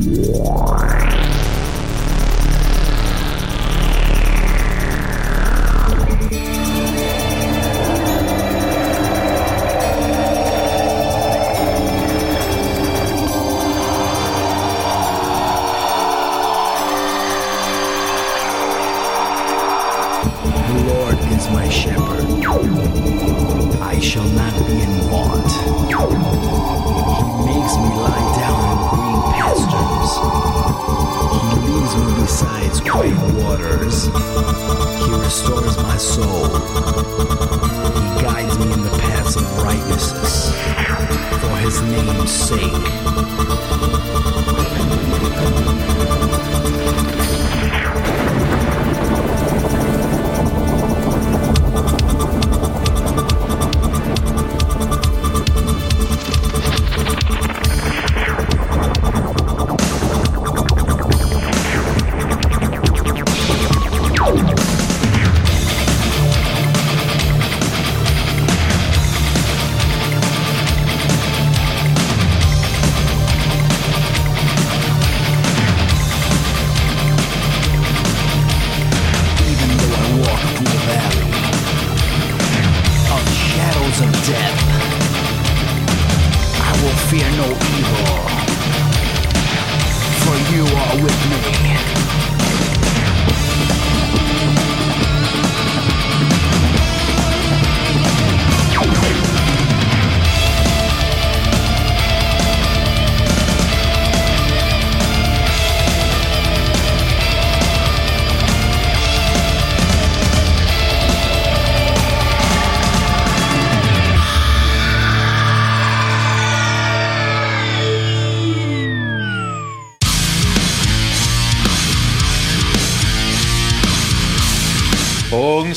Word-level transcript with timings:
Yeah. 0.00 0.97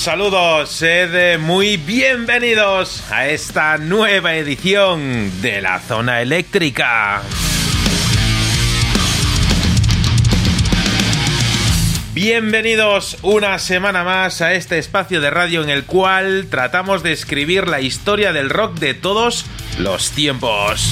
Saludos, 0.02 0.72
sed 0.72 1.38
muy 1.38 1.78
bienvenidos 1.78 3.04
a 3.12 3.28
esta 3.28 3.78
nueva 3.78 4.34
edición 4.34 5.32
de 5.44 5.62
la 5.62 5.80
zona 5.80 6.24
eléctrica. 6.24 7.22
Bienvenidos 12.16 13.20
una 13.22 13.60
semana 13.60 14.04
más 14.04 14.42
a 14.42 14.54
este 14.54 14.80
espacio 14.80 15.22
de 15.22 15.30
radio 15.30 15.62
en 15.62 15.70
el 15.70 15.86
cual 15.86 16.48
tratamos 16.50 17.04
de 17.04 17.12
escribir 17.12 17.68
la 17.68 17.80
historia 17.80 18.34
del 18.34 18.50
rock 18.50 18.80
de 18.80 18.96
todos 18.96 19.46
los 19.78 20.10
tiempos. 20.10 20.91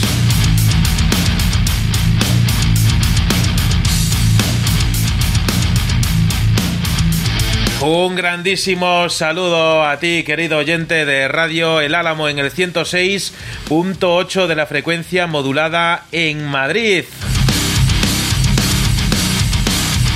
Un 7.81 8.15
grandísimo 8.15 9.07
saludo 9.07 9.85
a 9.85 9.97
ti, 9.99 10.23
querido 10.23 10.57
oyente 10.57 11.05
de 11.05 11.29
Radio 11.29 11.79
El 11.79 11.95
Álamo 11.95 12.27
en 12.27 12.37
el 12.37 12.51
106.8 12.51 14.47
de 14.47 14.55
la 14.55 14.65
frecuencia 14.65 15.27
modulada 15.27 16.03
en 16.11 16.45
Madrid. 16.45 17.05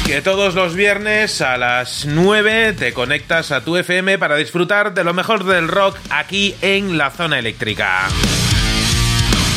Que 0.06 0.22
todos 0.22 0.56
los 0.56 0.75
viernes 0.75 1.40
a 1.40 1.56
las 1.56 2.06
9 2.06 2.74
te 2.74 2.91
conectas 2.91 3.53
a 3.53 3.63
tu 3.63 3.78
FM 3.78 4.18
para 4.18 4.35
disfrutar 4.35 4.94
de 4.94 5.06
lo 5.06 5.13
mejor 5.13 5.45
del 5.45 5.69
rock 5.69 5.97
aquí 6.09 6.56
en 6.62 6.97
la 6.97 7.12
zona 7.12 7.40
eléctrica. 7.40 8.09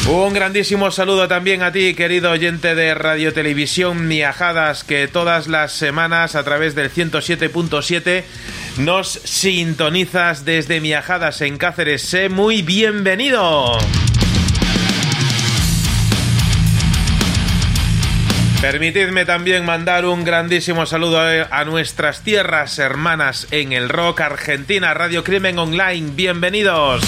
Un 0.09 0.35
grandísimo 0.35 0.93
saludo 0.93 1.27
también 1.27 1.65
a 1.65 1.73
ti, 1.73 1.95
querido 1.95 2.31
oyente 2.31 2.77
de 2.77 2.95
Radio 2.95 3.33
Televisión 3.33 4.07
Miajadas, 4.07 4.85
que 4.85 5.09
todas 5.09 5.49
las 5.49 5.73
semanas 5.73 6.37
a 6.37 6.45
través 6.45 6.77
del 6.77 6.93
107.7 6.93 8.23
nos 8.79 9.09
sintonizas 9.09 10.45
desde 10.45 10.81
Miajadas 10.81 11.41
en 11.41 11.59
Cáceres. 11.59 12.03
Sé 12.03 12.29
muy 12.29 12.63
bienvenido. 12.63 13.77
Permitidme 18.61 19.25
también 19.25 19.65
mandar 19.65 20.07
un 20.07 20.23
grandísimo 20.23 20.87
saludo 20.87 21.21
a 21.51 21.65
nuestras 21.65 22.23
tierras 22.23 22.79
hermanas 22.79 23.49
en 23.51 23.73
el 23.73 23.89
rock 23.89 24.21
Argentina, 24.21 24.95
Radio 24.95 25.25
Crimen 25.25 25.59
Online. 25.59 26.13
Bienvenidos. 26.15 27.03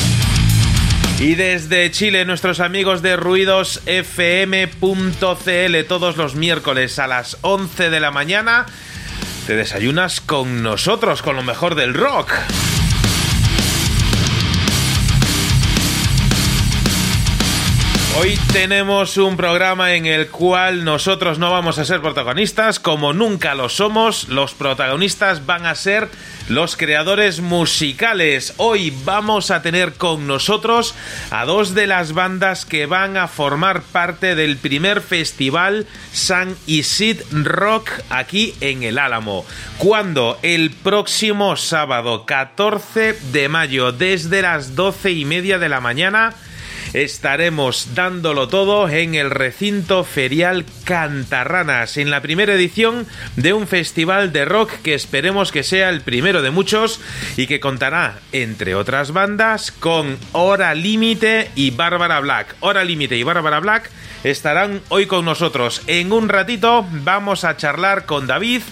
Y 1.21 1.35
desde 1.35 1.91
Chile, 1.91 2.25
nuestros 2.25 2.61
amigos 2.61 3.03
de 3.03 3.17
ruidosfm.cl 3.17 5.85
todos 5.89 6.17
los 6.17 6.37
miércoles 6.37 7.01
a 7.01 7.09
las 7.09 7.39
11 7.41 7.91
de 7.91 7.99
la 7.99 8.13
mañana, 8.13 8.67
te 9.49 9.57
desayunas 9.57 10.21
con 10.21 10.63
nosotros, 10.63 11.23
con 11.23 11.35
lo 11.35 11.43
mejor 11.43 11.75
del 11.75 11.95
rock. 11.95 12.31
Hoy 18.21 18.37
tenemos 18.53 19.17
un 19.17 19.37
programa 19.37 19.95
en 19.95 20.05
el 20.05 20.27
cual 20.27 20.85
nosotros 20.85 21.39
no 21.39 21.53
vamos 21.53 21.79
a 21.79 21.85
ser 21.85 22.01
protagonistas, 22.01 22.81
como 22.81 23.13
nunca 23.13 23.55
lo 23.55 23.69
somos, 23.69 24.29
los 24.29 24.55
protagonistas 24.55 25.47
van 25.47 25.67
a 25.67 25.77
ser 25.77 26.09
los 26.49 26.77
creadores 26.77 27.41
musicales. 27.41 28.55
Hoy 28.57 28.93
vamos 29.05 29.53
a 29.53 29.63
tener 29.63 29.93
con 29.93 30.27
nosotros 30.27 30.97
a 31.31 31.45
dos 31.45 31.75
de 31.75 31.87
las 31.87 32.13
bandas 32.13 32.65
que 32.65 32.87
van 32.87 33.17
a 33.17 33.29
formar 33.29 33.83
parte 33.83 34.35
del 34.35 34.57
primer 34.57 35.01
festival 35.01 35.87
San 36.13 36.57
Isid 36.67 37.21
Rock 37.31 37.89
aquí 38.11 38.53
en 38.61 38.83
el 38.83 38.99
Álamo. 38.99 39.47
Cuando 39.77 40.41
el 40.43 40.73
próximo 40.73 41.57
sábado 41.57 42.27
14 42.27 43.17
de 43.31 43.49
mayo 43.49 43.93
desde 43.93 44.43
las 44.43 44.75
12 44.75 45.13
y 45.13 45.25
media 45.25 45.61
de 45.61 45.69
la 45.69 45.81
mañana 45.81 46.35
estaremos 46.93 47.95
dándolo 47.95 48.49
todo 48.49 48.89
en 48.89 49.15
el 49.15 49.31
recinto 49.31 50.05
ferial 50.05 50.65
Cantarranas, 50.85 51.97
en 51.97 52.11
la 52.11 52.23
primera 52.23 52.55
edición 52.55 53.07
de 53.37 53.53
un 53.53 53.67
festival 53.67 54.33
de 54.33 54.45
rock 54.45 54.71
que 54.83 54.95
esperemos 54.95 55.53
que 55.53 55.63
sea 55.63 55.91
el 55.91 56.01
primero 56.01 56.43
de 56.43 56.51
muchos 56.51 57.01
y 57.37 57.47
que 57.47 57.61
contará, 57.61 58.19
entre 58.33 58.75
otras 58.75 59.13
bandas, 59.13 59.71
con 59.73 60.19
Hora 60.33 60.75
Límite 60.75 61.51
y 61.55 61.71
Bárbara 61.71 62.21
Black. 62.21 62.57
Hora 62.61 62.85
Límite 62.85 63.17
y 63.17 63.23
Bárbara 63.23 63.61
Black 63.61 63.91
estarán 64.25 64.81
hoy 64.89 65.07
con 65.07 65.25
nosotros. 65.25 65.83
En 65.87 66.13
un 66.13 66.29
ratito 66.29 66.87
vamos 66.91 67.45
a 67.45 67.57
charlar 67.57 68.07
con 68.07 68.27
David, 68.27 68.63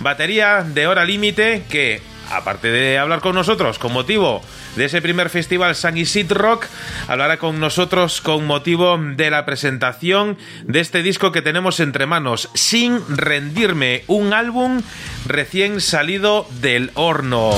batería 0.00 0.62
de 0.62 0.86
Hora 0.86 1.04
Límite, 1.04 1.64
que 1.68 2.02
aparte 2.30 2.68
de 2.68 2.98
hablar 2.98 3.20
con 3.20 3.34
nosotros 3.34 3.78
con 3.78 3.92
motivo 3.92 4.42
de 4.76 4.84
ese 4.84 5.02
primer 5.02 5.30
festival 5.30 5.74
San 5.74 5.96
Isid 5.96 6.32
Rock, 6.32 6.66
hablará 7.08 7.36
con 7.36 7.60
nosotros 7.60 8.20
con 8.20 8.46
motivo 8.46 8.98
de 8.98 9.30
la 9.30 9.44
presentación 9.44 10.38
de 10.64 10.80
este 10.80 11.02
disco 11.02 11.32
que 11.32 11.42
tenemos 11.42 11.80
entre 11.80 12.06
manos, 12.06 12.48
Sin 12.54 13.00
rendirme, 13.08 14.04
un 14.06 14.32
álbum 14.32 14.82
recién 15.26 15.80
salido 15.80 16.46
del 16.60 16.90
horno. 16.94 17.52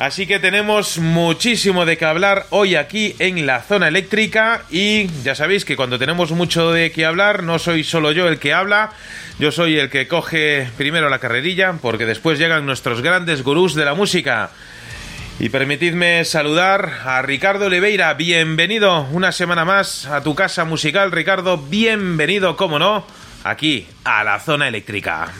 Así 0.00 0.26
que 0.26 0.38
tenemos 0.38 0.96
muchísimo 0.96 1.84
de 1.84 1.98
qué 1.98 2.06
hablar 2.06 2.46
hoy 2.48 2.74
aquí 2.74 3.14
en 3.18 3.44
la 3.44 3.60
zona 3.60 3.86
eléctrica 3.88 4.62
y 4.70 5.08
ya 5.22 5.34
sabéis 5.34 5.66
que 5.66 5.76
cuando 5.76 5.98
tenemos 5.98 6.30
mucho 6.30 6.72
de 6.72 6.90
qué 6.90 7.04
hablar 7.04 7.42
no 7.42 7.58
soy 7.58 7.84
solo 7.84 8.10
yo 8.10 8.26
el 8.26 8.38
que 8.38 8.54
habla, 8.54 8.92
yo 9.38 9.52
soy 9.52 9.78
el 9.78 9.90
que 9.90 10.08
coge 10.08 10.70
primero 10.78 11.10
la 11.10 11.18
carrerilla 11.18 11.74
porque 11.82 12.06
después 12.06 12.38
llegan 12.38 12.64
nuestros 12.64 13.02
grandes 13.02 13.42
gurús 13.42 13.74
de 13.74 13.84
la 13.84 13.92
música. 13.92 14.52
Y 15.40 15.48
permitidme 15.48 16.26
saludar 16.26 17.00
a 17.06 17.22
Ricardo 17.22 17.64
Oliveira, 17.64 18.12
bienvenido 18.12 19.08
una 19.10 19.32
semana 19.32 19.64
más 19.64 20.04
a 20.04 20.22
tu 20.22 20.34
casa 20.34 20.66
musical, 20.66 21.12
Ricardo, 21.12 21.56
bienvenido, 21.56 22.58
como 22.58 22.78
no, 22.78 23.06
aquí 23.42 23.86
a 24.04 24.22
la 24.22 24.38
zona 24.38 24.68
eléctrica. 24.68 25.32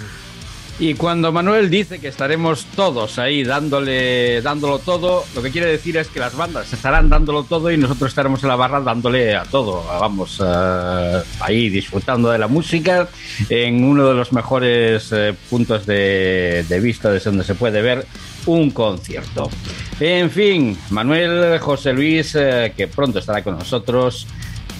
Y 0.81 0.95
cuando 0.95 1.31
Manuel 1.31 1.69
dice 1.69 1.99
que 1.99 2.09
estaremos 2.09 2.65
todos 2.75 3.19
ahí 3.19 3.45
dándole, 3.45 4.41
dándolo 4.41 4.79
todo, 4.79 5.25
lo 5.35 5.43
que 5.43 5.51
quiere 5.51 5.67
decir 5.67 5.99
es 5.99 6.09
que 6.09 6.19
las 6.19 6.35
bandas 6.35 6.73
estarán 6.73 7.11
dándolo 7.11 7.45
todo 7.45 7.71
y 7.71 7.77
nosotros 7.77 8.09
estaremos 8.09 8.43
en 8.43 8.49
la 8.49 8.57
barra 8.57 8.81
dándole 8.81 9.37
a 9.37 9.43
todo. 9.43 9.85
Vamos 9.85 10.41
uh, 10.41 11.23
ahí 11.41 11.69
disfrutando 11.69 12.31
de 12.31 12.39
la 12.39 12.49
música 12.49 13.11
en 13.51 13.85
uno 13.85 14.09
de 14.09 14.15
los 14.15 14.33
mejores 14.33 15.13
uh, 15.13 15.35
puntos 15.51 15.85
de, 15.85 16.65
de, 16.67 16.81
vista 16.81 17.11
desde 17.11 17.29
donde 17.29 17.45
se 17.45 17.55
puede 17.55 17.83
ver 17.83 18.07
un 18.47 18.71
concierto. 18.71 19.51
En 20.01 20.31
fin, 20.31 20.79
Manuel, 20.89 21.59
José 21.59 21.93
Luis, 21.93 22.35
uh, 22.37 22.75
que 22.75 22.89
pronto 22.89 23.19
estará 23.19 23.45
con 23.45 23.59
nosotros. 23.59 24.27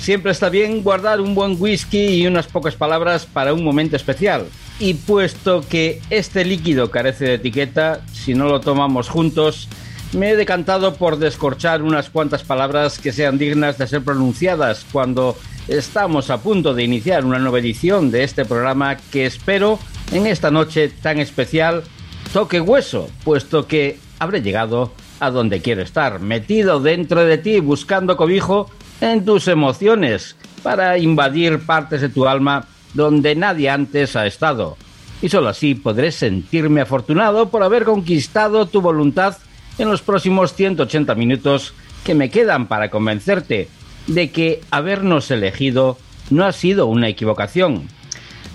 Siempre 0.01 0.33
está 0.33 0.49
bien 0.49 0.83
guardar 0.83 1.21
un 1.21 1.35
buen 1.35 1.57
whisky 1.59 2.23
y 2.23 2.27
unas 2.27 2.47
pocas 2.47 2.75
palabras 2.75 3.27
para 3.27 3.53
un 3.53 3.63
momento 3.63 3.97
especial. 3.97 4.47
Y 4.81 4.95
puesto 4.95 5.61
que 5.61 6.01
este 6.09 6.43
líquido 6.43 6.91
carece 6.91 7.27
de 7.27 7.35
etiqueta, 7.35 8.01
si 8.15 8.33
no 8.33 8.49
lo 8.49 8.61
tomamos 8.61 9.11
juntos, 9.11 9.69
me 10.15 10.31
he 10.31 10.37
decantado 10.37 10.95
por 10.95 11.19
descorchar 11.19 11.83
unas 11.83 12.09
cuantas 12.09 12.45
palabras 12.45 12.99
que 12.99 13.13
sean 13.13 13.37
dignas 13.37 13.77
de 13.77 13.87
ser 13.87 14.03
pronunciadas 14.03 14.87
cuando 14.91 15.37
estamos 15.69 16.31
a 16.31 16.39
punto 16.39 16.73
de 16.73 16.83
iniciar 16.83 17.27
una 17.27 17.39
nueva 17.39 17.59
edición 17.59 18.11
de 18.11 18.25
este 18.25 18.47
programa 18.47 18.97
que 18.97 19.27
espero 19.27 19.79
en 20.13 20.27
esta 20.27 20.51
noche 20.51 20.89
tan 20.89 21.21
especial 21.21 21.85
toque 22.33 22.61
hueso, 22.61 23.11
puesto 23.23 23.67
que 23.67 23.99
habré 24.19 24.41
llegado 24.41 24.93
a 25.21 25.31
donde 25.31 25.61
quiero 25.61 25.83
estar, 25.83 26.21
metido 26.21 26.81
dentro 26.81 27.23
de 27.23 27.37
ti, 27.37 27.61
buscando 27.61 28.17
cobijo 28.17 28.71
en 29.03 29.27
tus 29.27 29.47
emociones, 29.47 30.37
para 30.63 30.97
invadir 30.97 31.61
partes 31.67 32.01
de 32.01 32.09
tu 32.09 32.27
alma 32.27 32.67
donde 32.95 33.35
nadie 33.35 33.71
antes 33.71 34.17
ha 34.17 34.27
estado. 34.27 34.77
Y 35.23 35.29
solo 35.29 35.49
así 35.49 35.75
podré 35.75 36.13
sentirme 36.13 36.81
afortunado 36.81 37.51
por 37.51 37.63
haber 37.63 37.85
conquistado 37.85 38.67
tu 38.67 38.81
voluntad 38.81 39.37
en 39.79 39.91
los 39.91 40.03
próximos 40.03 40.55
180 40.55 41.15
minutos 41.15 41.75
que 42.05 42.15
me 42.15 42.31
quedan 42.31 42.67
para 42.67 42.91
convencerte 42.91 43.69
de 44.07 44.31
que 44.31 44.61
habernos 44.71 45.31
elegido 45.31 45.99
no 46.31 46.45
ha 46.45 46.53
sido 46.53 46.87
una 46.87 47.09
equivocación. 47.09 47.89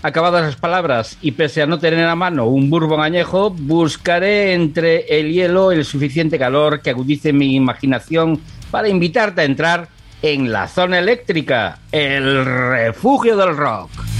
Acabadas 0.01 0.45
las 0.45 0.55
palabras 0.55 1.17
y 1.21 1.31
pese 1.31 1.63
a 1.63 1.65
no 1.65 1.79
tener 1.79 2.05
a 2.05 2.15
mano 2.15 2.45
un 2.45 2.69
bourbon 2.69 3.01
añejo, 3.01 3.49
buscaré 3.49 4.53
entre 4.53 5.19
el 5.19 5.31
hielo 5.31 5.71
el 5.71 5.83
suficiente 5.83 6.37
calor 6.37 6.81
que 6.81 6.91
agudice 6.91 7.33
mi 7.33 7.55
imaginación 7.55 8.39
para 8.69 8.87
invitarte 8.87 9.41
a 9.41 9.45
entrar 9.45 9.89
en 10.21 10.51
la 10.51 10.67
zona 10.67 10.99
eléctrica, 10.99 11.79
el 11.91 12.45
refugio 12.45 13.35
del 13.35 13.57
rock. 13.57 14.14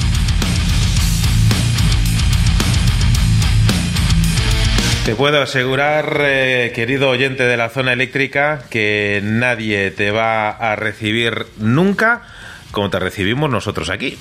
Te 5.06 5.14
puedo 5.14 5.40
asegurar, 5.40 6.18
eh, 6.22 6.72
querido 6.74 7.12
oyente 7.12 7.44
de 7.44 7.58
la 7.58 7.70
zona 7.70 7.94
eléctrica, 7.94 8.64
que 8.72 9.22
nadie 9.24 9.92
te 9.92 10.10
va 10.10 10.50
a 10.50 10.76
recibir 10.76 11.46
nunca 11.60 12.24
como 12.72 12.90
te 12.90 12.98
recibimos 12.98 13.52
nosotros 13.52 13.92
aquí. 13.92 14.18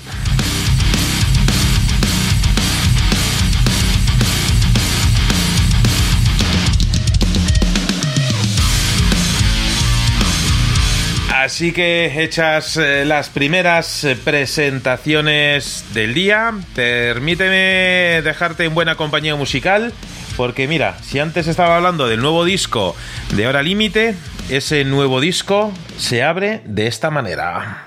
Así 11.45 11.73
que 11.73 12.23
hechas 12.23 12.79
eh, 12.79 13.05
las 13.05 13.29
primeras 13.29 14.05
eh, 14.05 14.17
presentaciones 14.17 15.85
del 15.93 16.15
día, 16.15 16.53
permíteme 16.75 18.23
dejarte 18.23 18.65
en 18.65 18.75
buena 18.75 18.97
compañía 18.97 19.35
musical, 19.35 19.93
porque 20.37 20.69
mira, 20.69 20.97
si 21.03 21.19
antes 21.19 21.47
estaba 21.47 21.77
hablando 21.77 22.07
del 22.07 22.21
nuevo 22.21 22.45
disco 22.45 22.95
de 23.35 23.47
Hora 23.47 23.63
Límite, 23.63 24.15
ese 24.49 24.85
nuevo 24.85 25.21
disco 25.21 25.73
se 25.97 26.23
abre 26.23 26.63
de 26.65 26.87
esta 26.87 27.11
manera. 27.11 27.87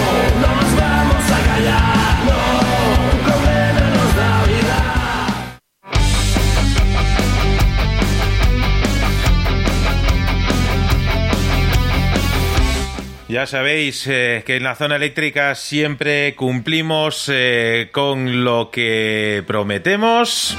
Ya 13.31 13.47
sabéis 13.47 14.07
eh, 14.07 14.43
que 14.45 14.57
en 14.57 14.63
la 14.63 14.75
zona 14.75 14.97
eléctrica 14.97 15.55
siempre 15.55 16.35
cumplimos 16.35 17.31
eh, 17.31 17.87
con 17.93 18.43
lo 18.43 18.69
que 18.71 19.41
prometemos. 19.47 20.57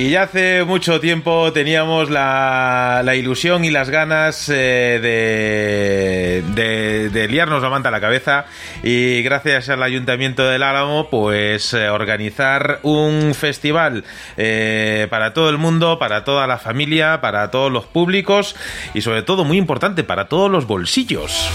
Y 0.00 0.08
ya 0.08 0.22
hace 0.22 0.64
mucho 0.64 0.98
tiempo 0.98 1.52
teníamos 1.52 2.08
la, 2.08 3.04
ilusión 3.14 3.66
y 3.66 3.70
las 3.70 3.90
ganas 3.90 4.48
eh, 4.48 6.42
de 6.42 7.28
liarnos 7.28 7.62
la 7.62 7.68
manta 7.68 7.90
a 7.90 7.92
la 7.92 8.00
cabeza 8.00 8.46
y 8.82 9.20
gracias 9.20 9.68
al 9.68 9.82
Ayuntamiento 9.82 10.48
del 10.48 10.62
Álamo 10.62 11.10
pues 11.10 11.74
eh, 11.74 11.90
organizar 11.90 12.80
un 12.82 13.34
festival 13.34 14.04
eh, 14.38 15.06
para 15.10 15.34
todo 15.34 15.50
el 15.50 15.58
mundo, 15.58 15.98
para 15.98 16.24
toda 16.24 16.46
la 16.46 16.56
familia, 16.56 17.20
para 17.20 17.50
todos 17.50 17.70
los 17.70 17.84
públicos 17.84 18.56
y 18.94 19.02
sobre 19.02 19.22
todo 19.22 19.44
muy 19.44 19.58
importante 19.58 20.02
para 20.02 20.28
todos 20.28 20.50
los 20.50 20.66
bolsillos. 20.66 21.50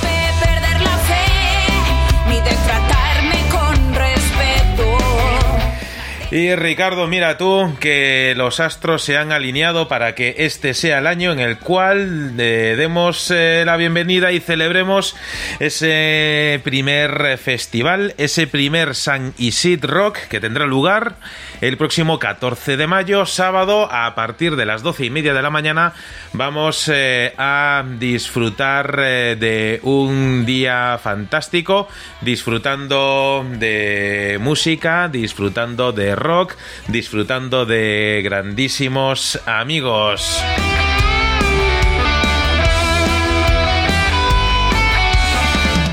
Y 6.31 6.55
Ricardo, 6.55 7.05
mira 7.05 7.37
tú 7.37 7.75
que 7.79 8.33
los 8.35 8.59
astros 8.59 9.03
se 9.03 9.15
han 9.15 9.31
alineado 9.31 9.87
para 9.87 10.15
que 10.15 10.35
este 10.39 10.73
sea 10.73 10.97
el 10.97 11.05
año 11.05 11.31
en 11.31 11.39
el 11.39 11.59
cual 11.59 12.33
eh, 12.39 12.73
demos 12.75 13.29
eh, 13.29 13.61
la 13.63 13.77
bienvenida 13.77 14.31
y 14.31 14.39
celebremos 14.39 15.15
ese 15.59 16.59
primer 16.63 17.37
festival, 17.37 18.15
ese 18.17 18.47
primer 18.47 18.95
San 18.95 19.35
Isid 19.37 19.85
Rock 19.85 20.17
que 20.27 20.39
tendrá 20.39 20.65
lugar 20.65 21.15
el 21.61 21.77
próximo 21.77 22.19
14 22.19 22.77
de 22.77 22.87
mayo, 22.87 23.25
sábado, 23.25 23.87
a 23.91 24.13
partir 24.15 24.55
de 24.55 24.65
las 24.65 24.83
12 24.83 25.05
y 25.05 25.09
media 25.09 25.33
de 25.33 25.41
la 25.41 25.49
mañana. 25.49 25.93
Vamos 26.33 26.89
eh, 26.93 27.33
a 27.37 27.83
disfrutar 27.99 28.99
eh, 28.99 29.37
de 29.39 29.79
un 29.83 30.45
día 30.45 30.99
fantástico, 31.01 31.87
disfrutando 32.21 33.45
de 33.57 34.37
música, 34.41 35.07
disfrutando 35.07 35.91
de 35.91 36.14
rock, 36.15 36.55
disfrutando 36.87 37.65
de 37.65 38.21
grandísimos 38.23 39.39
amigos. 39.45 40.41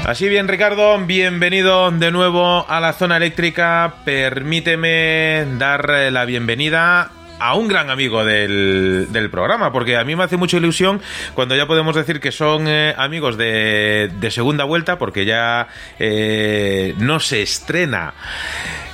Así 0.05 0.29
bien, 0.29 0.49
Ricardo, 0.49 0.99
bienvenido 1.07 1.91
de 1.93 2.11
nuevo 2.11 2.67
a 2.69 2.81
la 2.81 2.93
zona 2.93 3.17
eléctrica. 3.19 3.95
Permíteme 4.05 5.47
dar 5.59 5.89
la 6.11 6.25
bienvenida 6.25 7.13
a 7.43 7.55
un 7.55 7.67
gran 7.67 7.91
amigo 7.91 8.25
del, 8.25 9.29
programa, 9.31 9.73
porque 9.73 9.97
a 9.97 10.05
mí 10.05 10.15
me 10.15 10.25
hace 10.25 10.37
mucha 10.37 10.59
ilusión 10.59 11.01
cuando 11.35 11.57
ya 11.57 11.67
podemos 11.67 11.97
decir 11.97 12.21
que 12.21 12.31
son 12.31 12.69
eh, 12.69 12.95
amigos 12.97 13.37
de, 13.37 14.11
de 14.21 14.31
segunda 14.31 14.65
vuelta, 14.65 14.99
porque 14.99 15.25
ya 15.25 15.67
eh, 15.99 16.95
no 16.99 17.19
se 17.19 17.43
estrena. 17.43 18.15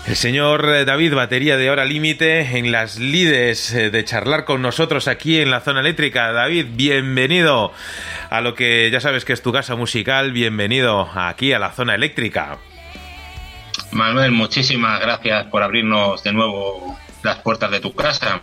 El 0.08 0.16
señor 0.16 0.74
eh, 0.74 0.86
David 0.86 1.14
Batería 1.14 1.58
de 1.58 1.70
Hora 1.70 1.84
Límite 1.84 2.56
en 2.56 2.72
las 2.72 2.98
lides 2.98 3.74
eh, 3.74 3.90
de 3.90 4.04
charlar 4.06 4.46
con 4.46 4.62
nosotros 4.62 5.06
aquí 5.06 5.38
en 5.38 5.50
la 5.50 5.60
zona 5.60 5.80
eléctrica. 5.80 6.32
David, 6.32 6.68
bienvenido 6.70 7.74
a 8.30 8.40
lo 8.40 8.54
que 8.54 8.90
ya 8.90 9.02
sabes 9.02 9.26
que 9.26 9.34
es 9.34 9.42
tu 9.42 9.52
casa 9.52 9.76
musical. 9.76 10.32
Bienvenido 10.32 11.10
aquí 11.14 11.52
a 11.52 11.58
la 11.58 11.72
zona 11.72 11.94
eléctrica. 11.94 12.56
Manuel, 13.90 14.30
muchísimas 14.32 14.98
gracias 14.98 15.44
por 15.48 15.62
abrirnos 15.62 16.22
de 16.22 16.32
nuevo 16.32 16.98
las 17.22 17.40
puertas 17.40 17.70
de 17.70 17.80
tu 17.80 17.94
casa. 17.94 18.40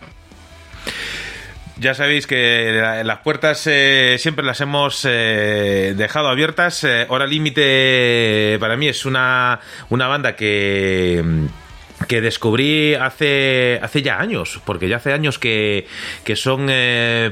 Ya 1.78 1.94
sabéis 1.94 2.26
que 2.26 2.72
la- 2.82 3.04
las 3.04 3.20
puertas 3.20 3.68
eh, 3.68 4.16
siempre 4.18 4.46
las 4.46 4.62
hemos 4.62 5.02
eh, 5.08 5.94
dejado 5.98 6.30
abiertas. 6.30 6.84
Eh, 6.86 7.06
Hora 7.10 7.28
Límite 7.28 8.58
para 8.62 8.78
mí 8.78 8.88
es 8.88 9.06
una, 9.06 9.60
una 9.90 10.08
banda 10.08 10.36
que 10.36 11.24
que 12.10 12.20
descubrí 12.22 12.94
hace, 12.94 13.80
hace 13.82 14.02
ya 14.04 14.20
años, 14.20 14.62
porque 14.66 14.88
ya 14.90 14.98
hace 14.98 15.14
años 15.14 15.40
que, 15.40 15.88
que 16.26 16.36
son 16.36 16.68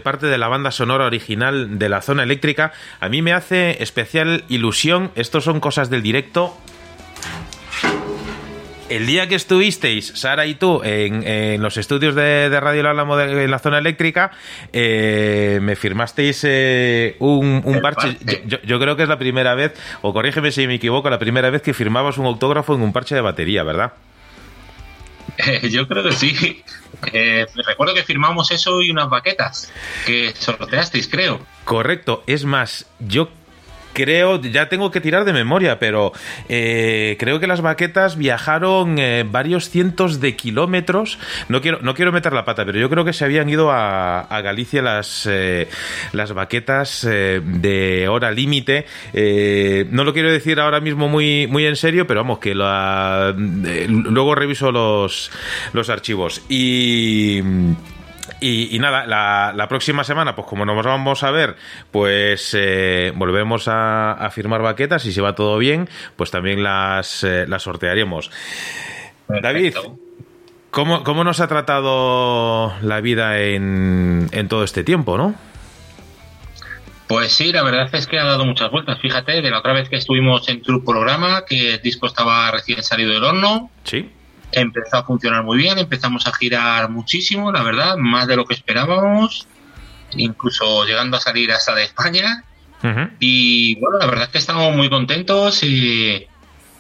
parte 0.04 0.26
de 0.28 0.38
la 0.38 0.48
banda 0.48 0.72
sonora 0.72 1.06
original 1.06 1.78
de 1.78 1.90
la 1.90 2.02
zona 2.02 2.24
eléctrica. 2.24 2.72
A 3.02 3.10
mí 3.10 3.22
me 3.22 3.34
hace 3.34 3.84
especial 3.84 4.46
ilusión, 4.48 5.12
estos 5.16 5.44
son 5.44 5.60
cosas 5.60 5.90
del 5.92 6.02
directo, 6.02 6.58
el 8.90 9.06
día 9.06 9.28
que 9.28 9.36
estuvisteis, 9.36 10.14
Sara 10.16 10.46
y 10.46 10.56
tú, 10.56 10.82
en, 10.84 11.26
en 11.26 11.62
los 11.62 11.78
estudios 11.78 12.16
de, 12.16 12.50
de 12.50 12.60
Radio 12.60 12.90
Álamo 12.90 13.20
en 13.20 13.50
la 13.50 13.60
zona 13.60 13.78
eléctrica, 13.78 14.32
eh, 14.72 15.60
me 15.62 15.76
firmasteis 15.76 16.42
eh, 16.44 17.16
un, 17.20 17.62
parche. 17.82 18.14
parche. 18.14 18.44
Yo, 18.46 18.58
yo 18.64 18.80
creo 18.80 18.96
que 18.96 19.04
es 19.04 19.10
la 19.10 19.18
primera 19.18 19.56
vez, 19.56 19.74
o 20.02 20.14
corrígeme 20.14 20.52
si 20.52 20.68
me 20.68 20.76
equivoco, 20.76 21.10
la 21.10 21.20
primera 21.20 21.50
vez 21.50 21.62
que 21.62 21.74
firmabas 21.74 22.18
un 22.18 22.26
autógrafo 22.26 22.76
en 22.76 22.82
un 22.82 22.94
parche 22.94 23.16
de 23.16 23.22
batería, 23.22 23.64
¿verdad? 23.64 23.94
Eh, 25.38 25.70
yo 25.70 25.88
creo 25.88 26.04
que 26.04 26.12
sí. 26.12 26.64
Recuerdo 27.66 27.94
que 27.94 28.04
firmamos 28.04 28.52
eso 28.52 28.82
y 28.82 28.92
unas 28.92 29.10
baquetas 29.10 29.72
que 30.06 30.34
sorteasteis, 30.36 31.08
creo. 31.08 31.46
Correcto. 31.64 32.24
Es 32.28 32.46
más, 32.46 32.86
yo 33.00 33.30
creo, 33.94 34.42
ya 34.42 34.70
tengo 34.70 34.92
que 34.92 35.02
tirar 35.02 35.26
de 35.26 35.34
memoria, 35.34 35.80
pero 35.80 36.12
eh, 36.50 37.16
creo 37.20 37.40
que 37.40 37.48
las 37.48 37.62
baquetas 37.62 38.18
viajaron 38.18 39.00
eh, 39.00 39.26
varios 39.30 39.70
cientos 39.70 40.20
de 40.20 40.36
kilómetros. 40.36 41.20
No 41.50 41.62
quiero, 41.62 41.80
no 41.82 41.94
quiero 41.94 42.12
meter 42.12 42.34
la 42.34 42.46
pata, 42.46 42.66
pero 42.66 42.80
yo 42.80 42.90
creo 42.90 43.06
que 43.06 43.14
se 43.14 43.26
habían 43.26 43.50
ido 43.50 43.72
a, 43.72 44.28
Galicia 44.44 44.82
las, 44.82 45.26
eh, 45.30 45.70
las 46.12 46.34
baquetas 46.34 47.08
eh, 47.10 47.40
de 47.42 48.08
hora 48.10 48.32
límite. 48.32 48.86
No 49.90 50.04
lo 50.04 50.14
quiero 50.14 50.32
decir 50.32 50.60
ahora 50.60 50.82
mismo 50.82 51.08
muy, 51.08 51.48
muy 51.48 51.66
en 51.66 51.76
serio, 51.76 52.06
pero 52.08 52.22
vamos, 52.22 52.40
que 52.40 52.54
la, 52.54 53.34
luego 53.36 54.36
reviso 54.36 54.72
los, 54.72 55.32
los 55.72 55.90
archivos. 55.90 56.42
Y. 56.50 57.42
Y, 58.40 58.76
y 58.76 58.80
nada, 58.80 59.06
la, 59.06 59.54
la 59.56 59.68
próxima 59.68 60.04
semana, 60.04 60.36
pues 60.36 60.48
como 60.48 60.66
nos 60.66 60.86
vamos 60.86 61.24
a 61.24 61.32
ver, 61.32 61.56
pues 61.92 62.54
eh, 62.58 63.14
volvemos 63.16 63.68
a, 63.68 64.14
a 64.14 64.30
firmar 64.32 64.62
baquetas 64.62 65.06
y 65.06 65.14
si 65.14 65.22
va 65.22 65.34
todo 65.36 65.58
bien, 65.58 65.88
pues 66.18 66.30
también 66.32 66.62
las, 66.62 67.24
eh, 67.24 67.46
las 67.48 67.64
sortearemos. 67.64 68.32
David. 69.42 69.76
¿cómo, 70.72 71.04
¿cómo 71.04 71.24
nos 71.24 71.40
ha 71.40 71.48
tratado 71.48 72.74
la 72.82 73.00
vida 73.00 73.40
en, 73.40 74.28
en 74.32 74.48
todo 74.50 74.64
este 74.64 74.84
tiempo, 74.84 75.18
no? 75.18 75.36
Pues 77.08 77.32
sí, 77.32 77.52
la 77.52 77.64
verdad 77.64 77.90
es 77.94 78.08
que 78.08 78.18
ha 78.18 78.24
dado 78.24 78.44
muchas 78.46 78.72
vueltas. 78.72 79.00
Fíjate, 79.00 79.42
de 79.42 79.52
la 79.52 79.60
otra 79.60 79.74
vez 79.74 79.88
que 79.88 79.98
estuvimos 79.98 80.50
en 80.50 80.62
tu 80.62 80.84
programa, 80.84 81.46
que 81.46 81.76
el 81.76 81.82
disco 81.82 82.08
estaba 82.08 82.50
recién 82.52 82.82
salido 82.82 83.12
del 83.12 83.24
horno, 83.24 83.70
Sí. 83.84 84.10
Empezó 84.54 84.98
a 84.98 85.04
funcionar 85.04 85.44
muy 85.44 85.58
bien, 85.58 85.78
empezamos 85.78 86.28
a 86.28 86.34
girar 86.34 86.90
muchísimo, 86.90 87.52
la 87.52 87.64
verdad, 87.64 87.98
más 87.98 88.28
de 88.28 88.36
lo 88.36 88.46
que 88.46 88.54
esperábamos, 88.54 89.48
incluso 90.16 90.86
llegando 90.86 91.18
a 91.18 91.22
salir 91.22 91.52
hasta 91.52 91.76
de 91.76 91.84
España. 91.84 92.44
Y 93.20 93.80
bueno, 93.80 93.98
la 94.00 94.08
verdad 94.08 94.24
es 94.26 94.30
que 94.30 94.38
estamos 94.40 94.76
muy 94.76 94.90
contentos. 94.90 95.64
y 95.64 96.28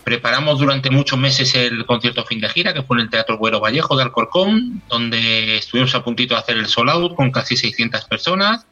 preparamos 0.03 0.59
durante 0.59 0.89
muchos 0.89 1.17
meses 1.17 1.55
el 1.55 1.85
concierto 1.85 2.25
fin 2.25 2.41
de 2.41 2.49
gira, 2.49 2.73
que 2.73 2.83
fue 2.83 2.97
en 2.97 3.03
el 3.03 3.09
Teatro 3.09 3.37
Güero 3.37 3.59
Vallejo 3.59 3.95
de 3.95 4.03
Alcorcón, 4.03 4.81
donde 4.89 5.57
estuvimos 5.57 5.95
a 5.95 6.03
puntito 6.03 6.33
de 6.33 6.41
hacer 6.41 6.57
el 6.57 6.67
sold 6.67 6.89
out 6.89 7.15
con 7.15 7.31
casi 7.31 7.55
600 7.55 8.05
personas. 8.05 8.65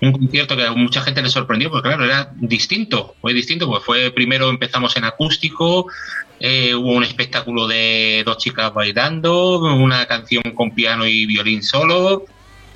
Un 0.00 0.12
concierto 0.12 0.56
que 0.56 0.64
a 0.64 0.72
mucha 0.72 1.02
gente 1.02 1.22
le 1.22 1.28
sorprendió, 1.28 1.70
porque 1.70 1.88
claro, 1.88 2.04
era 2.04 2.30
distinto. 2.36 3.14
Fue 3.20 3.32
distinto, 3.34 3.66
porque 3.66 3.84
fue 3.84 4.10
primero 4.12 4.48
empezamos 4.48 4.96
en 4.96 5.04
acústico, 5.04 5.86
eh, 6.40 6.74
hubo 6.74 6.92
un 6.92 7.02
espectáculo 7.04 7.66
de 7.66 8.22
dos 8.24 8.38
chicas 8.38 8.72
bailando, 8.72 9.58
una 9.58 10.06
canción 10.06 10.42
con 10.54 10.70
piano 10.72 11.06
y 11.06 11.26
violín 11.26 11.62
solo. 11.62 12.24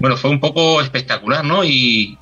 Bueno, 0.01 0.17
fue 0.17 0.31
un 0.31 0.41
poco 0.41 0.81
espectacular, 0.81 1.45
¿no? 1.45 1.63
Y, 1.65 2.19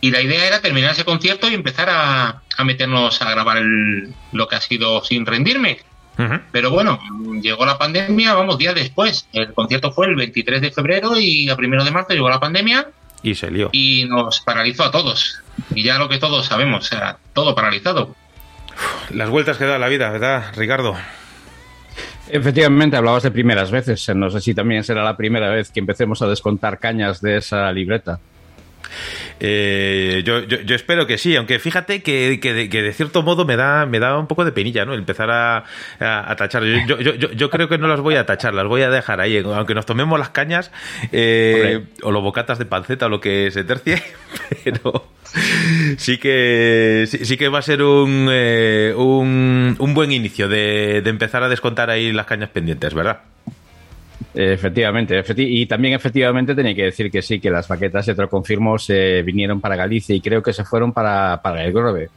y 0.00 0.10
la 0.10 0.20
idea 0.20 0.44
era 0.46 0.60
terminar 0.60 0.90
ese 0.90 1.04
concierto 1.04 1.48
y 1.48 1.54
empezar 1.54 1.88
a, 1.88 2.42
a 2.56 2.64
meternos 2.64 3.22
a 3.22 3.30
grabar 3.30 3.58
el- 3.58 4.12
lo 4.32 4.48
que 4.48 4.56
ha 4.56 4.60
sido 4.60 5.04
sin 5.04 5.24
rendirme. 5.24 5.78
Pero 6.50 6.70
bueno, 6.70 6.98
llegó 7.42 7.64
la 7.66 7.76
pandemia, 7.78 8.34
vamos, 8.34 8.58
días 8.58 8.74
después. 8.74 9.28
El 9.32 9.52
concierto 9.52 9.92
fue 9.92 10.06
el 10.06 10.16
23 10.16 10.60
de 10.62 10.70
febrero 10.72 11.16
y 11.20 11.48
a 11.48 11.54
primero 11.56 11.84
de 11.84 11.90
marzo 11.92 12.14
llegó 12.14 12.28
la 12.30 12.40
pandemia 12.40 12.88
Y 13.22 13.34
se 13.34 13.50
lió. 13.50 13.70
y 13.72 14.04
nos 14.04 14.40
paralizó 14.40 14.84
a 14.84 14.90
todos. 14.90 15.40
Y 15.74 15.82
ya 15.82 15.98
lo 15.98 16.08
que 16.08 16.18
todos 16.18 16.46
sabemos, 16.46 16.84
o 16.84 16.88
sea, 16.88 17.18
todo 17.32 17.54
paralizado. 17.54 18.14
Las 19.10 19.30
vueltas 19.30 19.56
que 19.56 19.64
da 19.64 19.78
la 19.78 19.88
vida, 19.88 20.10
¿verdad, 20.10 20.52
Ricardo? 20.54 20.96
Efectivamente, 22.28 22.96
hablabas 22.96 23.22
de 23.22 23.30
primeras 23.30 23.70
veces. 23.70 24.08
No 24.14 24.30
sé 24.30 24.40
si 24.40 24.54
también 24.54 24.84
será 24.84 25.02
la 25.04 25.16
primera 25.16 25.48
vez 25.50 25.70
que 25.70 25.80
empecemos 25.80 26.20
a 26.22 26.26
descontar 26.26 26.78
cañas 26.78 27.20
de 27.20 27.38
esa 27.38 27.70
libreta. 27.72 28.20
Eh, 29.40 30.22
yo, 30.24 30.42
yo, 30.44 30.60
yo 30.60 30.74
espero 30.74 31.06
que 31.06 31.18
sí, 31.18 31.36
aunque 31.36 31.58
fíjate 31.58 32.02
que, 32.02 32.38
que, 32.40 32.54
de, 32.54 32.68
que 32.68 32.82
de 32.82 32.92
cierto 32.92 33.22
modo 33.22 33.44
me 33.44 33.56
da, 33.56 33.86
me 33.86 33.98
da 33.98 34.18
un 34.18 34.26
poco 34.26 34.44
de 34.44 34.52
penilla, 34.52 34.84
¿no? 34.84 34.94
Empezar 34.94 35.30
a, 35.30 35.64
a, 36.00 36.30
a 36.30 36.36
tachar. 36.36 36.64
Yo, 36.64 37.50
creo 37.50 37.68
que 37.68 37.78
no 37.78 37.88
las 37.88 38.00
voy 38.00 38.16
a 38.16 38.26
tachar, 38.26 38.54
las 38.54 38.66
voy 38.66 38.82
a 38.82 38.90
dejar 38.90 39.20
ahí. 39.20 39.38
Aunque 39.38 39.74
nos 39.74 39.86
tomemos 39.86 40.18
las 40.18 40.30
cañas 40.30 40.70
eh, 41.12 41.84
o 42.02 42.10
los 42.10 42.22
bocatas 42.22 42.58
de 42.58 42.64
panceta 42.64 43.06
o 43.06 43.08
lo 43.08 43.20
que 43.20 43.50
se 43.50 43.64
tercie, 43.64 44.02
pero 44.64 45.08
sí 45.96 46.18
que 46.18 47.04
sí, 47.06 47.24
sí 47.24 47.36
que 47.36 47.48
va 47.48 47.58
a 47.58 47.62
ser 47.62 47.82
un, 47.82 48.28
eh, 48.30 48.94
un, 48.96 49.76
un 49.78 49.94
buen 49.94 50.12
inicio 50.12 50.48
de, 50.48 51.02
de 51.02 51.10
empezar 51.10 51.42
a 51.42 51.48
descontar 51.48 51.90
ahí 51.90 52.12
las 52.12 52.26
cañas 52.26 52.50
pendientes, 52.50 52.94
¿verdad? 52.94 53.20
Efectivamente, 54.38 55.18
efecti 55.18 55.62
y 55.62 55.64
también 55.64 55.94
efectivamente 55.94 56.54
tenía 56.54 56.74
que 56.74 56.84
decir 56.84 57.10
que 57.10 57.22
sí, 57.22 57.40
que 57.40 57.48
las 57.50 57.66
baquetas, 57.66 58.04
ya 58.04 58.14
te 58.14 58.20
lo 58.20 58.28
confirmo, 58.28 58.78
se 58.78 59.22
vinieron 59.22 59.62
para 59.62 59.76
Galicia 59.76 60.14
y 60.14 60.20
creo 60.20 60.42
que 60.42 60.52
se 60.52 60.62
fueron 60.62 60.92
para, 60.92 61.40
para 61.42 61.64
el 61.64 61.72
Grove. 61.72 62.10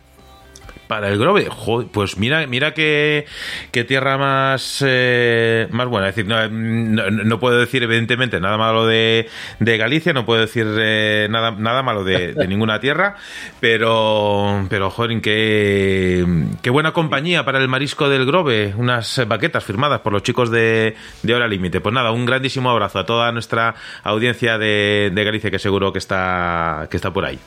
Para 0.90 1.10
el 1.10 1.20
Grove, 1.20 1.46
joder, 1.52 1.88
pues 1.92 2.18
mira, 2.18 2.48
mira 2.48 2.74
qué, 2.74 3.28
qué 3.72 3.84
tierra 3.84 4.18
más, 4.18 4.84
eh, 4.84 5.68
más 5.70 5.88
buena. 5.88 6.10
Es 6.10 6.16
decir, 6.16 6.28
no, 6.28 6.50
no, 6.50 7.12
no, 7.12 7.40
puedo 7.40 7.60
decir 7.60 7.84
evidentemente 7.84 8.40
nada 8.40 8.58
malo 8.58 8.88
de, 8.88 9.30
de 9.60 9.78
Galicia, 9.78 10.14
no 10.14 10.26
puedo 10.26 10.42
decir 10.42 10.66
eh, 10.80 11.28
nada, 11.30 11.52
nada 11.52 11.84
malo 11.84 12.04
de, 12.04 12.34
de, 12.34 12.48
ninguna 12.48 12.80
tierra, 12.80 13.18
pero, 13.60 14.66
pero 14.68 14.90
joder, 14.90 15.22
qué, 15.22 16.26
qué 16.64 16.70
buena 16.72 16.92
compañía 16.92 17.46
para 17.46 17.60
el 17.60 17.68
marisco 17.68 18.10
del 18.10 18.26
Grove, 18.26 18.74
unas 18.76 19.28
baquetas 19.28 19.64
firmadas 19.64 20.00
por 20.00 20.12
los 20.12 20.24
chicos 20.24 20.50
de, 20.50 20.96
de 21.22 21.36
Hora 21.36 21.48
Límite. 21.48 21.82
Pues 21.82 21.94
nada, 21.94 22.10
un 22.10 22.26
grandísimo 22.26 22.72
abrazo 22.72 22.98
a 22.98 23.06
toda 23.06 23.32
nuestra 23.32 23.76
audiencia 24.02 24.58
de, 24.58 25.12
de 25.14 25.24
Galicia 25.24 25.52
que 25.52 25.60
seguro 25.60 25.94
que 25.94 26.00
está, 26.00 26.88
que 26.90 26.98
está 26.98 27.14
por 27.14 27.26
ahí. 27.26 27.38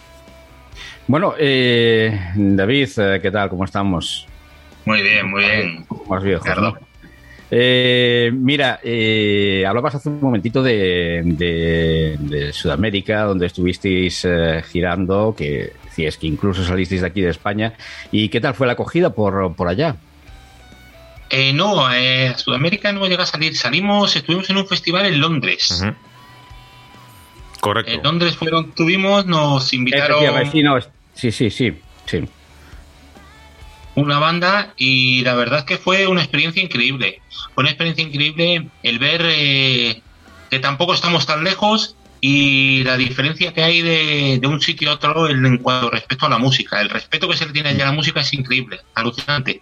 Bueno, 1.07 1.35
eh, 1.39 2.33
David, 2.35 2.89
¿qué 3.21 3.31
tal? 3.31 3.49
¿Cómo 3.49 3.65
estamos? 3.65 4.27
Muy 4.85 5.03
bien, 5.03 5.31
muy 5.31 5.45
bien. 5.45 5.87
Más 6.09 6.23
viejos, 6.23 6.49
¿no? 6.57 6.77
Eh, 7.55 8.31
mira, 8.33 8.81
eh, 8.83 9.65
hablabas 9.69 9.97
hace 9.97 10.09
un 10.09 10.21
momentito 10.21 10.63
de, 10.63 11.21
de, 11.23 12.17
de 12.19 12.53
Sudamérica, 12.53 13.25
donde 13.25 13.47
estuvisteis 13.47 14.25
eh, 14.25 14.63
girando, 14.71 15.35
que 15.37 15.75
decías 15.85 16.17
que 16.17 16.29
incluso 16.29 16.65
salisteis 16.65 17.03
de 17.03 17.07
aquí 17.09 17.21
de 17.21 17.29
España. 17.29 17.75
¿Y 18.11 18.31
qué 18.31 18.41
tal 18.41 18.55
fue 18.55 18.67
la 18.67 18.73
acogida 18.73 19.11
por, 19.11 19.55
por 19.55 19.69
allá? 19.69 19.97
Eh, 21.29 21.53
no, 21.53 21.87
a 21.87 21.93
Sudamérica 22.39 22.91
no 22.93 23.07
llega 23.07 23.25
a 23.25 23.27
salir. 23.27 23.55
Salimos, 23.55 24.17
estuvimos 24.17 24.49
en 24.49 24.57
un 24.57 24.67
festival 24.67 25.05
en 25.05 25.21
Londres. 25.21 25.79
Uh 25.83 25.87
-huh. 25.87 25.95
Correcto. 27.61 27.93
En 27.93 28.03
Londres 28.03 28.35
fueron, 28.35 28.73
tuvimos, 28.73 29.27
nos 29.27 29.73
invitaron. 29.75 30.19
Sí, 31.15 31.33
sí, 31.33 31.51
sí, 31.51 31.73
sí. 32.07 32.23
Una 33.95 34.19
banda 34.19 34.73
y 34.77 35.23
la 35.23 35.35
verdad 35.35 35.61
es 35.61 35.65
que 35.67 35.77
fue 35.77 36.07
una 36.07 36.23
experiencia 36.23 36.63
increíble. 36.63 37.21
Fue 37.55 37.63
una 37.63 37.71
experiencia 37.71 38.05
increíble 38.05 38.69
el 38.83 38.99
ver 38.99 39.23
eh, 39.25 40.03
que 40.51 40.59
tampoco 40.59 40.95
estamos 40.95 41.27
tan 41.27 41.45
lejos 41.45 41.97
y 42.21 42.85
la 42.85 42.97
diferencia 42.97 43.53
que 43.53 43.63
hay 43.63 43.83
de, 43.83 44.39
de 44.41 44.47
un 44.47 44.61
sitio 44.61 44.91
a 44.91 44.95
otro 44.95 45.29
en, 45.29 45.59
cuanto 45.59 45.91
respecto 45.91 46.27
a 46.27 46.31
la 46.31 46.39
música. 46.39 46.81
El 46.81 46.89
respeto 46.89 47.29
que 47.29 47.37
se 47.37 47.47
le 47.47 47.53
tiene 47.53 47.71
allá 47.71 47.83
a 47.83 47.87
la 47.89 47.93
música 47.93 48.21
es 48.21 48.33
increíble, 48.33 48.81
alucinante. 48.95 49.61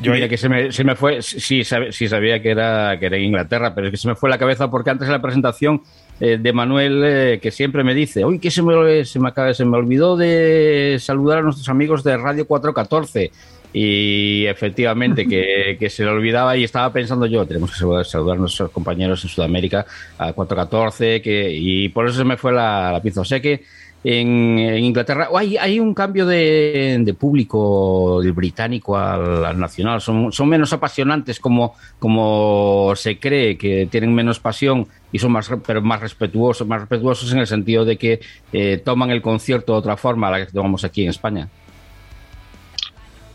Yo 0.00 0.12
Mira, 0.12 0.28
que 0.28 0.36
se 0.36 0.48
me, 0.48 0.72
se 0.72 0.84
me 0.84 0.96
fue, 0.96 1.22
sí, 1.22 1.64
sabe, 1.64 1.92
sí, 1.92 2.08
sabía 2.08 2.40
que 2.40 2.50
era, 2.50 2.98
que 2.98 3.06
era 3.06 3.16
en 3.16 3.24
Inglaterra, 3.24 3.74
pero 3.74 3.86
es 3.86 3.90
que 3.90 3.96
se 3.96 4.08
me 4.08 4.14
fue 4.14 4.30
la 4.30 4.38
cabeza 4.38 4.70
porque 4.70 4.90
antes 4.90 5.08
de 5.08 5.12
la 5.12 5.22
presentación 5.22 5.82
eh, 6.20 6.38
de 6.40 6.52
Manuel, 6.52 7.02
eh, 7.04 7.38
que 7.40 7.50
siempre 7.50 7.84
me 7.84 7.94
dice, 7.94 8.24
uy, 8.24 8.38
que 8.38 8.50
se 8.50 8.62
me, 8.62 9.04
se, 9.04 9.18
me 9.18 9.28
acaba, 9.28 9.54
se 9.54 9.64
me 9.64 9.76
olvidó 9.76 10.16
de 10.16 10.98
saludar 11.00 11.38
a 11.38 11.42
nuestros 11.42 11.68
amigos 11.68 12.04
de 12.04 12.16
Radio 12.16 12.46
414. 12.46 13.30
Y 13.72 14.46
efectivamente 14.46 15.26
que, 15.26 15.76
que, 15.80 15.88
se 15.90 16.02
le 16.04 16.10
olvidaba 16.10 16.56
y 16.56 16.64
estaba 16.64 16.92
pensando 16.92 17.26
yo, 17.26 17.46
tenemos 17.46 17.70
que 17.70 17.78
saludar 18.04 18.36
a 18.36 18.40
nuestros 18.40 18.70
compañeros 18.70 19.22
en 19.22 19.30
Sudamérica 19.30 19.86
a 20.18 20.32
414, 20.32 21.22
que, 21.22 21.50
y 21.52 21.88
por 21.88 22.08
eso 22.08 22.18
se 22.18 22.24
me 22.24 22.36
fue 22.36 22.52
la, 22.52 22.92
la 22.92 23.00
pizza. 23.00 23.20
O 23.20 23.24
sea 23.24 23.40
que 23.40 23.62
en, 24.02 24.58
Inglaterra 24.58 25.28
hay, 25.36 25.56
hay, 25.56 25.78
un 25.78 25.92
cambio 25.92 26.24
de, 26.26 27.14
público 27.18 28.20
del 28.22 28.32
británico 28.32 28.96
al, 28.96 29.44
al, 29.44 29.58
nacional. 29.58 30.00
Son, 30.00 30.30
menos 30.48 30.72
apasionantes 30.72 31.38
como, 31.38 31.74
como 31.98 32.92
se 32.96 33.18
cree, 33.18 33.58
que 33.58 33.86
tienen 33.90 34.14
menos 34.14 34.40
pasión 34.40 34.86
y 35.12 35.18
son 35.18 35.32
más, 35.32 35.50
pero 35.66 35.82
más 35.82 36.00
respetuosos, 36.00 36.66
más 36.66 36.80
respetuosos 36.80 37.30
en 37.32 37.38
el 37.38 37.46
sentido 37.46 37.84
de 37.84 37.98
que 37.98 38.20
eh, 38.52 38.80
toman 38.82 39.10
el 39.10 39.20
concierto 39.20 39.72
de 39.72 39.78
otra 39.78 39.96
forma 39.96 40.28
a 40.28 40.30
la 40.30 40.46
que 40.46 40.52
tomamos 40.52 40.84
aquí 40.84 41.02
en 41.02 41.10
España. 41.10 41.48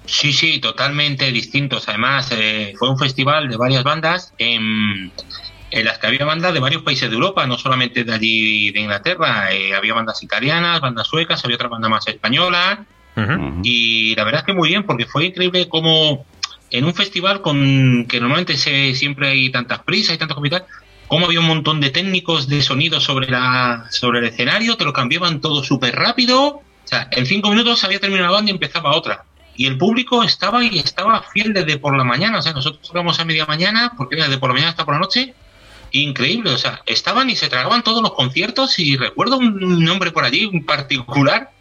Sí, 0.05 0.33
sí, 0.33 0.59
totalmente 0.59 1.31
distintos. 1.31 1.89
Además, 1.89 2.31
eh, 2.31 2.73
fue 2.77 2.89
un 2.89 2.97
festival 2.97 3.49
de 3.49 3.57
varias 3.57 3.83
bandas 3.83 4.33
en, 4.37 5.11
en, 5.75 5.85
las 5.85 5.99
que 5.99 6.07
había 6.07 6.25
bandas 6.25 6.53
de 6.53 6.59
varios 6.59 6.81
países 6.81 7.09
de 7.09 7.15
Europa, 7.15 7.45
no 7.45 7.57
solamente 7.57 8.03
de 8.03 8.13
allí 8.13 8.71
de 8.71 8.79
Inglaterra. 8.79 9.51
Eh, 9.51 9.73
había 9.73 9.93
bandas 9.93 10.21
italianas, 10.23 10.81
bandas 10.81 11.07
suecas, 11.07 11.43
había 11.43 11.55
otra 11.55 11.67
banda 11.67 11.89
más 11.89 12.07
española. 12.07 12.85
Uh 13.15 13.21
-huh. 13.21 13.59
Y 13.63 14.15
la 14.15 14.23
verdad 14.23 14.41
es 14.41 14.45
que 14.45 14.53
muy 14.53 14.69
bien, 14.69 14.83
porque 14.83 15.05
fue 15.05 15.25
increíble 15.25 15.69
como 15.69 16.25
en 16.71 16.85
un 16.85 16.93
festival 16.93 17.41
con 17.41 18.05
que 18.07 18.19
normalmente 18.19 18.57
se, 18.57 18.93
siempre 18.95 19.29
hay 19.29 19.49
tantas 19.49 19.79
prisas 19.79 20.15
y 20.15 20.17
tantos 20.17 20.35
comités, 20.35 20.63
como 21.07 21.27
había 21.27 21.39
un 21.39 21.47
montón 21.47 21.79
de 21.79 21.91
técnicos 21.91 22.47
de 22.47 22.61
sonido 22.61 22.99
sobre, 22.99 23.29
la, 23.29 23.85
sobre 23.91 24.19
el 24.19 24.25
escenario, 24.25 24.75
te 24.75 24.85
lo 24.85 24.93
cambiaban 24.93 25.39
todo 25.39 25.63
súper 25.63 25.95
rápido. 25.95 26.45
O 26.47 26.87
sea, 26.87 27.07
en 27.11 27.25
cinco 27.25 27.49
minutos 27.49 27.83
había 27.83 27.99
terminado 27.99 28.29
la 28.29 28.35
banda 28.35 28.51
y 28.51 28.53
empezaba 28.53 28.95
otra 28.95 29.23
y 29.57 29.67
el 29.67 29.77
público 29.77 30.23
estaba 30.23 30.63
y 30.63 30.79
estaba 30.79 31.21
fiel 31.21 31.53
desde 31.53 31.77
por 31.77 31.95
la 31.97 32.03
mañana, 32.03 32.39
o 32.39 32.41
sea, 32.41 32.53
nosotros 32.53 32.81
tocamos 32.87 33.19
a 33.19 33.25
media 33.25 33.45
mañana, 33.45 33.93
porque 33.95 34.15
era 34.15 34.25
desde 34.25 34.37
por 34.37 34.49
la 34.49 34.55
mañana 34.55 34.71
hasta 34.71 34.85
por 34.85 34.95
la 34.95 34.99
noche, 34.99 35.33
increíble, 35.91 36.51
o 36.51 36.57
sea, 36.57 36.81
estaban 36.85 37.29
y 37.29 37.35
se 37.35 37.49
tragaban 37.49 37.83
todos 37.83 38.01
los 38.01 38.13
conciertos 38.13 38.79
y 38.79 38.97
recuerdo 38.97 39.37
un 39.37 39.83
nombre 39.83 40.11
por 40.11 40.25
allí, 40.25 40.45
un 40.45 40.65
particular, 40.65 41.51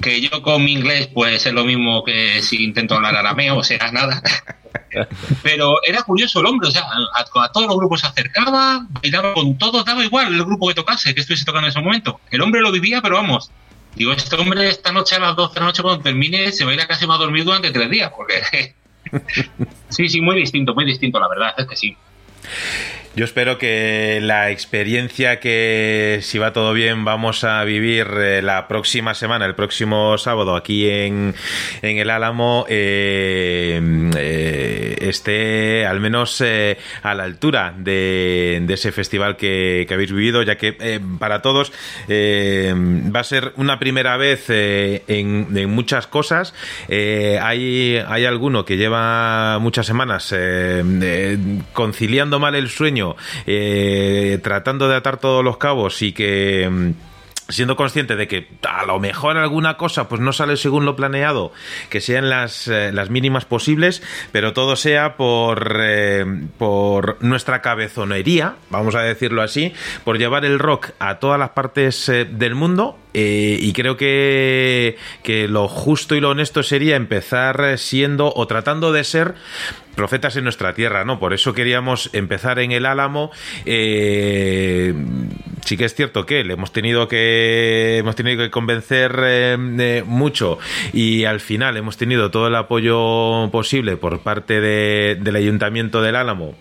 que 0.00 0.20
yo 0.20 0.42
con 0.42 0.64
mi 0.64 0.72
inglés 0.72 1.08
pues 1.12 1.44
es 1.44 1.52
lo 1.52 1.64
mismo 1.64 2.04
que 2.04 2.40
si 2.42 2.64
intento 2.64 2.94
hablar 2.94 3.16
arameo, 3.16 3.58
o 3.58 3.64
sea, 3.64 3.90
nada. 3.92 4.22
Pero 5.42 5.76
era 5.84 6.02
curioso 6.02 6.40
el 6.40 6.46
hombre, 6.46 6.68
o 6.68 6.70
sea, 6.70 6.82
a, 6.82 7.44
a, 7.44 7.52
todos 7.52 7.66
los 7.66 7.76
grupos 7.76 8.00
se 8.00 8.06
acercaba, 8.06 8.86
bailaba 8.90 9.34
con 9.34 9.56
todos, 9.58 9.84
daba 9.84 10.04
igual 10.04 10.32
el 10.32 10.44
grupo 10.44 10.68
que 10.68 10.74
tocase, 10.74 11.14
que 11.14 11.20
estuviese 11.20 11.44
tocando 11.44 11.66
en 11.66 11.70
ese 11.70 11.80
momento. 11.80 12.20
El 12.30 12.40
hombre 12.40 12.60
lo 12.60 12.72
vivía, 12.72 13.00
pero 13.00 13.16
vamos, 13.16 13.50
Digo, 13.94 14.12
este 14.12 14.36
hombre 14.36 14.68
esta 14.68 14.92
noche 14.92 15.16
a 15.16 15.18
las 15.18 15.36
12 15.36 15.54
de 15.54 15.60
la 15.60 15.66
noche 15.66 15.82
cuando 15.82 16.02
termine 16.02 16.52
se 16.52 16.64
va 16.64 16.70
a 16.70 16.74
ir 16.74 16.80
a 16.80 16.86
casa 16.86 17.04
y 17.04 17.08
va 17.08 17.16
a 17.16 17.18
dormir 17.18 17.44
durante 17.44 17.70
tres 17.70 17.90
días, 17.90 18.12
porque... 18.16 18.74
sí, 19.88 20.08
sí, 20.08 20.20
muy 20.20 20.36
distinto, 20.36 20.74
muy 20.74 20.84
distinto, 20.84 21.18
la 21.18 21.28
verdad 21.28 21.54
es 21.56 21.66
que 21.66 21.76
sí. 21.76 21.96
Yo 23.16 23.24
espero 23.24 23.58
que 23.58 24.20
la 24.22 24.52
experiencia 24.52 25.40
que, 25.40 26.20
si 26.22 26.38
va 26.38 26.52
todo 26.52 26.72
bien, 26.72 27.04
vamos 27.04 27.42
a 27.42 27.64
vivir 27.64 28.06
eh, 28.06 28.40
la 28.40 28.68
próxima 28.68 29.14
semana, 29.14 29.46
el 29.46 29.56
próximo 29.56 30.16
sábado, 30.16 30.54
aquí 30.54 30.88
en, 30.88 31.34
en 31.82 31.98
el 31.98 32.08
Álamo, 32.08 32.66
eh, 32.68 33.80
eh, 34.16 34.96
esté 35.00 35.86
al 35.86 35.98
menos 35.98 36.40
a 36.40 37.14
la 37.14 37.24
altura 37.24 37.74
de, 37.76 38.64
ese 38.68 38.92
festival 38.92 39.36
que, 39.36 39.88
habéis 39.90 40.12
vivido, 40.12 40.44
ya 40.44 40.56
que 40.56 41.00
para 41.18 41.42
todos 41.42 41.72
va 42.08 43.20
a 43.20 43.24
ser 43.24 43.52
una 43.56 43.80
primera 43.80 44.16
vez 44.18 44.48
en, 44.50 45.02
en, 45.56 45.70
muchas 45.70 46.06
cosas. 46.06 46.54
hay, 46.88 48.00
hay 48.06 48.24
alguno 48.24 48.64
que 48.64 48.76
lleva 48.76 49.58
muchas 49.58 49.86
semanas 49.86 50.32
conciliando 51.72 52.38
mal 52.38 52.54
el 52.54 52.68
sueño 52.68 52.99
eh, 53.46 54.38
tratando 54.42 54.88
de 54.88 54.96
atar 54.96 55.18
todos 55.18 55.44
los 55.44 55.56
cabos 55.56 56.02
y 56.02 56.12
que 56.12 56.68
mm, 56.70 57.09
siendo 57.50 57.76
consciente 57.76 58.16
de 58.16 58.28
que 58.28 58.48
a 58.66 58.84
lo 58.86 58.98
mejor 58.98 59.36
alguna 59.36 59.76
cosa 59.76 60.08
pues 60.08 60.20
no 60.20 60.32
sale 60.32 60.56
según 60.56 60.84
lo 60.84 60.96
planeado, 60.96 61.52
que 61.88 62.00
sean 62.00 62.30
las, 62.30 62.68
eh, 62.68 62.92
las 62.92 63.10
mínimas 63.10 63.44
posibles, 63.44 64.02
pero 64.32 64.52
todo 64.52 64.76
sea 64.76 65.16
por, 65.16 65.78
eh, 65.80 66.24
por 66.58 67.22
nuestra 67.22 67.62
cabezonería, 67.62 68.56
vamos 68.70 68.94
a 68.94 69.02
decirlo 69.02 69.42
así, 69.42 69.72
por 70.04 70.18
llevar 70.18 70.44
el 70.44 70.58
rock 70.58 70.90
a 70.98 71.18
todas 71.18 71.38
las 71.38 71.50
partes 71.50 72.08
eh, 72.08 72.24
del 72.24 72.54
mundo. 72.54 72.98
Y 73.12 73.72
creo 73.72 73.96
que, 73.96 74.96
que 75.24 75.48
lo 75.48 75.66
justo 75.66 76.14
y 76.14 76.20
lo 76.20 76.30
honesto 76.30 76.62
sería 76.62 76.94
empezar 76.94 77.76
siendo 77.76 78.32
o 78.32 78.46
tratando 78.46 78.92
de 78.92 79.02
ser 79.02 79.34
profetas 79.96 80.36
en 80.36 80.44
nuestra 80.44 80.74
tierra, 80.74 81.04
¿no? 81.04 81.18
Por 81.18 81.34
eso 81.34 81.52
queríamos 81.52 82.10
empezar 82.12 82.60
en 82.60 82.70
el 82.70 82.86
Álamo, 82.86 83.32
sí 85.64 85.76
que 85.76 85.84
es 85.84 85.94
cierto 85.94 86.26
que 86.26 86.44
le 86.44 86.54
hemos 86.54 86.72
tenido 86.72 87.08
que 87.08 87.98
hemos 87.98 88.16
tenido 88.16 88.38
que 88.42 88.50
convencer 88.50 89.14
eh, 89.24 90.02
mucho 90.06 90.58
y 90.92 91.24
al 91.24 91.40
final 91.40 91.76
hemos 91.76 91.96
tenido 91.96 92.30
todo 92.30 92.48
el 92.48 92.54
apoyo 92.56 93.48
posible 93.50 93.96
por 93.96 94.20
parte 94.20 94.60
de- 94.60 95.16
del 95.20 95.36
Ayuntamiento 95.36 96.02
del 96.02 96.16
Álamo 96.16 96.54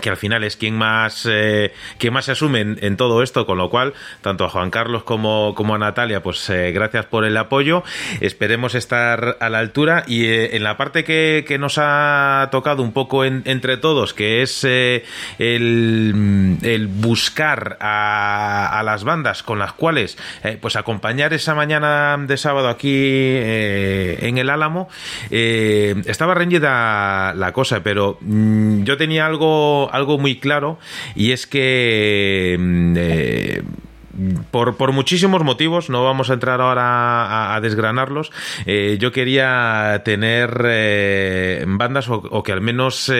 que 0.00 0.10
al 0.10 0.16
final 0.16 0.44
es 0.44 0.56
quien 0.56 0.76
más 0.76 1.26
eh, 1.30 1.72
más 2.10 2.24
se 2.26 2.32
asume 2.32 2.60
en, 2.60 2.96
todo 2.96 3.22
esto, 3.22 3.46
con 3.46 3.58
lo 3.58 3.68
cual 3.68 3.92
tanto 4.22 4.44
a 4.44 4.48
Juan 4.48 4.70
Carlos 4.70 5.02
como, 5.02 5.54
como 5.54 5.74
a 5.74 5.78
Natalia, 5.78 6.22
pues 6.22 6.48
eh, 6.50 6.70
gracias 6.72 7.04
por 7.06 7.24
el 7.24 7.36
apoyo. 7.36 7.82
Esperemos 8.20 8.74
estar 8.74 9.36
a 9.40 9.48
la 9.50 9.58
altura 9.58 10.04
y 10.06 10.24
eh, 10.26 10.56
en 10.56 10.62
la 10.62 10.76
parte 10.76 11.04
que, 11.04 11.44
nos 11.58 11.78
ha 11.78 12.48
tocado 12.52 12.82
un 12.82 12.92
poco 12.92 13.24
en- 13.24 13.42
entre 13.46 13.76
todos, 13.76 14.14
que 14.14 14.42
es 14.42 14.62
eh, 14.64 15.04
el, 15.38 16.88
buscar 16.88 17.76
a, 17.80 18.78
a 18.78 18.82
las 18.82 19.04
bandas 19.04 19.42
con 19.42 19.58
las 19.58 19.72
cuales 19.72 20.16
pues 20.60 20.76
acompañar 20.76 21.32
esa 21.32 21.54
mañana 21.54 22.16
de 22.18 22.36
sábado 22.36 22.68
aquí 22.68 22.88
en 23.36 24.38
el 24.38 24.50
Álamo, 24.50 24.88
estaba 25.30 26.34
reñida 26.34 27.34
la 27.34 27.52
cosa, 27.52 27.82
pero 27.82 28.18
mm, 28.20 28.84
yo 28.84 28.96
tenía 28.96 29.26
algo, 29.26 29.85
algo 29.92 30.18
muy 30.18 30.38
claro 30.38 30.78
y 31.14 31.32
es 31.32 31.46
que 31.46 32.56
mm, 32.58 32.94
eh, 32.96 33.62
por, 34.50 34.76
por 34.76 34.92
muchísimos 34.92 35.44
motivos, 35.44 35.90
no 35.90 36.02
vamos 36.02 36.30
a 36.30 36.34
entrar 36.34 36.62
ahora 36.62 37.54
a, 37.54 37.60
desgranarlos, 37.60 38.32
eh, 38.64 38.96
yo 38.98 39.12
quería 39.12 40.00
tener 40.06 40.62
eh, 40.64 41.64
bandas 41.68 42.08
o, 42.08 42.42
que 42.42 42.52
al 42.52 42.62
menos 42.62 43.12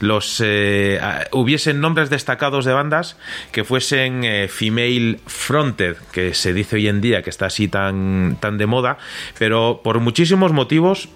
los 0.00 0.42
hubiesen 1.30 1.80
nombres 1.80 2.10
destacados 2.10 2.64
de 2.64 2.72
bandas 2.72 3.16
que 3.52 3.62
fuesen 3.62 4.48
female 4.48 5.20
fronted, 5.26 5.96
que 6.10 6.34
se 6.34 6.52
dice 6.52 6.76
hoy 6.76 6.88
en 6.88 7.00
día 7.00 7.22
que 7.22 7.30
está 7.30 7.46
así 7.46 7.68
tan, 7.68 8.36
tan 8.40 8.58
de 8.58 8.66
moda, 8.66 8.98
pero 9.38 9.80
por 9.84 10.00
muchísimos 10.00 10.52
motivos 10.52 11.08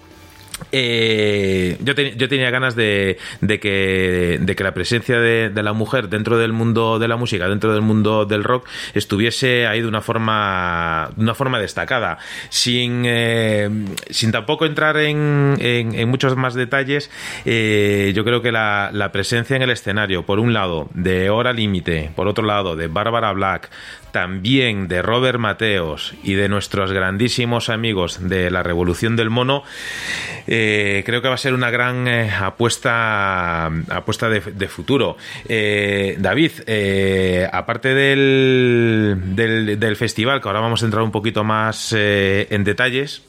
eh, 0.71 1.77
yo, 1.83 1.95
te- 1.95 2.15
yo 2.15 2.27
tenía 2.29 2.49
ganas 2.49 2.75
de, 2.75 3.17
de 3.41 3.59
que, 3.59 4.37
de 4.41 4.55
que 4.55 4.63
la 4.63 4.73
presencia 4.73 5.19
de, 5.19 5.49
la 5.61 5.73
mujer 5.73 6.09
dentro 6.09 6.37
del 6.37 6.53
mundo 6.53 6.97
de 6.99 7.07
la 7.07 7.15
música, 7.17 7.47
dentro 7.47 7.73
del 7.73 7.81
mundo 7.81 8.25
del 8.25 8.43
rock, 8.43 8.67
estuviese 8.93 9.67
ahí 9.67 9.81
de 9.81 9.87
una 9.87 10.01
forma, 10.01 11.09
una 11.17 11.35
forma 11.35 11.59
destacada. 11.59 12.17
Sin, 12.49 13.03
eh, 13.05 13.69
sin 14.09 14.31
tampoco 14.31 14.65
entrar 14.65 14.97
en, 14.97 15.55
en- 15.59 15.93
en 15.95 16.09
muchos 16.09 16.35
más 16.35 16.53
detalles, 16.53 17.11
eh, 17.45 18.11
yo 18.15 18.23
creo 18.23 18.41
que 18.41 18.51
la, 18.51 18.89
la 18.93 19.11
presencia 19.11 19.55
en 19.55 19.61
el 19.61 19.69
escenario, 19.69 20.25
por 20.25 20.39
un 20.39 20.53
lado, 20.53 20.89
de 20.93 21.29
Hora 21.29 21.53
Límite, 21.53 22.11
por 22.15 22.27
otro 22.27 22.45
lado, 22.45 22.75
de 22.75 22.87
Bárbara 22.87 23.31
Black, 23.33 23.69
también 24.11 24.87
de 24.87 25.01
Robert 25.01 25.39
Mateos 25.39 26.13
y 26.23 26.33
de 26.33 26.49
nuestros 26.49 26.91
grandísimos 26.91 27.69
amigos 27.69 28.27
de 28.27 28.51
la 28.51 28.63
Revolución 28.63 29.15
del 29.15 29.29
Mono, 29.29 29.63
eh, 30.47 31.03
creo 31.05 31.21
que 31.21 31.27
va 31.27 31.35
a 31.35 31.37
ser 31.37 31.53
una 31.53 31.69
gran 31.69 32.07
eh, 32.07 32.29
apuesta, 32.31 33.67
apuesta 33.89 34.29
de, 34.29 34.67
futuro. 34.67 35.17
Eh, 35.47 36.15
David, 36.19 36.51
aparte 37.51 37.93
del, 37.93 39.35
del, 39.35 39.95
festival, 39.95 40.41
que 40.41 40.47
ahora 40.47 40.61
vamos 40.61 40.81
a 40.81 40.85
entrar 40.85 41.03
un 41.03 41.11
poquito 41.11 41.43
más 41.43 41.93
en 41.93 42.63
detalles, 42.63 43.23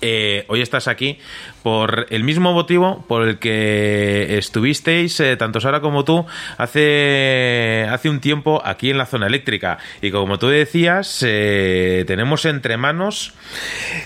eh, 0.00 0.44
hoy 0.48 0.60
estás 0.60 0.88
aquí 0.88 1.18
por 1.62 2.06
el 2.10 2.22
mismo 2.22 2.52
motivo 2.52 3.04
por 3.08 3.26
el 3.26 3.38
que 3.38 4.38
estuvisteis, 4.38 5.18
eh, 5.20 5.36
tanto 5.36 5.60
Sara 5.60 5.80
como 5.80 6.04
tú, 6.04 6.26
hace, 6.58 7.86
hace 7.90 8.08
un 8.10 8.20
tiempo 8.20 8.60
aquí 8.64 8.90
en 8.90 8.98
la 8.98 9.06
zona 9.06 9.26
eléctrica. 9.26 9.78
Y 10.02 10.10
como 10.10 10.38
tú 10.38 10.48
decías, 10.48 11.24
eh, 11.26 12.04
tenemos 12.06 12.44
entre 12.44 12.76
manos, 12.76 13.34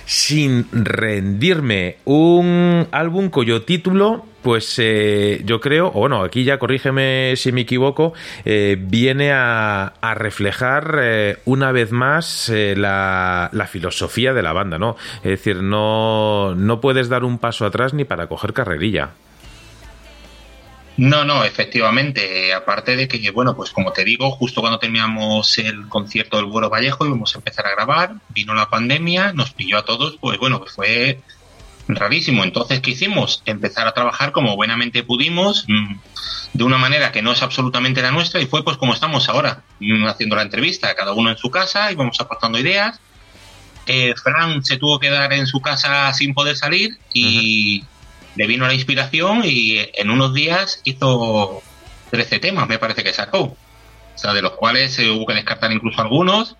sin 0.07 0.67
rendirme, 0.73 1.97
un 2.05 2.87
álbum 2.93 3.29
cuyo 3.31 3.63
título 3.63 4.30
pues 4.43 4.75
eh, 4.79 5.43
yo 5.45 5.61
creo, 5.61 5.89
o 5.89 6.01
bueno, 6.01 6.23
aquí 6.23 6.45
ya 6.45 6.59
corrígeme 6.59 7.35
si 7.37 7.53
me 7.53 7.63
equivoco, 7.63 8.13
eh, 8.45 8.77
viene 8.79 9.33
a, 9.33 9.93
a 10.01 10.15
reflejar 10.15 10.99
eh, 11.03 11.39
una 11.45 11.73
vez 11.73 11.93
más 11.93 12.49
eh, 12.49 12.75
la, 12.77 13.51
la 13.53 13.67
filosofía 13.67 14.33
de 14.33 14.43
la 14.43 14.53
banda, 14.53 14.79
¿no? 14.79 14.97
Es 15.17 15.31
decir, 15.31 15.63
no, 15.63 16.55
no 16.55 16.81
puedes 16.81 17.09
dar 17.09 17.25
un 17.25 17.39
paso 17.39 17.67
atrás 17.67 17.95
ni 17.95 18.05
para 18.05 18.27
coger 18.27 18.53
carrerilla. 18.53 19.11
No, 20.97 21.25
no, 21.25 21.45
efectivamente. 21.45 22.53
Aparte 22.53 22.95
de 22.95 23.09
que, 23.09 23.31
bueno, 23.31 23.57
pues 23.57 23.71
como 23.71 23.91
te 23.93 24.05
digo, 24.05 24.31
justo 24.33 24.61
cuando 24.61 24.79
terminamos 24.79 25.57
el 25.57 25.89
concierto 25.89 26.37
del 26.37 26.45
Buero 26.45 26.69
Vallejo 26.69 27.07
íbamos 27.07 27.35
a 27.35 27.39
empezar 27.39 27.67
a 27.67 27.71
grabar, 27.71 28.13
vino 28.29 28.55
la 28.55 28.69
pandemia, 28.69 29.33
nos 29.33 29.53
pilló 29.53 29.79
a 29.79 29.85
todos, 29.85 30.19
pues 30.21 30.39
bueno, 30.39 30.59
pues 30.59 30.73
fue 30.73 31.21
rarísimo. 31.97 32.45
Entonces, 32.45 32.81
¿qué 32.81 32.93
hicimos? 32.93 33.43
Empezar 33.47 33.87
a 33.87 33.93
trabajar 33.93 34.33
como 34.33 34.57
buenamente 34.57 35.03
pudimos, 35.03 35.65
mm, 35.69 35.95
de 36.55 36.65
una 36.65 36.79
manera 36.79 37.13
que 37.13 37.23
no 37.23 37.33
es 37.33 37.43
absolutamente 37.43 38.03
la 38.03 38.11
nuestra, 38.11 38.41
y 38.41 38.47
fue 38.47 38.65
pues 38.65 38.77
como 38.77 38.95
estamos 38.95 39.29
ahora, 39.29 39.63
mm, 39.81 40.07
haciendo 40.07 40.37
la 40.37 40.43
entrevista, 40.43 40.95
cada 40.95 41.13
uno 41.13 41.31
en 41.31 41.37
su 41.37 41.51
casa, 41.51 41.91
íbamos 41.93 42.21
aportando 42.21 42.59
ideas. 42.59 43.01
Eh, 43.87 44.15
Fran 44.23 44.65
se 44.65 44.77
tuvo 44.77 44.99
que 44.99 45.11
dar 45.11 45.33
en 45.33 45.47
su 45.47 45.61
casa 45.61 46.13
sin 46.13 46.35
poder 46.35 46.57
salir 46.57 46.99
y 47.13 47.85
le 48.37 48.47
vino 48.47 48.67
la 48.67 48.75
inspiración 48.75 49.43
y 49.45 49.79
en 49.95 50.11
unos 50.11 50.35
días 50.35 50.81
hizo 50.85 51.63
13 52.11 52.39
temas, 52.39 52.69
me 52.69 52.79
parece 52.79 53.03
que 53.03 53.13
sacó. 53.13 53.41
O 53.41 54.19
sea, 54.23 54.33
de 54.33 54.43
los 54.43 54.53
cuales 54.53 54.99
eh, 54.99 55.11
hubo 55.11 55.27
que 55.27 55.35
descartar 55.35 55.73
incluso 55.73 56.01
algunos, 56.01 56.57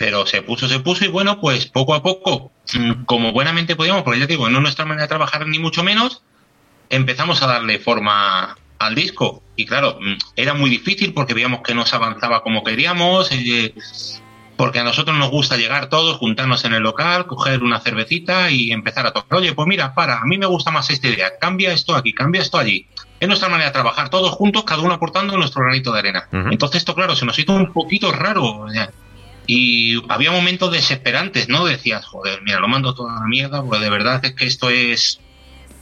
pero 0.00 0.24
se 0.24 0.40
puso, 0.40 0.66
se 0.66 0.80
puso 0.80 1.04
y 1.04 1.08
bueno, 1.08 1.38
pues 1.42 1.66
poco 1.66 1.92
a 1.92 2.02
poco, 2.02 2.50
mm, 2.72 3.04
como 3.04 3.32
buenamente 3.32 3.76
podíamos, 3.76 4.02
porque 4.02 4.18
ya 4.18 4.26
digo, 4.26 4.48
no 4.48 4.56
es 4.56 4.62
nuestra 4.62 4.86
manera 4.86 5.02
de 5.02 5.08
trabajar 5.08 5.46
ni 5.46 5.58
mucho 5.58 5.84
menos, 5.84 6.22
empezamos 6.88 7.42
a 7.42 7.46
darle 7.46 7.78
forma 7.78 8.56
al 8.78 8.94
disco. 8.94 9.42
Y 9.56 9.66
claro, 9.66 9.98
mm, 10.00 10.14
era 10.36 10.54
muy 10.54 10.70
difícil 10.70 11.12
porque 11.12 11.34
veíamos 11.34 11.60
que 11.60 11.74
no 11.74 11.84
se 11.84 11.96
avanzaba 11.96 12.42
como 12.42 12.64
queríamos, 12.64 13.30
eh, 13.30 13.74
porque 14.56 14.78
a 14.78 14.84
nosotros 14.84 15.18
nos 15.18 15.28
gusta 15.28 15.58
llegar 15.58 15.90
todos, 15.90 16.16
juntarnos 16.16 16.64
en 16.64 16.72
el 16.72 16.82
local, 16.82 17.26
coger 17.26 17.62
una 17.62 17.78
cervecita 17.80 18.50
y 18.50 18.72
empezar 18.72 19.06
a 19.06 19.12
tocar. 19.12 19.40
Oye, 19.40 19.52
pues 19.52 19.68
mira, 19.68 19.92
para, 19.92 20.20
a 20.20 20.24
mí 20.24 20.38
me 20.38 20.46
gusta 20.46 20.70
más 20.70 20.88
esta 20.88 21.08
idea, 21.08 21.32
cambia 21.38 21.74
esto 21.74 21.94
aquí, 21.94 22.14
cambia 22.14 22.40
esto 22.40 22.56
allí. 22.56 22.86
Es 23.20 23.28
nuestra 23.28 23.50
manera 23.50 23.68
de 23.68 23.74
trabajar, 23.74 24.08
todos 24.08 24.30
juntos, 24.30 24.64
cada 24.64 24.80
uno 24.80 24.94
aportando 24.94 25.36
nuestro 25.36 25.62
granito 25.62 25.92
de 25.92 25.98
arena. 25.98 26.26
Entonces 26.50 26.78
esto, 26.78 26.94
claro, 26.94 27.14
se 27.14 27.26
nos 27.26 27.38
hizo 27.38 27.52
un 27.52 27.70
poquito 27.74 28.10
raro. 28.12 28.64
Y 29.46 30.02
había 30.08 30.30
momentos 30.30 30.72
desesperantes, 30.72 31.48
¿no? 31.48 31.64
Decías, 31.64 32.04
joder, 32.04 32.40
mira, 32.42 32.60
lo 32.60 32.68
mando 32.68 32.94
toda 32.94 33.14
la 33.14 33.26
mierda, 33.26 33.62
porque 33.62 33.82
de 33.82 33.90
verdad 33.90 34.24
es 34.24 34.34
que 34.34 34.46
esto 34.46 34.70
es 34.70 35.20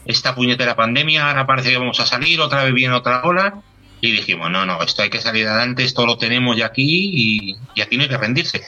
esta 0.09 0.35
puñetera 0.35 0.75
pandemia, 0.75 1.29
ahora 1.29 1.47
parece 1.47 1.71
que 1.71 1.79
vamos 1.79 2.01
a 2.01 2.07
salir, 2.07 2.41
otra 2.41 2.65
vez 2.65 2.73
viene 2.73 2.95
otra 2.95 3.23
ola. 3.25 3.63
Y 4.01 4.13
dijimos, 4.13 4.51
no, 4.51 4.65
no, 4.65 4.81
esto 4.83 5.03
hay 5.03 5.11
que 5.11 5.21
salir 5.21 5.47
adelante, 5.47 5.83
esto 5.83 6.07
lo 6.07 6.17
tenemos 6.17 6.57
ya 6.57 6.67
aquí 6.67 7.57
y, 7.75 7.83
aquí 7.83 7.97
no 7.97 8.05
hay 8.05 8.09
que 8.09 8.17
rendirse. 8.17 8.63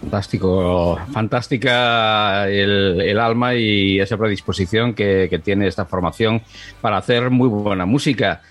Fantástico, 0.00 0.98
fantástica 1.12 2.48
el, 2.48 3.18
alma 3.18 3.54
y 3.54 4.00
esa 4.00 4.16
predisposición 4.16 4.94
que, 4.94 5.40
tiene 5.44 5.68
esta 5.68 5.84
formación 5.86 6.42
para 6.80 6.96
hacer 6.96 7.30
muy 7.30 7.48
buena 7.48 7.86
música. 7.86 8.42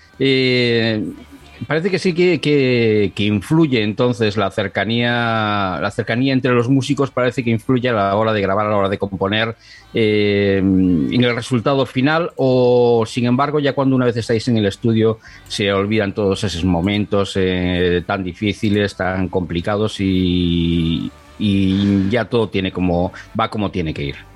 Parece 1.66 1.90
que 1.90 1.98
sí 1.98 2.12
que, 2.14 2.40
que- 2.40 3.12
que 3.14 3.24
influye 3.24 3.82
entonces 3.82 4.36
la 4.36 4.50
cercanía, 4.50 5.78
la 5.80 5.90
cercanía 5.90 6.32
entre 6.32 6.52
los 6.52 6.68
músicos 6.68 7.10
parece 7.10 7.42
que 7.44 7.50
influye 7.50 7.88
a 7.88 7.92
la 7.92 8.14
hora 8.16 8.32
de 8.32 8.40
grabar, 8.40 8.66
a 8.66 8.70
la 8.70 8.76
hora 8.76 8.88
de 8.88 8.98
componer 8.98 9.56
eh, 9.92 10.58
en 10.58 11.24
el 11.24 11.34
resultado 11.34 11.84
final 11.86 12.30
o 12.36 13.04
sin 13.06 13.26
embargo 13.26 13.58
ya 13.60 13.72
cuando 13.72 13.96
una 13.96 14.06
vez 14.06 14.16
estáis 14.16 14.46
en 14.48 14.56
el 14.56 14.66
estudio 14.66 15.18
se 15.48 15.72
olvidan 15.72 16.14
todos 16.14 16.44
esos 16.44 16.64
momentos 16.64 17.32
eh, 17.36 18.02
tan 18.06 18.22
difíciles, 18.24 18.96
tan 18.96 19.28
complicados 19.28 19.96
y, 20.00 21.10
y 21.38 22.08
ya 22.08 22.24
todo 22.26 22.48
tiene 22.48 22.72
como 22.72 23.12
va 23.38 23.48
como 23.50 23.70
tiene 23.70 23.92
que 23.92 24.04
ir. 24.04 24.29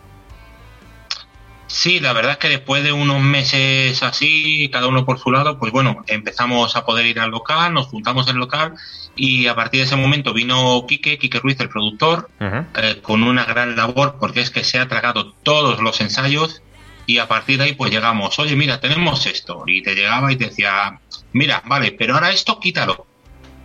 Sí, 1.75 1.99
la 1.99 2.13
verdad 2.13 2.33
es 2.33 2.39
que 2.39 2.49
después 2.49 2.85
de 2.85 2.93
unos 2.93 3.21
meses 3.21 4.01
así, 4.05 4.71
cada 4.73 4.87
uno 4.87 5.05
por 5.05 5.19
su 5.19 5.33
lado, 5.33 5.59
pues 5.59 5.73
bueno, 5.73 6.05
empezamos 6.07 6.77
a 6.77 6.85
poder 6.87 7.05
ir 7.05 7.19
al 7.19 7.33
local, 7.33 7.75
nos 7.75 7.89
juntamos 7.89 8.29
en 8.29 8.35
el 8.35 8.39
local 8.39 8.75
y 9.17 9.49
a 9.49 9.57
partir 9.57 9.81
de 9.81 9.87
ese 9.87 9.97
momento 9.97 10.33
vino 10.33 10.87
Quique, 10.87 11.19
Quique 11.19 11.41
Ruiz, 11.41 11.59
el 11.59 11.69
productor, 11.69 12.31
eh, 12.41 13.01
con 13.03 13.25
una 13.25 13.45
gran 13.45 13.75
labor 13.75 14.19
porque 14.21 14.41
es 14.41 14.51
que 14.51 14.63
se 14.63 14.79
ha 14.79 14.87
tragado 14.87 15.33
todos 15.43 15.81
los 15.81 16.01
ensayos 16.01 16.63
y 17.07 17.19
a 17.19 17.27
partir 17.27 17.59
de 17.59 17.65
ahí 17.65 17.73
pues 17.73 17.91
llegamos, 17.91 18.39
oye 18.39 18.55
mira, 18.55 18.79
tenemos 18.79 19.27
esto 19.27 19.65
y 19.67 19.83
te 19.83 19.97
llegaba 19.97 20.31
y 20.31 20.37
te 20.37 20.45
decía, 20.45 21.01
mira, 21.33 21.61
vale, 21.67 21.91
pero 21.91 22.15
ahora 22.15 22.31
esto 22.31 22.61
quítalo. 22.61 23.07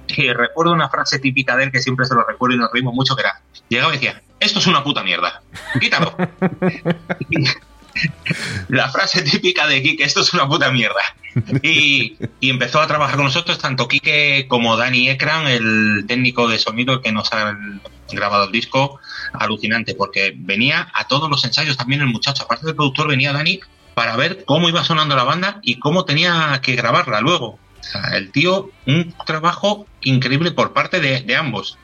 Y 0.17 0.33
recuerdo 0.33 0.73
una 0.73 0.89
frase 0.89 1.19
típica 1.19 1.55
de 1.55 1.65
él 1.65 1.71
que 1.71 1.79
siempre 1.79 2.07
se 2.07 2.15
lo 2.15 2.25
recuerdo 2.25 2.55
y 2.55 2.59
nos 2.59 2.73
reímos 2.73 2.95
mucho 2.95 3.15
que 3.15 3.21
era, 3.21 3.39
llegaba 3.67 3.93
y 3.93 3.97
decía, 3.97 4.23
esto 4.39 4.57
es 4.57 4.65
una 4.65 4.83
puta 4.83 5.03
mierda, 5.03 5.43
quítalo. 5.79 6.17
La 8.69 8.89
frase 8.89 9.21
típica 9.21 9.67
de 9.67 9.81
Kike, 9.81 10.03
esto 10.03 10.21
es 10.21 10.33
una 10.33 10.47
puta 10.47 10.71
mierda. 10.71 11.01
Y, 11.61 12.17
empezó 12.41 12.81
a 12.81 12.87
trabajar 12.87 13.15
con 13.15 13.25
nosotros 13.25 13.59
tanto 13.59 13.87
Quique 13.87 14.45
como 14.47 14.75
Dani 14.77 15.09
Ekran, 15.09 15.47
el 15.47 16.05
técnico 16.07 16.47
de 16.47 16.57
sonido 16.57 17.01
que 17.01 17.11
nos 17.11 17.31
ha 17.33 17.57
grabado 18.11 18.45
el 18.45 18.51
disco, 18.51 18.99
alucinante, 19.33 19.95
porque 19.95 20.33
venía 20.35 20.89
a 20.93 21.07
todos 21.07 21.29
los 21.29 21.43
ensayos 21.45 21.77
también 21.77 22.01
el 22.01 22.07
muchacho, 22.07 22.43
aparte 22.43 22.65
del 22.65 22.75
productor, 22.75 23.07
venía 23.07 23.33
Dani 23.33 23.59
para 23.93 24.15
ver 24.15 24.43
cómo 24.45 24.69
iba 24.69 24.83
sonando 24.83 25.15
la 25.15 25.23
banda 25.23 25.59
y 25.61 25.79
cómo 25.79 26.05
tenía 26.05 26.59
que 26.63 26.75
grabarla 26.75 27.21
luego. 27.21 27.59
El 28.13 28.31
tío, 28.31 28.71
un 28.85 29.13
trabajo 29.25 29.87
increíble 30.01 30.51
por 30.51 30.73
parte 30.73 30.99
de 30.99 31.35
ambos. 31.35 31.77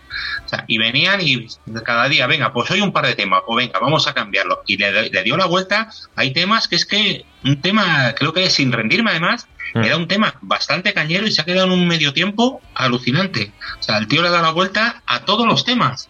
O 0.45 0.47
sea, 0.49 0.63
y 0.67 0.77
venían 0.77 1.19
y 1.21 1.47
cada 1.83 2.07
día, 2.09 2.27
venga, 2.27 2.53
pues 2.53 2.69
hoy 2.71 2.81
un 2.81 2.91
par 2.93 3.05
de 3.05 3.15
temas, 3.15 3.41
pues 3.45 3.65
venga, 3.65 3.79
vamos 3.79 4.07
a 4.07 4.13
cambiarlo. 4.13 4.61
Y 4.67 4.77
le, 4.77 5.09
le 5.09 5.23
dio 5.23 5.35
la 5.37 5.45
vuelta. 5.45 5.89
Hay 6.15 6.31
temas 6.33 6.67
que 6.67 6.75
es 6.75 6.85
que 6.85 7.25
un 7.43 7.61
tema, 7.61 8.13
creo 8.17 8.33
que 8.33 8.49
sin 8.49 8.71
rendirme 8.71 9.11
además, 9.11 9.47
Mm. 9.73 9.83
era 9.83 9.97
un 9.97 10.07
tema 10.07 10.35
bastante 10.41 10.93
cañero 10.93 11.27
y 11.27 11.31
se 11.31 11.41
ha 11.41 11.43
quedado 11.43 11.65
en 11.65 11.71
un 11.73 11.87
medio 11.87 12.13
tiempo 12.13 12.61
alucinante. 12.75 13.51
O 13.79 13.83
sea, 13.83 13.97
el 13.97 14.07
tío 14.07 14.21
le 14.21 14.27
ha 14.29 14.31
dado 14.31 14.43
la 14.43 14.51
vuelta 14.51 15.01
a 15.05 15.21
todos 15.25 15.45
los 15.45 15.65
temas, 15.65 16.07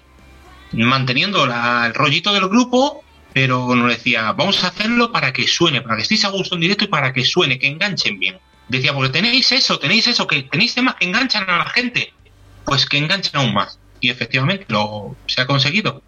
manteniendo 0.73 1.45
la- 1.47 1.85
el 1.87 1.93
rollito 1.93 2.33
del 2.33 2.47
grupo, 2.47 3.03
pero 3.33 3.73
nos 3.75 3.89
decía, 3.89 4.31
vamos 4.33 4.63
a 4.63 4.67
hacerlo 4.67 5.11
para 5.11 5.33
que 5.33 5.47
suene, 5.47 5.81
para 5.81 5.95
que 5.95 6.03
estéis 6.03 6.25
a 6.25 6.29
gusto 6.29 6.55
en 6.55 6.61
directo 6.61 6.85
y 6.85 6.87
para 6.87 7.11
que 7.13 7.25
suene, 7.25 7.57
que 7.59 7.67
enganchen 7.67 8.19
bien. 8.19 8.37
Decía, 8.67 8.93
porque 8.93 9.09
tenéis 9.09 9.51
eso, 9.51 9.77
tenéis 9.79 10.07
eso, 10.07 10.25
que 10.27 10.43
tenéis 10.43 10.73
temas 10.75 10.95
que 10.95 11.05
enganchan 11.05 11.49
a 11.49 11.57
la 11.59 11.65
gente, 11.65 12.13
pues 12.65 12.85
que 12.85 12.97
enganchen 12.97 13.35
aún 13.37 13.53
más. 13.53 13.79
Y 13.99 14.09
efectivamente 14.09 14.65
lo 14.69 15.19
se 15.27 15.41
ha 15.41 15.47
conseguido. 15.47 16.03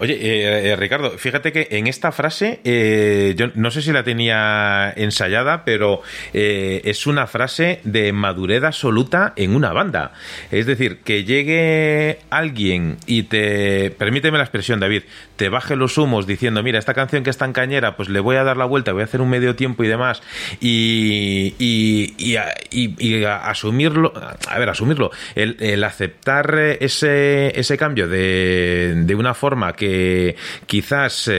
Oye, 0.00 0.14
eh, 0.14 0.70
eh, 0.70 0.76
Ricardo, 0.76 1.10
fíjate 1.18 1.52
que 1.52 1.68
en 1.72 1.88
esta 1.88 2.12
frase, 2.12 2.60
eh, 2.64 3.34
yo 3.36 3.48
no 3.54 3.70
sé 3.70 3.82
si 3.82 3.92
la 3.92 4.04
tenía 4.04 4.92
ensayada, 4.96 5.64
pero 5.64 6.02
eh, 6.32 6.82
es 6.84 7.06
una 7.06 7.26
frase 7.26 7.80
de 7.84 8.12
madurez 8.12 8.62
absoluta 8.62 9.32
en 9.34 9.56
una 9.56 9.72
banda. 9.72 10.12
Es 10.52 10.66
decir, 10.66 10.98
que 10.98 11.24
llegue 11.24 12.20
alguien 12.30 12.98
y 13.06 13.24
te, 13.24 13.90
permíteme 13.90 14.38
la 14.38 14.44
expresión, 14.44 14.78
David, 14.78 15.02
te 15.34 15.48
baje 15.48 15.74
los 15.74 15.98
humos 15.98 16.26
diciendo, 16.26 16.62
mira, 16.62 16.78
esta 16.78 16.94
canción 16.94 17.24
que 17.24 17.30
es 17.30 17.38
tan 17.38 17.52
cañera, 17.52 17.96
pues 17.96 18.08
le 18.08 18.20
voy 18.20 18.36
a 18.36 18.44
dar 18.44 18.56
la 18.56 18.66
vuelta, 18.66 18.92
voy 18.92 19.02
a 19.02 19.04
hacer 19.04 19.20
un 19.20 19.30
medio 19.30 19.56
tiempo 19.56 19.82
y 19.82 19.88
demás, 19.88 20.22
y, 20.60 22.36
asumirlo, 23.26 24.12
a 24.48 24.58
ver, 24.58 24.68
asumirlo, 24.68 25.10
el, 25.34 25.56
el 25.60 25.82
aceptar 25.82 26.56
ese, 26.80 27.58
ese 27.58 27.76
cambio 27.76 28.06
de, 28.06 28.94
de 28.96 29.14
una 29.14 29.34
forma 29.38 29.72
que 29.72 30.36
quizás... 30.66 31.30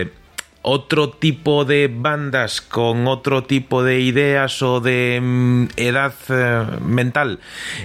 otro 0.69 1.10
tipo 1.10 1.65
de 1.65 1.89
bandas 1.93 2.62
con 2.62 3.08
otro 3.08 3.43
tipo 3.43 3.84
de 3.84 3.99
ideas 3.99 4.62
o 4.62 4.79
de 4.79 5.19
mm, 5.21 5.65
edad 5.77 6.13
eh, 6.29 6.63
mental 6.82 7.39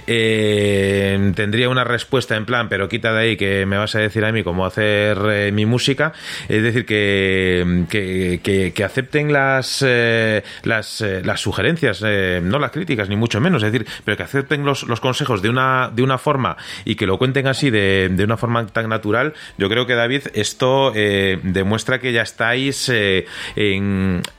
eh, 0.07 1.31
tendría 1.35 1.69
una 1.69 1.83
respuesta 1.83 2.35
en 2.35 2.45
plan, 2.45 2.69
pero 2.69 2.87
quita 2.89 3.13
de 3.13 3.21
ahí 3.21 3.37
que 3.37 3.65
me 3.65 3.77
vas 3.77 3.95
a 3.95 3.99
decir 3.99 4.23
a 4.25 4.31
mí 4.31 4.43
cómo 4.43 4.65
hacer 4.65 5.17
eh, 5.29 5.51
mi 5.51 5.65
música. 5.65 6.13
Es 6.49 6.61
decir, 6.63 6.85
que, 6.85 7.85
que, 7.89 8.39
que- 8.43 8.73
que 8.73 8.83
acepten 8.83 9.31
las, 9.33 9.83
eh, 9.85 10.43
las, 10.63 11.01
las 11.23 11.39
sugerencias, 11.41 12.01
no 12.01 12.59
las 12.59 12.71
críticas, 12.71 13.09
ni 13.09 13.15
mucho 13.15 13.39
menos, 13.41 13.63
es 13.63 13.71
decir, 13.71 13.87
pero 14.03 14.17
que 14.17 14.23
acepten 14.23 14.65
los, 14.65 14.83
los 14.83 14.99
consejos 14.99 15.41
de 15.41 15.49
una, 15.49 15.91
de 15.93 16.03
una 16.03 16.17
forma 16.17 16.57
y 16.83 16.95
que 16.95 17.05
lo 17.07 17.17
cuenten 17.17 17.47
así 17.47 17.69
de, 17.69 18.09
de 18.11 18.23
una 18.23 18.37
forma 18.37 18.65
tan 18.67 18.89
natural. 18.89 19.33
Yo 19.57 19.69
creo 19.69 19.85
que, 19.85 19.95
David, 19.95 20.23
esto 20.33 20.91
demuestra 20.91 21.99
que 21.99 22.11
ya 22.13 22.21
estáis 22.21 22.74
eh, 22.93 23.25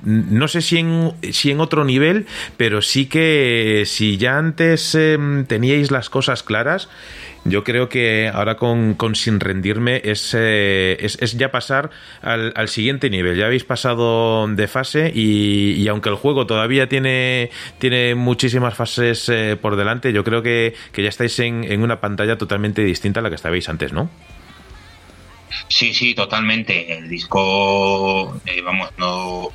no 0.03 0.49
sé 0.49 0.61
si 0.61 0.79
en, 0.79 1.12
si 1.33 1.51
en 1.51 1.61
otro 1.61 1.85
nivel, 1.85 2.27
pero 2.57 2.83
sí 2.83 3.07
que 3.07 3.85
si 3.87 4.16
ya 4.16 4.38
antes 4.38 4.94
eh, 4.94 5.18
teníais 5.46 5.90
las 5.90 6.11
cosas 6.11 6.42
claras, 6.42 6.88
yo 7.49 7.62
creo 7.62 7.88
que 7.88 8.29
ahora 8.33 8.57
con, 8.57 8.96
Sin 9.14 9.38
Rendirme 9.38 10.01
es, 10.05 10.35
eh, 10.37 11.07
ya 11.37 11.51
pasar 11.53 11.90
al, 12.20 12.68
siguiente 12.68 13.09
nivel. 13.09 13.37
Ya 13.37 13.46
habéis 13.46 13.64
pasado 13.64 14.49
de 14.49 14.66
fase 14.66 15.12
y, 15.14 15.87
aunque 15.88 16.09
el 16.09 16.16
juego 16.16 16.46
todavía 16.46 16.88
tiene, 16.88 17.51
muchísimas 18.16 18.75
fases 18.75 19.29
eh, 19.29 19.57
por 19.61 19.77
delante, 19.77 20.12
yo 20.12 20.25
creo 20.25 20.42
que, 20.42 20.75
que 20.92 21.03
ya 21.03 21.09
estáis 21.09 21.38
en, 21.38 21.64
en 21.64 21.83
una 21.83 22.01
pantalla 22.01 22.37
totalmente 22.37 22.83
distinta 22.83 23.20
a 23.20 23.22
la 23.22 23.29
que 23.29 23.37
estabais 23.37 23.68
antes, 23.68 23.92
¿no? 23.92 24.11
Sí, 25.68 25.94
sí, 25.94 26.14
totalmente. 26.14 26.92
El 26.96 27.09
disco, 27.09 28.40
eh, 28.44 28.61
vamos, 28.62 28.90
no 28.98 29.50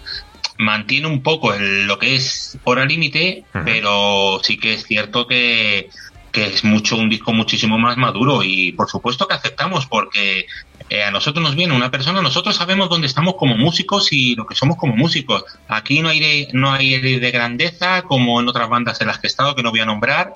mantiene 0.58 1.08
un 1.08 1.24
poco 1.24 1.54
el- 1.54 1.88
lo 1.88 1.98
que 1.98 2.16
es 2.16 2.58
hora 2.64 2.86
límite, 2.86 3.46
pero 3.66 4.40
sí 4.44 4.58
que 4.58 4.74
es 4.76 4.84
cierto 4.84 5.26
que, 5.28 5.90
que 6.32 6.46
es 6.46 6.64
mucho 6.64 6.98
un 6.98 7.10
disco 7.10 7.34
muchísimo 7.34 7.78
más 7.78 7.98
maduro 7.98 8.44
y 8.44 8.72
por 8.74 8.90
supuesto 8.90 9.28
que 9.28 9.34
aceptamos 9.36 9.88
porque 9.88 10.46
eh, 10.92 11.06
a 11.06 11.10
nosotros 11.10 11.42
nos 11.42 11.56
viene 11.56 11.74
una 11.74 11.90
persona, 11.90 12.22
nosotros 12.22 12.54
sabemos 12.54 12.90
dónde 12.90 13.08
estamos 13.08 13.36
como 13.36 13.56
músicos 13.56 14.12
y 14.12 14.36
lo 14.36 14.46
que 14.46 14.56
somos 14.56 14.76
como 14.76 14.94
músicos. 14.94 15.46
Aquí 15.70 16.02
no 16.02 16.10
hay 16.10 16.20
de, 16.20 16.48
no 16.52 16.74
hay 16.74 17.00
de 17.00 17.32
grandeza 17.32 18.02
como 18.02 18.42
en 18.42 18.50
otras 18.50 18.68
bandas 18.68 19.00
en 19.00 19.08
las 19.08 19.18
que 19.18 19.28
he 19.28 19.30
estado 19.30 19.56
que 19.56 19.64
no 19.64 19.72
voy 19.72 19.80
a 19.80 19.86
nombrar, 19.86 20.34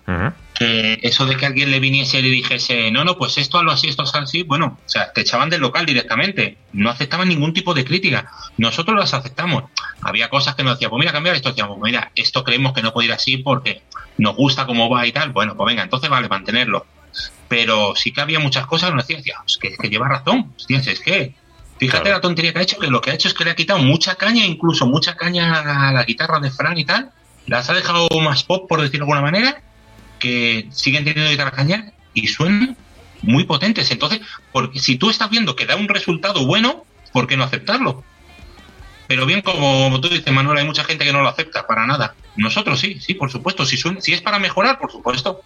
que 0.53 0.97
eso 1.01 1.25
de 1.25 1.35
que 1.35 1.45
alguien 1.45 1.71
le 1.71 1.81
viniese 1.81 2.19
y 2.19 2.21
le 2.21 2.29
dijese, 2.29 2.89
no, 2.89 3.03
no, 3.03 3.17
pues 3.17 3.37
esto 3.37 3.57
hazlo 3.57 3.73
así, 3.73 3.89
esto 3.89 4.03
es 4.03 4.15
así, 4.15 4.43
bueno, 4.43 4.79
o 4.79 4.89
sea, 4.89 5.11
te 5.11 5.19
echaban 5.19 5.49
del 5.49 5.59
local 5.59 5.85
directamente, 5.85 6.57
no 6.71 6.89
aceptaban 6.89 7.27
ningún 7.27 7.51
tipo 7.51 7.73
de 7.73 7.83
crítica, 7.83 8.31
nosotros 8.55 8.97
las 8.97 9.13
aceptamos. 9.13 9.65
Había 10.03 10.29
cosas 10.29 10.55
que 10.55 10.63
nos 10.63 10.75
decían, 10.75 10.89
pues 10.89 11.01
mira, 11.01 11.11
cambiar 11.11 11.35
esto, 11.35 11.49
decíamos, 11.49 11.77
pues 11.77 11.91
mira, 11.91 12.13
esto 12.15 12.45
creemos 12.45 12.71
que 12.71 12.81
no 12.81 12.93
puede 12.93 13.07
ir 13.07 13.13
así 13.13 13.35
porque 13.35 13.81
nos 14.17 14.37
gusta 14.37 14.65
cómo 14.65 14.89
va 14.89 15.05
y 15.05 15.11
tal, 15.11 15.31
bueno, 15.31 15.57
pues 15.57 15.67
venga, 15.67 15.83
entonces 15.83 16.09
vale, 16.09 16.29
mantenerlo. 16.29 16.85
Pero 17.47 17.95
sí 17.95 18.11
que 18.11 18.21
había 18.21 18.39
muchas 18.39 18.65
cosas 18.65 18.91
decían, 18.95 19.19
"Hostia, 19.19 19.69
es 19.69 19.77
que, 19.77 19.89
lleva 19.89 20.07
razón, 20.09 20.53
es 20.69 20.99
que... 20.99 21.33
Fíjate 21.77 22.03
Claro. 22.03 22.17
la 22.17 22.21
tontería 22.21 22.53
que 22.53 22.59
ha 22.59 22.61
hecho, 22.61 22.79
que 22.79 22.87
lo 22.87 23.01
que 23.01 23.11
ha 23.11 23.13
hecho 23.13 23.27
es 23.27 23.33
que 23.33 23.43
le 23.43 23.51
ha 23.51 23.55
quitado 23.55 23.79
mucha 23.79 24.15
caña, 24.15 24.45
incluso 24.45 24.85
mucha 24.87 25.15
caña 25.17 25.89
a 25.89 25.91
la 25.91 26.03
guitarra 26.05 26.39
de 26.39 26.49
Fran 26.49 26.77
y 26.77 26.85
tal, 26.85 27.11
las 27.47 27.69
ha 27.69 27.73
dejado 27.73 28.07
más 28.23 28.43
pop, 28.43 28.67
por 28.69 28.81
decirlo 28.81 29.05
de 29.05 29.11
alguna 29.11 29.21
manera, 29.21 29.61
que 30.17 30.67
siguen 30.71 31.03
teniendo 31.03 31.29
guitarra 31.29 31.51
caña 31.51 31.91
y 32.13 32.27
suenan 32.29 32.77
muy 33.21 33.43
potentes. 33.43 33.91
Entonces, 33.91 34.21
porque 34.53 34.79
si 34.79 34.95
tú 34.97 35.09
estás 35.09 35.29
viendo 35.29 35.55
que 35.57 35.65
da 35.65 35.75
un 35.75 35.89
resultado 35.89 36.45
bueno, 36.45 36.85
¿por 37.11 37.27
qué 37.27 37.35
no 37.35 37.43
aceptarlo? 37.43 38.03
Pero 39.07 39.25
bien, 39.25 39.41
como 39.41 39.99
tú 39.99 40.07
dices, 40.07 40.31
Manuel, 40.33 40.57
hay 40.59 40.65
mucha 40.65 40.85
gente 40.85 41.03
que 41.03 41.11
no 41.13 41.21
lo 41.21 41.27
acepta 41.29 41.67
para 41.67 41.85
nada. 41.85 42.15
Nosotros 42.37 42.79
sí, 42.79 42.99
sí, 43.01 43.13
por 43.15 43.29
supuesto. 43.29 43.65
Si, 43.65 43.75
suena- 43.77 43.99
si 44.01 44.13
es 44.13 44.21
para 44.21 44.39
mejorar, 44.39 44.79
por 44.79 44.91
supuesto. 44.91 45.41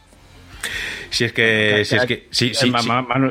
Si 1.12 1.24
es 1.26 1.34
que, 1.34 1.84
si 1.86 1.96
es 1.96 2.06
que, 2.06 2.28
si, 2.32 2.54
si- 2.54 2.70
Eh, 2.70 2.74
si- 2.82 2.90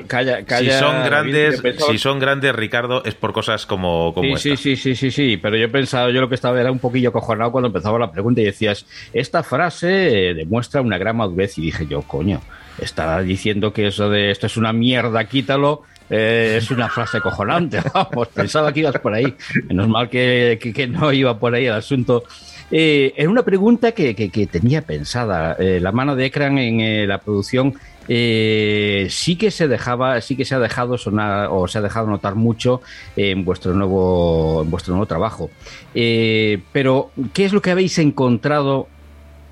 calla, 0.09 0.45
calla, 0.45 0.73
si 0.73 0.79
son 0.79 1.05
grandes, 1.05 1.63
si 1.87 1.99
son 1.99 2.19
grandes, 2.19 2.55
Ricardo, 2.55 3.05
es 3.05 3.15
por 3.15 3.33
cosas 3.33 3.67
como, 3.67 4.13
como 4.15 4.37
Sí, 4.37 4.51
esta. 4.51 4.63
sí, 4.63 4.77
sí, 4.77 4.95
sí, 4.95 4.95
sí, 4.97 5.11
sí, 5.11 5.37
pero 5.37 5.57
yo 5.57 5.71
pensaba, 5.71 6.11
yo 6.11 6.21
lo 6.21 6.29
que 6.29 6.35
estaba 6.35 6.61
era 6.61 6.73
un 6.73 6.81
poquillo 6.81 7.13
cojonado 7.13 7.53
cuando 7.53 7.69
empezaba 7.69 7.99
la 7.99 8.11
pregunta 8.11 8.41
y 8.41 8.45
decías, 8.45 8.87
esta 9.13 9.43
frase 9.43 9.87
demuestra 10.35 10.81
una 10.81 10.99
gran 10.99 11.17
madurez 11.17 11.57
y 11.59 11.63
dije 11.63 11.87
yo, 11.87 12.03
coño, 12.03 12.41
está 12.79 13.21
diciendo 13.23 13.73
que 13.73 13.87
eso 13.89 14.11
de 14.11 14.31
esto 14.31 14.47
es 14.47 14.57
una 14.57 14.73
mierda, 14.73 15.25
quítalo, 15.25 15.83
eh, 16.11 16.57
es 16.59 16.71
una 16.71 16.89
frase 16.89 17.21
cojonante, 17.21 17.81
vamos, 17.95 18.29
pensaba 18.29 18.73
que 18.73 18.81
ibas 18.81 18.99
por 18.99 19.15
ahí, 19.15 19.35
menos 19.69 19.89
mal 19.89 20.09
que, 20.09 20.59
que- 20.61 20.73
que 20.73 20.87
no 20.87 21.13
iba 21.13 21.39
por 21.39 21.55
ahí 21.55 21.67
el 21.67 21.75
asunto. 21.75 22.25
Eh, 22.71 23.15
era 23.17 23.31
una 23.31 23.43
pregunta 23.45 23.93
que, 23.93 24.15
que- 24.15 24.47
tenía 24.47 24.83
pensada, 24.83 25.57
eh, 25.59 25.81
la 25.81 25.91
mano 25.93 26.15
de 26.17 26.27
Ekran 26.27 26.59
en 26.59 26.81
eh, 26.81 27.07
la 27.07 27.19
producción 27.19 27.75
eh, 28.09 29.07
sí 29.11 29.37
que 29.37 29.51
se 29.51 29.69
dejaba, 29.69 30.21
sí 30.21 30.37
que 30.37 30.45
se 30.45 30.55
ha 30.55 30.59
dejado 30.59 30.99
sonar 30.99 31.49
o 31.51 31.67
se 31.69 31.79
ha 31.79 31.83
dejado 31.83 32.07
notar 32.07 32.35
mucho 32.35 32.81
en 33.17 33.45
vuestro 33.45 33.73
nuevo, 33.75 34.65
vuestro 34.67 34.93
nuevo 34.95 35.07
trabajo. 35.07 35.51
Pero, 35.93 37.11
¿qué 37.35 37.45
es 37.45 37.53
lo 37.53 37.61
que 37.63 37.71
habéis 37.71 37.99
encontrado 37.99 38.89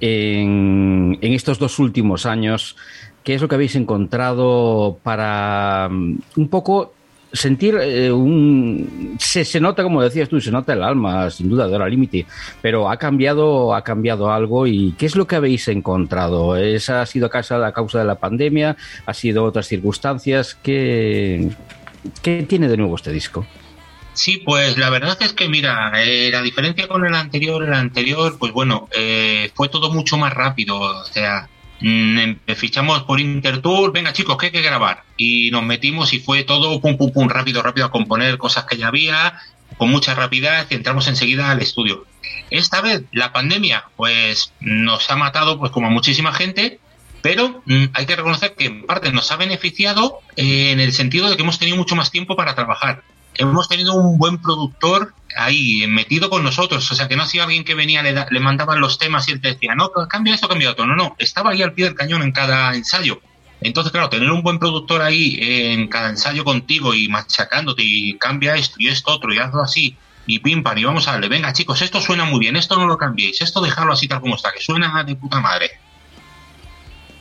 en, 0.00 1.18
en 1.20 1.32
estos 1.32 1.58
dos 1.58 1.78
últimos 1.78 2.26
años? 2.26 2.76
¿Qué 3.24 3.34
es 3.34 3.42
lo 3.42 3.48
que 3.48 3.56
habéis 3.56 3.76
encontrado 3.76 4.98
para 5.02 5.88
mm, 5.90 6.18
un 6.36 6.48
poco 6.48 6.95
sentir 7.32 7.76
eh, 7.80 8.10
un 8.10 9.16
se, 9.18 9.44
se 9.44 9.60
nota 9.60 9.82
como 9.82 10.02
decías 10.02 10.28
tú 10.28 10.40
se 10.40 10.50
nota 10.50 10.72
el 10.72 10.82
alma 10.82 11.30
sin 11.30 11.48
duda 11.48 11.68
de 11.68 11.74
hora 11.74 11.88
límite 11.88 12.26
pero 12.62 12.90
ha 12.90 12.96
cambiado 12.96 13.74
ha 13.74 13.82
cambiado 13.82 14.30
algo. 14.30 14.66
Y 14.66 14.94
qué 14.98 15.06
es 15.06 15.16
lo 15.16 15.26
que 15.26 15.36
habéis 15.36 15.68
encontrado 15.68 16.56
esa 16.56 17.02
ha 17.02 17.06
sido 17.06 17.28
causa, 17.30 17.72
causa 17.72 17.98
de 17.98 18.04
la 18.04 18.16
pandemia 18.16 18.76
ha 19.04 19.14
sido 19.14 19.44
otras 19.44 19.66
circunstancias 19.66 20.58
qué, 20.62 21.50
qué 22.22 22.44
tiene 22.48 22.68
de 22.68 22.76
nuevo 22.76 22.96
este 22.96 23.12
disco 23.12 23.46
Sí, 24.16 24.38
pues 24.38 24.78
la 24.78 24.88
verdad 24.88 25.18
es 25.20 25.34
que, 25.34 25.46
mira, 25.46 25.92
eh, 26.02 26.30
la 26.32 26.40
diferencia 26.40 26.88
con 26.88 27.04
el 27.04 27.14
anterior, 27.14 27.62
el 27.62 27.74
anterior, 27.74 28.38
pues 28.38 28.50
bueno, 28.50 28.88
eh, 28.96 29.50
fue 29.54 29.68
todo 29.68 29.92
mucho 29.92 30.16
más 30.16 30.32
rápido. 30.32 30.80
O 30.80 31.04
sea, 31.04 31.50
fichamos 32.56 33.02
por 33.02 33.20
Intertour, 33.20 33.92
venga 33.92 34.12
chicos, 34.12 34.36
que 34.36 34.46
hay 34.46 34.52
que 34.52 34.62
grabar. 34.62 35.04
Y 35.16 35.50
nos 35.50 35.62
metimos 35.62 36.12
y 36.12 36.20
fue 36.20 36.44
todo 36.44 36.80
pum, 36.80 36.96
pum, 36.96 37.12
pum, 37.12 37.28
rápido, 37.28 37.62
rápido 37.62 37.86
a 37.86 37.90
componer 37.90 38.38
cosas 38.38 38.64
que 38.64 38.76
ya 38.76 38.88
había. 38.88 39.38
con 39.78 39.90
mucha 39.90 40.14
rapidez 40.14 40.68
y 40.70 40.74
entramos 40.74 41.08
enseguida 41.08 41.50
al 41.50 41.60
estudio. 41.60 42.06
Esta 42.50 42.80
vez 42.80 43.02
la 43.12 43.32
pandemia 43.32 43.86
pues 43.96 44.52
nos 44.60 45.10
ha 45.10 45.16
matado 45.16 45.58
pues 45.58 45.72
como 45.72 45.88
a 45.88 45.90
muchísima 45.90 46.32
gente, 46.32 46.78
pero 47.20 47.62
mm, 47.66 47.86
hay 47.92 48.06
que 48.06 48.16
reconocer 48.16 48.54
que 48.54 48.66
en 48.66 48.86
parte 48.86 49.12
nos 49.12 49.30
ha 49.32 49.36
beneficiado 49.36 50.20
eh, 50.36 50.70
en 50.70 50.80
el 50.80 50.92
sentido 50.92 51.28
de 51.28 51.36
que 51.36 51.42
hemos 51.42 51.58
tenido 51.58 51.76
mucho 51.76 51.96
más 51.96 52.10
tiempo 52.10 52.36
para 52.36 52.54
trabajar. 52.54 53.02
Hemos 53.38 53.68
tenido 53.68 53.94
un 53.94 54.18
buen 54.18 54.38
productor 54.38 55.14
ahí 55.36 55.86
metido 55.86 56.30
con 56.30 56.42
nosotros, 56.42 56.90
o 56.90 56.94
sea 56.94 57.08
que 57.08 57.16
no 57.16 57.22
ha 57.22 57.26
sido 57.26 57.44
alguien 57.44 57.64
que 57.64 57.74
venía, 57.74 58.02
le, 58.02 58.14
le 58.30 58.40
mandaban 58.40 58.80
los 58.80 58.98
temas 58.98 59.28
y 59.28 59.32
él 59.32 59.40
te 59.40 59.52
decía, 59.52 59.74
no, 59.74 59.90
cambia 60.08 60.34
esto, 60.34 60.48
cambia 60.48 60.70
otro. 60.70 60.86
No, 60.86 60.96
no, 60.96 61.16
estaba 61.18 61.50
ahí 61.50 61.62
al 61.62 61.72
pie 61.72 61.86
del 61.86 61.94
cañón 61.94 62.22
en 62.22 62.32
cada 62.32 62.74
ensayo. 62.74 63.20
Entonces, 63.60 63.90
claro, 63.90 64.08
tener 64.08 64.30
un 64.30 64.42
buen 64.42 64.58
productor 64.58 65.02
ahí 65.02 65.38
en 65.40 65.88
cada 65.88 66.10
ensayo 66.10 66.44
contigo 66.44 66.94
y 66.94 67.08
machacándote 67.08 67.82
y 67.84 68.18
cambia 68.18 68.54
esto 68.54 68.76
y 68.78 68.88
esto 68.88 69.12
otro 69.12 69.32
y 69.32 69.38
hazlo 69.38 69.62
así 69.62 69.96
y 70.26 70.40
pim 70.40 70.62
pam 70.62 70.76
y 70.76 70.84
vamos 70.84 71.06
a 71.08 71.12
darle, 71.12 71.28
venga 71.28 71.52
chicos, 71.52 71.80
esto 71.82 72.00
suena 72.00 72.24
muy 72.24 72.40
bien, 72.40 72.56
esto 72.56 72.76
no 72.76 72.86
lo 72.86 72.98
cambiéis, 72.98 73.40
esto 73.40 73.60
dejarlo 73.60 73.92
así 73.92 74.08
tal 74.08 74.20
como 74.20 74.34
está, 74.34 74.52
que 74.52 74.60
suena 74.60 75.04
de 75.04 75.14
puta 75.14 75.40
madre. 75.40 75.70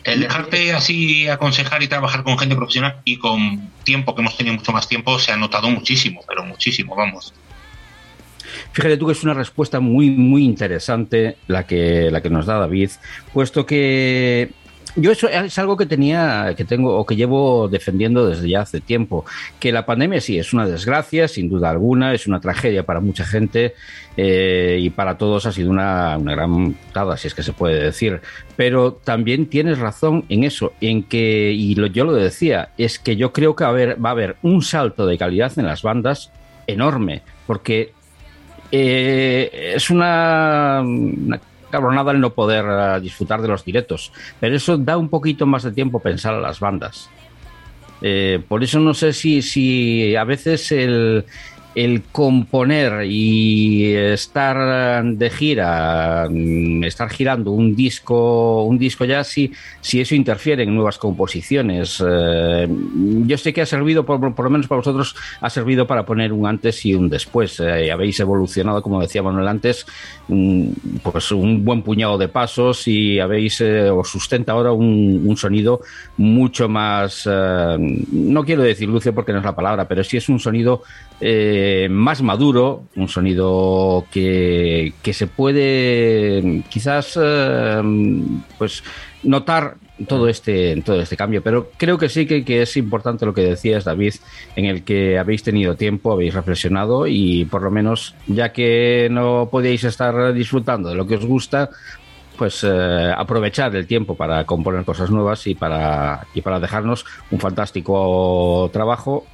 El 0.05 0.19
dejarte 0.19 0.71
así 0.71 1.27
aconsejar 1.27 1.81
y 1.81 1.87
trabajar 1.87 2.23
con 2.23 2.37
gente 2.37 2.55
profesional 2.55 3.01
y 3.05 3.17
con 3.17 3.71
tiempo, 3.83 4.13
que 4.13 4.21
hemos 4.21 4.37
tenido 4.37 4.55
mucho 4.55 4.71
más 4.71 4.87
tiempo, 4.87 5.17
se 5.17 5.31
ha 5.31 5.35
notado 5.35 5.67
muchísimo, 5.69 6.21
pero 6.27 6.45
muchísimo, 6.45 6.95
vamos. 6.95 7.33
Fíjate 8.71 8.97
tú 8.97 9.07
que 9.07 9.13
es 9.13 9.23
una 9.23 9.33
respuesta 9.33 9.79
muy, 9.79 10.11
muy 10.11 10.43
interesante 10.43 11.37
la 11.47 11.65
que, 11.65 12.11
la 12.11 12.21
que 12.21 12.29
nos 12.29 12.45
da 12.45 12.59
David, 12.59 12.91
puesto 13.33 13.65
que 13.65 14.51
yo 14.95 15.11
eso 15.11 15.27
es 15.27 15.57
algo 15.59 15.75
que 15.77 15.85
tenía, 15.85 16.53
que 16.55 16.65
tengo 16.65 16.97
o 16.97 17.05
que 17.05 17.15
llevo 17.15 17.67
defendiendo 17.67 18.27
desde 18.27 18.49
ya 18.49 18.61
hace 18.61 18.79
tiempo, 18.81 19.25
que 19.59 19.71
la 19.71 19.85
pandemia 19.85 20.21
sí 20.21 20.37
es 20.39 20.53
una 20.53 20.65
desgracia, 20.67 21.27
sin 21.27 21.49
duda 21.49 21.69
alguna, 21.69 22.13
es 22.13 22.27
una 22.27 22.39
tragedia 22.39 22.83
para 22.83 22.99
mucha 23.01 23.25
gente 23.25 23.75
eh, 24.17 24.77
y 24.81 24.89
para 24.89 25.17
todos 25.17 25.45
ha 25.45 25.51
sido 25.51 25.69
una, 25.69 26.17
una 26.17 26.31
gran 26.31 26.73
putada, 26.73 27.17
si 27.17 27.27
es 27.27 27.35
que 27.35 27.43
se 27.43 27.53
puede 27.53 27.83
decir. 27.83 28.21
Pero 28.55 28.93
también 28.93 29.47
tienes 29.47 29.79
razón 29.79 30.23
en 30.29 30.43
eso, 30.45 30.71
en 30.81 31.03
que, 31.03 31.51
y 31.51 31.75
lo- 31.75 31.87
yo 31.87 32.05
lo 32.05 32.13
decía, 32.13 32.69
es 32.77 32.97
que 32.99 33.15
yo 33.17 33.33
creo 33.33 33.55
que 33.55 33.63
va 33.65 33.69
a 33.69 33.73
haber, 33.73 34.03
va 34.05 34.09
a 34.09 34.13
haber 34.13 34.35
un 34.43 34.61
salto 34.61 35.05
de 35.05 35.17
calidad 35.17 35.51
en 35.59 35.65
las 35.65 35.81
bandas 35.81 36.31
enorme, 36.67 37.21
porque 37.45 37.91
eh, 38.71 39.73
es 39.75 39.89
una, 39.89 40.81
una 40.83 41.39
cabronada 41.75 42.11
el 42.11 42.21
no 42.21 42.31
poder 42.31 42.65
eh, 42.67 42.99
disfrutar 43.01 43.41
de 43.41 43.49
los 43.49 43.65
directos, 43.65 44.11
pero 44.39 44.55
eso 44.55 44.77
da 44.77 44.97
un 44.97 45.09
poquito 45.09 45.45
más 45.45 45.63
de 45.63 45.71
tiempo 45.71 45.99
pensar 45.99 46.33
a 46.33 46.39
las 46.39 46.59
bandas. 46.59 47.09
Eh, 48.01 48.41
por 48.47 48.63
eso 48.63 48.79
no 48.79 48.93
sé 48.93 49.13
si, 49.13 49.41
si 49.41 50.15
a 50.15 50.23
veces 50.23 50.71
el, 50.71 51.25
el 51.75 52.03
componer 52.11 53.05
y 53.05 53.93
estar 53.93 55.03
de 55.03 55.29
gira, 55.29 56.27
mm, 56.29 56.83
estar 56.85 57.09
girando 57.09 57.51
un 57.51 57.75
disco, 57.75 58.63
un 58.63 58.77
disco 58.77 59.03
ya, 59.05 59.23
si, 59.23 59.51
si 59.81 59.99
eso 59.99 60.15
interfiere 60.15 60.63
en 60.63 60.73
nuevas 60.73 60.97
composiciones. 60.97 62.01
Eh, 62.07 62.67
yo 63.27 63.37
sé 63.37 63.53
que 63.53 63.61
ha 63.61 63.65
servido, 63.65 64.05
por, 64.05 64.33
por 64.33 64.45
lo 64.45 64.49
menos 64.49 64.67
para 64.67 64.79
vosotros, 64.79 65.15
ha 65.41 65.49
servido 65.49 65.85
para 65.85 66.05
poner 66.05 66.31
un 66.31 66.47
antes 66.47 66.85
y 66.85 66.95
un 66.95 67.09
después. 67.09 67.59
Eh, 67.59 67.91
habéis 67.91 68.19
evolucionado, 68.21 68.81
como 68.81 69.01
decía 69.01 69.21
Manuel 69.21 69.47
antes, 69.47 69.85
mm, 70.29 70.69
pues 71.03 71.31
un 71.31 71.65
buen 71.65 71.81
puñado 71.81 72.17
de 72.17 72.29
pasos 72.29 72.87
y 72.87 73.19
habéis, 73.19 73.59
eh, 73.61 73.89
os 73.89 74.09
sustenta 74.09 74.53
ahora 74.53 74.71
un, 74.71 75.35
sonido 75.35 75.81
mucho 76.17 76.69
más, 76.69 77.27
eh, 77.29 77.77
no 77.77 78.43
quiero 78.45 78.63
decir 78.63 78.87
lucio 78.87 79.13
porque 79.13 79.33
no 79.33 79.39
es 79.39 79.45
la 79.45 79.55
palabra, 79.55 79.85
pero 79.85 80.01
sí 80.03 80.15
es 80.15 80.29
un 80.29 80.39
sonido 80.39 80.83
eh, 81.19 81.64
más 81.89 82.21
maduro, 82.21 82.83
un 82.95 83.07
sonido 83.07 84.05
que, 84.11 84.93
que 85.01 85.13
se 85.13 85.27
puede 85.27 86.63
quizás 86.69 87.19
eh, 87.21 87.81
pues 88.57 88.83
notar 89.23 89.77
todo 90.07 90.27
este, 90.27 90.81
todo 90.81 90.99
este 90.99 91.15
cambio, 91.15 91.41
pero 91.41 91.71
creo 91.77 91.97
que 91.97 92.09
sí 92.09 92.25
que, 92.25 92.43
que 92.43 92.61
es 92.61 92.75
importante 92.75 93.25
lo 93.25 93.33
que 93.33 93.43
decías, 93.43 93.85
David, 93.85 94.15
en 94.55 94.65
el 94.65 94.83
que 94.83 95.17
habéis 95.17 95.43
tenido 95.43 95.75
tiempo, 95.75 96.11
habéis 96.11 96.33
reflexionado 96.33 97.07
y 97.07 97.45
por 97.45 97.61
lo 97.61 97.71
menos, 97.71 98.13
ya 98.27 98.51
que 98.51 99.07
no 99.09 99.47
podíais 99.49 99.83
estar 99.83 100.33
disfrutando 100.33 100.89
de 100.89 100.95
lo 100.95 101.07
que 101.07 101.15
os 101.15 101.25
gusta, 101.25 101.69
pues 102.37 102.63
eh, 102.63 103.13
aprovechar 103.15 103.75
el 103.75 103.87
tiempo 103.87 104.15
para 104.15 104.45
componer 104.45 104.83
cosas 104.83 105.09
nuevas 105.09 105.47
y 105.47 105.55
para, 105.55 106.27
y 106.33 106.41
para 106.41 106.59
dejarnos 106.59 107.05
un 107.31 107.39
fantástico 107.39 108.69
trabajo. 108.73 109.25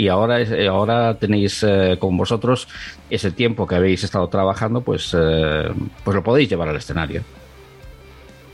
Y 0.00 0.08
ahora, 0.08 0.40
eh, 0.40 0.66
ahora 0.66 1.18
tenéis 1.18 1.62
eh, 1.62 1.98
con 2.00 2.16
vosotros 2.16 2.68
ese 3.10 3.32
tiempo 3.32 3.66
que 3.66 3.74
habéis 3.74 4.02
estado 4.02 4.26
trabajando, 4.30 4.80
pues, 4.80 5.14
eh, 5.14 5.68
pues 6.02 6.14
lo 6.14 6.24
podéis 6.24 6.48
llevar 6.48 6.70
al 6.70 6.76
escenario. 6.76 7.22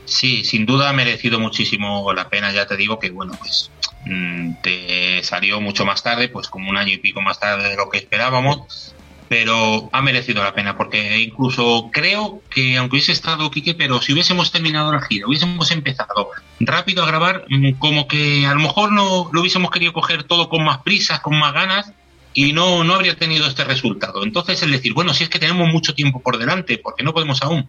Sí, 0.03 0.43
sin 0.43 0.65
duda 0.65 0.89
ha 0.89 0.93
merecido 0.93 1.39
muchísimo 1.39 2.11
la 2.11 2.27
pena. 2.27 2.51
Ya 2.51 2.67
te 2.67 2.75
digo 2.75 2.99
que, 2.99 3.11
bueno, 3.11 3.31
pues 3.39 3.71
mm, 4.05 4.55
te 4.61 5.23
salió 5.23 5.61
mucho 5.61 5.85
más 5.85 6.03
tarde, 6.03 6.27
pues 6.27 6.49
como 6.49 6.69
un 6.69 6.75
año 6.75 6.91
y 6.91 6.97
pico 6.97 7.21
más 7.21 7.39
tarde 7.39 7.69
de 7.69 7.77
lo 7.77 7.89
que 7.89 7.99
esperábamos, 7.99 8.93
pero 9.29 9.89
ha 9.91 10.01
merecido 10.01 10.43
la 10.43 10.53
pena 10.53 10.77
porque 10.77 11.19
incluso 11.19 11.89
creo 11.91 12.41
que, 12.49 12.77
aunque 12.77 12.95
hubiese 12.95 13.11
estado 13.11 13.51
Quique, 13.51 13.73
pero 13.73 14.01
si 14.01 14.13
hubiésemos 14.13 14.51
terminado 14.51 14.91
la 14.91 15.01
gira, 15.01 15.27
hubiésemos 15.27 15.69
empezado 15.71 16.29
rápido 16.59 17.03
a 17.03 17.07
grabar, 17.07 17.45
mm, 17.49 17.73
como 17.73 18.07
que 18.07 18.45
a 18.45 18.53
lo 18.53 18.61
mejor 18.61 18.91
no 18.91 19.29
lo 19.31 19.41
hubiésemos 19.41 19.71
querido 19.71 19.93
coger 19.93 20.23
todo 20.23 20.49
con 20.49 20.63
más 20.63 20.79
prisas, 20.79 21.19
con 21.19 21.37
más 21.37 21.53
ganas. 21.53 21.91
Y 22.33 22.53
no, 22.53 22.83
no 22.83 22.93
habría 22.93 23.15
tenido 23.15 23.47
este 23.47 23.63
resultado. 23.63 24.23
Entonces, 24.23 24.61
el 24.61 24.69
decir, 24.69 24.93
bueno, 24.93 25.11
si 25.11 25.23
es 25.23 25.29
que 25.29 25.39
tenemos 25.39 25.67
mucho 25.69 25.95
tiempo 25.95 26.21
por 26.21 26.37
delante, 26.37 26.77
porque 26.77 27.03
no 27.03 27.11
podemos 27.11 27.41
aún, 27.41 27.67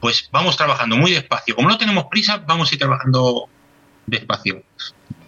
pues 0.00 0.28
vamos 0.30 0.56
trabajando 0.56 0.96
muy 0.96 1.10
despacio. 1.10 1.56
Como 1.56 1.68
no 1.68 1.76
tenemos 1.76 2.04
prisa, 2.04 2.38
vamos 2.46 2.70
a 2.70 2.74
ir 2.74 2.78
trabajando 2.78 3.48
despacio. 4.06 4.62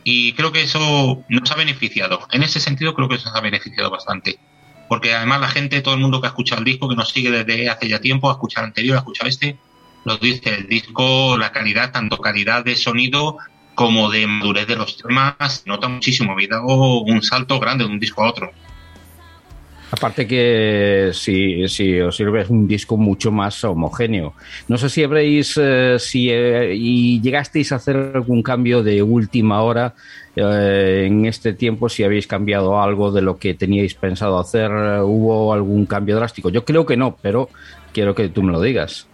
Y 0.05 0.33
creo 0.35 0.53
que 0.53 0.63
eso 0.63 1.25
nos 1.29 1.51
ha 1.51 1.55
beneficiado. 1.57 2.27
En 2.31 2.43
ese 2.43 2.61
sentido, 2.61 2.95
creo 2.95 3.09
que 3.09 3.17
eso 3.17 3.29
nos 3.29 3.37
ha 3.37 3.41
beneficiado 3.41 3.91
bastante. 3.91 4.39
Porque 4.93 5.15
además 5.15 5.41
la 5.41 5.49
gente, 5.49 5.81
todo 5.81 5.95
el 5.95 6.01
mundo 6.01 6.21
que 6.21 6.27
ha 6.27 6.29
escuchado 6.29 6.59
el 6.59 6.67
disco, 6.67 6.87
que 6.87 6.95
nos 6.95 7.09
sigue 7.09 7.31
desde 7.31 7.71
hace 7.71 7.89
ya 7.89 7.99
tiempo, 7.99 8.29
ha 8.29 8.33
escuchado 8.33 8.67
el 8.67 8.69
anterior, 8.73 8.97
ha 8.97 8.99
escuchado 8.99 9.27
este, 9.27 9.57
nos 10.05 10.21
dice 10.21 10.55
el 10.55 10.69
disco, 10.69 11.39
la 11.39 11.51
calidad, 11.51 11.93
tanto 11.93 12.19
calidad 12.19 12.63
de 12.63 12.77
sonido 12.77 13.39
como 13.75 14.11
de 14.11 14.27
madurez 14.27 14.67
de 14.67 14.77
los 14.77 14.99
temas, 14.99 15.63
nota 15.65 15.89
muchísimo. 15.89 16.33
Habéis 16.33 16.51
dado 16.51 17.01
un 17.01 17.23
salto 17.23 17.59
grande 17.59 17.85
de 17.85 17.91
un 17.91 17.99
disco 17.99 18.23
a 18.23 18.29
otro. 18.29 18.53
Aparte 19.93 20.27
que 20.27 21.11
si, 21.15 21.67
si 21.69 21.99
os 21.99 22.15
sirve 22.15 22.43
es 22.43 22.51
un 22.51 22.69
disco 22.69 22.99
mucho 22.99 23.33
más 23.33 23.65
homogéneo. 23.65 24.35
No 24.69 24.77
sé 24.77 24.91
si 24.91 25.05
habréis, 25.05 25.59
eh, 25.59 25.97
si 25.99 26.29
eh, 26.29 26.75
y 26.75 27.19
llegasteis 27.23 27.73
a 27.73 27.77
hacer 27.77 27.97
algún 27.97 28.43
cambio 28.43 28.83
de 28.83 29.03
última 29.03 29.63
hora 29.63 29.95
eh, 30.37 31.05
en 31.07 31.27
este 31.27 31.53
tiempo, 31.53 31.89
si 31.89 32.05
habéis 32.05 32.27
cambiado 32.27 32.81
algo 32.81 33.13
de 33.13 33.23
lo 33.23 33.39
que 33.39 33.55
teníais 33.55 33.95
pensado 33.95 34.39
hacer, 34.39 34.71
eh, 34.71 35.01
hubo 35.01 35.53
algún 35.53 35.87
cambio 35.87 36.17
drástico. 36.17 36.49
Yo 36.49 36.65
creo 36.65 36.87
que 36.87 36.97
no, 36.97 37.17
pero 37.21 37.49
quiero 37.93 38.15
que 38.15 38.29
tú 38.29 38.43
me 38.43 38.53
lo 38.53 38.61
digas. 38.61 39.07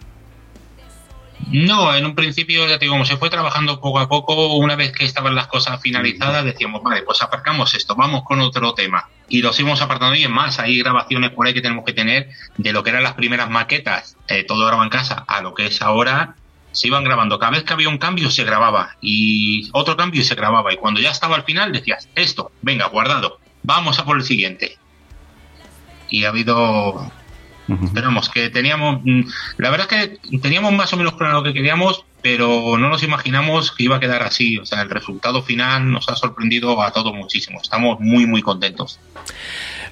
No, 1.47 1.95
en 1.95 2.05
un 2.05 2.15
principio, 2.15 2.67
ya 2.67 2.77
te 2.77 2.85
digo, 2.85 2.93
como 2.93 3.05
se 3.05 3.17
fue 3.17 3.29
trabajando 3.29 3.79
poco 3.79 3.99
a 3.99 4.09
poco, 4.09 4.55
una 4.55 4.75
vez 4.75 4.91
que 4.91 5.05
estaban 5.05 5.35
las 5.35 5.47
cosas 5.47 5.81
finalizadas, 5.81 6.43
decíamos, 6.43 6.83
vale, 6.83 7.01
pues 7.03 7.21
aparcamos 7.21 7.73
esto, 7.73 7.95
vamos 7.95 8.23
con 8.23 8.39
otro 8.41 8.73
tema. 8.73 9.07
Y 9.29 9.41
los 9.41 9.59
íbamos 9.59 9.81
apartando 9.81 10.15
y 10.15 10.23
en 10.23 10.31
más, 10.31 10.59
hay 10.59 10.79
grabaciones 10.79 11.31
por 11.31 11.47
ahí 11.47 11.53
que 11.53 11.61
tenemos 11.61 11.85
que 11.85 11.93
tener 11.93 12.29
de 12.57 12.73
lo 12.73 12.83
que 12.83 12.89
eran 12.89 13.03
las 13.03 13.13
primeras 13.13 13.49
maquetas, 13.49 14.17
eh, 14.27 14.43
todo 14.43 14.65
grabado 14.65 14.83
en 14.83 14.89
casa, 14.89 15.23
a 15.27 15.41
lo 15.41 15.53
que 15.53 15.67
es 15.67 15.81
ahora, 15.81 16.35
se 16.71 16.87
iban 16.87 17.03
grabando. 17.03 17.39
Cada 17.39 17.51
vez 17.51 17.63
que 17.63 17.73
había 17.73 17.89
un 17.89 17.97
cambio 17.97 18.29
se 18.29 18.43
grababa 18.43 18.95
y 19.01 19.69
otro 19.73 19.97
cambio 19.97 20.21
y 20.21 20.25
se 20.25 20.35
grababa. 20.35 20.73
Y 20.73 20.77
cuando 20.77 20.99
ya 20.99 21.11
estaba 21.11 21.35
al 21.35 21.43
final 21.43 21.71
decías, 21.71 22.09
esto, 22.15 22.51
venga, 22.61 22.87
guardado, 22.87 23.39
vamos 23.63 23.99
a 23.99 24.05
por 24.05 24.17
el 24.17 24.23
siguiente. 24.23 24.77
Y 26.09 26.25
ha 26.25 26.29
habido 26.29 27.11
Esperamos 27.83 28.29
que 28.29 28.49
teníamos, 28.49 29.01
mm, 29.03 29.21
la 29.57 29.69
verdad 29.69 29.87
es 29.91 30.19
que 30.19 30.39
teníamos 30.39 30.73
más 30.73 30.91
o 30.93 30.97
menos 30.97 31.13
claro 31.13 31.33
lo 31.33 31.43
que 31.43 31.53
queríamos, 31.53 32.03
pero 32.21 32.77
no 32.77 32.89
nos 32.89 33.03
imaginamos 33.03 33.71
que 33.71 33.83
iba 33.83 33.97
a 33.97 33.99
quedar 33.99 34.23
así. 34.23 34.57
O 34.57 34.65
sea, 34.65 34.81
el 34.81 34.89
resultado 34.89 35.43
final 35.43 35.91
nos 35.91 36.09
ha 36.09 36.15
sorprendido 36.15 36.81
a 36.81 36.91
todos 36.91 37.13
muchísimo. 37.13 37.59
Estamos 37.61 37.99
muy, 37.99 38.25
muy 38.25 38.41
contentos. 38.41 38.99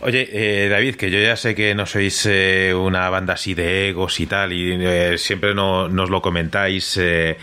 Oye, 0.01 0.29
eh, 0.31 0.69
David, 0.69 0.95
que 0.95 1.09
yo 1.09 1.19
ya 1.19 1.35
sé 1.35 1.55
que 1.55 1.73
no 1.73 1.85
sois 1.85 2.25
eh, 2.27 2.73
una 2.73 3.09
banda 3.09 3.33
así 3.33 3.55
de 3.55 3.89
egos 3.89 4.19
y 4.19 4.27
tal, 4.27 4.53
y 4.53 4.73
eh, 4.79 5.17
siempre 5.17 5.55
no, 5.55 5.89
nos 5.89 6.09
lo 6.09 6.21
comentáis 6.21 6.99
eh, 7.01 7.37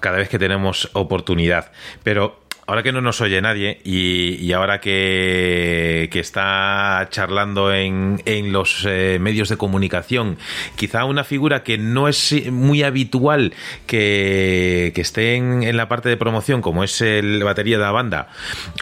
cada 0.00 0.18
vez 0.18 0.28
que 0.28 0.38
tenemos 0.38 0.88
oportunidad, 0.92 1.72
pero 2.04 2.41
ahora 2.66 2.82
que 2.82 2.92
no 2.92 3.00
nos 3.00 3.20
oye 3.20 3.40
nadie 3.40 3.80
y, 3.84 4.36
y 4.36 4.52
ahora 4.52 4.80
que, 4.80 6.08
que, 6.12 6.20
está 6.20 7.08
charlando 7.10 7.72
en, 7.72 8.22
en 8.24 8.52
los 8.52 8.86
eh, 8.88 9.18
medios 9.20 9.48
de 9.48 9.56
comunicación, 9.56 10.38
quizá 10.76 11.04
una 11.04 11.24
figura 11.24 11.62
que 11.64 11.78
no 11.78 12.08
es 12.08 12.50
muy 12.50 12.82
habitual 12.82 13.52
que, 13.86 14.92
que 14.94 15.00
esté 15.00 15.36
en, 15.36 15.62
en, 15.62 15.76
la 15.76 15.88
parte 15.88 16.08
de 16.08 16.16
promoción, 16.16 16.62
como 16.62 16.84
es 16.84 17.00
el 17.00 17.42
batería 17.42 17.78
de 17.78 17.84
la 17.84 17.90
banda, 17.90 18.28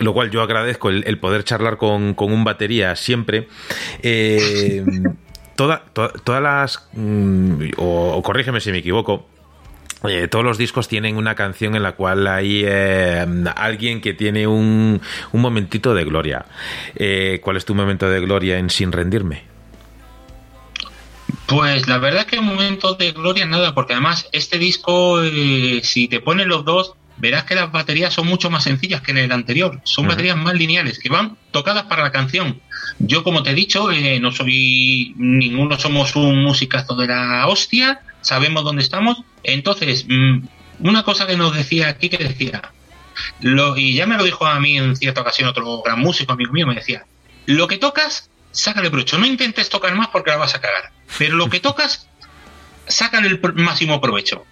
lo 0.01 0.13
cual 0.13 0.31
yo 0.31 0.43
agradezco 0.43 0.91
el, 0.91 1.05
el 1.07 1.19
poder 1.19 1.45
charlar 1.45 1.77
con, 1.77 2.15
con, 2.15 2.33
un 2.33 2.45
batería 2.45 2.97
siempre. 2.97 3.49
Eh, 4.03 4.85
toda, 5.57 5.85
to, 5.93 6.09
todas 6.25 6.43
las. 6.43 6.89
Mm, 6.93 7.71
o, 7.79 8.13
o 8.17 8.23
corrígeme 8.23 8.61
si 8.61 8.71
me 8.73 8.79
equivoco 8.79 9.27
eh, 10.09 10.29
todos 10.29 10.45
los 10.45 10.59
discos 10.59 10.89
tienen 10.89 11.17
una 11.17 11.35
canción 11.35 11.75
en 11.75 11.83
la 11.83 11.93
cual 11.93 12.27
hay 12.27 12.63
eh, 12.65 13.27
alguien 13.57 14.01
que 14.01 14.15
tiene 14.15 14.47
un, 14.47 15.01
un, 15.33 15.41
momentito 15.41 15.95
de 15.95 16.05
gloria. 16.05 16.47
Eh, 16.97 17.41
¿Cuál 17.43 17.57
es 17.57 17.65
tu 17.65 17.75
momento 17.75 18.09
de 18.09 18.21
gloria 18.21 18.59
en 18.59 18.71
Sin 18.71 18.93
Rendirme? 18.93 19.51
Pues 21.47 21.89
la 21.89 21.99
verdad 21.99 22.27
que 22.27 22.39
un 22.39 22.47
momento 22.47 22.95
de 22.95 23.13
gloria 23.13 23.45
nada, 23.45 23.75
porque 23.75 23.93
además 23.93 24.29
este 24.33 24.59
disco, 24.59 25.23
eh, 25.23 25.81
si 25.83 26.09
te 26.09 26.21
ponen 26.21 26.49
los 26.49 26.65
dos, 26.65 26.95
verás 27.17 27.45
que 27.45 27.55
las 27.55 27.71
baterías 27.71 28.15
son 28.15 28.27
mucho 28.27 28.51
más 28.51 28.65
sencillas 28.65 29.03
que 29.03 29.11
en 29.11 29.19
el 29.19 29.33
anterior. 29.33 29.81
Son 29.85 30.05
uh 30.05 30.07
-huh. 30.07 30.11
baterías 30.13 30.37
más 30.37 30.55
lineales, 30.55 30.99
que 30.99 31.09
van 31.09 31.37
tocadas 31.51 31.85
para 31.85 32.03
la 32.03 32.13
canción. 32.13 32.61
Yo, 32.99 33.23
como 33.23 33.43
te 33.43 33.51
he 33.51 33.55
dicho, 33.55 33.91
eh, 33.91 34.21
no 34.21 34.33
soy, 34.33 35.15
ninguno 35.17 35.79
somos 35.79 36.17
un 36.17 36.43
musicazo 36.43 36.95
de 36.95 37.09
la 37.09 37.47
hostia, 37.47 38.01
sabemos 38.21 38.65
dónde 38.65 38.83
estamos. 38.83 39.23
Entonces, 39.43 40.07
mmm, 40.09 40.41
una 40.81 41.03
cosa 41.03 41.27
que 41.27 41.37
nos 41.37 41.55
decía 41.55 41.89
aquí, 41.89 42.09
que 42.09 42.19
decía, 42.19 42.73
lo, 43.41 43.77
y 43.77 43.95
ya 43.95 44.07
me 44.07 44.17
lo 44.17 44.25
dijo 44.25 44.47
a 44.47 44.59
mí 44.61 44.79
en 44.79 44.97
cierta 44.97 45.21
ocasión 45.21 45.49
otro 45.49 45.83
gran 45.83 46.01
músico, 46.01 46.33
amigo 46.33 46.53
mío, 46.53 46.67
me 46.67 46.75
decía, 46.75 47.05
lo 47.47 47.67
que 47.69 47.79
tocas, 47.79 48.31
sácale 48.51 48.91
provecho, 48.91 49.19
no 49.19 49.27
intentes 49.27 49.69
tocar 49.69 49.95
más 49.95 50.09
porque 50.09 50.31
la 50.31 50.37
vas 50.37 50.55
a 50.55 50.61
cagar, 50.61 50.91
pero 51.19 51.37
lo 51.37 51.49
que 51.49 51.61
tocas, 51.61 52.09
sácale 52.87 53.29
el 53.29 53.41
máximo 53.55 54.01
provecho. 54.01 54.45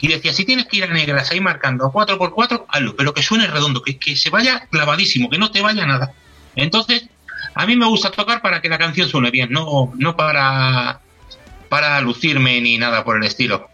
Y 0.00 0.08
decía, 0.08 0.32
si 0.32 0.44
tienes 0.44 0.66
que 0.66 0.76
ir 0.76 0.84
a 0.84 0.88
negras 0.88 1.30
ahí 1.30 1.40
marcando 1.40 1.90
4x4, 1.90 2.66
hazlo, 2.68 2.96
pero 2.96 3.14
que 3.14 3.22
suene 3.22 3.46
redondo, 3.48 3.82
que, 3.82 3.98
que 3.98 4.16
se 4.16 4.30
vaya 4.30 4.66
clavadísimo, 4.70 5.28
que 5.28 5.38
no 5.38 5.50
te 5.50 5.60
vaya 5.60 5.86
nada. 5.86 6.12
Entonces, 6.54 7.08
a 7.54 7.66
mí 7.66 7.76
me 7.76 7.86
gusta 7.86 8.10
tocar 8.10 8.42
para 8.42 8.60
que 8.60 8.68
la 8.68 8.78
canción 8.78 9.08
suene 9.08 9.30
bien, 9.30 9.50
no, 9.50 9.92
no 9.96 10.16
para, 10.16 11.00
para 11.72 11.98
lucirme 12.02 12.60
ni 12.60 12.76
nada 12.76 13.02
por 13.02 13.16
el 13.16 13.22
estilo. 13.24 13.66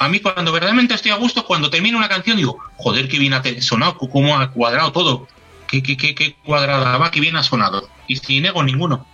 A 0.00 0.08
mí 0.08 0.18
cuando 0.18 0.50
verdaderamente 0.50 0.94
estoy 0.94 1.12
a 1.12 1.18
gusto, 1.18 1.44
cuando 1.44 1.70
termino 1.70 1.96
una 1.96 2.08
canción 2.08 2.36
digo, 2.36 2.58
joder, 2.78 3.08
qué 3.08 3.16
bien 3.16 3.32
ha 3.32 3.44
sonado, 3.60 3.96
cómo 3.96 4.36
ha 4.36 4.50
cuadrado 4.50 4.90
todo, 4.90 5.28
qué, 5.68 5.84
qué, 5.84 5.96
qué, 5.96 6.34
cuadrada 6.44 6.98
va, 6.98 7.12
qué 7.12 7.20
bien 7.20 7.36
ha 7.36 7.44
sonado. 7.44 7.88
Y 8.08 8.16
sin 8.16 8.44
ego 8.44 8.64
ninguno. 8.64 9.06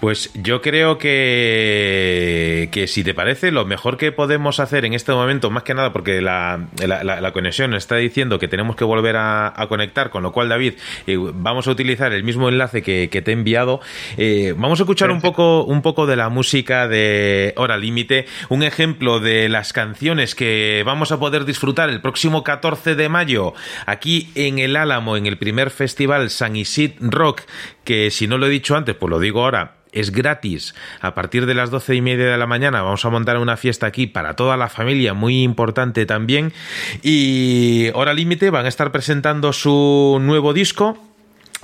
Pues 0.00 0.30
yo 0.32 0.62
creo 0.62 0.96
que, 0.96 2.70
que 2.72 2.86
si 2.86 3.04
te 3.04 3.12
parece, 3.12 3.50
lo 3.50 3.66
mejor 3.66 3.98
que 3.98 4.12
podemos 4.12 4.58
hacer 4.58 4.86
en 4.86 4.94
este 4.94 5.12
momento, 5.12 5.50
más 5.50 5.62
que 5.62 5.74
nada 5.74 5.92
porque 5.92 6.22
la, 6.22 6.68
la, 6.82 7.04
la, 7.04 7.20
la 7.20 7.32
conexión 7.32 7.74
está 7.74 7.96
diciendo 7.96 8.38
que 8.38 8.48
tenemos 8.48 8.76
que 8.76 8.84
volver 8.84 9.16
a, 9.16 9.52
a 9.54 9.68
conectar, 9.68 10.08
con 10.08 10.22
lo 10.22 10.32
cual, 10.32 10.48
David, 10.48 10.74
eh, 11.06 11.18
vamos 11.18 11.68
a 11.68 11.72
utilizar 11.72 12.14
el 12.14 12.24
mismo 12.24 12.48
enlace 12.48 12.80
que, 12.82 13.10
que 13.10 13.20
te 13.20 13.32
he 13.32 13.34
enviado. 13.34 13.80
Eh, 14.16 14.54
vamos 14.56 14.80
a 14.80 14.84
escuchar 14.84 15.10
un 15.10 15.20
poco, 15.20 15.64
un 15.64 15.82
poco 15.82 16.06
de 16.06 16.16
la 16.16 16.30
música 16.30 16.88
de 16.88 17.52
Hora 17.56 17.76
Límite, 17.76 18.24
un 18.48 18.62
ejemplo 18.62 19.20
de 19.20 19.50
las 19.50 19.74
canciones 19.74 20.34
que 20.34 20.82
vamos 20.86 21.12
a 21.12 21.18
poder 21.18 21.44
disfrutar 21.44 21.90
el 21.90 22.00
próximo 22.00 22.42
14 22.42 22.94
de 22.94 23.08
mayo 23.10 23.52
aquí 23.84 24.30
en 24.34 24.60
el 24.60 24.76
Álamo, 24.76 25.18
en 25.18 25.26
el 25.26 25.36
primer 25.36 25.68
festival 25.68 26.30
San 26.30 26.56
Isid 26.56 26.92
Rock, 27.00 27.42
que 27.84 28.10
si 28.10 28.26
no 28.26 28.38
lo 28.38 28.46
he 28.46 28.50
dicho 28.50 28.76
antes, 28.76 28.96
pues 28.96 29.10
lo 29.10 29.18
digo 29.18 29.44
ahora 29.44 29.74
es 29.92 30.12
gratis. 30.12 30.74
A 31.00 31.14
partir 31.14 31.46
de 31.46 31.54
las 31.54 31.70
doce 31.70 31.94
y 31.94 32.00
media 32.00 32.26
de 32.26 32.38
la 32.38 32.46
mañana 32.46 32.82
vamos 32.82 33.04
a 33.04 33.10
montar 33.10 33.38
una 33.38 33.56
fiesta 33.56 33.86
aquí 33.86 34.06
para 34.06 34.36
toda 34.36 34.56
la 34.56 34.68
familia, 34.68 35.14
muy 35.14 35.42
importante 35.42 36.06
también. 36.06 36.52
Y 37.02 37.90
Hora 37.94 38.14
Límite 38.14 38.50
van 38.50 38.66
a 38.66 38.68
estar 38.68 38.92
presentando 38.92 39.52
su 39.52 40.18
nuevo 40.20 40.52
disco 40.52 41.09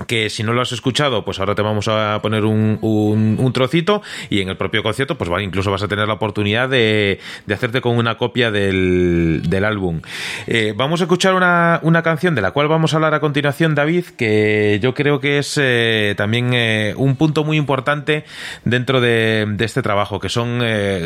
que 0.04 0.28
si 0.28 0.42
no 0.42 0.52
lo 0.52 0.60
has 0.60 0.72
escuchado, 0.72 1.24
pues 1.24 1.40
ahora 1.40 1.54
te 1.54 1.62
vamos 1.62 1.88
a 1.88 2.20
poner 2.20 2.44
un, 2.44 2.78
un, 2.82 3.52
trocito 3.52 4.02
y 4.28 4.42
en 4.42 4.50
el 4.50 4.56
propio 4.56 4.82
concierto, 4.82 5.16
pues 5.16 5.30
vale, 5.30 5.44
incluso 5.44 5.70
vas 5.70 5.82
a 5.82 5.88
tener 5.88 6.06
la 6.06 6.14
oportunidad 6.14 6.68
de, 6.68 7.18
de 7.46 7.54
hacerte 7.54 7.80
con 7.80 7.96
una 7.96 8.18
copia 8.18 8.50
del, 8.50 9.42
del 9.48 9.64
álbum. 9.64 10.02
Eh, 10.46 10.74
vamos 10.76 11.00
a 11.00 11.04
escuchar 11.04 11.34
una, 11.34 11.80
una, 11.82 12.02
canción 12.02 12.34
de 12.34 12.42
la 12.42 12.50
cual 12.50 12.68
vamos 12.68 12.92
a 12.92 12.96
hablar 12.96 13.14
a 13.14 13.20
continuación, 13.20 13.74
David, 13.74 14.04
que 14.18 14.78
yo 14.82 14.92
creo 14.92 15.20
que 15.20 15.38
es 15.38 15.58
eh, 15.60 16.14
también 16.16 16.52
eh, 16.52 16.92
un 16.96 17.16
punto 17.16 17.44
muy 17.44 17.56
importante 17.56 18.24
dentro 18.64 19.00
de, 19.00 19.56
este 19.60 19.80
trabajo, 19.82 20.20
que 20.20 20.28
son, 20.28 20.62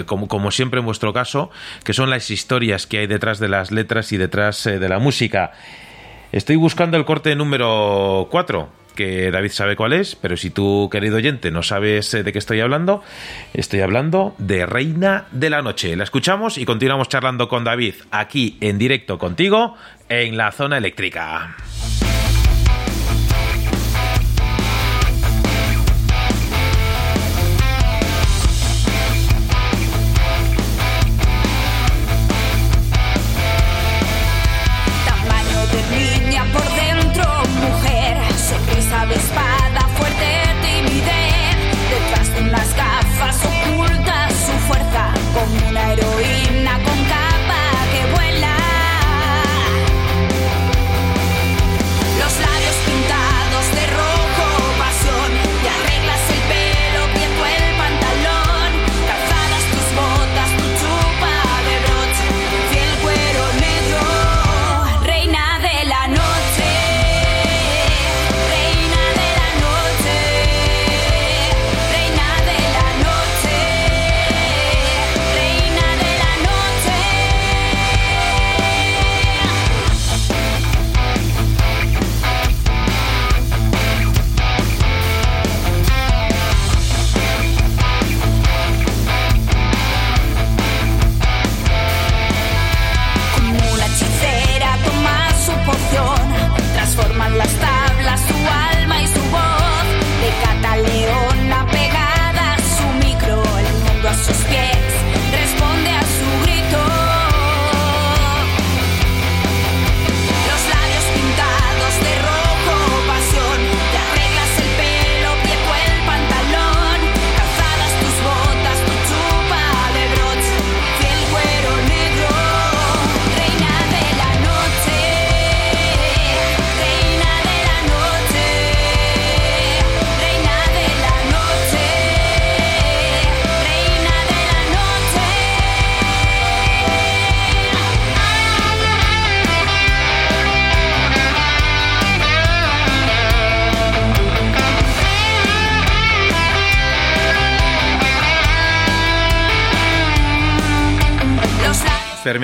como, 0.07 0.29
como, 0.29 0.51
siempre 0.51 0.81
en 0.81 0.87
vuestro 0.87 1.13
caso, 1.13 1.51
que 1.85 1.95
son 1.95 2.11
las 2.11 2.31
historias 2.31 2.87
que 2.87 2.99
hay 2.99 3.07
detrás 3.07 3.39
de 3.39 3.49
las 3.49 3.71
letras 3.71 4.13
y 4.13 4.17
detrás 4.17 4.65
de 4.65 4.89
la 4.89 4.99
música. 4.99 5.53
Estoy 6.33 6.57
buscando 6.57 6.97
el 6.97 7.05
corte 7.05 7.35
número 7.35 8.29
4 8.31 8.80
que 8.91 9.31
David 9.31 9.51
sabe 9.51 9.77
cuál 9.77 9.93
es, 9.93 10.17
pero 10.17 10.37
si 10.37 10.51
tú, 10.51 10.89
querido 10.91 11.17
oyente, 11.17 11.51
no 11.51 11.63
sabes 11.63 12.11
de 12.13 12.33
qué 12.33 12.39
estoy 12.39 12.61
hablando, 12.61 13.03
estoy 13.55 13.81
hablando 13.81 14.35
de 14.39 14.67
Reina 14.67 15.27
de 15.33 15.51
la 15.51 15.63
Noche. 15.63 15.97
La 15.97 16.05
escuchamos 16.05 16.59
y 16.59 16.65
continuamos 16.65 17.09
charlando 17.09 17.49
con 17.49 17.65
David 17.65 17.95
aquí 18.11 18.57
en 18.61 18.79
directo 18.79 19.19
contigo 19.19 19.77
en 20.09 20.37
la 20.37 20.53
zona 20.53 20.79
eléctrica. 20.79 21.57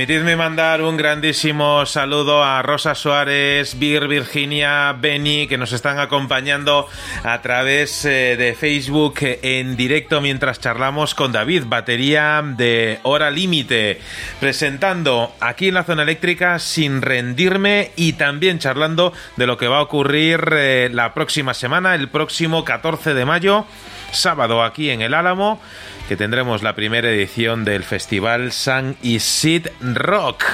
Permitidme 0.06 0.36
mandar 0.36 0.82
un 0.82 0.96
grandísimo 0.96 1.84
saludo 1.84 2.44
a 2.44 2.62
Rosa 2.62 2.94
Suárez, 2.94 3.76
Vir, 3.76 4.06
Virginia, 4.06 4.92
Benny, 4.92 5.48
que 5.48 5.58
nos 5.58 5.72
están 5.72 5.98
acompañando 5.98 6.86
a 7.24 7.42
través 7.42 8.04
eh, 8.04 8.36
de 8.36 8.54
Facebook 8.54 9.16
en 9.20 9.76
directo 9.76 10.20
mientras 10.20 10.60
charlamos 10.60 11.16
con 11.16 11.32
David, 11.32 11.64
batería 11.66 12.40
de 12.44 13.00
hora 13.02 13.32
límite, 13.32 14.00
presentando 14.38 15.34
aquí 15.40 15.68
en 15.68 15.74
la 15.74 15.82
zona 15.82 16.04
eléctrica 16.04 16.60
sin 16.60 17.02
rendirme 17.02 17.90
y 17.96 18.12
también 18.12 18.60
charlando 18.60 19.12
de 19.34 19.48
lo 19.48 19.56
que 19.56 19.66
va 19.66 19.78
a 19.78 19.82
ocurrir 19.82 20.50
eh, 20.52 20.88
la 20.92 21.14
próxima 21.14 21.52
semana, 21.52 21.96
el 21.96 22.08
próximo 22.10 22.64
14 22.64 23.12
de 23.12 23.24
mayo, 23.24 23.66
sábado 24.12 24.62
aquí 24.62 24.88
en 24.90 25.02
el 25.02 25.14
Álamo 25.14 25.60
que 26.08 26.16
tendremos 26.16 26.62
la 26.62 26.74
primera 26.74 27.10
edición 27.10 27.64
del 27.64 27.82
festival 27.82 28.52
San 28.52 28.96
Isid 29.02 29.68
Rock. 29.80 30.44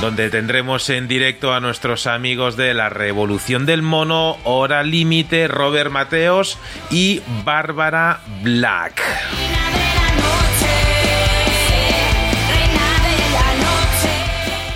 Donde 0.00 0.30
tendremos 0.30 0.88
en 0.90 1.08
directo 1.08 1.52
a 1.52 1.60
nuestros 1.60 2.06
amigos 2.06 2.56
de 2.56 2.74
la 2.74 2.88
Revolución 2.88 3.66
del 3.66 3.82
Mono, 3.82 4.38
Hora 4.44 4.82
Límite, 4.82 5.48
Robert 5.48 5.90
Mateos 5.90 6.58
y 6.90 7.22
Bárbara 7.44 8.20
Black. 8.42 9.02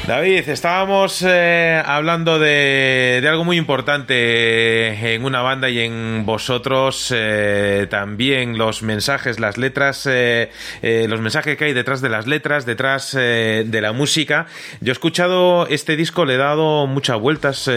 David, 0.09 0.49
estábamos 0.49 1.21
eh, 1.21 1.83
hablando 1.85 2.39
de, 2.39 3.19
de, 3.21 3.29
algo 3.29 3.45
muy 3.45 3.59
importante 3.59 5.15
en 5.15 5.23
una 5.23 5.43
banda 5.43 5.69
y 5.69 5.81
en 5.81 6.25
vosotros 6.25 7.13
eh, 7.15 7.87
también 7.91 8.57
los 8.57 8.83
mensajes, 8.83 9.39
las 9.39 9.59
letras, 9.59 10.09
eh, 10.11 10.51
los 10.83 11.21
mensajes 11.21 11.59
que 11.59 11.67
hay 11.67 11.75
detrás 11.75 12.01
de 12.01 12.09
las 12.09 12.27
letras, 12.27 12.65
detrás 12.65 13.13
de 13.13 13.81
la 13.83 13.93
música. 13.93 14.47
Yo 14.81 14.93
he 14.93 14.95
escuchado 14.95 15.67
este 15.67 15.95
disco, 15.95 16.25
le 16.25 16.37
he 16.37 16.39
dado 16.39 16.87
muchas 16.87 17.21
vueltas 17.21 17.69
a, 17.69 17.73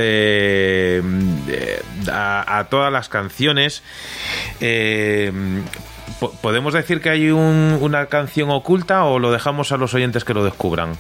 a, 2.59 2.67
todas 2.69 2.93
las 2.93 3.09
canciones. 3.09 3.83
¿Podemos 6.41 6.73
decir 6.73 7.01
que 7.01 7.09
hay 7.09 7.31
un, 7.31 7.77
una 7.81 8.05
canción 8.05 8.51
oculta 8.51 9.03
o 9.03 9.19
lo 9.19 9.33
dejamos 9.33 9.73
a 9.73 9.77
los 9.77 9.93
oyentes 9.93 10.23
que 10.23 10.33
lo 10.33 10.45
descubran? 10.45 10.93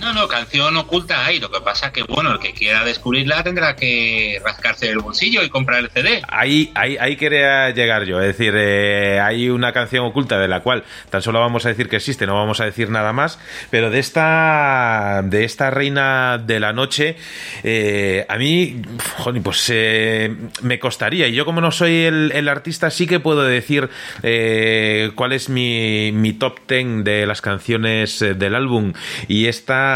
No, 0.00 0.12
no, 0.12 0.28
canción 0.28 0.76
oculta 0.76 1.24
hay. 1.24 1.40
Lo 1.40 1.50
que 1.50 1.60
pasa 1.60 1.92
que, 1.92 2.02
bueno, 2.02 2.32
el 2.32 2.38
que 2.38 2.52
quiera 2.52 2.84
descubrirla 2.84 3.42
tendrá 3.42 3.76
que 3.76 4.40
rascarse 4.44 4.90
el 4.90 4.98
bolsillo 4.98 5.42
y 5.42 5.48
comprar 5.48 5.80
el 5.80 5.90
CD. 5.90 6.22
Ahí, 6.28 6.70
ahí, 6.74 6.96
ahí 6.98 7.16
quería 7.16 7.70
llegar 7.70 8.04
yo. 8.04 8.20
Es 8.20 8.28
decir, 8.28 8.54
eh, 8.56 9.20
hay 9.20 9.50
una 9.50 9.72
canción 9.72 10.04
oculta 10.04 10.38
de 10.38 10.48
la 10.48 10.60
cual 10.60 10.84
tan 11.10 11.22
solo 11.22 11.40
vamos 11.40 11.66
a 11.66 11.70
decir 11.70 11.88
que 11.88 11.96
existe, 11.96 12.26
no 12.26 12.34
vamos 12.34 12.60
a 12.60 12.64
decir 12.64 12.90
nada 12.90 13.12
más. 13.12 13.38
Pero 13.70 13.90
de 13.90 13.98
esta, 13.98 15.22
de 15.24 15.44
esta 15.44 15.70
reina 15.70 16.38
de 16.38 16.60
la 16.60 16.72
noche, 16.72 17.16
eh, 17.64 18.24
a 18.28 18.36
mí, 18.36 18.80
joder, 19.16 19.42
pues 19.42 19.68
eh, 19.70 20.34
me 20.62 20.78
costaría. 20.78 21.26
Y 21.26 21.32
yo, 21.32 21.44
como 21.44 21.60
no 21.60 21.70
soy 21.70 22.04
el, 22.04 22.32
el 22.34 22.48
artista, 22.48 22.90
sí 22.90 23.06
que 23.06 23.20
puedo 23.20 23.42
decir 23.42 23.88
eh, 24.22 25.10
cuál 25.14 25.32
es 25.32 25.48
mi, 25.48 26.12
mi 26.12 26.32
top 26.32 26.60
ten 26.66 27.04
de 27.04 27.26
las 27.26 27.40
canciones 27.40 28.22
eh, 28.22 28.34
del 28.34 28.54
álbum. 28.54 28.92
Y 29.26 29.46
esta 29.46 29.87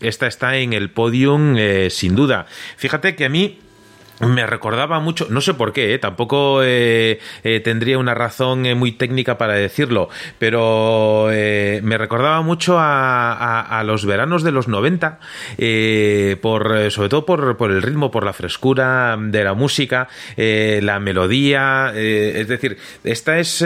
esta, 0.00 0.26
está 0.26 0.56
en 0.56 0.72
el 0.72 0.90
podium 0.90 1.56
eh, 1.56 1.88
sin 1.90 2.14
duda. 2.14 2.46
Fíjate 2.76 3.14
que 3.16 3.24
a 3.24 3.28
mí 3.28 3.58
me 4.20 4.46
recordaba 4.46 5.00
mucho, 5.00 5.26
no 5.30 5.40
sé 5.40 5.54
por 5.54 5.72
qué, 5.72 5.94
¿eh? 5.94 5.98
tampoco 5.98 6.62
eh, 6.62 7.18
eh, 7.42 7.60
tendría 7.60 7.98
una 7.98 8.14
razón 8.14 8.66
eh, 8.66 8.74
muy 8.74 8.92
técnica 8.92 9.38
para 9.38 9.54
decirlo, 9.54 10.08
pero 10.38 11.28
eh, 11.32 11.80
me 11.82 11.96
recordaba 11.96 12.42
mucho 12.42 12.76
a, 12.78 13.82
los 13.84 14.04
veranos 14.04 14.42
de 14.42 14.52
los 14.52 14.68
90, 14.68 15.18
por, 16.40 16.90
sobre 16.90 17.08
todo 17.08 17.24
por, 17.24 17.70
el 17.70 17.82
ritmo, 17.82 18.10
por 18.10 18.24
la 18.24 18.32
frescura 18.32 19.16
de 19.18 19.42
la 19.42 19.54
música, 19.54 20.08
la 20.36 21.00
melodía, 21.00 21.92
es 21.94 22.46
decir, 22.46 22.76
esta 23.04 23.38
es 23.38 23.64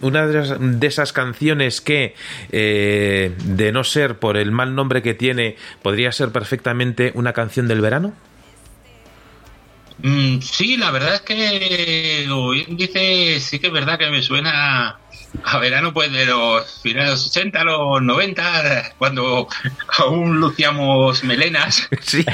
una 0.00 0.26
de 0.26 0.86
esas 0.86 1.12
canciones 1.12 1.80
que, 1.80 2.14
de 2.50 3.70
no 3.72 3.84
ser 3.84 4.18
por 4.18 4.36
el 4.36 4.52
mal 4.52 4.74
nombre 4.74 5.02
que 5.02 5.14
tiene, 5.14 5.56
podría 5.82 6.12
ser 6.12 6.30
perfectamente 6.30 7.10
una 7.14 7.32
canción 7.32 7.66
del 7.66 7.80
verano. 7.80 8.12
Mm, 9.98 10.40
sí, 10.40 10.76
la 10.76 10.90
verdad 10.90 11.14
es 11.14 11.20
que 11.22 12.26
dice, 12.68 13.40
sí 13.40 13.58
que 13.58 13.68
es 13.68 13.72
verdad 13.72 13.98
que 13.98 14.10
me 14.10 14.22
suena 14.22 14.98
a 15.44 15.58
verano 15.58 15.92
pues 15.92 16.12
de 16.12 16.26
los 16.26 16.80
finales 16.82 17.08
de 17.08 17.12
los 17.12 17.26
80 17.28 17.60
a 17.60 17.64
los 17.64 18.02
90, 18.02 18.94
cuando 18.98 19.48
aún 19.98 20.40
lucíamos 20.40 21.24
melenas. 21.24 21.88
Sí. 22.02 22.24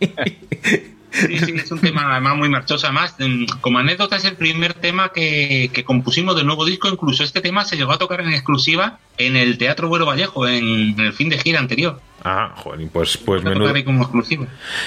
Sí, 1.14 1.38
sí, 1.38 1.54
es 1.56 1.70
un 1.70 1.78
tema 1.78 2.10
además 2.10 2.36
muy 2.36 2.48
marchoso. 2.48 2.86
Además, 2.86 3.16
como 3.60 3.78
anécdota, 3.78 4.16
es 4.16 4.24
el 4.24 4.36
primer 4.36 4.74
tema 4.74 5.10
que, 5.10 5.70
que, 5.72 5.84
compusimos 5.84 6.36
del 6.36 6.46
nuevo 6.46 6.64
disco. 6.64 6.88
Incluso 6.88 7.22
este 7.22 7.40
tema 7.40 7.64
se 7.64 7.76
llegó 7.76 7.92
a 7.92 7.98
tocar 7.98 8.20
en 8.20 8.32
exclusiva 8.32 8.98
en 9.16 9.36
el 9.36 9.56
Teatro 9.56 9.88
Buero 9.88 10.06
Vallejo, 10.06 10.48
en, 10.48 10.98
el 10.98 11.12
fin 11.12 11.28
de 11.28 11.38
gira 11.38 11.60
anterior. 11.60 12.00
Ah, 12.24 12.52
joder, 12.56 12.88
pues, 12.92 13.16
pues 13.18 13.44
menudo, 13.44 13.72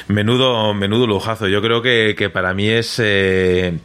menudo, 0.08 0.74
menudo 0.74 1.08
lujazo. 1.08 1.48
Yo 1.48 1.62
creo 1.62 1.82
que, 1.82 2.16
que 2.18 2.30
para 2.30 2.54
mí 2.54 2.68
es... 2.68 3.00
Eh 3.00 3.80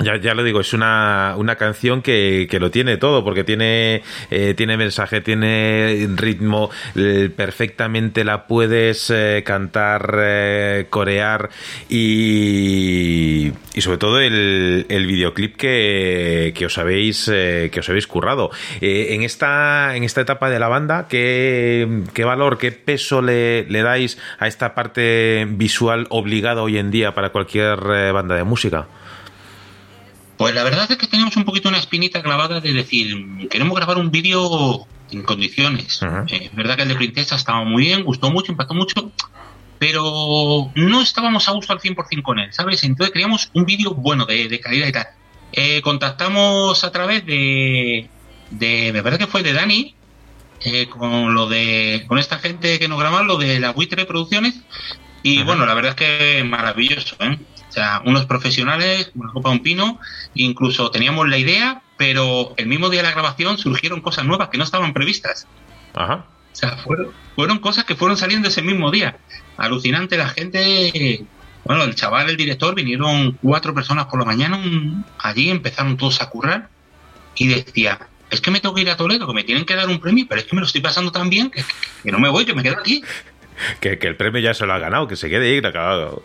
ya, 0.00 0.16
ya 0.16 0.34
lo 0.34 0.42
digo, 0.42 0.60
es 0.60 0.72
una, 0.72 1.34
una 1.36 1.56
canción 1.56 2.02
que, 2.02 2.46
que, 2.50 2.58
lo 2.58 2.70
tiene 2.70 2.96
todo, 2.96 3.24
porque 3.24 3.44
tiene, 3.44 4.02
eh, 4.30 4.54
tiene 4.56 4.76
mensaje, 4.76 5.20
tiene 5.20 6.08
ritmo, 6.16 6.70
eh, 6.94 7.30
perfectamente 7.34 8.24
la 8.24 8.46
puedes 8.46 9.10
eh, 9.10 9.42
cantar, 9.44 10.86
corear 10.90 11.50
y, 11.88 13.52
y, 13.74 13.80
sobre 13.80 13.98
todo 13.98 14.20
el, 14.20 14.86
el 14.88 15.06
videoclip 15.06 15.56
que, 15.56 16.52
que, 16.56 16.66
os 16.66 16.78
habéis, 16.78 17.26
que 17.26 17.76
os 17.78 17.88
habéis 17.88 18.06
currado. 18.06 18.50
En, 18.80 19.22
esta, 19.22 19.94
en 19.96 20.04
esta 20.04 20.22
etapa 20.22 20.50
de 20.50 20.58
la 20.58 20.68
banda, 20.68 21.06
¿qué, 21.08 22.02
qué 22.14 22.24
valor, 22.24 22.58
qué 22.58 22.72
peso 22.72 23.20
le, 23.20 23.64
le, 23.64 23.82
dais 23.82 24.18
a 24.38 24.46
esta 24.46 24.74
parte 24.74 25.46
visual 25.48 26.06
obligada 26.10 26.62
hoy 26.62 26.78
en 26.78 26.90
día 26.90 27.14
para 27.14 27.30
cualquier 27.30 27.78
banda 28.12 28.36
de 28.36 28.44
música? 28.44 28.86
Pues 30.36 30.54
la 30.54 30.64
verdad 30.64 30.90
es 30.90 30.96
que 30.96 31.06
tenemos 31.06 31.36
un 31.36 31.44
poquito 31.44 31.68
una 31.68 31.78
espinita 31.78 32.22
clavada 32.22 32.60
de 32.60 32.72
decir, 32.72 33.48
queremos 33.48 33.76
grabar 33.76 33.98
un 33.98 34.10
vídeo 34.10 34.86
en 35.10 35.22
condiciones. 35.22 36.00
Uh 36.02 36.06
-huh. 36.06 36.32
eh, 36.32 36.46
es 36.46 36.54
verdad 36.54 36.76
que 36.76 36.82
el 36.82 36.88
de 36.88 36.94
Princesa 36.94 37.36
estaba 37.36 37.64
muy 37.64 37.84
bien, 37.84 38.02
gustó 38.02 38.30
mucho, 38.30 38.52
impactó 38.52 38.74
mucho, 38.74 39.12
pero 39.78 40.70
no 40.74 41.02
estábamos 41.02 41.48
a 41.48 41.52
gusto 41.52 41.72
al 41.72 41.80
100% 41.80 42.22
con 42.22 42.38
él, 42.38 42.52
¿sabes? 42.52 42.84
Entonces 42.84 43.12
queríamos 43.12 43.50
un 43.52 43.64
vídeo 43.64 43.94
bueno, 43.94 44.26
de, 44.26 44.48
de, 44.48 44.60
calidad 44.60 44.86
y 44.86 44.92
tal. 44.92 45.06
Eh, 45.52 45.82
contactamos 45.82 46.82
a 46.84 46.92
través 46.92 47.26
de, 47.26 48.08
de, 48.50 48.90
me 48.92 49.02
parece 49.02 49.24
que 49.24 49.30
fue 49.30 49.42
de 49.42 49.52
Dani, 49.52 49.94
eh, 50.64 50.86
con 50.88 51.34
lo 51.34 51.48
de, 51.48 52.04
con 52.06 52.18
esta 52.18 52.38
gente 52.38 52.78
que 52.78 52.88
nos 52.88 52.98
grababa, 52.98 53.24
lo 53.24 53.36
de 53.36 53.58
la 53.60 53.72
Buitre 53.72 54.04
Producciones, 54.06 54.54
y 55.22 55.38
uh 55.38 55.42
-huh. 55.42 55.46
bueno, 55.46 55.66
la 55.66 55.74
verdad 55.74 55.90
es 55.90 55.96
que 55.96 56.44
maravilloso, 56.44 57.16
¿eh? 57.20 57.38
O 57.72 57.74
sea, 57.74 58.02
unos 58.04 58.26
profesionales, 58.26 59.10
una 59.14 59.32
copa 59.32 59.48
de 59.48 59.54
un 59.54 59.62
pino, 59.62 59.98
incluso 60.34 60.90
teníamos 60.90 61.26
la 61.26 61.38
idea, 61.38 61.80
pero 61.96 62.52
el 62.58 62.66
mismo 62.66 62.90
día 62.90 63.00
de 63.00 63.08
la 63.08 63.14
grabación 63.14 63.56
surgieron 63.56 64.02
cosas 64.02 64.26
nuevas 64.26 64.50
que 64.50 64.58
no 64.58 64.64
estaban 64.64 64.92
previstas. 64.92 65.46
Ajá. 65.94 66.26
O 66.52 66.54
sea, 66.54 66.76
fueron, 66.76 67.12
fueron 67.34 67.60
cosas 67.60 67.86
que 67.86 67.94
fueron 67.94 68.18
saliendo 68.18 68.48
ese 68.48 68.60
mismo 68.60 68.90
día. 68.90 69.16
Alucinante, 69.56 70.18
la 70.18 70.28
gente. 70.28 71.24
Bueno, 71.64 71.84
el 71.84 71.94
chaval, 71.94 72.28
el 72.28 72.36
director, 72.36 72.74
vinieron 72.74 73.38
cuatro 73.40 73.72
personas 73.72 74.04
por 74.04 74.18
la 74.18 74.26
mañana, 74.26 74.58
un, 74.58 75.06
allí 75.18 75.48
empezaron 75.48 75.96
todos 75.96 76.20
a 76.20 76.28
currar 76.28 76.68
y 77.36 77.48
decía, 77.48 78.00
es 78.28 78.42
que 78.42 78.50
me 78.50 78.60
tengo 78.60 78.74
que 78.74 78.82
ir 78.82 78.90
a 78.90 78.98
Toledo, 78.98 79.26
que 79.26 79.32
me 79.32 79.44
tienen 79.44 79.64
que 79.64 79.74
dar 79.74 79.88
un 79.88 79.98
premio, 79.98 80.26
pero 80.28 80.42
es 80.42 80.46
que 80.46 80.54
me 80.54 80.60
lo 80.60 80.66
estoy 80.66 80.82
pasando 80.82 81.10
tan 81.10 81.30
bien 81.30 81.50
que, 81.50 81.64
que 82.02 82.12
no 82.12 82.18
me 82.18 82.28
voy, 82.28 82.44
que 82.44 82.52
me 82.52 82.62
quedo 82.62 82.76
aquí. 82.78 83.02
Que, 83.80 83.98
que, 83.98 84.08
el 84.08 84.16
premio 84.16 84.40
ya 84.40 84.54
se 84.54 84.66
lo 84.66 84.72
ha 84.72 84.78
ganado, 84.78 85.06
que 85.06 85.14
se 85.14 85.28
quede 85.28 85.52
ahí, 85.52 85.58
acabado. 85.58 86.22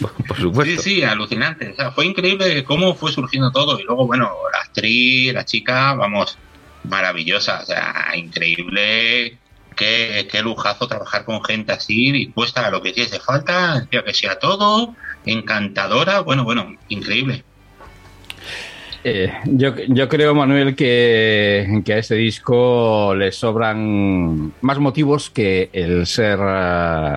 Sí, 0.64 0.78
sí, 0.78 1.02
alucinante. 1.02 1.70
O 1.70 1.74
sea, 1.74 1.92
fue 1.92 2.06
increíble 2.06 2.64
cómo 2.64 2.94
fue 2.94 3.12
surgiendo 3.12 3.50
todo. 3.50 3.78
Y 3.78 3.84
luego, 3.84 4.06
bueno, 4.06 4.30
la 4.52 4.58
actriz, 4.58 5.32
la 5.32 5.44
chica, 5.44 5.94
vamos, 5.94 6.38
maravillosa. 6.84 7.60
O 7.62 7.66
sea, 7.66 8.12
increíble. 8.16 9.38
Qué, 9.74 10.26
qué 10.30 10.40
lujazo 10.40 10.88
trabajar 10.88 11.26
con 11.26 11.44
gente 11.44 11.72
así, 11.72 12.10
dispuesta 12.10 12.66
a 12.66 12.70
lo 12.70 12.80
que 12.80 12.90
hiciese 12.90 13.20
falta, 13.20 13.86
que 13.90 14.14
sea 14.14 14.38
todo, 14.38 14.94
encantadora. 15.26 16.20
Bueno, 16.20 16.44
bueno, 16.44 16.74
increíble. 16.88 17.44
Eh, 19.08 19.32
yo, 19.44 19.72
yo, 19.86 20.08
creo, 20.08 20.34
Manuel, 20.34 20.74
que, 20.74 21.80
que, 21.84 21.92
a 21.92 21.98
este 21.98 22.16
disco 22.16 23.14
le 23.14 23.30
sobran 23.30 24.52
más 24.62 24.80
motivos 24.80 25.30
que 25.30 25.70
el 25.72 26.08
ser, 26.08 26.40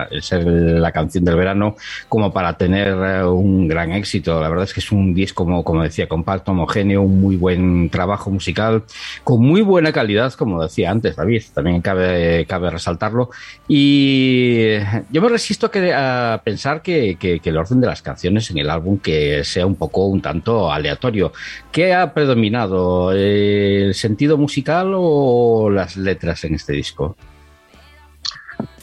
el 0.08 0.22
ser 0.22 0.46
la 0.46 0.92
canción 0.92 1.24
del 1.24 1.34
verano 1.34 1.74
como 2.08 2.32
para 2.32 2.56
tener 2.56 2.94
uh, 2.94 3.32
un 3.32 3.66
gran 3.66 3.90
éxito. 3.90 4.40
La 4.40 4.48
verdad 4.48 4.66
es 4.66 4.72
que 4.72 4.78
es 4.78 4.92
un 4.92 5.12
disco, 5.14 5.44
como, 5.44 5.64
como 5.64 5.82
decía, 5.82 6.06
compacto, 6.06 6.52
homogéneo, 6.52 7.02
un 7.02 7.20
muy 7.20 7.34
buen 7.34 7.90
trabajo 7.90 8.30
musical, 8.30 8.84
con 9.24 9.44
muy 9.44 9.62
buena 9.62 9.92
calidad, 9.92 10.32
como 10.34 10.62
decía 10.62 10.92
antes 10.92 11.16
David, 11.16 11.42
también 11.52 11.82
cabe, 11.82 12.46
cabe 12.46 12.70
resaltarlo. 12.70 13.30
Y 13.66 14.76
yo 15.10 15.20
me 15.20 15.28
resisto 15.28 15.66
a, 15.66 15.70
que, 15.72 15.92
a 15.92 16.40
pensar 16.44 16.82
que, 16.82 17.16
que, 17.18 17.40
que 17.40 17.50
el 17.50 17.56
orden 17.56 17.80
de 17.80 17.88
las 17.88 18.00
canciones 18.00 18.48
en 18.52 18.58
el 18.58 18.70
álbum 18.70 19.00
que 19.00 19.42
sea 19.42 19.66
un 19.66 19.74
poco, 19.74 20.06
un 20.06 20.22
tanto 20.22 20.70
aleatorio. 20.70 21.32
¿Qué 21.80 21.94
ha 21.94 22.12
predominado? 22.12 23.10
¿El 23.10 23.94
sentido 23.94 24.36
musical 24.36 24.92
o 24.94 25.70
las 25.70 25.96
letras 25.96 26.44
en 26.44 26.56
este 26.56 26.74
disco? 26.74 27.16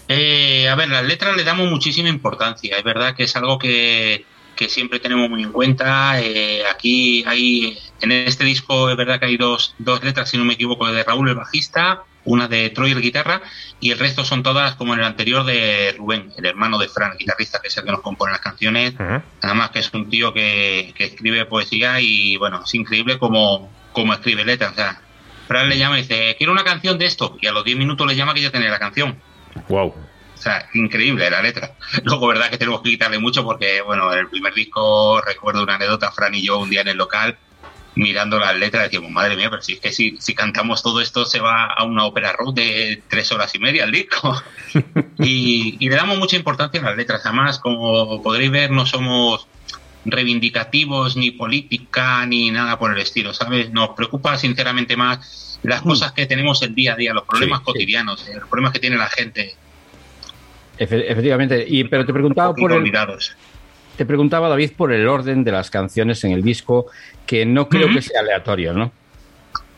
Eh, 0.07 0.67
a 0.67 0.73
ver, 0.73 0.89
las 0.89 1.05
letras 1.05 1.37
le 1.37 1.43
damos 1.43 1.69
muchísima 1.69 2.09
importancia. 2.09 2.75
Es 2.75 2.83
verdad 2.83 3.15
que 3.15 3.25
es 3.25 3.35
algo 3.35 3.59
que, 3.59 4.25
que 4.55 4.67
siempre 4.67 4.99
tenemos 4.99 5.29
muy 5.29 5.43
en 5.43 5.51
cuenta. 5.51 6.19
Eh, 6.19 6.63
aquí 6.73 7.23
hay, 7.27 7.77
en 8.01 8.13
este 8.13 8.43
disco, 8.43 8.89
es 8.89 8.97
verdad 8.97 9.19
que 9.19 9.27
hay 9.27 9.37
dos, 9.37 9.75
dos 9.77 10.03
letras, 10.03 10.31
si 10.31 10.37
no 10.39 10.43
me 10.43 10.55
equivoco, 10.55 10.91
de 10.91 11.03
Raúl 11.03 11.29
el 11.29 11.35
bajista, 11.35 12.01
una 12.27 12.47
de 12.47 12.69
Troy 12.69 12.91
el 12.91 13.01
guitarra, 13.01 13.41
y 13.79 13.91
el 13.91 13.99
resto 13.99 14.23
son 14.23 14.43
todas 14.43 14.75
como 14.75 14.93
en 14.93 14.99
el 14.99 15.05
anterior 15.05 15.45
de 15.45 15.95
Rubén, 15.97 16.31
el 16.37 16.45
hermano 16.45 16.77
de 16.77 16.89
Fran, 16.89 17.13
el 17.13 17.17
guitarrista, 17.17 17.59
que 17.61 17.69
es 17.69 17.77
el 17.77 17.85
que 17.85 17.91
nos 17.91 18.01
compone 18.01 18.33
las 18.33 18.41
canciones. 18.41 18.93
Uh 18.93 19.03
-huh. 19.03 19.23
Además 19.41 19.69
que 19.71 19.79
es 19.79 19.93
un 19.93 20.09
tío 20.09 20.33
que, 20.33 20.93
que, 20.95 21.05
escribe 21.05 21.45
poesía 21.45 21.99
y 22.01 22.37
bueno, 22.37 22.61
es 22.63 22.73
increíble 22.75 23.17
como, 23.17 23.71
como 23.93 24.13
escribe 24.13 24.43
letras. 24.43 24.73
O 24.73 24.75
sea, 24.75 25.01
Fran 25.47 25.69
le 25.69 25.77
llama 25.77 25.97
y 25.97 26.01
dice, 26.01 26.35
quiero 26.37 26.51
una 26.51 26.65
canción 26.65 26.97
de 26.97 27.05
esto, 27.05 27.37
y 27.41 27.47
a 27.47 27.51
los 27.53 27.63
10 27.63 27.77
minutos 27.77 28.05
le 28.05 28.15
llama 28.15 28.33
que 28.33 28.41
ya 28.41 28.51
tiene 28.51 28.69
la 28.69 28.79
canción. 28.79 29.17
Wow. 29.69 29.87
O 29.87 30.39
sea, 30.39 30.67
increíble 30.73 31.29
la 31.29 31.41
letra. 31.41 31.71
Luego, 32.03 32.27
verdad 32.27 32.49
que 32.49 32.57
tenemos 32.57 32.81
que 32.81 32.89
quitarle 32.89 33.19
mucho 33.19 33.43
porque, 33.43 33.81
bueno, 33.81 34.11
en 34.11 34.19
el 34.19 34.27
primer 34.27 34.53
disco 34.53 35.21
recuerdo 35.21 35.63
una 35.63 35.75
anécdota, 35.75 36.11
Fran 36.11 36.35
y 36.35 36.43
yo 36.45 36.59
un 36.59 36.69
día 36.69 36.81
en 36.81 36.89
el 36.89 36.97
local 36.97 37.37
mirando 37.97 38.39
las 38.39 38.55
letras 38.55 38.83
decíamos, 38.83 39.11
madre 39.11 39.35
mía, 39.35 39.49
pero 39.49 39.61
si 39.61 39.73
es 39.73 39.79
que 39.79 39.91
si, 39.91 40.17
si 40.19 40.33
cantamos 40.33 40.81
todo 40.81 41.01
esto 41.01 41.25
se 41.25 41.39
va 41.39 41.65
a 41.65 41.83
una 41.83 42.05
ópera 42.05 42.31
rock 42.33 42.55
de 42.55 43.01
tres 43.07 43.31
horas 43.31 43.53
y 43.55 43.59
media 43.59 43.83
al 43.83 43.91
disco. 43.91 44.41
y, 45.19 45.77
y, 45.79 45.89
le 45.89 45.95
damos 45.95 46.17
mucha 46.17 46.35
importancia 46.35 46.79
a 46.79 46.83
las 46.83 46.97
letras. 46.97 47.25
Además, 47.25 47.59
como 47.59 48.21
podréis 48.21 48.51
ver, 48.51 48.71
no 48.71 48.85
somos 48.85 49.47
reivindicativos 50.05 51.17
ni 51.17 51.31
política 51.31 52.25
ni 52.25 52.49
nada 52.51 52.79
por 52.79 52.91
el 52.93 52.99
estilo, 52.99 53.33
¿sabes? 53.33 53.71
Nos 53.71 53.89
preocupa 53.89 54.37
sinceramente 54.37 54.95
más 54.95 55.59
las 55.63 55.81
cosas 55.81 56.11
que 56.13 56.25
tenemos 56.25 56.61
el 56.61 56.73
día 56.73 56.93
a 56.93 56.95
día, 56.95 57.13
los 57.13 57.25
problemas 57.25 57.59
sí, 57.59 57.65
cotidianos, 57.65 58.21
sí. 58.21 58.31
los 58.33 58.47
problemas 58.47 58.73
que 58.73 58.79
tiene 58.79 58.97
la 58.97 59.09
gente. 59.09 59.55
Efectivamente, 60.77 61.65
y 61.67 61.83
pero 61.85 62.05
te 62.05 62.13
preguntaba 62.13 62.53
por 62.53 62.71
el, 62.71 62.91
te 63.97 64.05
preguntaba 64.05 64.47
David 64.47 64.71
por 64.77 64.93
el 64.93 65.07
orden 65.07 65.43
de 65.43 65.51
las 65.51 65.69
canciones 65.69 66.23
en 66.23 66.31
el 66.31 66.43
disco, 66.43 66.85
que 67.25 67.45
no 67.45 67.67
creo 67.67 67.87
uh 67.87 67.89
-huh. 67.89 67.95
que 67.95 68.01
sea 68.03 68.21
aleatorio, 68.21 68.73
¿no? 68.73 68.91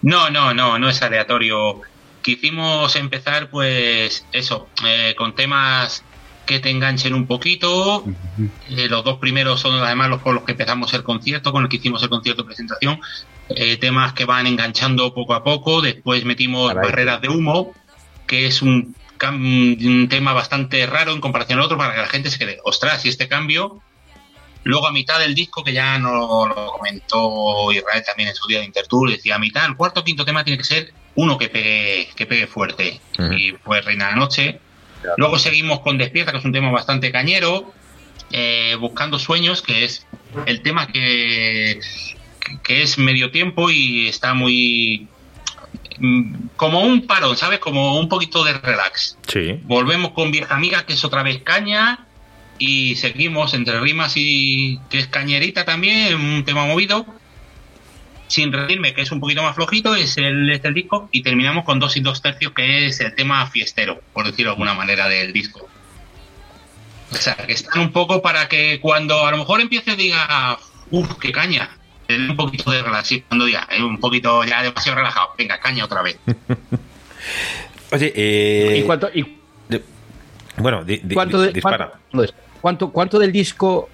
No, 0.02 0.30
no, 0.30 0.54
no, 0.54 0.78
no 0.78 0.90
es 0.90 1.02
aleatorio. 1.02 1.82
Quisimos 2.22 2.96
empezar, 2.96 3.50
pues, 3.50 4.26
eso, 4.34 4.68
eh, 4.86 5.16
con 5.18 5.34
temas 5.36 6.04
que 6.46 6.60
te 6.60 6.70
enganchen 6.70 7.14
un 7.14 7.28
poquito. 7.28 8.04
Uh 8.04 8.14
-huh. 8.38 8.50
eh, 8.78 8.88
los 8.90 9.04
dos 9.04 9.18
primeros 9.20 9.62
son 9.62 9.82
además 9.82 10.10
los 10.10 10.22
con 10.22 10.36
los 10.36 10.44
que 10.44 10.52
empezamos 10.52 10.94
el 10.94 11.04
concierto, 11.04 11.52
con 11.52 11.64
el 11.64 11.70
que 11.70 11.78
hicimos 11.78 12.04
el 12.04 12.10
concierto 12.10 12.44
de 12.44 12.48
presentación. 12.48 13.00
Eh, 13.50 13.78
temas 13.78 14.14
que 14.14 14.26
van 14.26 14.48
enganchando 14.48 15.14
poco 15.14 15.34
a 15.34 15.44
poco. 15.44 15.82
Después 15.82 16.26
metimos 16.26 16.74
Caray. 16.74 16.90
Barreras 16.90 17.22
de 17.22 17.30
Humo, 17.30 17.74
que 18.28 18.48
es 18.48 18.62
un, 18.62 18.96
un 19.22 20.08
tema 20.10 20.34
bastante 20.34 20.86
raro 20.86 21.14
en 21.14 21.22
comparación 21.22 21.60
al 21.60 21.66
otro 21.66 21.78
para 21.78 21.94
que 21.96 22.02
la 22.02 22.08
gente 22.08 22.30
se 22.30 22.38
quede, 22.38 22.60
ostras, 22.64 23.06
y 23.06 23.10
este 23.10 23.28
cambio 23.28 23.82
Luego 24.64 24.88
a 24.88 24.92
mitad 24.92 25.20
del 25.20 25.36
disco, 25.36 25.64
que 25.64 25.74
ya 25.74 25.98
no 25.98 26.48
lo 26.48 26.72
comentó 26.74 27.72
Israel 27.72 28.04
también 28.06 28.30
en 28.30 28.36
su 28.36 28.48
día 28.48 28.60
de 28.60 28.66
Intertour, 28.66 29.10
decía 29.10 29.36
a 29.36 29.40
mitad, 29.40 29.66
el 29.66 29.76
cuarto 29.76 30.02
o 30.02 30.04
quinto 30.04 30.26
tema 30.26 30.44
tiene 30.44 30.58
que 30.58 30.66
ser 30.66 30.94
uno 31.16 31.38
que 31.38 31.50
pegue, 31.50 32.10
que 32.16 32.26
pegue 32.26 32.48
fuerte. 32.48 33.00
Uh 33.18 33.24
-huh. 33.24 33.40
Y 33.40 33.52
fue 33.64 33.82
Reina 33.82 34.08
de 34.08 34.12
la 34.12 34.18
Noche. 34.18 34.60
Claro. 35.02 35.16
Luego 35.18 35.40
seguimos 35.40 35.80
con 35.80 35.98
Despierta, 35.98 36.32
que 36.32 36.40
es 36.40 36.46
un 36.46 36.52
tema 36.52 36.72
bastante 36.72 37.12
cañero. 37.12 37.74
Eh, 38.32 38.76
Buscando 38.80 39.18
Sueños, 39.18 39.62
que 39.62 39.86
es 39.86 40.06
el 40.46 40.62
tema 40.62 40.88
que, 40.88 41.80
que 42.64 42.82
es 42.84 42.98
medio 42.98 43.32
tiempo 43.32 43.72
y 43.72 44.08
está 44.08 44.34
muy 44.34 45.08
como 46.56 46.82
un 46.82 47.08
parón, 47.08 47.36
¿sabes? 47.36 47.60
Como 47.60 48.00
un 48.00 48.08
poquito 48.08 48.44
de 48.44 48.54
relax. 48.54 49.18
Sí. 49.28 49.60
Volvemos 49.64 50.12
con 50.12 50.32
Vieja 50.32 50.56
Amiga, 50.56 50.86
que 50.86 50.94
es 50.94 51.04
otra 51.04 51.24
vez 51.24 51.42
caña 51.44 52.06
y 52.60 52.96
seguimos 52.96 53.54
entre 53.54 53.80
rimas 53.80 54.14
y 54.16 54.80
que 54.90 55.00
es 55.00 55.08
cañerita 55.08 55.66
también, 55.66 56.16
un 56.16 56.44
tema 56.44 56.66
movido. 56.66 57.06
Sin 58.28 58.54
reírme, 58.54 58.94
que 58.94 59.02
es 59.02 59.12
un 59.12 59.20
poquito 59.20 59.42
más 59.42 59.56
flojito, 59.56 59.96
es 59.96 60.18
el, 60.18 60.52
este 60.52 60.68
el 60.68 60.76
disco, 60.76 61.10
y 61.12 61.24
terminamos 61.24 61.66
con 61.66 61.80
dos 61.80 61.98
y 61.98 62.02
dos 62.02 62.22
tercios, 62.22 62.52
que 62.54 62.86
es 62.86 63.00
el 63.00 63.16
tema 63.16 63.48
fiestero, 63.48 64.02
por 64.14 64.26
decirlo 64.26 64.52
de 64.52 64.54
alguna 64.54 64.76
manera, 64.76 65.10
del 65.10 65.34
disco. 65.34 65.68
O 67.12 67.16
sea, 67.16 67.36
que 67.36 67.54
están 67.54 67.82
un 67.82 67.92
poco 67.92 68.22
para 68.22 68.48
que 68.48 68.80
cuando 68.80 69.26
a 69.26 69.32
lo 69.32 69.38
mejor 69.38 69.62
empiece 69.62 69.96
diga, 69.96 70.60
uff, 70.92 71.16
qué 71.20 71.32
caña, 71.32 71.72
un 72.08 72.36
poquito 72.36 72.70
de 72.70 72.84
relax, 72.84 73.16
cuando 73.28 73.46
diga, 73.46 73.68
eh, 73.72 73.82
un 73.82 74.00
poquito 74.00 74.44
ya 74.44 74.62
demasiado 74.62 74.98
relajado, 74.98 75.30
venga, 75.36 75.60
caña 75.60 75.86
otra 75.86 76.04
vez. 76.04 76.20
Oye, 77.92 78.14
eh... 78.16 78.78
¿Y 78.80 78.84
cuánto, 78.84 79.10
y... 79.12 79.38
De... 79.68 79.84
Bueno, 80.58 80.84
di, 80.84 80.98
di, 81.04 81.16
¿Cuánto 81.16 81.42
de, 81.42 81.52
dispara. 81.52 81.94
¿cuánto, 82.12 82.32
¿Cuánto, 82.62 82.92
cuánto 82.92 83.20
del 83.20 83.32
disco 83.32 83.90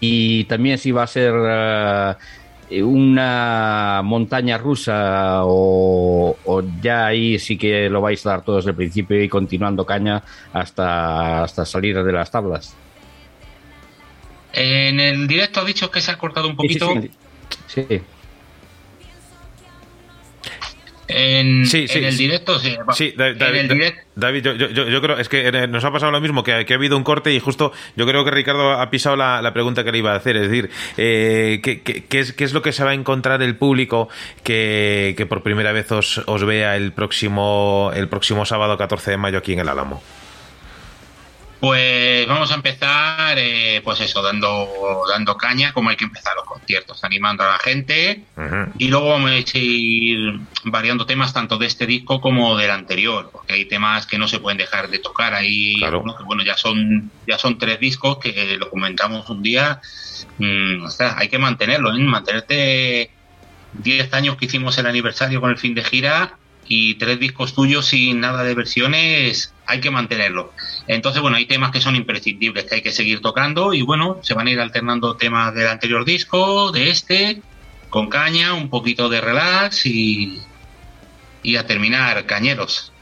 y 0.00 0.44
también 0.44 0.78
si 0.78 0.90
va 0.90 1.04
a 1.04 1.06
ser 1.06 1.32
uh, 1.32 2.84
una 2.84 4.00
montaña 4.04 4.58
rusa 4.58 5.44
o, 5.44 6.36
o, 6.44 6.62
ya 6.82 7.06
ahí 7.06 7.38
sí 7.38 7.56
que 7.56 7.88
lo 7.88 8.00
vais 8.00 8.24
a 8.26 8.30
dar 8.30 8.42
todo 8.42 8.56
desde 8.56 8.70
el 8.70 8.76
principio 8.76 9.22
y 9.22 9.28
continuando 9.28 9.86
caña 9.86 10.22
hasta, 10.52 11.44
hasta 11.44 11.64
salir 11.64 12.02
de 12.02 12.12
las 12.12 12.30
tablas? 12.30 12.74
En 14.52 14.98
el 14.98 15.28
directo 15.28 15.60
ha 15.60 15.64
dicho 15.64 15.90
que 15.90 16.00
se 16.00 16.10
ha 16.10 16.18
cortado 16.18 16.48
un 16.48 16.56
poquito. 16.56 16.92
sí. 16.94 17.10
sí, 17.68 17.86
sí. 17.88 18.02
En, 21.08 21.66
sí, 21.66 21.86
sí, 21.88 21.98
en 21.98 22.04
el 22.04 22.16
directo, 22.16 22.58
sí. 22.58 22.76
sí 22.94 23.14
David, 23.16 23.42
en 23.42 23.56
el 23.56 23.68
direct... 23.68 23.98
David 24.16 24.42
yo, 24.42 24.52
yo, 24.54 24.88
yo, 24.88 25.00
creo, 25.00 25.18
es 25.18 25.28
que 25.28 25.68
nos 25.68 25.84
ha 25.84 25.92
pasado 25.92 26.10
lo 26.10 26.20
mismo, 26.20 26.42
que, 26.42 26.64
que, 26.64 26.72
ha 26.72 26.76
habido 26.76 26.96
un 26.96 27.04
corte 27.04 27.32
y 27.32 27.38
justo 27.38 27.72
yo 27.96 28.06
creo 28.06 28.24
que 28.24 28.30
Ricardo 28.30 28.72
ha 28.72 28.90
pisado 28.90 29.14
la, 29.14 29.40
la 29.42 29.52
pregunta 29.52 29.84
que 29.84 29.92
le 29.92 29.98
iba 29.98 30.12
a 30.12 30.16
hacer, 30.16 30.36
es 30.36 30.48
decir, 30.48 30.70
eh, 30.96 31.60
¿qué, 31.62 31.82
qué, 31.82 32.04
qué, 32.04 32.20
es, 32.20 32.32
¿qué, 32.32 32.44
es, 32.44 32.52
lo 32.52 32.62
que 32.62 32.72
se 32.72 32.82
va 32.82 32.90
a 32.90 32.94
encontrar 32.94 33.42
el 33.42 33.56
público 33.56 34.08
que, 34.42 35.14
que 35.16 35.26
por 35.26 35.42
primera 35.42 35.72
vez 35.72 35.92
os, 35.92 36.22
os, 36.26 36.44
vea 36.44 36.76
el 36.76 36.92
próximo, 36.92 37.92
el 37.94 38.08
próximo 38.08 38.44
sábado 38.44 38.76
14 38.76 39.12
de 39.12 39.16
mayo 39.16 39.38
aquí 39.38 39.52
en 39.52 39.60
el 39.60 39.68
Álamo? 39.68 40.02
Pues 41.66 42.28
vamos 42.28 42.52
a 42.52 42.54
empezar, 42.54 43.36
eh, 43.40 43.80
pues 43.82 44.00
eso, 44.00 44.22
dando, 44.22 45.02
dando 45.08 45.36
caña, 45.36 45.72
como 45.72 45.90
hay 45.90 45.96
que 45.96 46.04
empezar 46.04 46.36
los 46.36 46.44
conciertos, 46.44 47.02
animando 47.02 47.42
a 47.42 47.48
la 47.48 47.58
gente. 47.58 48.22
Uh 48.36 48.40
-huh. 48.40 48.72
Y 48.78 48.86
luego 48.86 49.08
vamos 49.08 49.32
a 49.32 49.58
ir 49.58 50.38
variando 50.62 51.06
temas 51.06 51.34
tanto 51.34 51.58
de 51.58 51.66
este 51.66 51.84
disco 51.84 52.20
como 52.20 52.56
del 52.56 52.70
anterior, 52.70 53.30
porque 53.32 53.54
hay 53.54 53.64
temas 53.64 54.06
que 54.06 54.16
no 54.16 54.28
se 54.28 54.38
pueden 54.38 54.58
dejar 54.58 54.88
de 54.90 55.00
tocar. 55.00 55.34
Hay 55.34 55.74
claro. 55.78 55.96
algunos 55.96 56.16
que, 56.16 56.22
bueno, 56.22 56.44
ya 56.44 56.56
son, 56.56 57.10
ya 57.26 57.36
son 57.36 57.58
tres 57.58 57.80
discos 57.80 58.18
que 58.18 58.56
lo 58.56 58.70
comentamos 58.70 59.28
un 59.28 59.42
día. 59.42 59.80
Mm, 60.38 60.84
o 60.84 60.90
sea, 60.90 61.18
hay 61.18 61.28
que 61.28 61.38
mantenerlo, 61.38 61.92
¿eh? 61.92 61.98
mantenerte 61.98 63.10
10 63.72 64.14
años 64.14 64.36
que 64.36 64.44
hicimos 64.44 64.78
el 64.78 64.86
aniversario 64.86 65.40
con 65.40 65.50
el 65.50 65.58
fin 65.58 65.74
de 65.74 65.82
gira 65.82 66.38
y 66.68 66.94
tres 66.94 67.18
discos 67.18 67.54
tuyos 67.54 67.86
sin 67.86 68.20
nada 68.20 68.44
de 68.44 68.54
versiones, 68.54 69.52
hay 69.66 69.80
que 69.80 69.90
mantenerlo. 69.90 70.52
Entonces, 70.86 71.20
bueno, 71.20 71.36
hay 71.36 71.46
temas 71.46 71.70
que 71.70 71.80
son 71.80 71.96
imprescindibles 71.96 72.64
que 72.64 72.76
hay 72.76 72.82
que 72.82 72.92
seguir 72.92 73.20
tocando 73.20 73.74
y 73.74 73.82
bueno, 73.82 74.18
se 74.22 74.34
van 74.34 74.46
a 74.46 74.50
ir 74.50 74.60
alternando 74.60 75.16
temas 75.16 75.54
del 75.54 75.68
anterior 75.68 76.04
disco, 76.04 76.72
de 76.72 76.90
este, 76.90 77.42
con 77.90 78.08
caña, 78.08 78.54
un 78.54 78.70
poquito 78.70 79.08
de 79.08 79.20
relax 79.20 79.86
y, 79.86 80.40
y 81.42 81.56
a 81.56 81.66
terminar 81.66 82.26
cañeros. 82.26 82.92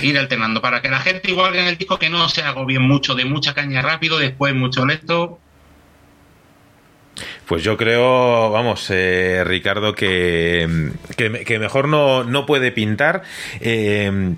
Ir 0.00 0.18
alternando 0.18 0.62
para 0.62 0.80
que 0.80 0.88
la 0.88 1.00
gente, 1.00 1.30
igual 1.30 1.52
que 1.52 1.60
en 1.60 1.66
el 1.66 1.76
disco, 1.76 1.98
que 1.98 2.08
no 2.08 2.28
se 2.28 2.42
haga 2.42 2.64
bien 2.64 2.82
mucho 2.82 3.14
de 3.14 3.24
mucha 3.24 3.52
caña 3.54 3.82
rápido, 3.82 4.18
después 4.18 4.54
mucho 4.54 4.86
lento, 4.86 5.38
pues 7.46 7.62
yo 7.62 7.76
creo, 7.76 8.50
vamos, 8.50 8.88
eh, 8.90 9.42
Ricardo, 9.44 9.94
que, 9.94 10.90
que, 11.16 11.44
que, 11.44 11.58
mejor 11.58 11.86
no, 11.86 12.24
no 12.24 12.46
puede 12.46 12.72
pintar. 12.72 13.22
Eh, 13.60 14.34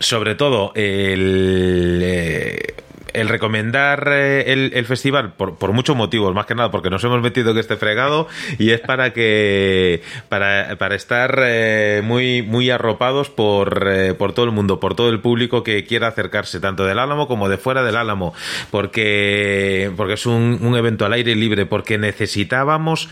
sobre 0.00 0.34
todo, 0.34 0.72
el. 0.74 2.00
Eh, 2.02 2.74
el 3.12 3.28
recomendar 3.28 4.08
eh, 4.12 4.52
el, 4.52 4.70
el 4.72 4.86
festival 4.86 5.32
por, 5.32 5.56
por 5.56 5.72
muchos 5.72 5.96
motivos, 5.96 6.32
más 6.32 6.46
que 6.46 6.54
nada 6.54 6.70
porque 6.70 6.90
nos 6.90 7.02
hemos 7.02 7.20
metido 7.20 7.50
en 7.50 7.58
este 7.58 7.76
fregado 7.76 8.28
y 8.56 8.70
es 8.70 8.78
para 8.78 9.12
que 9.12 10.00
para, 10.28 10.76
para 10.78 10.94
estar 10.94 11.40
eh, 11.42 12.02
muy 12.04 12.42
muy 12.42 12.70
arropados 12.70 13.28
por, 13.28 14.16
por 14.16 14.32
todo 14.32 14.46
el 14.46 14.52
mundo, 14.52 14.78
por 14.78 14.94
todo 14.94 15.10
el 15.10 15.18
público 15.18 15.64
que 15.64 15.84
quiera 15.84 16.06
acercarse 16.06 16.60
tanto 16.60 16.84
del 16.84 17.00
Álamo 17.00 17.26
como 17.26 17.48
de 17.48 17.58
fuera 17.58 17.82
del 17.82 17.96
Álamo, 17.96 18.32
porque 18.70 19.90
porque 19.96 20.12
es 20.12 20.24
un, 20.26 20.60
un 20.62 20.76
evento 20.76 21.04
al 21.04 21.12
aire 21.12 21.34
libre, 21.34 21.66
porque 21.66 21.98
necesitábamos 21.98 23.08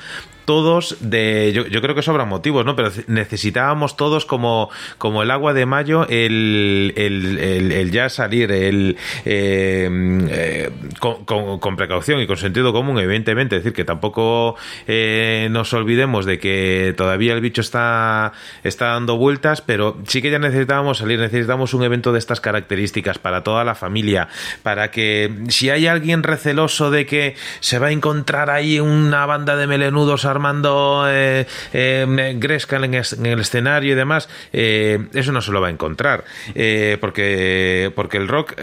todos 0.48 0.96
de 1.00 1.52
yo, 1.54 1.66
yo 1.66 1.82
creo 1.82 1.94
que 1.94 2.00
sobran 2.00 2.26
motivos 2.26 2.64
no 2.64 2.74
pero 2.74 2.90
necesitábamos 3.06 3.98
todos 3.98 4.24
como 4.24 4.70
como 4.96 5.22
el 5.22 5.30
agua 5.30 5.52
de 5.52 5.66
mayo 5.66 6.06
el, 6.08 6.94
el, 6.96 7.38
el, 7.38 7.70
el 7.72 7.90
ya 7.90 8.08
salir 8.08 8.50
el 8.50 8.96
eh, 9.26 9.90
eh, 10.30 10.70
con, 11.00 11.58
con- 11.58 11.76
precaución 11.76 12.22
y 12.22 12.26
con 12.26 12.38
sentido 12.38 12.72
común 12.72 12.98
evidentemente. 12.98 13.56
Es 13.56 13.62
decir 13.62 13.74
que 13.76 13.84
tampoco 13.84 14.56
eh, 14.86 15.48
nos 15.50 15.74
olvidemos 15.74 16.24
de 16.24 16.38
que 16.38 16.94
todavía 16.96 17.34
el 17.34 17.42
bicho 17.42 17.60
está 17.60 18.32
está 18.64 18.86
dando 18.86 19.18
vueltas 19.18 19.60
pero 19.60 19.98
sí 20.06 20.22
que 20.22 20.30
ya 20.30 20.38
necesitábamos 20.38 20.96
salir 20.98 21.20
necesitamos 21.20 21.74
un 21.74 21.82
evento 21.84 22.12
de 22.12 22.18
estas 22.20 22.40
características 22.40 23.18
para 23.18 23.42
toda 23.44 23.64
la 23.64 23.74
familia 23.74 24.28
para 24.62 24.90
que 24.90 25.30
si 25.48 25.68
hay 25.68 25.86
alguien 25.86 26.22
receloso 26.22 26.90
de 26.90 27.04
que 27.04 27.36
se 27.60 27.78
va 27.78 27.88
a 27.88 27.92
encontrar 27.92 28.48
ahí 28.48 28.80
una 28.80 29.26
banda 29.26 29.54
de 29.56 29.66
melenudos 29.66 30.24
armando 30.38 31.04
eh, 31.08 31.46
eh, 31.72 32.06
en, 32.06 33.26
el 33.26 33.40
escenario 33.40 33.92
y 33.92 33.96
demás, 33.96 34.28
eh, 34.52 35.06
eso 35.14 35.32
no 35.32 35.42
se 35.42 35.50
lo 35.50 35.60
va 35.60 35.66
a 35.66 35.70
encontrar. 35.70 36.24
Eh, 36.54 36.96
porque, 37.00 37.92
porque 37.94 38.16
el 38.18 38.28
rock, 38.28 38.54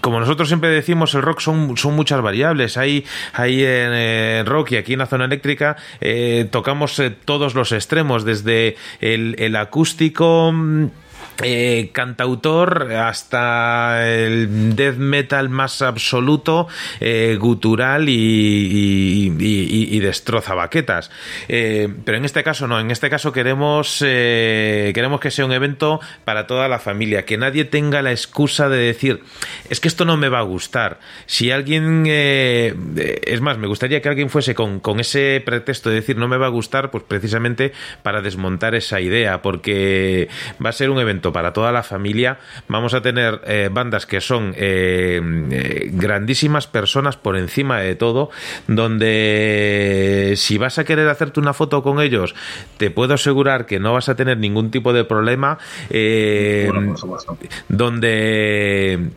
como 0.00 0.18
nosotros 0.18 0.48
siempre 0.48 0.70
decimos, 0.70 1.14
el 1.14 1.22
rock 1.22 1.40
son, 1.40 1.76
son 1.76 1.94
muchas 1.94 2.22
variables. 2.22 2.76
Hay, 2.76 3.04
hay 3.34 3.64
en 3.64 4.46
rock 4.46 4.72
y 4.72 4.76
aquí 4.76 4.94
en 4.94 5.00
la 5.00 5.06
zona 5.06 5.26
eléctrica 5.26 5.76
tocamos 6.50 7.00
todos 7.24 7.54
los 7.54 7.72
extremos, 7.72 8.24
desde 8.24 8.76
el, 9.00 9.36
el 9.38 9.56
acústico. 9.56 10.52
Eh, 11.42 11.90
cantautor 11.92 12.92
hasta 12.92 14.06
el 14.08 14.76
death 14.76 14.96
metal 14.96 15.48
más 15.48 15.82
absoluto, 15.82 16.68
eh, 17.00 17.36
gutural 17.40 18.06
y, 18.08 19.30
destroza 20.00 20.54
baquetas. 20.54 21.10
Eh, 21.48 21.88
pero 22.04 22.16
en 22.16 22.24
este 22.24 22.42
caso 22.42 22.66
no, 22.66 22.80
en 22.80 22.90
este 22.90 23.10
caso 23.10 23.32
queremos, 23.32 24.02
eh, 24.04 24.92
queremos 24.94 25.20
que 25.20 25.30
sea 25.30 25.44
un 25.44 25.52
evento 25.52 26.00
para 26.24 26.46
toda 26.46 26.68
la 26.68 26.78
familia, 26.78 27.24
que 27.24 27.36
nadie 27.36 27.64
tenga 27.64 28.02
la 28.02 28.10
excusa 28.10 28.68
de 28.68 28.78
decir, 28.78 29.22
es 29.68 29.80
que 29.80 29.88
esto 29.88 30.04
no 30.04 30.16
me 30.16 30.28
va 30.28 30.38
a 30.38 30.42
gustar. 30.42 31.00
Si 31.26 31.50
alguien, 31.50 32.04
es 32.06 33.40
más, 33.40 33.58
me 33.58 33.66
gustaría 33.66 34.00
que 34.00 34.08
alguien 34.08 34.30
fuese 34.30 34.54
con, 34.54 34.80
con 34.80 35.00
ese 35.00 35.42
pretexto 35.44 35.90
de 35.90 35.96
decir 35.96 36.16
no 36.16 36.28
me 36.28 36.38
va 36.38 36.46
a 36.46 36.50
gustar, 36.50 36.90
pues 36.90 37.04
precisamente 37.04 37.72
para 38.02 38.22
desmontar 38.22 38.74
esa 38.74 39.00
idea, 39.00 39.42
porque 39.42 40.28
va 40.64 40.70
a 40.70 40.72
ser 40.72 40.90
un 40.90 40.98
evento 40.98 41.29
para 41.32 41.52
toda 41.52 41.72
la 41.72 41.82
familia. 41.82 42.38
Vamos 42.68 42.94
a 42.94 43.02
tener 43.02 43.40
eh, 43.46 43.68
bandas 43.72 44.06
que 44.06 44.20
son 44.20 44.54
eh, 44.56 45.20
eh, 45.50 45.90
grandísimas 45.92 46.66
personas 46.66 47.16
por 47.16 47.36
encima 47.36 47.80
de 47.80 47.94
todo, 47.94 48.30
donde 48.66 50.34
si 50.36 50.58
vas 50.58 50.78
a 50.78 50.84
querer 50.84 51.08
hacerte 51.08 51.40
una 51.40 51.52
foto 51.52 51.82
con 51.82 52.00
ellos, 52.00 52.34
te 52.76 52.90
puedo 52.90 53.14
asegurar 53.14 53.66
que 53.66 53.80
no 53.80 53.92
vas 53.92 54.08
a 54.08 54.14
tener 54.14 54.38
ningún 54.38 54.70
tipo 54.70 54.92
de 54.92 55.04
problema. 55.04 55.58
Bueno, 55.90 56.94
por 56.94 57.20
donde 57.68 59.10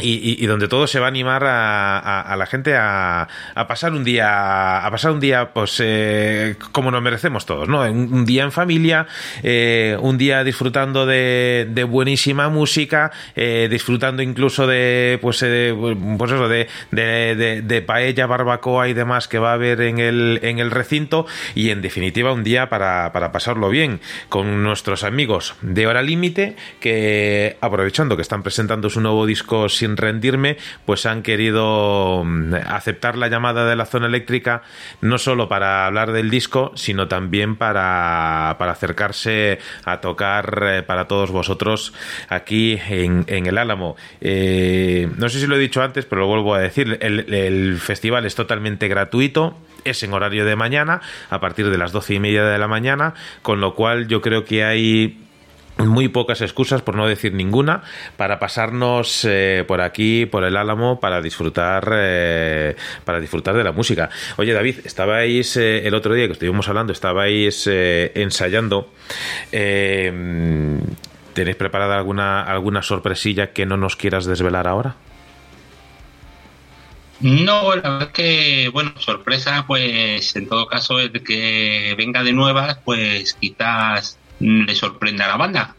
y, 0.00 0.42
y- 0.42 0.46
donde 0.46 0.68
todo 0.68 0.86
se 0.86 0.98
va 1.00 1.06
a 1.06 1.08
animar 1.08 1.42
a, 1.46 2.34
la 2.36 2.46
gente 2.46 2.76
a, 2.76 3.28
a 3.54 3.66
pasar 3.66 3.92
un 3.92 4.04
día 4.04 4.84
a 4.84 4.90
pasar 4.90 5.12
un 5.12 5.20
día 5.20 5.52
pues 5.52 5.80
eh, 5.82 6.56
como 6.72 6.90
nos 6.90 7.02
merecemos 7.02 7.46
todos 7.46 7.68
no 7.68 7.80
un, 7.82 8.12
un 8.12 8.24
día 8.26 8.44
en 8.44 8.52
familia 8.52 9.06
eh, 9.42 9.96
un 10.00 10.18
día 10.18 10.44
disfrutando 10.44 11.06
de, 11.06 11.66
de 11.70 11.84
buenísima 11.84 12.48
música 12.48 13.10
eh, 13.34 13.68
disfrutando 13.70 14.22
incluso 14.22 14.66
de 14.66 15.18
pues 15.22 15.42
eh, 15.42 15.74
pues 16.18 16.32
eso 16.32 16.48
de, 16.48 16.68
de- 16.90 17.62
de 17.62 17.82
paella 17.82 18.26
barbacoa 18.26 18.88
y 18.88 18.94
demás 18.94 19.28
que 19.28 19.38
va 19.38 19.50
a 19.50 19.54
haber 19.54 19.80
en 19.80 19.98
el 19.98 20.40
en 20.42 20.58
el 20.58 20.70
recinto 20.70 21.26
y 21.54 21.70
en 21.70 21.82
definitiva 21.82 22.32
un 22.32 22.44
día 22.44 22.68
para, 22.68 23.12
para 23.12 23.32
pasarlo 23.32 23.68
bien 23.68 24.00
con 24.28 24.62
nuestros 24.62 25.04
amigos 25.04 25.54
de 25.62 25.86
hora 25.86 26.02
límite 26.02 26.56
que 26.80 27.56
aprovechando 27.60 28.16
que 28.16 28.22
están 28.22 28.42
presentando 28.42 28.90
su 28.90 29.00
nuevo 29.00 29.26
disco 29.26 29.68
sin 29.86 29.96
rendirme 29.96 30.56
pues 30.84 31.06
han 31.06 31.22
querido 31.22 32.22
mm, 32.24 32.54
aceptar 32.66 33.16
la 33.16 33.28
llamada 33.28 33.68
de 33.68 33.76
la 33.76 33.86
zona 33.86 34.06
eléctrica 34.06 34.62
no 35.00 35.18
solo 35.18 35.48
para 35.48 35.86
hablar 35.86 36.12
del 36.12 36.28
disco 36.28 36.72
sino 36.74 37.06
también 37.08 37.56
para, 37.56 38.56
para 38.58 38.72
acercarse 38.72 39.58
a 39.84 40.00
tocar 40.00 40.62
eh, 40.62 40.82
para 40.82 41.06
todos 41.06 41.30
vosotros 41.30 41.92
aquí 42.28 42.78
en, 42.88 43.24
el 43.28 43.58
Álamo. 43.58 43.96
Eh, 44.20 45.08
no 45.16 45.28
sé 45.28 45.40
si 45.40 45.46
lo 45.46 45.56
he 45.56 45.58
dicho 45.58 45.82
antes 45.82 46.04
pero 46.04 46.22
lo 46.22 46.26
vuelvo 46.26 46.54
a 46.54 46.58
decir 46.58 46.98
el, 47.00 47.32
el 47.32 47.78
festival 47.78 48.26
es 48.26 48.34
totalmente 48.34 48.88
gratuito 48.88 49.56
es 49.84 50.02
en 50.02 50.12
horario 50.12 50.44
de 50.44 50.56
mañana, 50.56 51.00
a 51.30 51.38
partir 51.38 51.70
de 51.70 51.78
las 51.78 51.92
doce 51.92 52.14
y 52.14 52.18
media 52.18 52.44
de 52.44 52.58
la 52.58 52.66
mañana, 52.66 53.14
con 53.42 53.60
lo 53.60 53.76
cual 53.76 54.08
yo 54.08 54.20
creo 54.20 54.44
que 54.44 54.64
hay 54.64 55.25
muy 55.78 56.08
pocas 56.08 56.40
excusas, 56.40 56.82
por 56.82 56.96
no 56.96 57.06
decir 57.06 57.34
ninguna, 57.34 57.82
para 58.16 58.38
pasarnos 58.38 59.24
eh, 59.24 59.64
por 59.66 59.82
aquí, 59.82 60.26
por 60.26 60.44
el 60.44 60.56
Álamo, 60.56 61.00
para 61.00 61.20
disfrutar, 61.20 61.88
eh, 61.92 62.76
para 63.04 63.20
disfrutar 63.20 63.54
de 63.54 63.64
la 63.64 63.72
música. 63.72 64.08
Oye, 64.36 64.52
David, 64.52 64.80
estabais 64.84 65.56
eh, 65.56 65.86
el 65.86 65.94
otro 65.94 66.14
día 66.14 66.26
que 66.26 66.32
estuvimos 66.32 66.68
hablando, 66.68 66.92
estabais 66.92 67.66
eh, 67.70 68.12
ensayando. 68.14 68.90
¿Tenéis 69.50 71.56
preparada 71.56 71.98
alguna, 71.98 72.42
alguna 72.42 72.82
sorpresilla 72.82 73.52
que 73.52 73.66
no 73.66 73.76
nos 73.76 73.96
quieras 73.96 74.24
desvelar 74.24 74.66
ahora? 74.66 74.96
No, 77.20 77.74
la 77.76 77.82
verdad 77.82 78.02
es 78.02 78.08
que, 78.08 78.70
bueno, 78.72 78.92
sorpresa, 78.98 79.64
pues 79.66 80.34
en 80.36 80.48
todo 80.48 80.66
caso, 80.66 80.98
el 80.98 81.22
que 81.22 81.94
venga 81.96 82.22
de 82.22 82.32
nuevas, 82.32 82.78
pues 82.84 83.34
quizás 83.34 84.18
le 84.40 84.74
sorprenda 84.74 85.24
a 85.24 85.28
la 85.28 85.36
banda, 85.36 85.76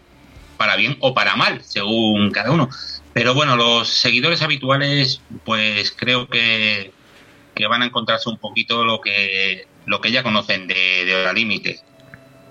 para 0.57 0.75
bien 0.75 0.97
o 0.99 1.13
para 1.13 1.35
mal, 1.35 1.61
según 1.63 2.31
cada 2.31 2.51
uno. 2.51 2.69
Pero 3.13 3.33
bueno, 3.33 3.55
los 3.55 3.87
seguidores 3.87 4.41
habituales, 4.41 5.21
pues 5.43 5.91
creo 5.91 6.27
que, 6.27 6.91
que 7.55 7.67
van 7.67 7.81
a 7.81 7.85
encontrarse 7.85 8.29
un 8.29 8.37
poquito 8.37 8.83
lo 8.83 9.01
que, 9.01 9.67
lo 9.85 10.01
que 10.01 10.11
ya 10.11 10.23
conocen 10.23 10.67
de, 10.67 11.05
de 11.05 11.15
Hora 11.15 11.33
Límite. 11.33 11.79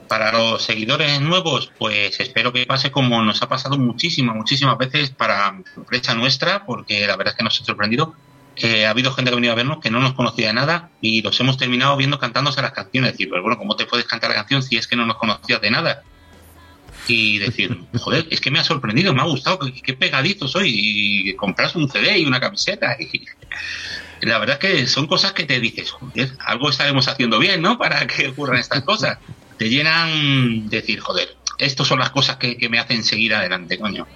Para 0.08 0.32
los 0.32 0.62
seguidores 0.62 1.20
nuevos, 1.20 1.72
pues 1.78 2.18
espero 2.20 2.52
que 2.52 2.66
pase 2.66 2.90
como 2.92 3.22
nos 3.22 3.42
ha 3.42 3.48
pasado 3.48 3.76
muchísimas, 3.76 4.36
muchísimas 4.36 4.78
veces 4.78 5.10
para 5.10 5.62
sorpresa 5.74 6.14
nuestra, 6.14 6.64
porque 6.64 7.06
la 7.06 7.16
verdad 7.16 7.32
es 7.32 7.38
que 7.38 7.44
nos 7.44 7.60
ha 7.60 7.64
sorprendido. 7.64 8.14
Eh, 8.56 8.86
ha 8.86 8.90
habido 8.90 9.12
gente 9.12 9.30
que 9.30 9.34
ha 9.34 9.36
venido 9.36 9.52
a 9.52 9.56
vernos 9.56 9.80
que 9.80 9.90
no 9.90 10.00
nos 10.00 10.14
conocía 10.14 10.48
de 10.48 10.54
nada 10.54 10.90
y 11.02 11.20
los 11.20 11.38
hemos 11.40 11.58
terminado 11.58 11.96
viendo 11.96 12.18
cantándose 12.18 12.62
las 12.62 12.72
canciones. 12.72 13.12
Decir, 13.12 13.28
pero 13.30 13.42
bueno, 13.42 13.58
¿cómo 13.58 13.76
te 13.76 13.86
puedes 13.86 14.06
cantar 14.06 14.30
la 14.30 14.36
canción 14.36 14.62
si 14.62 14.76
es 14.76 14.86
que 14.86 14.96
no 14.96 15.06
nos 15.06 15.16
conocías 15.16 15.60
de 15.60 15.70
nada? 15.70 16.02
Y 17.06 17.38
decir, 17.38 17.78
joder, 17.98 18.26
es 18.30 18.40
que 18.40 18.50
me 18.50 18.58
ha 18.58 18.64
sorprendido, 18.64 19.12
me 19.12 19.20
ha 19.20 19.26
gustado, 19.26 19.58
qué, 19.58 19.72
qué 19.82 19.94
pegadizo 19.94 20.48
soy. 20.48 20.70
Y 20.72 21.34
compras 21.34 21.76
un 21.76 21.88
CD 21.88 22.18
y 22.18 22.24
una 22.24 22.40
camiseta. 22.40 22.96
Y 24.20 24.26
la 24.26 24.38
verdad 24.38 24.58
es 24.60 24.70
que 24.70 24.86
son 24.86 25.06
cosas 25.06 25.32
que 25.32 25.44
te 25.44 25.60
dices, 25.60 25.90
joder, 25.90 26.32
algo 26.40 26.70
estaremos 26.70 27.06
haciendo 27.06 27.38
bien, 27.38 27.60
¿no? 27.60 27.76
Para 27.76 28.06
que 28.06 28.28
ocurran 28.28 28.58
estas 28.58 28.82
cosas. 28.82 29.18
Te 29.58 29.68
llenan 29.68 30.68
de 30.68 30.80
decir, 30.80 31.00
joder, 31.00 31.36
estas 31.58 31.86
son 31.86 31.98
las 31.98 32.10
cosas 32.10 32.36
que, 32.36 32.56
que 32.56 32.68
me 32.68 32.78
hacen 32.78 33.04
seguir 33.04 33.34
adelante, 33.34 33.78
coño. 33.78 34.06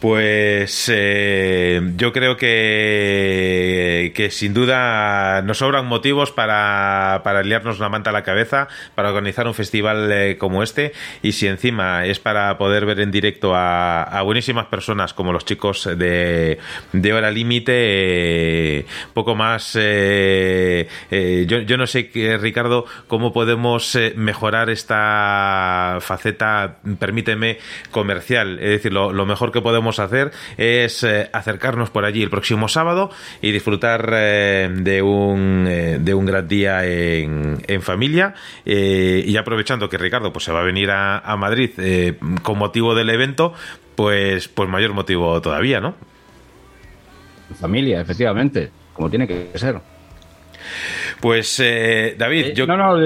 Pues 0.00 0.90
eh, 0.92 1.80
yo 1.96 2.12
creo 2.12 2.36
que, 2.36 4.12
que 4.14 4.30
sin 4.30 4.52
duda 4.52 5.40
nos 5.40 5.58
sobran 5.58 5.86
motivos 5.86 6.32
para, 6.32 7.22
para 7.24 7.42
liarnos 7.42 7.78
la 7.78 7.88
manta 7.88 8.10
a 8.10 8.12
la 8.12 8.22
cabeza, 8.22 8.68
para 8.94 9.08
organizar 9.08 9.46
un 9.46 9.54
festival 9.54 10.12
eh, 10.12 10.36
como 10.36 10.62
este 10.62 10.92
y 11.22 11.32
si 11.32 11.46
encima 11.46 12.04
es 12.04 12.18
para 12.18 12.58
poder 12.58 12.84
ver 12.84 13.00
en 13.00 13.10
directo 13.10 13.52
a, 13.54 14.20
buenísimas 14.22 14.66
personas 14.66 15.14
como 15.14 15.32
los 15.32 15.46
chicos 15.46 15.88
de, 15.96 16.58
de 16.92 17.12
Hora 17.14 17.30
Límite, 17.30 17.72
eh, 17.74 18.86
poco 19.14 19.34
más... 19.34 19.76
eh, 19.80 20.86
yo, 21.48 21.60
yo 21.60 21.76
no 21.78 21.86
sé, 21.86 22.10
Ricardo, 22.40 22.84
cómo 23.06 23.32
podemos 23.32 23.96
mejorar 24.16 24.68
esta 24.68 25.98
faceta, 26.00 26.76
permíteme, 26.98 27.58
comercial. 27.90 28.58
Es 28.58 28.70
decir, 28.70 28.92
lo 28.92 29.26
mejor 29.26 29.52
que 29.52 29.62
podemos 29.62 29.85
hacer 29.98 30.32
es 30.56 31.02
eh, 31.04 31.28
acercarnos 31.32 31.90
por 31.90 32.04
allí 32.04 32.22
el 32.22 32.30
próximo 32.30 32.68
sábado 32.68 33.10
y 33.40 33.52
disfrutar 33.52 34.10
eh, 34.12 34.68
de, 34.72 35.02
un, 35.02 35.66
eh, 35.68 35.98
de 36.00 36.14
un 36.14 36.26
gran 36.26 36.48
día 36.48 36.84
en, 36.84 37.58
en 37.66 37.82
familia. 37.82 38.34
Y 38.64 39.36
aprovechando 39.36 39.88
que 39.88 39.98
Ricardo 39.98 40.32
pues, 40.32 40.44
se 40.44 40.52
va 40.52 40.60
a 40.60 40.64
venir 40.64 40.90
a, 40.90 41.18
a 41.18 41.36
Madrid 41.36 41.70
con 42.42 42.58
motivo 42.58 42.94
del 42.94 43.10
evento, 43.10 43.54
pues, 43.94 44.48
pues 44.48 44.68
mayor 44.68 44.92
motivo 44.92 45.40
todavía, 45.40 45.80
¿no? 45.80 45.94
familia, 47.54 48.00
efectivamente, 48.00 48.70
como 48.92 49.08
tiene 49.08 49.26
que 49.26 49.50
ser. 49.54 49.80
Pues, 51.20 51.58
eh, 51.60 52.14
David, 52.18 52.46
Eh, 52.46 52.52
yo... 52.54 52.66
No, 52.66 52.76
no, 52.76 52.96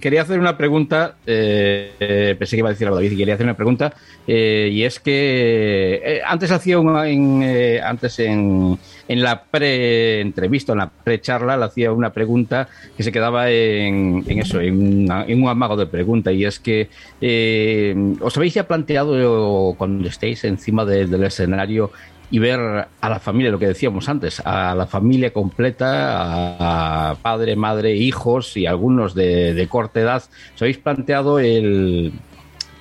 quería, 0.00 0.22
hacer 0.22 0.38
una 0.38 0.56
pregunta. 0.56 1.16
eh, 1.26 1.92
eh, 2.00 2.36
pensé 2.38 2.56
que 2.56 2.60
iba 2.60 2.68
a 2.68 2.72
decir 2.72 2.86
algo, 2.86 2.96
David, 2.96 3.12
y 3.12 3.16
quería 3.16 3.34
hacer 3.34 3.46
una 3.46 3.54
pregunta. 3.56 3.94
eh, 4.26 4.68
y 4.72 4.82
es 4.84 5.00
que 5.00 6.20
antes 6.26 6.50
hacía 6.50 6.78
una. 6.78 7.08
En, 7.08 7.42
antes 7.82 8.18
en, 8.20 8.78
en 9.08 9.22
la 9.22 9.42
pre-entrevista, 9.44 10.72
en 10.72 10.78
la 10.78 10.90
pre-charla, 10.90 11.56
le 11.56 11.64
hacía 11.64 11.92
una 11.92 12.10
pregunta 12.12 12.68
que 12.96 13.02
se 13.02 13.12
quedaba 13.12 13.50
en, 13.50 14.24
en 14.26 14.38
eso, 14.38 14.60
en, 14.60 15.04
una- 15.04 15.24
en 15.26 15.42
un 15.42 15.48
amago 15.48 15.76
de 15.76 15.86
pregunta. 15.86 16.32
Y 16.32 16.44
es 16.44 16.58
que. 16.58 16.88
eh, 17.20 17.94
¿Os 18.20 18.36
habéis 18.36 18.54
ya 18.54 18.66
planteado 18.66 19.74
cuando 19.76 20.08
estéis 20.08 20.44
encima 20.44 20.84
de- 20.84 21.06
del 21.06 21.24
escenario? 21.24 21.90
Y 22.30 22.38
ver 22.38 22.88
a 23.00 23.08
la 23.08 23.20
familia, 23.20 23.50
lo 23.50 23.58
que 23.58 23.66
decíamos 23.66 24.08
antes, 24.08 24.40
a 24.44 24.74
la 24.74 24.86
familia 24.86 25.32
completa, 25.32 27.10
a, 27.10 27.14
padre, 27.16 27.56
madre, 27.56 27.94
hijos 27.94 28.56
y 28.56 28.66
algunos 28.66 29.14
de, 29.14 29.54
de 29.54 29.68
corta 29.68 30.00
edad, 30.00 30.24
¿os 30.54 30.62
habéis 30.62 30.78
planteado 30.78 31.38
el, 31.38 32.12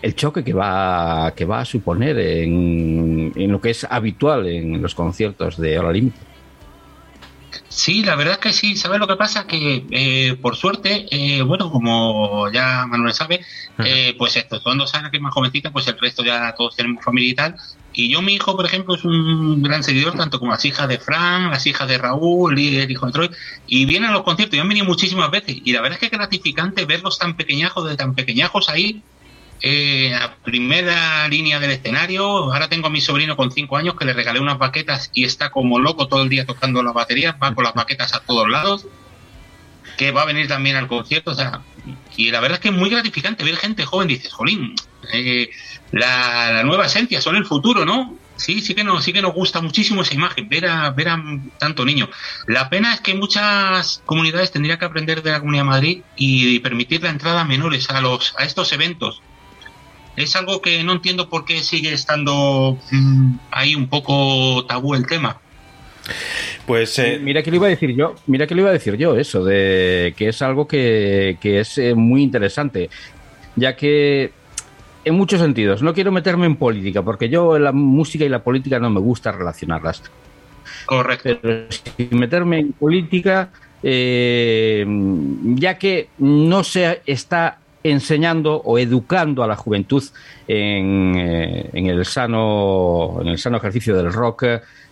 el 0.02 0.16
choque 0.16 0.44
que 0.44 0.54
va, 0.54 1.34
que 1.36 1.46
va 1.46 1.62
a 1.62 1.66
suponer 1.66 2.20
en, 2.20 3.32
en 3.36 3.52
lo 3.52 3.62
que 3.62 3.72
es 3.72 3.86
habitual 3.90 4.48
en 4.48 4.82
los 4.82 4.96
conciertos 4.96 5.58
de 5.58 5.80
Hora 5.80 5.92
Límite? 5.92 6.20
Sí, 7.70 8.04
la 8.04 8.16
verdad 8.16 8.34
es 8.34 8.40
que 8.40 8.54
sí. 8.54 8.76
¿Sabes 8.76 9.00
lo 9.00 9.08
que 9.08 9.16
pasa? 9.16 9.48
Que 9.48 9.86
eh, 9.90 10.36
por 10.42 10.56
suerte, 10.56 11.08
eh, 11.10 11.42
bueno, 11.42 11.72
como 11.72 12.52
ya 12.52 12.86
Manuel 12.86 13.14
sabe, 13.14 13.42
eh, 13.84 14.16
pues 14.18 14.36
esto, 14.36 14.62
cuando 14.62 14.86
Sara, 14.86 15.10
que 15.10 15.18
es 15.18 15.24
más 15.24 15.34
jovencita, 15.34 15.72
pues 15.72 15.88
el 15.88 15.98
resto 16.00 16.24
ya 16.24 16.54
todos 16.56 16.76
tenemos 16.76 17.04
familia 17.04 17.30
y 17.32 17.36
tal. 17.36 17.56
Y 17.94 18.10
yo, 18.10 18.22
mi 18.22 18.34
hijo, 18.34 18.56
por 18.56 18.66
ejemplo, 18.66 18.96
es 18.96 19.06
un 19.06 19.62
gran 19.62 19.84
seguidor, 19.84 20.16
tanto 20.16 20.40
como 20.40 20.52
las 20.52 20.66
hijas 20.66 20.88
de 20.88 20.98
Fran, 20.98 21.52
las 21.52 21.66
hijas 21.68 21.88
de 21.88 21.98
Raúl, 21.98 22.58
y 22.58 22.78
el 22.78 22.90
hijo 22.90 23.06
de 23.06 23.12
Troy. 23.12 23.30
Y 23.68 23.86
vienen 23.86 24.10
a 24.10 24.14
los 24.14 24.24
conciertos, 24.24 24.58
y 24.58 24.60
han 24.60 24.68
venido 24.68 24.86
muchísimas 24.86 25.30
veces. 25.30 25.58
Y 25.64 25.72
la 25.74 25.82
verdad 25.82 25.96
es 25.96 26.00
que 26.00 26.06
es 26.08 26.12
gratificante 26.12 26.86
verlos 26.86 27.20
tan 27.20 27.36
pequeñajos, 27.38 27.88
de 27.88 27.96
tan 27.96 28.16
pequeñajos 28.16 28.70
ahí, 28.70 29.04
eh, 29.62 30.14
a 30.14 30.36
primera 30.44 31.28
línea 31.28 31.60
del 31.60 31.72
escenario. 31.72 32.26
Ahora 32.26 32.68
tengo 32.68 32.88
a 32.88 32.90
mi 32.90 33.00
sobrino 33.00 33.38
con 33.38 33.52
cinco 33.52 33.78
años 33.78 33.96
que 33.96 34.06
le 34.06 34.14
regalé 34.14 34.40
unas 34.40 34.58
baquetas 34.58 35.12
y 35.14 35.24
está 35.24 35.52
como 35.52 35.80
loco 35.80 36.08
todo 36.08 36.24
el 36.24 36.30
día 36.30 36.46
tocando 36.46 36.84
las 36.84 36.94
baterías, 36.94 37.36
va 37.42 37.54
con 37.54 37.64
las 37.64 37.74
baquetas 37.74 38.14
a 38.14 38.20
todos 38.22 38.50
lados, 38.50 38.88
que 39.98 40.12
va 40.12 40.24
a 40.24 40.26
venir 40.26 40.48
también 40.48 40.76
al 40.76 40.88
concierto. 40.88 41.32
O 41.32 41.36
sea, 41.36 41.62
y 42.18 42.32
la 42.32 42.42
verdad 42.42 42.56
es 42.58 42.62
que 42.62 42.70
es 42.70 42.76
muy 42.76 42.90
gratificante 42.90 43.44
ver 43.44 43.56
gente 43.56 43.86
joven. 43.86 44.08
Dices, 44.08 44.34
jolín, 44.34 44.76
eh, 45.12 45.50
la, 45.92 46.52
la 46.52 46.64
nueva 46.64 46.86
esencia, 46.86 47.22
son 47.22 47.36
el 47.36 47.46
futuro, 47.46 47.86
¿no? 47.86 48.18
Sí, 48.36 48.62
sí 48.62 48.74
que 48.74 48.84
nos, 48.84 49.04
sí 49.04 49.14
que 49.14 49.22
nos 49.22 49.34
gusta 49.34 49.62
muchísimo 49.62 50.02
esa 50.02 50.16
imagen, 50.16 50.50
ver 50.50 50.66
a, 50.66 50.90
ver 50.90 51.10
a 51.10 51.22
tanto 51.60 51.86
niño. 51.86 52.10
La 52.48 52.70
pena 52.70 52.94
es 52.94 53.02
que 53.02 53.14
muchas 53.14 54.02
comunidades 54.06 54.52
tendrían 54.52 54.80
que 54.80 54.86
aprender 54.86 55.22
de 55.22 55.32
la 55.32 55.40
Comunidad 55.40 55.64
de 55.64 55.70
Madrid 55.70 56.02
y 56.16 56.60
permitir 56.60 57.04
la 57.04 57.10
entrada 57.10 57.42
a 57.42 57.46
menores 57.46 57.90
a 57.90 58.02
los 58.02 58.34
a 58.38 58.44
estos 58.44 58.74
eventos. 58.74 59.22
Es 60.16 60.36
algo 60.36 60.62
que 60.62 60.84
no 60.84 60.94
entiendo 60.94 61.30
por 61.30 61.46
qué 61.46 61.62
sigue 61.62 61.94
estando 61.94 62.78
mm, 62.92 63.36
ahí 63.52 63.76
un 63.76 63.88
poco 63.88 64.66
tabú 64.66 64.96
el 64.96 65.08
tema. 65.08 65.40
Pues 66.66 67.00
eh, 67.00 67.20
Mira 67.22 67.42
que 67.44 67.50
lo 67.50 67.58
iba 67.58 67.68
a 67.68 67.70
decir 67.70 67.96
yo, 67.96 68.16
mira 68.28 68.46
que 68.46 68.56
lo 68.56 68.62
iba 68.62 68.70
a 68.70 68.74
decir 68.74 68.98
yo, 68.98 69.16
eso, 69.16 69.44
de 69.44 70.14
que 70.18 70.30
es 70.30 70.42
algo 70.42 70.68
que, 70.68 71.38
que 71.40 71.62
es 71.62 71.78
eh, 71.78 71.96
muy 71.96 72.24
interesante, 72.24 72.90
ya 73.56 73.76
que 73.76 74.32
en 75.06 75.16
muchos 75.16 75.42
sentidos, 75.42 75.82
no 75.82 75.94
quiero 75.94 76.12
meterme 76.12 76.46
en 76.46 76.56
política, 76.56 77.02
porque 77.02 77.30
yo 77.30 77.58
la 77.60 77.72
música 77.72 78.26
y 78.26 78.30
la 78.30 78.44
política 78.44 78.80
no 78.80 78.90
me 78.90 79.00
gusta 79.00 79.32
relacionarlas, 79.32 80.04
Correcto. 80.86 81.38
pero 81.42 81.66
sin 81.70 82.18
meterme 82.18 82.60
en 82.60 82.74
política, 82.74 83.50
eh, 83.82 84.86
ya 85.56 85.78
que 85.78 86.10
no 86.20 86.64
se 86.64 87.02
está 87.06 87.60
enseñando 87.84 88.56
o 88.56 88.80
educando 88.80 89.44
a 89.44 89.48
la 89.48 89.56
juventud 89.56 90.04
en, 90.48 91.16
eh, 91.18 91.70
en 91.74 91.88
el 91.88 92.06
sano 92.06 93.18
en 93.22 93.28
el 93.28 93.38
sano 93.38 93.58
ejercicio 93.58 93.96
del 93.96 94.12
rock 94.12 94.46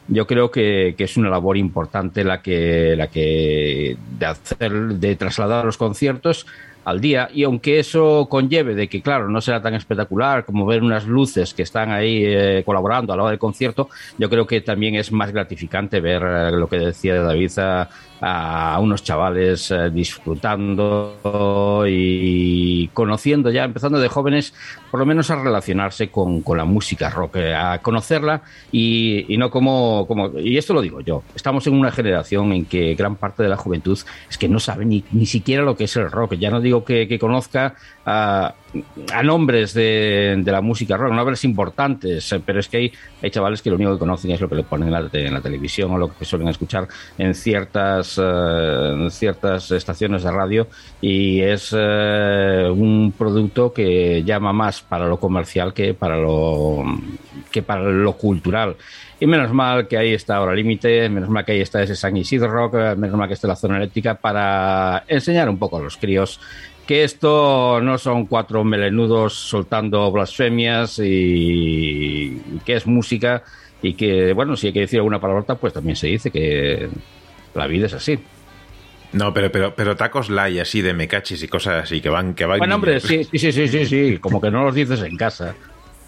yo 0.10 0.28
creo 0.28 0.52
que, 0.52 0.94
que 0.98 1.06
es 1.06 1.16
una 1.16 1.30
labor 1.30 1.56
importante 1.56 2.26
la 2.26 2.42
que 2.42 2.96
la 2.98 3.08
que 3.08 3.96
de 4.20 4.26
hacer 4.26 4.72
de 4.74 5.16
trasladar 5.16 5.64
los 5.64 5.78
conciertos 5.78 6.46
al 6.84 7.00
día 7.00 7.30
y 7.34 7.44
aunque 7.44 7.80
eso 7.80 8.28
conlleve 8.30 8.76
de 8.76 8.88
que 8.88 9.02
claro 9.02 9.30
no 9.30 9.42
será 9.42 9.62
tan 9.62 9.74
espectacular 9.74 10.46
como 10.46 10.66
ver 10.66 10.82
unas 10.82 11.06
luces 11.06 11.54
que 11.54 11.64
están 11.64 11.92
ahí 11.92 12.24
eh, 12.26 12.64
colaborando 12.66 13.14
a 13.14 13.16
la 13.16 13.24
hora 13.24 13.32
del 13.32 13.40
concierto 13.40 13.90
yo 14.18 14.30
creo 14.30 14.48
que 14.48 14.62
también 14.62 14.96
es 14.96 15.12
más 15.12 15.32
gratificante 15.32 16.00
ver 16.00 16.24
eh, 16.24 16.52
lo 16.52 16.68
que 16.68 16.80
decía 16.80 17.22
David 17.22 17.52
a, 17.58 17.90
a 18.22 18.78
unos 18.80 19.04
chavales 19.04 19.72
eh, 19.72 19.90
disfrutando 19.90 21.18
y 21.88 22.88
conociendo 22.90 23.50
ya 23.50 23.64
empezando 23.64 24.00
de 24.00 24.08
jóvenes 24.08 24.54
por 24.92 25.00
lo 25.00 25.06
menos 25.06 25.32
a 25.32 25.42
relacionarse 25.42 26.10
con, 26.10 26.42
con 26.42 26.58
la 26.58 26.66
música 26.66 27.10
rock 27.10 27.38
eh, 27.38 27.56
a 27.56 27.80
conocerla 27.80 28.44
y, 28.72 29.34
y 29.34 29.38
no 29.38 29.50
como, 29.50 30.06
como 30.08 30.38
y 30.40 30.58
esto 30.58 30.74
lo 30.74 30.82
digo 30.82 31.02
yo 31.02 31.24
estamos 31.36 31.66
en 31.68 31.74
una 31.74 31.92
generación 31.92 32.54
en 32.54 32.66
que 32.66 32.94
gran 32.96 33.16
parte 33.16 33.44
de 33.44 33.50
la 33.50 33.58
juventud 33.58 33.98
es 34.30 34.38
que 34.38 34.48
no 34.48 34.60
sabe 34.60 34.86
ni, 34.86 35.04
ni 35.12 35.26
siquiera 35.26 35.64
lo 35.64 35.76
que 35.76 35.86
es 35.86 35.96
el 35.96 36.10
rock. 36.12 36.34
Ya 36.36 36.50
no 36.50 36.60
digo 36.62 36.84
que, 36.84 37.20
conozca 37.20 37.76
a, 38.06 38.56
a 39.14 39.24
nombres 39.24 39.74
de, 39.74 40.42
de 40.44 40.52
la 40.52 40.62
música 40.62 40.98
rock, 40.98 41.14
nombres 41.14 41.44
importantes, 41.44 42.32
eh, 42.32 42.42
pero 42.44 42.60
es 42.60 42.68
que 42.68 42.78
hay, 42.78 42.92
hay 43.22 43.30
chavales 43.30 43.62
que 43.62 43.70
lo 43.70 43.76
único 43.76 43.94
que 43.94 44.00
conocen 44.00 44.32
es 44.32 44.42
lo 44.42 44.50
que 44.50 44.56
le 44.56 44.64
ponen 44.64 44.88
en 44.88 44.94
la, 44.94 45.10
en 45.12 45.34
la 45.34 45.42
televisión 45.42 45.92
o 45.92 45.98
lo 45.98 46.16
que 46.16 46.26
suelen 46.26 46.48
escuchar 46.48 46.88
en 47.18 47.34
ciertas, 47.36 48.11
eh, 48.18 48.92
en 48.94 49.12
ciertas 49.12 49.72
estaciones 49.72 50.24
de 50.24 50.32
radio 50.32 50.68
y 51.02 51.42
es 51.42 51.76
eh, 51.78 52.68
un 52.72 53.14
producto 53.18 53.74
que 53.74 54.24
llama 54.24 54.54
más 54.54 54.82
para 54.82 55.08
lo 55.08 55.20
comercial 55.20 55.74
que 55.74 55.94
para 55.94 56.18
lo, 56.18 56.84
que 57.52 57.62
para 57.62 57.82
lo 57.84 58.14
cultural. 58.14 58.76
Y 59.20 59.28
menos 59.28 59.54
mal 59.54 59.88
que 59.88 59.98
ahí 59.98 60.14
está 60.14 60.42
Hora 60.42 60.56
Límite, 60.56 61.08
menos 61.10 61.30
mal 61.30 61.46
que 61.46 61.52
ahí 61.52 61.62
está 61.62 61.84
ese 61.84 61.96
San 61.96 62.18
Isidro 62.18 62.50
Rock, 62.50 62.76
eh, 62.76 62.96
menos 62.96 63.18
mal 63.18 63.28
que 63.28 63.36
está 63.36 63.48
la 63.48 63.56
zona 63.56 63.78
eléctrica 63.78 64.16
para 64.16 65.04
enseñar 65.08 65.50
un 65.50 65.58
poco 65.58 65.78
a 65.78 65.82
los 65.82 65.98
críos 65.98 66.40
que 66.88 67.04
esto 67.04 67.80
no 67.82 67.98
son 67.98 68.26
cuatro 68.26 68.64
melenudos 68.64 69.34
soltando 69.36 70.12
blasfemias 70.12 71.00
y, 71.00 71.04
y 71.04 72.60
que 72.66 72.74
es 72.76 72.88
música 72.88 73.44
y 73.82 73.94
que, 73.94 74.34
bueno, 74.34 74.56
si 74.56 74.68
hay 74.68 74.74
que 74.74 74.82
decir 74.82 75.00
alguna 75.00 75.20
palabrota, 75.20 75.56
pues 75.56 75.74
también 75.74 75.96
se 75.96 76.08
dice 76.08 76.30
que 76.30 76.90
la 77.54 77.68
vida 77.68 77.88
es 77.88 77.94
así. 77.94 78.20
no, 79.14 79.34
pero 79.34 79.52
pero 79.52 79.76
pero 79.76 79.96
tacos 79.96 80.30
light 80.30 80.60
así 80.60 80.82
de 80.82 80.94
mecachis 80.94 81.44
y 81.44 81.48
cosas 81.48 81.84
así 81.84 82.02
que 82.02 82.10
van 82.10 82.34
que 82.34 82.46
van. 82.46 82.60
Bueno, 82.60 82.76
hombre, 82.76 83.00
sí, 83.00 83.24
sí, 83.26 83.38
sí, 83.38 83.52
sí, 83.52 83.68
sí, 83.68 83.86
sí, 83.86 84.18
como 84.20 84.40
que 84.40 84.50
no 84.52 84.64
los 84.64 84.76
dices 84.76 85.02
en 85.02 85.18
casa. 85.18 85.56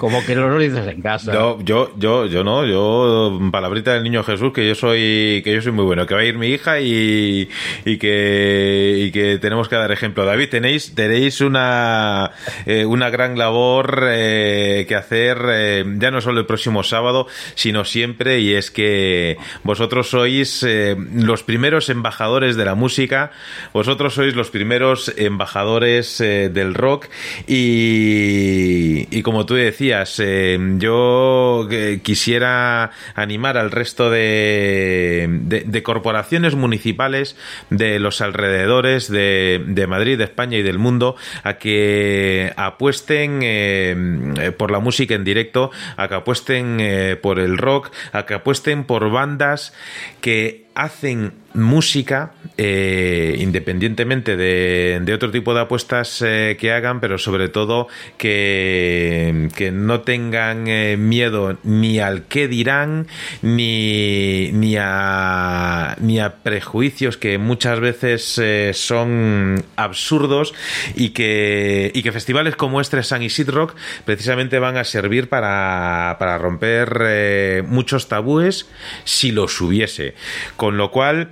Como 0.04 0.22
que 0.26 0.36
no 0.36 0.50
los 0.50 0.62
dices 0.62 0.86
en 0.86 1.02
casa. 1.02 1.32
Yo, 1.32 1.60
yo, 1.64 1.94
yo, 1.98 2.26
yo 2.26 2.44
no, 2.44 2.66
yo 2.66 3.40
palabrita 3.54 3.94
del 3.94 4.04
niño 4.04 4.22
Jesús 4.22 4.52
que 4.52 4.68
yo 4.68 4.76
soy, 4.76 5.42
que 5.46 5.54
yo 5.54 5.62
soy 5.62 5.72
muy 5.72 5.86
bueno, 5.86 6.06
que 6.06 6.14
va 6.14 6.20
a 6.20 6.26
ir 6.26 6.38
mi 6.38 6.48
hija 6.48 6.82
y, 6.82 7.48
que 7.86 8.96
y 8.98 9.12
que 9.14 9.38
tenemos 9.38 9.70
que 9.70 9.78
dar 9.78 9.94
ejemplo. 9.94 10.26
David, 10.26 10.50
tenéis 10.50 10.94
tenéis 10.94 11.40
una 11.40 12.32
eh, 12.66 12.84
una 12.84 13.10
gran 13.12 13.38
labor 13.38 14.10
eh, 14.10 14.84
que 14.90 14.96
hacer 14.98 15.38
eh, 15.50 15.86
ya 15.98 16.12
no 16.12 16.20
solo 16.20 16.42
el 16.42 16.48
próximo 16.48 16.84
sábado, 16.84 17.28
sino 17.56 17.86
siempre 17.86 18.42
y 18.42 18.56
es 18.56 18.72
que 18.72 19.38
vosotros 19.64 20.10
sois 20.10 20.66
los 21.14 21.44
primeros 21.44 21.88
embajadores 21.88 22.58
de 22.58 22.66
la 22.66 22.76
música, 22.76 23.32
vosotros 23.72 24.16
sois 24.16 24.36
los 24.36 24.50
primeros 24.50 25.14
embajadores 25.16 26.18
del 26.18 26.74
rock 26.74 27.08
y 27.48 29.22
como 29.22 29.46
tú 29.46 29.54
decías, 29.54 29.93
eh, 30.20 30.58
yo 30.78 31.68
eh, 31.70 32.00
quisiera 32.04 32.92
animar 33.16 33.58
al 33.58 33.72
resto 33.72 34.10
de, 34.10 35.82
corporaciones 35.84 36.56
municipales 36.56 37.36
de 37.70 38.00
los 38.00 38.22
alrededores 38.22 39.10
de, 39.10 39.86
Madrid, 39.88 40.18
de 40.18 40.24
España 40.24 40.58
y 40.58 40.64
del 40.64 40.80
mundo 40.80 41.16
a 41.44 41.56
que 41.56 42.54
apuesten 42.56 43.40
eh, 43.44 44.52
por 44.58 44.72
la 44.72 44.80
música 44.80 45.16
en 45.16 45.24
directo, 45.24 45.72
a 45.98 46.08
que 46.08 46.16
apuesten 46.16 46.78
eh, 46.80 47.18
por 47.22 47.40
el 47.40 47.58
rock, 47.58 47.92
a 48.12 48.26
que 48.26 48.34
apuesten 48.34 48.86
por 48.86 49.10
bandas 49.12 49.74
que 50.22 50.66
hacen 50.76 51.34
música, 51.54 52.32
eh, 52.58 53.36
independientemente 53.40 54.36
de, 54.36 55.00
de 55.02 55.14
otro 55.14 55.32
tipo 55.32 55.54
de 55.54 55.62
apuestas 55.62 56.22
eh, 56.26 56.58
que 56.60 56.72
hagan, 56.72 57.00
pero 57.00 57.18
sobre 57.18 57.50
todo 57.50 57.88
que, 58.18 59.50
que 59.56 59.72
no 59.72 60.02
tengan 60.02 60.68
eh, 60.68 60.98
miedo 60.98 61.58
ni 61.64 62.00
al 62.00 62.24
qué 62.24 62.48
dirán, 62.48 63.08
ni, 63.42 64.52
ni, 64.54 64.76
a, 64.80 65.96
ni 66.00 66.20
a 66.20 66.36
prejuicios 66.44 67.18
que 67.18 67.38
muchas 67.38 67.80
veces 67.80 68.42
son 68.76 69.64
absurdos 69.76 70.54
y 70.96 71.10
que, 71.10 71.92
y 71.94 72.04
que 72.04 72.12
festivales 72.12 72.56
como 72.56 72.82
este 72.82 73.02
San 73.04 73.24
Isidro 73.24 73.74
precisamente 74.06 74.60
van 74.60 74.78
a 74.78 74.84
servir 74.84 75.30
para, 75.30 76.16
para 76.20 76.38
romper 76.38 77.64
muchos 77.68 78.08
tabúes 78.08 78.68
si 79.04 79.32
los 79.32 79.60
hubiese. 79.62 80.16
Con 80.56 80.78
lo 80.78 80.92
cual, 80.92 81.30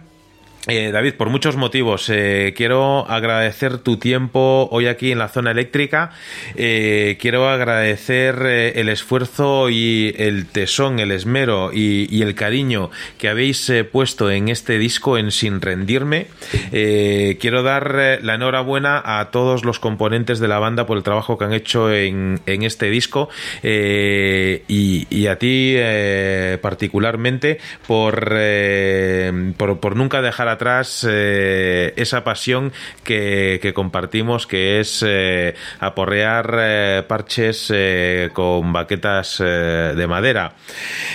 eh, 0.67 0.91
David, 0.91 1.15
por 1.15 1.29
muchos 1.29 1.55
motivos, 1.55 2.07
eh, 2.09 2.53
quiero 2.55 3.09
agradecer 3.09 3.79
tu 3.79 3.97
tiempo 3.97 4.69
hoy 4.71 4.85
aquí 4.85 5.11
en 5.11 5.17
la 5.17 5.27
zona 5.27 5.49
eléctrica. 5.49 6.11
Eh, 6.55 7.17
quiero 7.19 7.49
agradecer 7.49 8.35
el 8.45 8.87
esfuerzo 8.87 9.71
y 9.71 10.13
el 10.19 10.45
tesón, 10.45 10.99
el 10.99 11.09
esmero 11.09 11.71
y, 11.73 12.21
el 12.21 12.35
cariño 12.35 12.91
que 13.17 13.29
habéis 13.29 13.71
puesto 13.91 14.29
en 14.29 14.49
este 14.49 14.77
disco 14.77 15.17
en 15.17 15.31
Sin 15.31 15.59
Rendirme. 15.59 16.27
Quiero 16.69 17.63
dar 17.63 18.19
la 18.21 18.35
enhorabuena 18.35 19.01
a 19.03 19.31
todos 19.31 19.65
los 19.65 19.79
componentes 19.79 20.39
de 20.39 20.47
la 20.47 20.59
banda 20.59 20.85
por 20.85 20.97
el 20.97 21.03
trabajo 21.03 21.39
que 21.39 21.45
han 21.45 21.53
hecho 21.53 21.91
en, 21.91 22.39
este 22.45 22.91
disco 22.91 23.29
y, 23.63 25.25
a 25.25 25.39
ti 25.39 25.75
particularmente 26.61 27.57
por, 27.87 28.35
por, 29.57 29.79
por 29.79 29.95
nunca 29.95 30.21
dejar 30.21 30.50
atrás 30.51 31.05
eh, 31.09 31.93
esa 31.95 32.23
pasión 32.23 32.71
que, 33.03 33.59
que 33.61 33.73
compartimos, 33.73 34.47
que 34.47 34.79
es 34.79 35.03
eh, 35.05 35.55
aporrear 35.79 36.55
eh, 36.59 37.03
parches 37.07 37.73
con 38.33 38.73
baquetas 38.73 39.39
de 39.39 40.07
madera. 40.07 40.53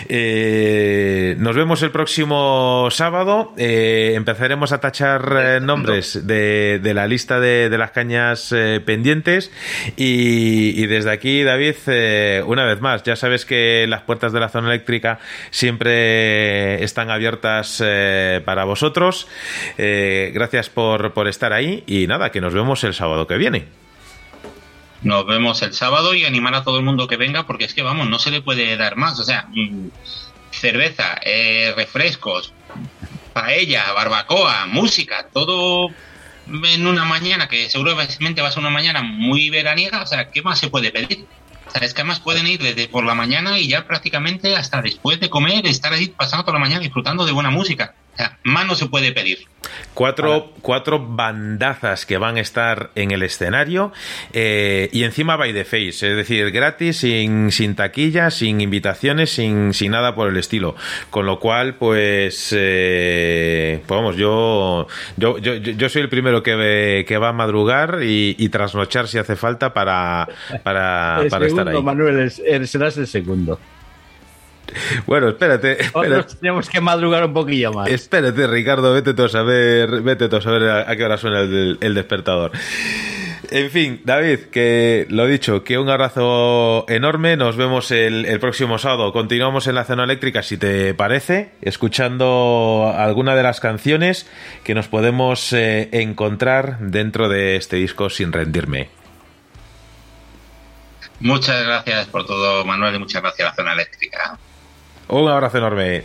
Nos 0.08 1.56
vemos 1.56 1.82
el 1.82 1.90
próximo 1.90 2.88
sábado. 2.90 3.52
Empezaremos 3.56 4.72
a 4.72 4.80
tachar 4.80 5.60
nombres 5.62 6.26
de, 6.26 6.80
la 6.94 7.06
lista 7.06 7.40
de, 7.40 7.76
las 7.76 7.90
cañas 7.90 8.54
pendientes. 8.84 9.50
Y, 9.96 10.86
desde 10.86 11.10
aquí, 11.10 11.42
David, 11.42 11.76
una 12.46 12.64
vez 12.64 12.80
más, 12.80 13.02
ya 13.02 13.16
sabes 13.16 13.44
que 13.44 13.86
las 13.88 14.02
puertas 14.02 14.32
de 14.32 14.40
la 14.40 14.48
zona 14.48 14.68
eléctrica 14.68 15.18
siempre 15.50 16.82
están 16.82 17.10
abiertas 17.10 17.82
para 18.44 18.64
vosotros. 18.64 19.25
Eh, 19.78 20.30
gracias 20.34 20.68
por, 20.68 21.12
por 21.12 21.28
estar 21.28 21.52
ahí 21.52 21.84
y 21.86 22.06
nada, 22.06 22.30
que 22.30 22.40
nos 22.40 22.54
vemos 22.54 22.84
el 22.84 22.94
sábado 22.94 23.26
que 23.26 23.36
viene. 23.36 23.66
Nos 25.02 25.26
vemos 25.26 25.62
el 25.62 25.72
sábado 25.72 26.14
y 26.14 26.24
animar 26.24 26.54
a 26.54 26.64
todo 26.64 26.78
el 26.78 26.84
mundo 26.84 27.06
que 27.06 27.16
venga 27.16 27.46
porque 27.46 27.64
es 27.64 27.74
que, 27.74 27.82
vamos, 27.82 28.08
no 28.08 28.18
se 28.18 28.30
le 28.30 28.42
puede 28.42 28.76
dar 28.76 28.96
más. 28.96 29.18
O 29.20 29.24
sea, 29.24 29.46
mm, 29.50 29.88
cerveza, 30.50 31.20
eh, 31.24 31.72
refrescos, 31.76 32.52
paella, 33.32 33.92
barbacoa, 33.92 34.66
música, 34.66 35.28
todo 35.32 35.90
en 36.48 36.86
una 36.86 37.04
mañana 37.04 37.48
que 37.48 37.68
seguramente 37.68 38.40
va 38.40 38.48
a 38.48 38.50
ser 38.50 38.60
una 38.60 38.70
mañana 38.70 39.02
muy 39.02 39.50
veraniega. 39.50 40.02
O 40.02 40.06
sea, 40.06 40.30
¿qué 40.30 40.42
más 40.42 40.58
se 40.58 40.70
puede 40.70 40.90
pedir? 40.90 41.26
O 41.66 41.70
sea, 41.70 41.82
es 41.82 41.92
que 41.92 42.00
además 42.00 42.20
pueden 42.20 42.46
ir 42.46 42.62
desde 42.62 42.88
por 42.88 43.04
la 43.04 43.14
mañana 43.14 43.58
y 43.58 43.68
ya 43.68 43.86
prácticamente 43.86 44.56
hasta 44.56 44.80
después 44.80 45.20
de 45.20 45.28
comer, 45.28 45.66
estar 45.66 45.92
ahí 45.92 46.08
pasando 46.08 46.44
toda 46.44 46.54
la 46.54 46.64
mañana 46.64 46.80
disfrutando 46.80 47.26
de 47.26 47.32
buena 47.32 47.50
música. 47.50 47.94
Más 48.44 48.66
no 48.66 48.74
se 48.74 48.86
puede 48.86 49.12
pedir. 49.12 49.38
Cuatro, 49.94 50.52
cuatro 50.62 51.04
bandazas 51.04 52.06
que 52.06 52.18
van 52.18 52.36
a 52.36 52.40
estar 52.40 52.90
en 52.94 53.10
el 53.10 53.22
escenario 53.24 53.92
eh, 54.32 54.88
y 54.92 55.02
encima 55.02 55.36
by 55.36 55.52
the 55.52 55.64
face, 55.64 55.88
es 55.88 56.16
decir, 56.16 56.52
gratis, 56.52 56.98
sin, 56.98 57.50
sin 57.50 57.74
taquilla, 57.74 58.30
sin 58.30 58.60
invitaciones, 58.60 59.30
sin, 59.30 59.74
sin 59.74 59.90
nada 59.90 60.14
por 60.14 60.28
el 60.28 60.36
estilo. 60.36 60.76
Con 61.10 61.26
lo 61.26 61.40
cual, 61.40 61.74
pues, 61.74 62.54
eh, 62.56 63.82
pues 63.86 63.98
vamos, 63.98 64.16
yo, 64.16 64.86
yo, 65.16 65.38
yo, 65.38 65.54
yo 65.56 65.88
soy 65.88 66.02
el 66.02 66.08
primero 66.08 66.42
que, 66.42 66.54
ve- 66.54 67.04
que 67.08 67.18
va 67.18 67.30
a 67.30 67.32
madrugar 67.32 67.98
y, 68.02 68.36
y 68.38 68.48
trasnochar 68.50 69.08
si 69.08 69.18
hace 69.18 69.34
falta 69.34 69.74
para, 69.74 70.28
para, 70.62 71.22
El 71.22 71.28
para 71.28 71.46
estar 71.46 71.64
segundo, 71.64 71.78
ahí. 71.78 71.82
Manuel, 71.82 72.30
serás 72.68 72.96
el 72.98 73.06
segundo. 73.08 73.58
Bueno, 75.06 75.28
espérate, 75.28 75.78
tenemos 76.40 76.68
que 76.68 76.80
madrugar 76.80 77.24
un 77.24 77.32
poquillo 77.32 77.72
más. 77.72 77.88
Espérate, 77.88 78.46
Ricardo, 78.46 78.92
vete 78.92 79.14
tú 79.14 79.24
a 79.24 79.28
saber, 79.28 80.02
vete 80.02 80.28
tú 80.28 80.36
a 80.36 80.40
saber 80.42 80.62
a, 80.68 80.90
a 80.90 80.96
qué 80.96 81.04
hora 81.04 81.16
suena 81.16 81.40
el, 81.40 81.78
el 81.80 81.94
despertador. 81.94 82.52
En 83.50 83.70
fin, 83.70 84.00
David, 84.04 84.46
que 84.50 85.06
lo 85.08 85.26
dicho, 85.26 85.62
que 85.62 85.78
un 85.78 85.88
abrazo 85.88 86.84
enorme. 86.88 87.36
Nos 87.36 87.56
vemos 87.56 87.92
el, 87.92 88.24
el 88.24 88.40
próximo 88.40 88.76
sábado. 88.78 89.12
Continuamos 89.12 89.68
en 89.68 89.76
la 89.76 89.84
zona 89.84 90.02
eléctrica, 90.02 90.42
si 90.42 90.56
te 90.56 90.94
parece, 90.94 91.50
escuchando 91.62 92.92
alguna 92.96 93.36
de 93.36 93.44
las 93.44 93.60
canciones 93.60 94.28
que 94.64 94.74
nos 94.74 94.88
podemos 94.88 95.52
eh, 95.52 95.88
encontrar 95.92 96.78
dentro 96.80 97.28
de 97.28 97.54
este 97.54 97.76
disco 97.76 98.10
sin 98.10 98.32
rendirme. 98.32 98.88
Muchas 101.20 101.64
gracias 101.64 102.08
por 102.08 102.26
todo, 102.26 102.64
Manuel, 102.64 102.96
y 102.96 102.98
muchas 102.98 103.22
gracias 103.22 103.46
a 103.46 103.50
la 103.50 103.54
zona 103.54 103.72
eléctrica. 103.74 104.38
Un 105.08 105.28
abrazo 105.28 105.58
enorme. 105.58 106.04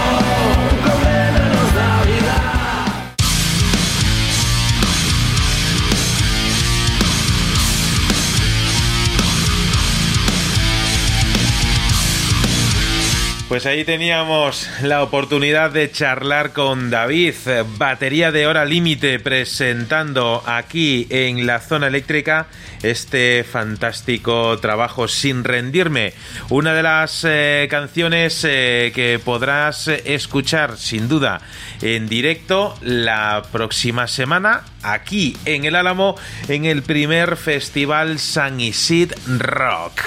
Pues 13.51 13.65
ahí 13.65 13.83
teníamos 13.83 14.69
la 14.81 15.03
oportunidad 15.03 15.71
de 15.71 15.91
charlar 15.91 16.53
con 16.53 16.89
David, 16.89 17.33
batería 17.77 18.31
de 18.31 18.47
hora 18.47 18.63
límite, 18.63 19.19
presentando 19.19 20.41
aquí 20.45 21.05
en 21.09 21.45
la 21.45 21.59
zona 21.59 21.87
eléctrica 21.87 22.47
este 22.81 23.43
fantástico 23.43 24.57
trabajo 24.59 25.09
sin 25.09 25.43
rendirme. 25.43 26.13
Una 26.47 26.73
de 26.73 26.81
las 26.81 27.25
eh, 27.27 27.67
canciones 27.69 28.41
eh, 28.47 28.93
que 28.95 29.19
podrás 29.19 29.89
escuchar 29.89 30.77
sin 30.77 31.09
duda 31.09 31.41
en 31.81 32.07
directo 32.07 32.77
la 32.79 33.43
próxima 33.51 34.07
semana 34.07 34.63
aquí 34.81 35.35
en 35.43 35.65
el 35.65 35.75
Álamo 35.75 36.15
en 36.47 36.63
el 36.63 36.83
primer 36.83 37.35
festival 37.35 38.17
San 38.17 38.61
Isid 38.61 39.11
Rock. 39.27 39.99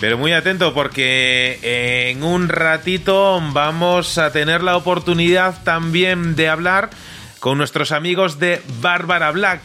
Pero 0.00 0.16
muy 0.16 0.32
atento 0.32 0.74
porque 0.74 1.58
en 2.10 2.22
un 2.22 2.48
ratito 2.48 3.42
vamos 3.52 4.16
a 4.18 4.30
tener 4.30 4.62
la 4.62 4.76
oportunidad 4.76 5.62
también 5.64 6.36
de 6.36 6.48
hablar 6.48 6.90
con 7.40 7.58
nuestros 7.58 7.90
amigos 7.90 8.38
de 8.38 8.62
Bárbara 8.80 9.32
Black. 9.32 9.62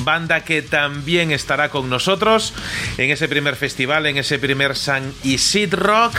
Banda 0.00 0.40
que 0.40 0.60
también 0.60 1.30
estará 1.30 1.70
con 1.70 1.88
nosotros 1.88 2.52
en 2.98 3.10
ese 3.10 3.26
primer 3.26 3.56
festival, 3.56 4.04
en 4.06 4.18
ese 4.18 4.38
primer 4.38 4.76
San 4.76 5.14
Isid 5.22 5.72
Rock. 5.72 6.14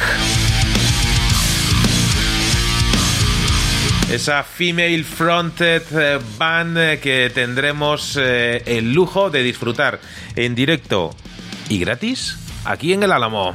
Esa 4.09 4.43
female 4.43 5.03
fronted 5.03 5.83
eh, 5.91 6.19
band 6.37 6.77
eh, 6.77 6.99
que 6.99 7.29
tendremos 7.33 8.17
eh, 8.19 8.63
el 8.65 8.93
lujo 8.93 9.29
de 9.29 9.43
disfrutar 9.43 9.99
en 10.35 10.55
directo 10.55 11.13
y 11.69 11.79
gratis 11.79 12.37
aquí 12.65 12.93
en 12.93 13.03
el 13.03 13.11
Álamo. 13.11 13.53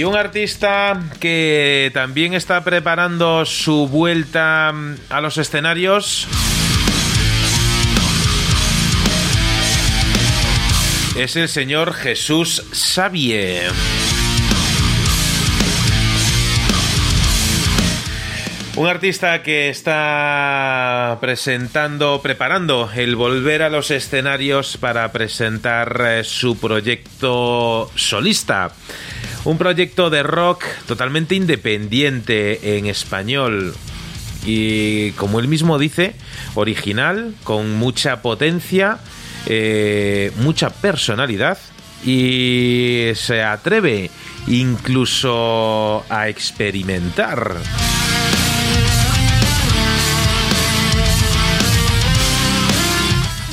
Y 0.00 0.04
un 0.04 0.16
artista 0.16 0.98
que 1.20 1.90
también 1.92 2.32
está 2.32 2.64
preparando 2.64 3.44
su 3.44 3.86
vuelta 3.86 4.72
mm, 4.72 4.94
a 5.10 5.20
los 5.20 5.36
escenarios. 5.36 6.26
Es 11.18 11.36
el 11.36 11.50
señor 11.50 11.92
Jesús 11.92 12.64
Sabie. 12.72 13.64
Un 18.76 18.86
artista 18.86 19.42
que 19.42 19.68
está 19.68 21.18
presentando, 21.20 22.20
preparando 22.22 22.88
el 22.94 23.16
volver 23.16 23.62
a 23.62 23.68
los 23.68 23.90
escenarios 23.90 24.76
para 24.76 25.10
presentar 25.10 26.00
eh, 26.06 26.24
su 26.24 26.56
proyecto 26.56 27.90
solista. 27.96 28.72
Un 29.44 29.58
proyecto 29.58 30.08
de 30.08 30.22
rock 30.22 30.64
totalmente 30.86 31.34
independiente 31.34 32.78
en 32.78 32.86
español. 32.86 33.74
Y 34.46 35.10
como 35.12 35.40
él 35.40 35.48
mismo 35.48 35.78
dice, 35.78 36.14
original, 36.54 37.34
con 37.42 37.74
mucha 37.74 38.22
potencia, 38.22 38.98
eh, 39.46 40.32
mucha 40.36 40.70
personalidad 40.70 41.58
y 42.04 43.10
se 43.14 43.42
atreve 43.42 44.10
incluso 44.46 46.04
a 46.08 46.28
experimentar. 46.28 47.56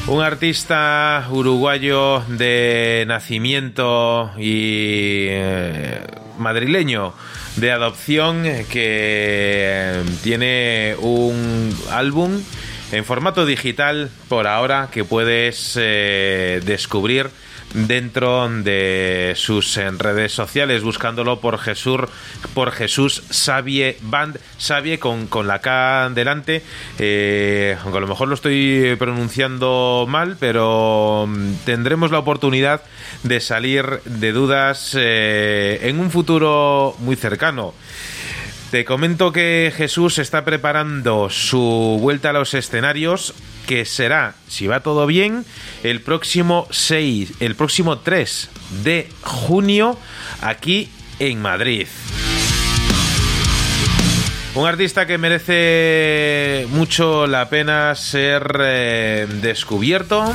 Un 0.08 0.22
artista 0.22 1.28
uruguayo 1.30 2.22
de 2.30 3.04
nacimiento 3.10 4.32
y 4.38 5.28
eh, 5.28 6.02
madrileño 6.38 7.14
de 7.58 7.74
adopción 7.74 8.44
que 8.72 10.02
tiene 10.24 10.96
un 11.02 11.78
álbum 11.92 12.42
en 12.94 13.04
formato 13.04 13.46
digital 13.46 14.10
por 14.30 14.48
ahora 14.48 14.88
que 14.94 15.04
puedes 15.04 15.78
eh, 15.78 16.62
descubrir 16.64 17.30
dentro 17.74 18.50
de 18.50 19.34
sus 19.36 19.76
redes 19.76 20.32
sociales 20.32 20.84
buscándolo 20.84 21.40
por 21.40 21.58
Jesús 21.60 22.02
por 22.54 22.72
Jesús 22.72 23.24
Sabie 23.30 23.98
Band 24.02 24.40
Sabie 24.58 25.00
con, 25.00 25.28
con 25.28 25.48
la 25.48 25.60
K 25.60 26.10
delante. 26.14 26.64
Eh, 27.00 27.78
aunque 27.82 27.98
a 27.98 28.02
lo 28.02 28.08
mejor 28.08 28.28
lo 28.28 28.36
estoy 28.36 28.96
pronunciando 28.98 30.06
mal 30.08 30.38
pero 30.40 31.26
mm, 31.28 31.54
tendremos 31.66 32.12
la 32.12 32.20
oportunidad 32.20 32.82
de 33.24 33.40
salir 33.40 34.02
de 34.06 34.32
dudas 34.32 34.96
eh, 34.98 35.80
en 35.84 36.00
un 36.00 36.12
futuro 36.12 36.96
muy 37.00 37.16
cercano. 37.16 37.74
Te 38.72 38.84
comento 38.84 39.32
que 39.32 39.72
Jesús 39.76 40.18
está 40.20 40.44
preparando 40.44 41.30
su 41.30 41.98
vuelta 42.02 42.32
a 42.32 42.34
los 42.34 42.54
escenarios 42.54 43.34
que 43.68 43.86
será, 43.86 44.34
si 44.48 44.66
va 44.66 44.80
todo 44.80 45.06
bien, 45.06 45.46
el 45.84 46.02
próximo 46.02 46.68
6, 46.72 47.34
el 47.42 47.56
próximo 47.56 48.00
3 48.00 48.50
de 48.84 49.10
junio 49.22 50.00
aquí 50.42 50.90
en 51.20 51.42
Madrid. 51.42 51.88
Un 54.56 54.68
artista 54.68 55.06
que 55.06 55.20
merece 55.20 56.66
mucho 56.70 57.28
la 57.28 57.48
pena 57.50 57.94
ser 57.94 58.60
eh, 58.60 59.28
descubierto. 59.42 60.34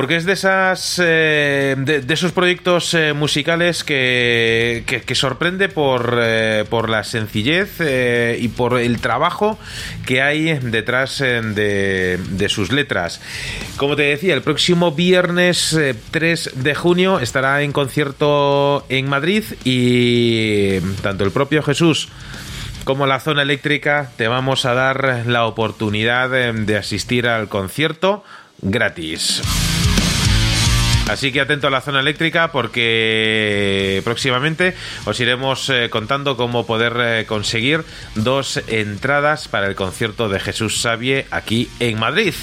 Porque 0.00 0.16
es 0.16 0.24
de 0.24 0.32
esas 0.32 0.98
eh, 1.04 1.76
de, 1.76 2.14
esos 2.14 2.32
proyectos 2.32 2.94
eh, 2.94 3.12
musicales 3.12 3.84
que, 3.84 4.82
que, 4.86 5.14
sorprende 5.14 5.68
por, 5.68 6.18
eh, 6.22 6.64
por 6.70 6.88
la 6.88 7.04
sencillez 7.04 7.82
y 8.40 8.48
por 8.48 8.78
el 8.78 8.98
trabajo 9.02 9.58
que 10.06 10.22
hay 10.22 10.54
detrás 10.54 11.18
de, 11.18 12.18
de, 12.30 12.48
sus 12.48 12.72
letras. 12.72 13.20
Como 13.76 13.94
te 13.94 14.04
decía, 14.04 14.32
el 14.32 14.40
próximo 14.40 14.92
viernes 14.92 15.78
3 16.10 16.50
de 16.54 16.74
junio 16.74 17.20
estará 17.20 17.60
en 17.60 17.72
concierto 17.72 18.86
en 18.88 19.06
Madrid 19.06 19.44
y 19.64 20.80
tanto 21.02 21.24
el 21.24 21.30
propio 21.30 21.62
Jesús 21.62 22.08
como 22.84 23.06
la 23.06 23.20
zona 23.20 23.42
eléctrica 23.42 24.12
te 24.16 24.28
vamos 24.28 24.64
a 24.64 24.72
dar 24.72 25.24
la 25.26 25.44
oportunidad 25.44 26.30
de 26.54 26.78
asistir 26.78 27.28
al 27.28 27.50
concierto 27.50 28.24
gratis. 28.62 29.42
Así 31.10 31.32
que 31.32 31.40
atento 31.40 31.66
a 31.66 31.70
la 31.70 31.80
zona 31.80 32.00
eléctrica 32.00 32.52
porque 32.52 34.00
próximamente 34.04 34.74
os 35.04 35.18
iremos 35.18 35.68
eh, 35.68 35.90
contando 35.90 36.36
cómo 36.36 36.66
poder 36.66 36.94
eh, 37.00 37.24
conseguir 37.26 37.84
dos 38.14 38.62
entradas 38.68 39.48
para 39.48 39.66
el 39.66 39.74
concierto 39.74 40.28
de 40.28 40.38
Jesús 40.38 40.80
Sabie 40.80 41.26
aquí 41.30 41.68
en 41.80 41.98
Madrid. 41.98 42.34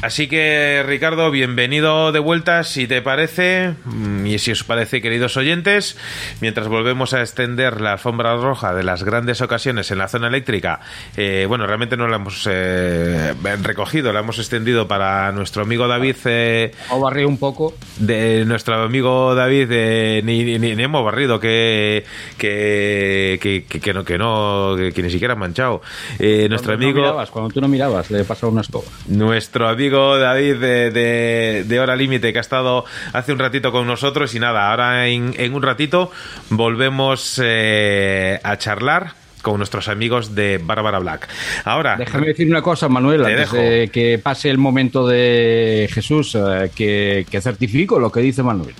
Así 0.00 0.28
que, 0.28 0.84
Ricardo, 0.86 1.28
bienvenido 1.32 2.12
de 2.12 2.20
vuelta, 2.20 2.62
si 2.62 2.86
te 2.86 3.02
parece, 3.02 3.74
mm, 3.84 4.26
y 4.26 4.38
si 4.38 4.52
os 4.52 4.62
parece, 4.62 5.02
queridos 5.02 5.36
oyentes, 5.36 5.96
mientras 6.40 6.68
volvemos 6.68 7.14
a 7.14 7.20
extender 7.20 7.80
la 7.80 7.94
alfombra 7.94 8.36
roja 8.36 8.72
de 8.74 8.84
las 8.84 9.02
grandes 9.02 9.40
ocasiones 9.40 9.90
en 9.90 9.98
la 9.98 10.06
zona 10.06 10.28
eléctrica. 10.28 10.78
eh, 11.16 11.46
bueno, 11.48 11.66
realmente 11.66 11.96
no 11.96 12.06
la 12.06 12.14
hemos 12.14 12.46
eh, 12.48 13.34
recogido, 13.64 14.12
la 14.12 14.20
hemos 14.20 14.38
extendido 14.38 14.86
para 14.86 15.32
nuestro 15.32 15.62
amigo 15.62 15.88
David. 15.88 16.14
eh, 16.26 16.70
O 16.90 17.00
barrí 17.00 17.24
un 17.24 17.36
poco. 17.36 17.74
de 17.98 18.44
nuestro 18.46 18.76
amigo 18.80 19.34
David 19.34 19.66
eh, 19.72 20.20
ni, 20.24 20.44
ni, 20.60 20.76
ni 20.76 20.82
hemos 20.84 21.04
barrido 21.04 21.40
que 21.40 22.04
que, 22.36 23.38
que, 23.42 23.64
que, 23.68 23.80
que 23.80 23.92
no 23.92 24.04
que 24.04 24.16
no 24.16 24.76
que, 24.94 25.02
ni 25.02 25.10
siquiera 25.10 25.34
ha 25.34 25.36
manchado 25.36 25.82
Eh, 26.20 26.46
nuestro 26.48 26.70
no 26.76 26.84
amigo 26.84 27.00
mirabas, 27.00 27.30
cuando 27.30 27.50
tú 27.52 27.60
no 27.60 27.66
mirabas, 27.66 28.12
le 28.12 28.20
he 28.20 28.24
pasado 28.24 28.52
una 28.52 28.60
escoba. 28.60 28.84
nuestro 29.08 29.68
amigo 29.68 29.87
David 29.90 30.56
de, 30.56 30.90
de, 30.90 31.64
de 31.66 31.80
Hora 31.80 31.96
Límite 31.96 32.32
que 32.32 32.38
ha 32.38 32.42
estado 32.42 32.84
hace 33.12 33.32
un 33.32 33.38
ratito 33.38 33.72
con 33.72 33.86
nosotros 33.86 34.34
y 34.34 34.38
nada, 34.38 34.70
ahora 34.70 35.08
en, 35.08 35.34
en 35.36 35.54
un 35.54 35.62
ratito 35.62 36.10
volvemos 36.50 37.40
eh, 37.42 38.40
a 38.42 38.56
charlar 38.58 39.12
con 39.42 39.58
nuestros 39.58 39.88
amigos 39.88 40.34
de 40.34 40.58
Bárbara 40.58 40.98
Black. 40.98 41.28
Ahora, 41.64 41.96
Déjame 41.96 42.28
decir 42.28 42.48
una 42.48 42.62
cosa, 42.62 42.88
Manuel, 42.88 43.22
Te 43.22 43.32
antes 43.32 43.52
de 43.52 43.88
que 43.92 44.18
pase 44.18 44.50
el 44.50 44.58
momento 44.58 45.06
de 45.06 45.88
Jesús, 45.92 46.34
eh, 46.34 46.70
que, 46.74 47.26
que 47.30 47.40
certifico 47.40 47.98
lo 47.98 48.10
que 48.10 48.20
dice 48.20 48.42
Manuel. 48.42 48.74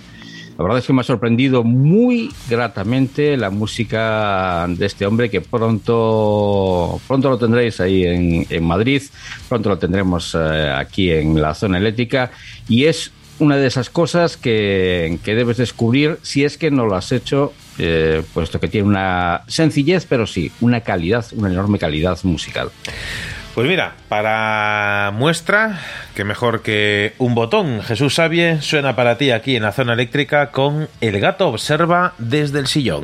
La 0.59 0.63
verdad 0.63 0.79
es 0.79 0.87
que 0.87 0.91
me 0.91 0.99
ha 0.99 1.05
sorprendido 1.05 1.63
muy 1.63 2.33
gratamente 2.49 3.37
la 3.37 3.49
música 3.49 4.67
de 4.67 4.87
este 4.87 5.05
hombre 5.05 5.29
que 5.29 5.39
pronto, 5.39 6.99
pronto 7.07 7.29
lo 7.29 7.37
tendréis 7.37 7.79
ahí 7.79 8.03
en, 8.03 8.63
Madrid, 8.65 9.01
pronto 9.47 9.69
lo 9.69 9.77
tendremos 9.77 10.35
eh, 10.37 10.69
aquí 10.75 11.11
en 11.11 11.41
la 11.41 11.55
zona 11.55 11.77
eléctrica 11.77 12.31
y 12.67 12.87
es 12.87 13.13
una 13.39 13.55
de 13.55 13.67
esas 13.67 13.89
cosas 13.89 14.35
que, 14.35 15.19
que 15.23 15.33
debes 15.33 15.55
descubrir 15.55 16.17
si 16.23 16.43
es 16.43 16.57
que 16.57 16.71
no 16.71 16.85
lo 16.85 16.95
has 16.95 17.13
hecho, 17.13 17.53
eh, 17.77 18.21
puesto 18.33 18.59
que 18.59 18.67
tiene 18.67 18.89
una 18.89 19.43
sencillez, 19.47 20.05
pero 20.09 20.27
sí, 20.27 20.51
una 20.59 20.81
calidad, 20.81 21.25
una 21.37 21.49
enorme 21.49 21.79
calidad 21.79 22.19
musical. 22.23 22.69
Pues 23.59 23.67
mira, 23.67 23.91
para 24.07 25.11
muestra, 25.13 25.81
que 26.15 26.23
mejor 26.23 26.61
que 26.61 27.13
un 27.17 27.35
botón, 27.35 27.81
Jesús 27.81 28.15
Sabie 28.15 28.61
suena 28.61 28.95
para 28.95 29.17
ti 29.17 29.31
aquí 29.31 29.57
en 29.57 29.63
la 29.63 29.73
zona 29.73 29.91
eléctrica 29.91 30.51
con 30.51 30.87
El 31.01 31.19
gato 31.19 31.49
observa 31.49 32.13
desde 32.19 32.59
el 32.59 32.67
sillón. 32.67 33.03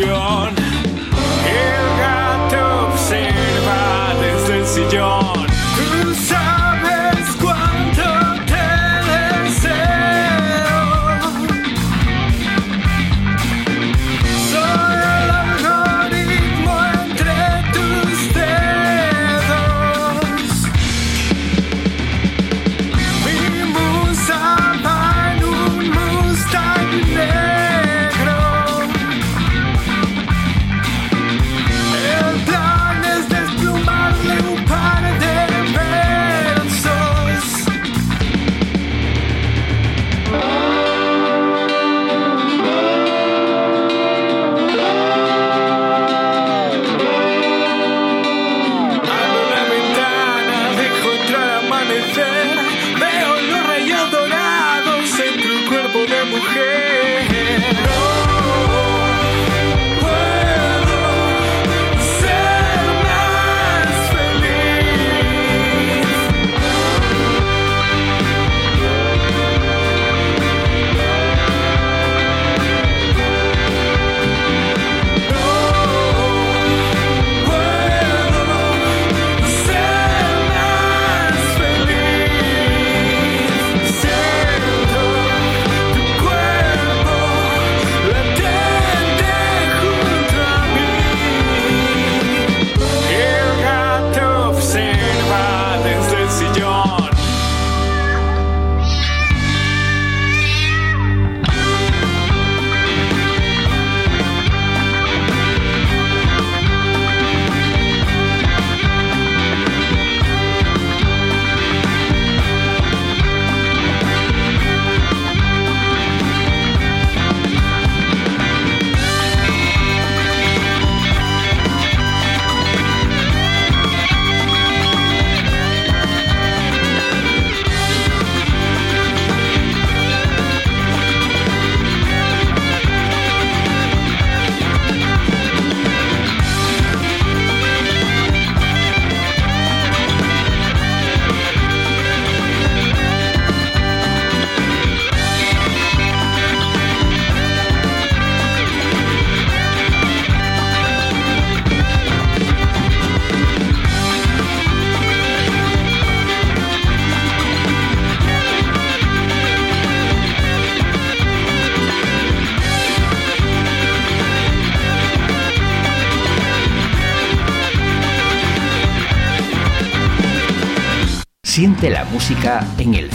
E 0.00 0.67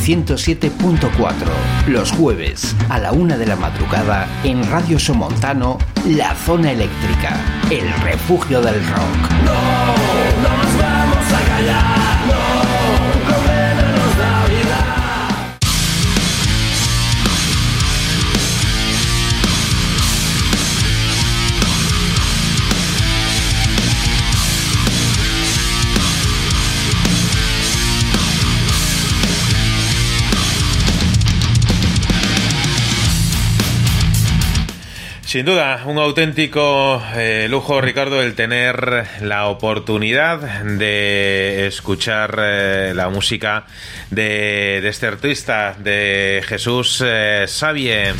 107.4, 0.03 1.07
los 1.87 2.11
jueves 2.11 2.75
a 2.89 2.99
la 2.99 3.13
una 3.13 3.37
de 3.37 3.45
la 3.45 3.55
madrugada 3.55 4.27
en 4.43 4.69
Radio 4.69 4.99
Somontano, 4.99 5.77
La 6.05 6.35
Zona 6.35 6.73
Eléctrica, 6.73 7.39
el 7.71 7.89
refugio 8.03 8.61
del 8.61 8.85
rock. 8.85 10.02
Sin 35.33 35.47
duda, 35.47 35.81
un 35.87 35.97
auténtico 35.97 37.01
eh, 37.15 37.47
lujo, 37.49 37.81
Ricardo, 37.81 38.21
el 38.21 38.35
tener 38.35 39.07
la 39.21 39.47
oportunidad 39.47 40.37
de 40.63 41.65
escuchar 41.65 42.37
eh, 42.37 42.93
la 42.95 43.09
música 43.09 43.65
de, 44.11 44.87
este 44.87 45.07
artista, 45.07 45.73
de 45.73 46.43
Jesús 46.45 47.01
eh, 47.03 47.45
Sabie. 47.47 48.13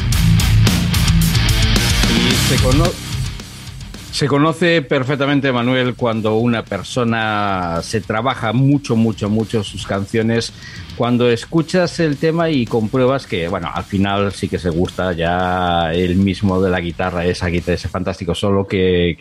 Se 4.14 4.27
conoce 4.27 4.84
perfectamente, 4.84 5.52
Manuel, 5.52 5.95
cuando 5.95 6.35
una 6.35 6.64
persona 6.64 7.80
se 7.81 7.99
trabaja 7.99 8.53
mucho, 8.53 8.95
mucho, 8.95 9.27
mucho 9.27 9.64
sus 9.64 9.88
canciones, 9.88 10.53
cuando 10.95 11.31
escuchas 11.31 11.99
el 11.99 12.18
tema 12.18 12.52
y 12.52 12.68
compruebas 12.68 13.26
que, 13.26 13.48
bueno, 13.48 13.72
al 13.73 13.84
final 13.84 14.31
sí 14.31 14.48
que 14.48 14.60
se 14.60 14.69
gusta 14.69 15.14
ya 15.14 15.91
el 15.91 16.15
mismo 16.15 16.61
de 16.61 16.69
la 16.69 16.80
guitarra, 16.80 17.26
esa 17.26 17.48
guitarra, 17.48 17.73
ese 17.73 17.90
fantástico 17.90 18.35
solo 18.35 18.68
que, 18.68 19.18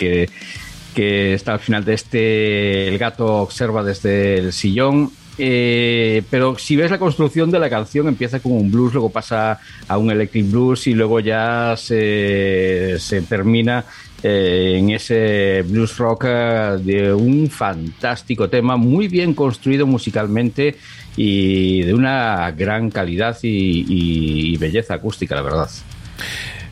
que, 0.95 1.33
está 1.33 1.55
al 1.55 1.61
final 1.61 1.87
de 1.87 1.95
este, 1.95 2.89
el 2.89 2.99
gato 2.99 3.37
observa 3.37 3.83
desde 3.83 4.35
el 4.37 4.53
sillón. 4.53 5.11
Eh, 5.39 6.23
pero 6.29 6.59
si 6.59 6.77
ves 6.77 6.91
la 6.91 6.99
construcción 6.99 7.51
de 7.51 7.59
la 7.59 7.71
canción, 7.71 8.07
empieza 8.07 8.41
con 8.41 8.53
un 8.53 8.71
blues, 8.71 8.93
luego 8.93 9.09
pasa 9.09 9.59
a 9.89 9.97
un 9.97 10.11
electric 10.11 10.51
blues 10.51 10.87
y 10.87 10.93
luego 10.93 11.21
ya 11.21 11.75
se, 11.79 12.97
se 12.99 13.23
termina 13.23 13.87
eh, 14.23 14.77
en 14.79 14.91
ese 14.91 15.63
blues 15.63 15.97
rock 15.99 16.27
eh, 16.29 16.79
de 16.83 17.13
un 17.13 17.51
fantástico 17.51 18.49
tema, 18.49 18.77
muy 18.77 19.09
bien 19.09 19.35
construido 19.35 19.87
musicalmente 19.87 20.77
y 21.17 21.83
de 21.83 21.93
una 21.93 22.51
gran 22.53 22.91
calidad 22.91 23.37
y, 23.43 24.57
belleza 24.59 24.95
acústica, 24.95 25.35
la 25.35 25.43
verdad. 25.43 25.71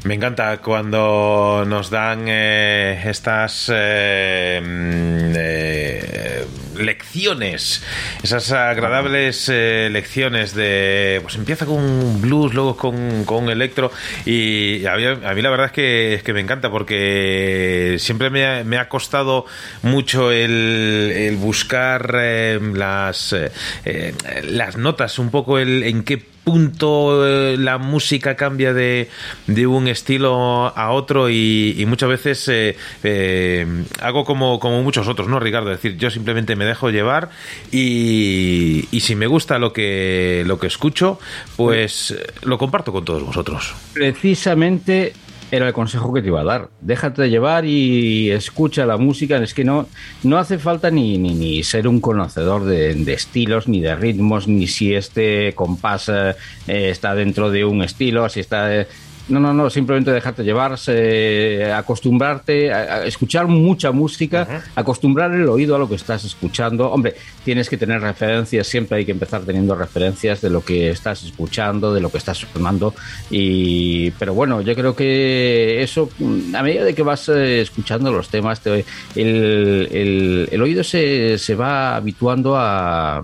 Me 0.02 0.14
encanta 0.14 0.56
cuando 0.58 1.64
nos 1.66 1.90
dan 1.90 2.24
eh, 2.26 3.02
estas 3.04 3.70
eh, 3.70 4.58
mm, 4.62 5.32
eh, 5.36 6.46
lecciones, 6.78 7.84
esas 8.22 8.50
agradables 8.50 9.50
eh, 9.52 9.90
lecciones 9.92 10.54
de, 10.54 11.18
pues 11.20 11.34
empieza 11.34 11.66
con 11.66 12.18
blues, 12.22 12.54
luego 12.54 12.78
con, 12.78 13.26
con 13.26 13.50
electro 13.50 13.92
y 14.24 14.86
a 14.86 14.96
mí, 14.96 15.42
la 15.42 15.50
verdad 15.50 15.66
es 15.66 15.72
que, 15.72 16.14
es 16.14 16.22
que 16.22 16.32
me 16.32 16.40
encanta 16.40 16.70
porque 16.70 17.96
siempre 17.98 18.30
me 18.30 18.46
ha, 18.46 18.64
me 18.64 18.78
ha 18.78 18.88
costado 18.88 19.44
mucho 19.82 20.32
el, 20.32 21.12
el 21.14 21.36
buscar 21.36 22.14
las, 22.14 23.36
las 24.44 24.76
notas, 24.78 25.18
un 25.18 25.30
poco 25.30 25.58
el 25.58 25.82
en 25.82 26.04
qué 26.04 26.24
punto 26.50 27.26
eh, 27.28 27.56
la 27.56 27.78
música 27.78 28.34
cambia 28.34 28.72
de, 28.72 29.08
de 29.46 29.66
un 29.68 29.86
estilo 29.86 30.72
a 30.76 30.90
otro 30.90 31.30
y, 31.30 31.84
muchas 31.86 32.08
veces 32.08 32.48
eh, 32.48 32.76
eh, 33.04 33.66
hago 34.00 34.24
como, 34.24 34.58
como 34.58 34.82
muchos 34.82 35.06
otros, 35.06 35.28
¿no, 35.28 35.38
Ricardo? 35.38 35.70
Es 35.70 35.80
decir, 35.80 35.96
yo 35.96 36.10
simplemente 36.10 36.56
me 36.56 36.64
dejo 36.64 36.90
llevar 36.90 37.30
y, 37.70 38.88
y 38.90 39.00
si 39.00 39.14
me 39.14 39.28
gusta 39.28 39.60
lo 39.60 39.72
que, 39.72 40.42
lo 40.44 40.58
que 40.58 40.66
escucho, 40.66 41.20
pues 41.56 42.16
lo 42.42 42.58
comparto 42.58 42.92
con 42.92 43.04
todos 43.04 43.22
vosotros. 43.22 43.72
Precisamente 43.92 45.12
era 45.50 45.66
el 45.66 45.72
consejo 45.72 46.12
que 46.12 46.22
te 46.22 46.28
iba 46.28 46.40
a 46.40 46.44
dar. 46.44 46.68
Déjate 46.80 47.28
llevar 47.28 47.64
y 47.64 48.30
escucha 48.30 48.86
la 48.86 48.96
música. 48.96 49.36
Es 49.38 49.54
que 49.54 49.64
no, 49.64 49.88
no 50.22 50.38
hace 50.38 50.58
falta 50.58 50.90
ni, 50.90 51.18
ni, 51.18 51.34
ni 51.34 51.62
ser 51.64 51.88
un 51.88 52.00
conocedor 52.00 52.64
de, 52.64 53.12
estilos, 53.12 53.68
ni 53.68 53.80
de 53.80 53.96
ritmos, 53.96 54.46
ni 54.46 54.66
si 54.66 54.94
este 54.94 55.52
compás 55.54 56.08
eh, 56.08 56.34
está 56.66 57.14
dentro 57.14 57.50
de 57.50 57.64
un 57.64 57.82
estilo, 57.82 58.28
si 58.28 58.40
está... 58.40 58.86
no, 59.30 59.40
no, 59.40 59.54
no, 59.54 59.70
simplemente 59.70 60.10
dejarte 60.10 60.44
llevarse, 60.44 61.72
acostumbrarte 61.72 62.72
a, 62.72 62.76
a 62.96 63.04
escuchar 63.06 63.46
mucha 63.46 63.92
música, 63.92 64.62
acostumbrar 64.74 65.32
el 65.32 65.48
oído 65.48 65.76
a 65.76 65.78
lo 65.78 65.88
que 65.88 65.94
estás 65.94 66.24
escuchando. 66.24 66.90
Hombre, 66.90 67.14
tienes 67.44 67.68
que 67.70 67.76
tener 67.76 68.00
referencias, 68.00 68.66
siempre 68.66 68.98
hay 68.98 69.04
que 69.06 69.12
empezar 69.12 69.42
teniendo 69.42 69.74
referencias 69.74 70.40
de 70.40 70.50
lo 70.50 70.64
que 70.64 70.90
estás 70.90 71.22
escuchando, 71.24 71.94
de 71.94 72.00
lo 72.00 72.10
que 72.10 72.18
estás 72.18 72.38
sonando. 72.38 72.94
Y, 73.30 74.10
pero 74.12 74.34
bueno, 74.34 74.60
yo 74.60 74.74
creo 74.74 74.94
que 74.94 75.82
eso, 75.82 76.10
mm, 76.18 76.54
a 76.54 76.62
medida 76.62 76.84
de 76.84 76.94
que 76.94 77.02
vas 77.02 77.28
eh, 77.28 77.60
escuchando 77.60 78.10
los 78.12 78.28
temas, 78.28 78.60
te- 78.60 78.84
el, 79.16 79.88
el- 79.90 80.48
el 80.50 80.62
oído 80.62 80.82
se, 80.84 81.38
se 81.38 81.54
va 81.54 81.96
habituando 81.96 82.56
a 82.56 83.22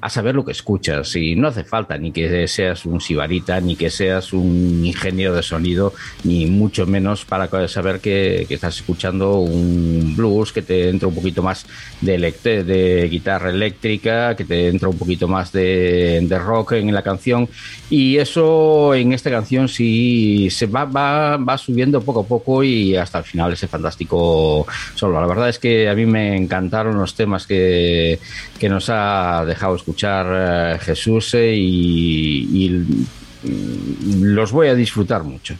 a 0.00 0.08
saber 0.08 0.34
lo 0.34 0.44
que 0.44 0.52
escuchas. 0.52 1.14
Y 1.16 1.34
no 1.34 1.48
hace 1.48 1.64
falta 1.64 1.98
ni 1.98 2.12
que 2.12 2.46
seas 2.48 2.86
un 2.86 3.00
sibarita 3.00 3.60
ni 3.60 3.76
que 3.76 3.90
seas 3.90 4.32
un 4.32 4.84
ingeniero 4.84 5.34
de 5.34 5.42
sonido 5.42 5.92
ni 6.24 6.46
mucho 6.46 6.86
menos 6.86 7.24
para 7.24 7.68
saber 7.68 8.00
que, 8.00 8.46
que 8.48 8.54
estás 8.54 8.76
escuchando 8.76 9.40
un 9.40 10.14
blues 10.16 10.52
que 10.52 10.62
te 10.62 10.88
entra 10.88 11.08
un 11.08 11.14
poquito 11.14 11.42
más 11.42 11.66
de, 12.00 12.18
de 12.18 13.08
guitarra 13.10 13.50
eléctrica 13.50 14.36
que 14.36 14.44
te 14.44 14.68
entra 14.68 14.88
un 14.88 14.98
poquito 14.98 15.28
más 15.28 15.52
de, 15.52 16.20
de 16.22 16.38
rock 16.38 16.72
en 16.72 16.92
la 16.94 17.02
canción. 17.02 17.48
Y 17.90 18.18
eso 18.18 18.94
en 18.94 19.12
esta 19.12 19.30
canción 19.30 19.68
sí 19.68 20.48
se 20.50 20.66
va, 20.66 20.84
va, 20.84 21.36
va 21.36 21.58
subiendo 21.58 22.00
poco 22.00 22.20
a 22.20 22.26
poco 22.26 22.62
y 22.62 22.96
hasta 22.96 23.18
el 23.18 23.24
final 23.24 23.52
ese 23.52 23.66
fantástico 23.66 24.66
solo. 24.94 25.20
La 25.20 25.26
verdad 25.26 25.48
es 25.48 25.58
que 25.58 25.88
a 25.88 25.94
mí 25.94 26.06
me 26.06 26.36
encantaron 26.36 26.98
los 26.98 27.14
temas 27.14 27.46
que, 27.46 28.18
que 28.58 28.68
nos 28.68 28.88
ha 28.90 29.44
dejado 29.46 29.74
escuchar 29.76 29.87
eh, 29.96 30.78
Jesús 30.80 31.34
eh, 31.34 31.54
y, 31.54 32.64
y, 32.64 32.70
mm, 32.70 34.22
los 34.34 34.52
voy 34.52 34.68
a 34.68 34.74
disfrutar 34.74 35.22
mucho. 35.22 35.54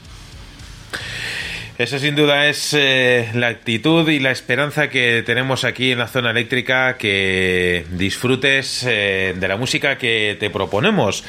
Eso 1.78 2.00
sin 2.00 2.16
duda 2.16 2.48
es 2.48 2.74
eh, 2.74 3.30
la 3.34 3.46
actitud 3.46 4.09
y 4.09 4.18
la 4.18 4.32
esperanza 4.32 4.90
que 4.90 5.22
tenemos 5.24 5.62
aquí 5.62 5.92
en 5.92 6.00
la 6.00 6.09
zona 6.09 6.32
eléctrica, 6.32 6.96
que 6.98 7.86
disfrutes 7.92 8.84
eh, 8.84 9.36
de 9.38 9.46
la 9.46 9.56
música 9.56 9.96
que 9.96 10.36
te 10.40 10.50
proponemos. 10.50 11.22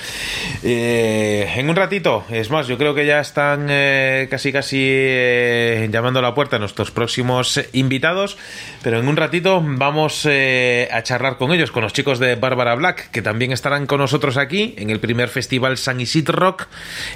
Eh, 0.63 1.53
en 1.55 1.69
un 1.69 1.75
ratito, 1.75 2.25
es 2.31 2.49
más, 2.49 2.67
yo 2.67 2.79
creo 2.79 2.95
que 2.95 3.05
ya 3.05 3.19
están 3.19 3.67
casi 4.27 4.51
casi 4.51 5.87
llamando 5.91 6.17
a 6.17 6.23
la 6.23 6.33
puerta 6.33 6.57
nuestros 6.57 6.89
próximos 6.89 7.61
invitados, 7.73 8.35
pero 8.81 8.97
en 8.99 9.07
un 9.07 9.17
ratito 9.17 9.61
vamos 9.63 10.25
a 10.25 11.03
charlar 11.03 11.37
con 11.37 11.51
ellos, 11.51 11.69
con 11.69 11.83
los 11.83 11.93
chicos 11.93 12.17
de 12.17 12.33
Bárbara 12.33 12.73
Black, 12.73 13.11
que 13.11 13.21
también 13.21 13.51
estarán 13.51 13.85
con 13.85 13.99
nosotros 13.99 14.35
aquí 14.37 14.73
en 14.79 14.89
el 14.89 14.99
primer 14.99 15.29
festival 15.29 15.77
San 15.77 16.01
Isidro 16.01 16.39
Rock 16.39 16.67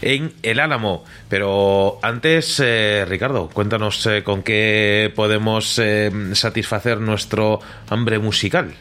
en 0.03 0.33
El 0.43 0.59
Álamo. 0.59 1.03
Pero 1.29 1.97
antes, 2.03 2.61
eh, 2.63 3.05
Ricardo, 3.23 3.47
cuéntanos 3.53 4.05
eh, 4.07 4.21
con 4.21 4.43
qué 4.43 5.09
podemos 5.15 5.79
eh, 5.79 6.11
satisfacer 6.33 6.99
nuestro 6.99 7.61
hambre 7.89 8.19
musical. 8.19 8.73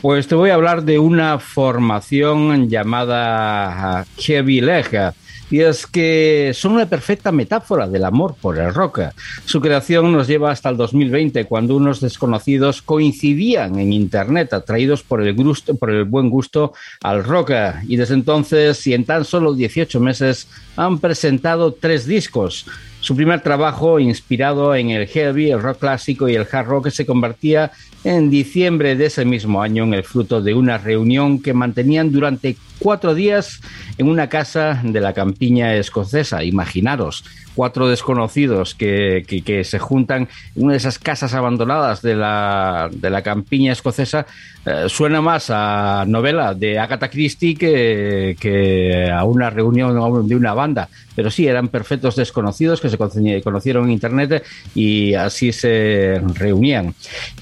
Pues 0.00 0.28
te 0.28 0.36
voy 0.36 0.50
a 0.50 0.54
hablar 0.54 0.84
de 0.84 1.00
una 1.00 1.40
formación 1.40 2.68
llamada 2.68 4.06
Heavy 4.18 4.60
Leg. 4.60 5.12
Y 5.50 5.62
es 5.62 5.84
que 5.88 6.52
son 6.54 6.74
una 6.74 6.86
perfecta 6.86 7.32
metáfora 7.32 7.88
del 7.88 8.04
amor 8.04 8.36
por 8.40 8.56
el 8.56 8.72
rock. 8.72 9.00
Su 9.46 9.60
creación 9.60 10.12
nos 10.12 10.28
lleva 10.28 10.52
hasta 10.52 10.68
el 10.68 10.76
2020, 10.76 11.46
cuando 11.46 11.74
unos 11.74 12.00
desconocidos 12.00 12.82
coincidían 12.82 13.80
en 13.80 13.92
Internet, 13.92 14.52
atraídos 14.52 15.02
por 15.02 15.22
el, 15.22 15.34
gusto, 15.34 15.74
por 15.74 15.90
el 15.90 16.04
buen 16.04 16.30
gusto 16.30 16.72
al 17.02 17.24
rock. 17.24 17.50
Y 17.88 17.96
desde 17.96 18.14
entonces, 18.14 18.86
y 18.86 18.94
en 18.94 19.04
tan 19.04 19.24
solo 19.24 19.52
18 19.54 19.98
meses, 19.98 20.46
han 20.76 21.00
presentado 21.00 21.72
tres 21.72 22.06
discos. 22.06 22.64
Su 23.02 23.16
primer 23.16 23.40
trabajo, 23.40 23.98
inspirado 23.98 24.76
en 24.76 24.90
el 24.90 25.08
heavy, 25.08 25.50
el 25.50 25.60
rock 25.60 25.80
clásico 25.80 26.28
y 26.28 26.36
el 26.36 26.46
hard 26.50 26.66
rock, 26.68 26.90
se 26.90 27.04
convertía 27.04 27.72
en 28.04 28.30
diciembre 28.30 28.94
de 28.94 29.06
ese 29.06 29.24
mismo 29.24 29.60
año 29.60 29.82
en 29.82 29.94
el 29.94 30.04
fruto 30.04 30.40
de 30.40 30.54
una 30.54 30.78
reunión 30.78 31.42
que 31.42 31.52
mantenían 31.52 32.12
durante 32.12 32.56
cuatro 32.82 33.14
días 33.14 33.60
en 33.98 34.08
una 34.08 34.28
casa 34.28 34.80
de 34.82 35.00
la 35.00 35.12
campiña 35.12 35.74
escocesa. 35.76 36.42
Imaginaros, 36.42 37.24
cuatro 37.54 37.88
desconocidos 37.88 38.74
que, 38.74 39.24
que- 39.26 39.62
se 39.64 39.78
juntan 39.78 40.28
en 40.56 40.62
una 40.64 40.72
de 40.72 40.78
esas 40.78 40.98
casas 40.98 41.34
abandonadas 41.34 42.02
de 42.02 42.16
la, 42.16 42.88
de 42.92 43.10
la 43.10 43.22
campiña 43.22 43.72
escocesa, 43.72 44.26
eh, 44.66 44.86
suena 44.88 45.20
más 45.20 45.46
a 45.50 46.04
novela 46.08 46.54
de 46.54 46.78
Agatha 46.78 47.08
Christie 47.08 47.54
que, 47.54 48.36
que 48.40 49.10
a 49.10 49.24
una 49.24 49.50
reunión 49.50 50.28
de 50.28 50.36
una 50.36 50.54
banda. 50.54 50.88
Pero 51.14 51.30
sí, 51.30 51.46
eran 51.46 51.68
perfectos 51.68 52.16
desconocidos 52.16 52.80
que 52.80 52.88
se 52.88 52.98
conoci- 52.98 53.42
conocieron 53.42 53.84
en 53.84 53.90
Internet 53.92 54.42
y 54.74 55.14
así 55.14 55.52
se 55.52 56.20
reunían. 56.34 56.94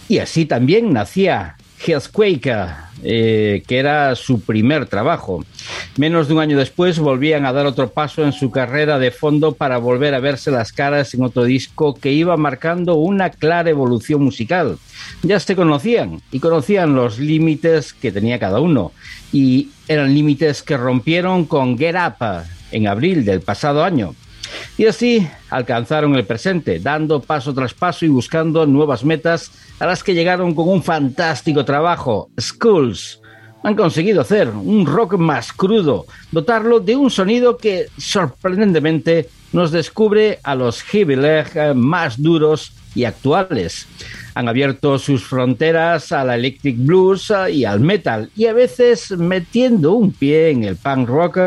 Y 0.08 0.18
así 0.18 0.44
también 0.44 0.92
nacía 0.92 1.56
Heathquake, 1.84 2.66
eh, 3.02 3.62
que 3.66 3.78
era 3.78 4.14
su 4.14 4.40
primer 4.40 4.86
trabajo. 4.86 5.44
Menos 5.96 6.28
de 6.28 6.34
un 6.34 6.40
año 6.40 6.58
después 6.58 6.98
volvían 6.98 7.46
a 7.46 7.52
dar 7.52 7.66
otro 7.66 7.90
paso 7.90 8.24
en 8.24 8.32
su 8.32 8.50
carrera 8.50 8.98
de 8.98 9.10
fondo 9.10 9.52
para 9.52 9.78
volver 9.78 10.14
a 10.14 10.20
verse 10.20 10.50
las 10.50 10.72
caras 10.72 11.14
en 11.14 11.22
otro 11.22 11.44
disco 11.44 11.94
que 11.94 12.12
iba 12.12 12.36
marcando 12.36 12.94
una 12.96 13.30
clara 13.30 13.70
evolución 13.70 14.22
musical. 14.22 14.78
Ya 15.22 15.40
se 15.40 15.56
conocían 15.56 16.20
y 16.30 16.40
conocían 16.40 16.94
los 16.94 17.18
límites 17.18 17.94
que 17.94 18.12
tenía 18.12 18.38
cada 18.38 18.60
uno 18.60 18.92
y 19.32 19.70
eran 19.88 20.14
límites 20.14 20.62
que 20.62 20.76
rompieron 20.76 21.44
con 21.46 21.78
Get 21.78 21.96
Up 21.96 22.44
en 22.72 22.86
abril 22.86 23.24
del 23.24 23.40
pasado 23.40 23.82
año. 23.84 24.14
Y 24.76 24.86
así 24.86 25.28
alcanzaron 25.50 26.14
el 26.14 26.24
presente, 26.24 26.78
dando 26.78 27.20
paso 27.20 27.52
tras 27.54 27.74
paso 27.74 28.04
y 28.04 28.08
buscando 28.08 28.66
nuevas 28.66 29.04
metas 29.04 29.50
a 29.78 29.86
las 29.86 30.02
que 30.02 30.14
llegaron 30.14 30.54
con 30.54 30.68
un 30.68 30.82
fantástico 30.82 31.64
trabajo, 31.64 32.30
Schools. 32.38 33.20
Han 33.62 33.76
conseguido 33.76 34.22
hacer 34.22 34.48
un 34.48 34.86
rock 34.86 35.18
más 35.18 35.52
crudo, 35.52 36.06
dotarlo 36.32 36.80
de 36.80 36.96
un 36.96 37.10
sonido 37.10 37.58
que 37.58 37.88
sorprendentemente 37.98 39.28
nos 39.52 39.70
descubre 39.70 40.38
a 40.42 40.54
los 40.54 40.82
heavy 40.82 41.16
más 41.74 42.20
duros 42.22 42.72
y 42.94 43.04
actuales. 43.04 43.86
Han 44.34 44.48
abierto 44.48 44.98
sus 44.98 45.24
fronteras 45.24 46.12
al 46.12 46.30
electric 46.30 46.76
blues 46.78 47.32
y 47.52 47.64
al 47.64 47.80
metal 47.80 48.30
y 48.36 48.46
a 48.46 48.52
veces 48.52 49.10
metiendo 49.10 49.92
un 49.92 50.12
pie 50.12 50.50
en 50.50 50.64
el 50.64 50.76
punk 50.76 51.08
rock 51.08 51.38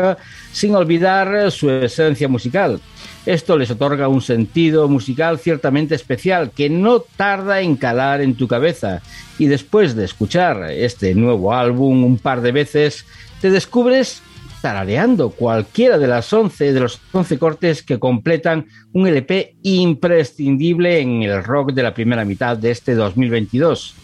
sin 0.52 0.74
olvidar 0.74 1.50
su 1.50 1.70
esencia 1.70 2.28
musical. 2.28 2.80
Esto 3.26 3.56
les 3.56 3.70
otorga 3.70 4.08
un 4.08 4.20
sentido 4.20 4.86
musical 4.86 5.38
ciertamente 5.38 5.94
especial 5.94 6.50
que 6.50 6.68
no 6.68 7.00
tarda 7.00 7.62
en 7.62 7.76
calar 7.76 8.20
en 8.20 8.34
tu 8.34 8.46
cabeza 8.46 9.00
y 9.38 9.46
después 9.46 9.96
de 9.96 10.04
escuchar 10.04 10.70
este 10.70 11.14
nuevo 11.14 11.54
álbum 11.54 12.04
un 12.04 12.18
par 12.18 12.42
de 12.42 12.52
veces 12.52 13.06
te 13.40 13.50
descubres 13.50 14.20
tarareando 14.60 15.30
cualquiera 15.30 15.96
de 15.96 16.06
las 16.06 16.30
11 16.30 16.72
de 16.74 16.80
los 16.80 17.00
11 17.12 17.38
cortes 17.38 17.82
que 17.82 17.98
completan 17.98 18.66
un 18.92 19.06
LP 19.06 19.56
imprescindible 19.62 21.00
en 21.00 21.22
el 21.22 21.42
rock 21.42 21.72
de 21.72 21.82
la 21.82 21.94
primera 21.94 22.26
mitad 22.26 22.56
de 22.56 22.70
este 22.70 22.94
2022. 22.94 23.94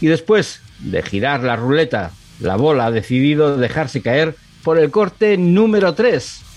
Y 0.00 0.06
después 0.06 0.60
de 0.80 1.02
girar 1.02 1.42
la 1.42 1.56
ruleta, 1.56 2.12
la 2.40 2.56
bola 2.56 2.86
ha 2.86 2.90
decidido 2.90 3.56
dejarse 3.56 4.02
caer 4.02 4.34
por 4.62 4.78
el 4.78 4.90
corte 4.90 5.36
número 5.36 5.94
3. 5.94 6.47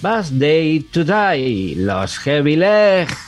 Bus 0.00 0.30
Day 0.30 0.80
to 0.92 1.02
Die, 1.02 1.74
los 1.76 2.18
Heavy 2.24 2.54
Leg. 2.56 3.27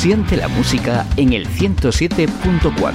Siente 0.00 0.38
la 0.38 0.48
música 0.48 1.06
en 1.18 1.34
el 1.34 1.46
107.4. 1.46 2.94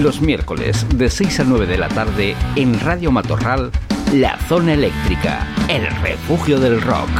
Los 0.00 0.20
miércoles 0.20 0.86
de 0.94 1.10
6 1.10 1.40
a 1.40 1.44
9 1.44 1.66
de 1.66 1.76
la 1.76 1.88
tarde 1.88 2.36
en 2.54 2.78
Radio 2.78 3.10
Matorral, 3.10 3.72
La 4.12 4.38
Zona 4.46 4.74
Eléctrica, 4.74 5.44
el 5.68 5.84
refugio 6.02 6.60
del 6.60 6.80
rock. 6.82 7.10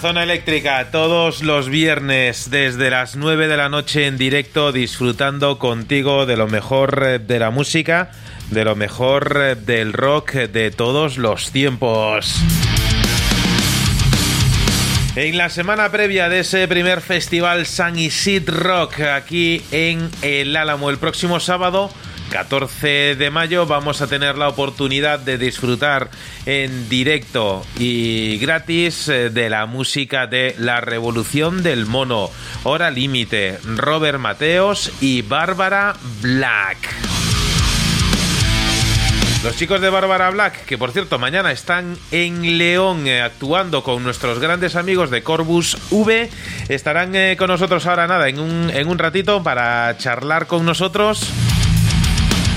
Zona 0.00 0.22
eléctrica 0.22 0.90
todos 0.90 1.42
los 1.42 1.68
viernes 1.68 2.48
desde 2.48 2.88
las 2.88 3.16
9 3.16 3.48
de 3.48 3.56
la 3.58 3.68
noche 3.68 4.06
en 4.06 4.16
directo 4.16 4.72
disfrutando 4.72 5.58
contigo 5.58 6.24
de 6.24 6.38
lo 6.38 6.48
mejor 6.48 7.02
eh, 7.06 7.18
de 7.18 7.38
la 7.38 7.50
música, 7.50 8.10
de 8.50 8.64
lo 8.64 8.76
mejor 8.76 9.36
eh, 9.38 9.54
del 9.56 9.92
rock 9.92 10.32
de 10.32 10.70
todos 10.70 11.18
los 11.18 11.52
tiempos. 11.52 12.34
En 15.16 15.36
la 15.36 15.50
semana 15.50 15.90
previa 15.90 16.30
de 16.30 16.40
ese 16.40 16.66
primer 16.66 17.02
festival 17.02 17.66
San 17.66 17.98
Isid 17.98 18.48
Rock 18.48 19.00
aquí 19.00 19.60
en 19.70 20.08
El 20.22 20.56
Álamo 20.56 20.88
el 20.88 20.96
próximo 20.96 21.40
sábado 21.40 21.90
14 22.30 23.16
de 23.16 23.30
mayo 23.30 23.66
vamos 23.66 24.00
a 24.00 24.06
tener 24.06 24.38
la 24.38 24.48
oportunidad 24.48 25.18
de 25.18 25.36
disfrutar 25.36 26.10
en 26.46 26.88
directo 26.88 27.66
y 27.76 28.38
gratis 28.38 29.08
eh, 29.08 29.30
de 29.30 29.50
la 29.50 29.66
música 29.66 30.28
de 30.28 30.54
La 30.56 30.80
Revolución 30.80 31.62
del 31.64 31.86
Mono, 31.86 32.30
Hora 32.62 32.90
Límite, 32.90 33.58
Robert 33.64 34.20
Mateos 34.20 34.92
y 35.00 35.22
Bárbara 35.22 35.96
Black. 36.22 36.78
Los 39.42 39.56
chicos 39.56 39.80
de 39.80 39.90
Bárbara 39.90 40.30
Black, 40.30 40.66
que 40.66 40.78
por 40.78 40.92
cierto 40.92 41.18
mañana 41.18 41.50
están 41.50 41.96
en 42.12 42.58
León 42.58 43.06
eh, 43.06 43.22
actuando 43.22 43.82
con 43.82 44.04
nuestros 44.04 44.38
grandes 44.38 44.76
amigos 44.76 45.10
de 45.10 45.22
Corbus 45.22 45.78
V, 45.90 46.30
estarán 46.68 47.14
eh, 47.16 47.36
con 47.36 47.48
nosotros 47.48 47.86
ahora 47.86 48.06
nada, 48.06 48.28
en 48.28 48.38
un, 48.38 48.70
en 48.70 48.88
un 48.88 48.98
ratito 48.98 49.42
para 49.42 49.96
charlar 49.98 50.46
con 50.46 50.64
nosotros. 50.64 51.32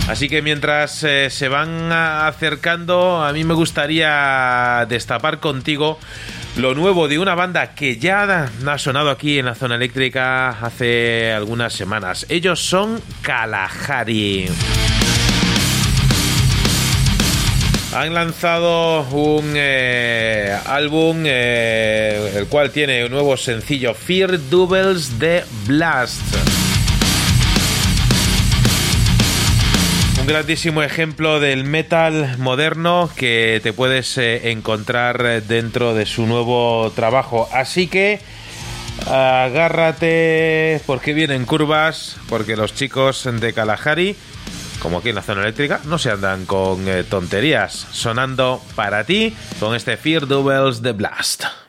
Así 0.08 0.28
que 0.28 0.42
mientras 0.42 1.04
eh, 1.04 1.30
se 1.30 1.48
van 1.48 1.92
acercando, 1.92 3.24
a 3.24 3.32
mí 3.32 3.44
me 3.46 3.54
gustaría 3.54 4.86
destapar 4.90 5.40
contigo 5.40 5.98
lo 6.58 6.76
nuevo 6.76 7.08
de 7.08 7.18
una 7.20 7.36
banda 7.36 7.74
que 7.74 7.98
ya 7.98 8.50
ha 8.66 8.78
sonado 8.78 9.10
aquí 9.10 9.40
en 9.40 9.46
la 9.46 9.56
zona 9.56 9.76
eléctrica 9.76 10.50
hace 10.50 11.32
algunas 11.32 11.74
semanas. 11.74 12.26
Ellos 12.30 12.60
son 12.60 13.02
Kalahari. 13.22 14.50
Han 17.96 18.14
lanzado 18.14 19.04
un 19.12 19.54
eh, 19.56 20.58
álbum 20.66 21.24
eh, 21.26 22.34
el 22.36 22.48
cual 22.48 22.72
tiene 22.72 23.06
un 23.06 23.12
nuevo 23.12 23.38
sencillo 23.38 23.94
Fear 23.94 24.50
Doubles 24.50 25.18
de 25.18 25.44
Blast. 25.66 26.62
Un 30.24 30.30
grandísimo 30.30 30.82
ejemplo 30.82 31.41
del 31.41 31.66
metal 31.66 32.38
moderno 32.38 33.10
que 33.14 33.60
te 33.62 33.74
puedes 33.74 34.18
eh, 34.18 34.52
encontrar 34.52 35.44
dentro 35.44 35.94
de 35.94 36.06
su 36.06 36.26
nuevo 36.26 36.90
trabajo. 36.95 37.50
Así 37.52 37.88
que 37.88 38.22
agárrate 39.06 40.80
porque 40.86 41.14
vienen 41.14 41.45
curvas, 41.45 42.16
porque 42.30 42.56
los 42.56 42.74
chicos 42.74 43.28
de 43.30 43.52
Kalahari, 43.52 44.16
como 44.80 45.00
aquí 45.00 45.10
en 45.10 45.16
la 45.16 45.24
zona 45.24 45.41
eléctrica, 45.41 45.82
no 45.84 45.98
se 45.98 46.12
andan 46.12 46.45
con 46.45 46.88
eh, 46.88 47.04
tonterías. 47.04 47.74
Sonando 47.91 48.62
para 48.76 49.04
ti 49.04 49.36
con 49.60 49.76
este 49.76 49.98
Fear 49.98 50.26
Doubles 50.26 50.82
de 50.82 50.94
Blast. 50.94 51.62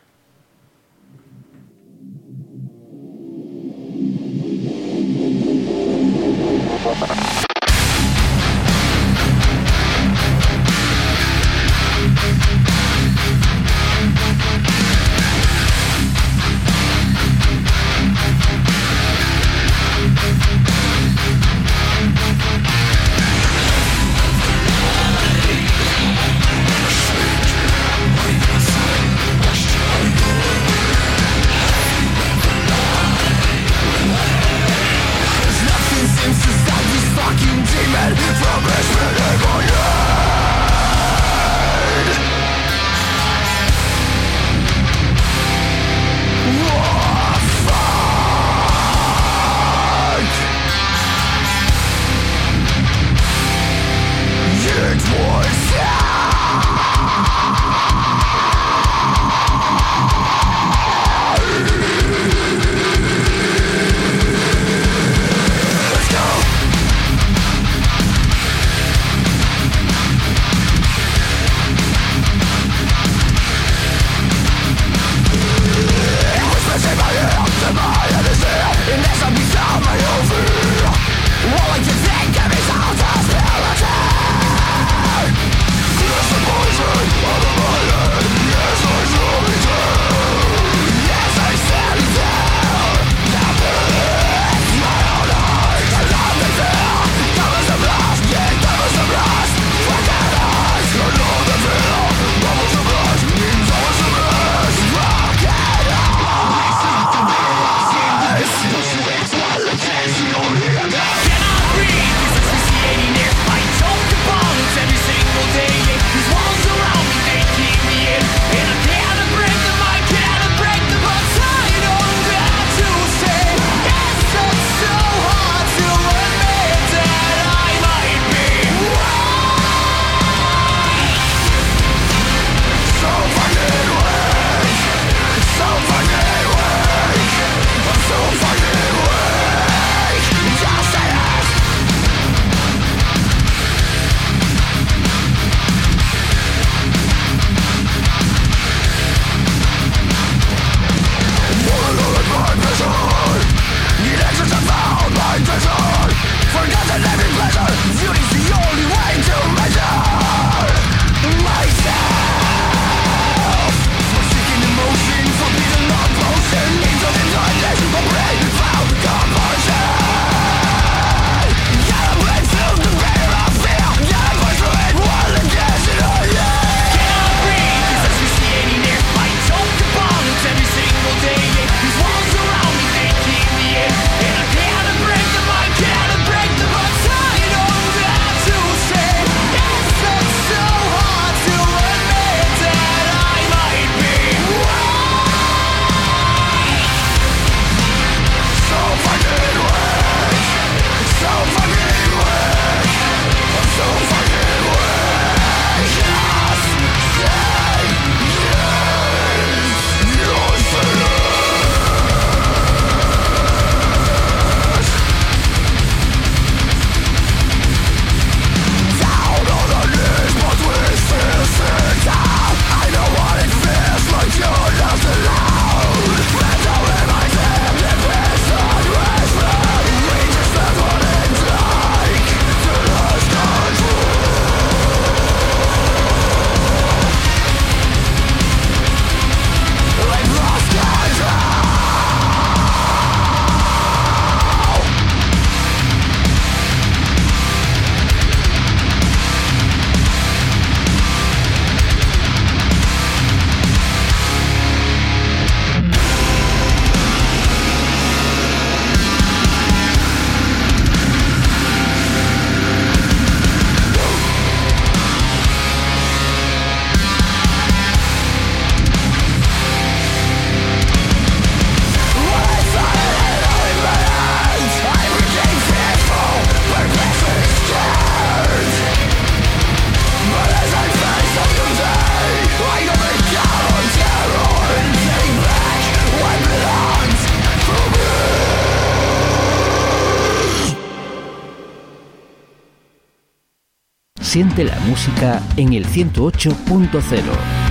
Siente 294.34 294.64
la 294.64 294.74
música 294.88 295.40
en 295.56 295.74
el 295.74 295.86
108.0. 295.86 297.22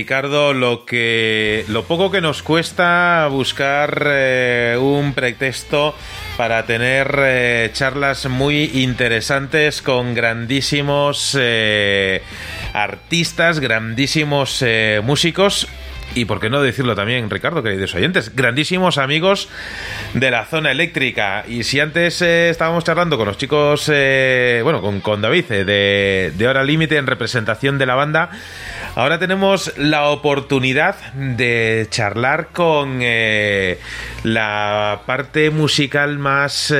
Ricardo, 0.00 0.54
lo 0.54 0.86
que 0.86 1.66
lo 1.68 1.84
poco 1.84 2.10
que 2.10 2.22
nos 2.22 2.42
cuesta 2.42 3.28
buscar 3.30 4.02
eh, 4.06 4.78
un 4.80 5.12
pretexto 5.12 5.94
para 6.38 6.64
tener 6.64 7.14
eh, 7.18 7.70
charlas 7.74 8.26
muy 8.26 8.82
interesantes 8.82 9.82
con 9.82 10.14
grandísimos 10.14 11.36
eh, 11.38 12.22
artistas, 12.72 13.60
grandísimos 13.60 14.64
músicos. 15.04 15.68
Y 16.14 16.24
por 16.24 16.40
qué 16.40 16.50
no 16.50 16.60
decirlo 16.60 16.96
también, 16.96 17.30
Ricardo, 17.30 17.62
queridos 17.62 17.94
oyentes, 17.94 18.34
grandísimos 18.34 18.98
amigos 18.98 19.48
de 20.12 20.30
la 20.32 20.44
zona 20.44 20.72
eléctrica. 20.72 21.44
Y 21.46 21.62
si 21.62 21.78
antes 21.78 22.20
eh, 22.20 22.50
estábamos 22.50 22.82
charlando 22.82 23.16
con 23.16 23.26
los 23.28 23.38
chicos, 23.38 23.88
eh, 23.92 24.60
bueno, 24.64 24.80
con, 24.80 25.00
con 25.00 25.22
David 25.22 25.44
eh, 25.50 25.64
de, 25.64 26.32
de 26.36 26.48
Hora 26.48 26.64
Límite 26.64 26.96
en 26.96 27.06
representación 27.06 27.78
de 27.78 27.86
la 27.86 27.94
banda, 27.94 28.30
ahora 28.96 29.20
tenemos 29.20 29.72
la 29.78 30.08
oportunidad 30.08 30.96
de 31.14 31.86
charlar 31.90 32.48
con 32.48 32.98
eh, 33.02 33.78
la 34.24 35.02
parte 35.06 35.50
musical 35.50 36.18
más... 36.18 36.74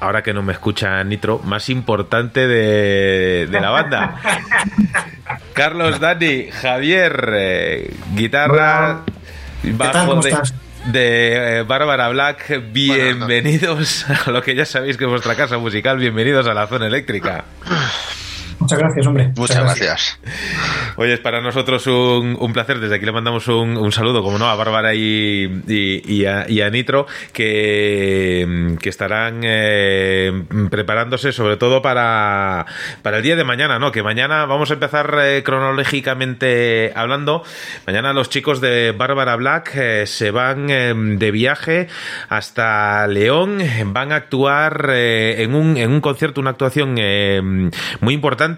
ahora 0.00 0.22
que 0.22 0.32
no 0.32 0.42
me 0.42 0.54
escucha 0.54 1.04
Nitro, 1.04 1.40
más 1.40 1.68
importante 1.68 2.48
de, 2.48 3.46
de 3.46 3.60
la 3.60 3.68
banda. 3.68 4.14
Carlos, 5.60 6.00
Dani, 6.00 6.50
Javier, 6.50 7.32
eh, 7.34 7.94
guitarra, 8.14 9.02
tal? 9.62 9.72
bajo 9.74 10.06
¿Cómo 10.06 10.22
de, 10.22 10.30
estás? 10.30 10.54
de, 10.86 11.58
eh, 11.58 11.62
Bárbara 11.64 12.08
Black. 12.08 12.62
Bienvenidos 12.72 14.06
a 14.26 14.30
lo 14.30 14.40
que 14.40 14.54
ya 14.54 14.64
sabéis 14.64 14.96
que 14.96 15.04
es 15.04 15.10
vuestra 15.10 15.34
casa 15.34 15.58
musical. 15.58 15.98
Bienvenidos 15.98 16.46
a 16.46 16.54
la 16.54 16.66
zona 16.66 16.86
eléctrica. 16.86 17.44
Muchas 18.60 18.78
gracias, 18.78 19.06
hombre. 19.06 19.32
Muchas 19.36 19.58
gracias. 19.62 20.20
Oye, 20.96 21.14
es 21.14 21.20
para 21.20 21.40
nosotros 21.40 21.86
un, 21.86 22.36
un 22.38 22.52
placer. 22.52 22.78
Desde 22.78 22.96
aquí 22.96 23.06
le 23.06 23.12
mandamos 23.12 23.48
un, 23.48 23.76
un 23.78 23.90
saludo, 23.90 24.22
como 24.22 24.38
no, 24.38 24.46
a 24.48 24.54
Bárbara 24.54 24.94
y, 24.94 25.62
y- 25.66 26.02
y 26.06 26.26
a, 26.26 26.44
y 26.48 26.60
a 26.60 26.68
Nitro, 26.68 27.06
que, 27.32 28.76
que 28.80 28.88
estarán 28.90 29.40
eh, 29.44 30.42
preparándose 30.70 31.32
sobre 31.32 31.56
todo 31.56 31.80
para, 31.80 32.66
para 33.02 33.16
el 33.18 33.22
día 33.22 33.34
de 33.36 33.44
mañana, 33.44 33.78
¿no? 33.78 33.92
Que 33.92 34.02
mañana 34.02 34.44
vamos 34.44 34.70
a 34.70 34.74
empezar 34.74 35.16
eh, 35.22 35.42
cronológicamente 35.42 36.92
hablando. 36.94 37.42
Mañana 37.86 38.12
los 38.12 38.28
chicos 38.28 38.60
de 38.60 38.92
Bárbara 38.92 39.36
Black 39.36 39.72
eh, 39.74 40.06
se 40.06 40.30
van 40.30 40.68
eh, 40.68 40.92
de 40.94 41.30
viaje 41.30 41.88
hasta 42.28 43.06
León. 43.06 43.58
Van 43.86 44.12
a 44.12 44.16
actuar 44.16 44.90
eh, 44.90 45.42
en, 45.42 45.54
un, 45.54 45.78
en 45.78 45.90
un 45.92 46.00
concierto, 46.02 46.42
una 46.42 46.50
actuación 46.50 46.96
eh, 46.98 47.40
muy 48.00 48.12
importante 48.14 48.49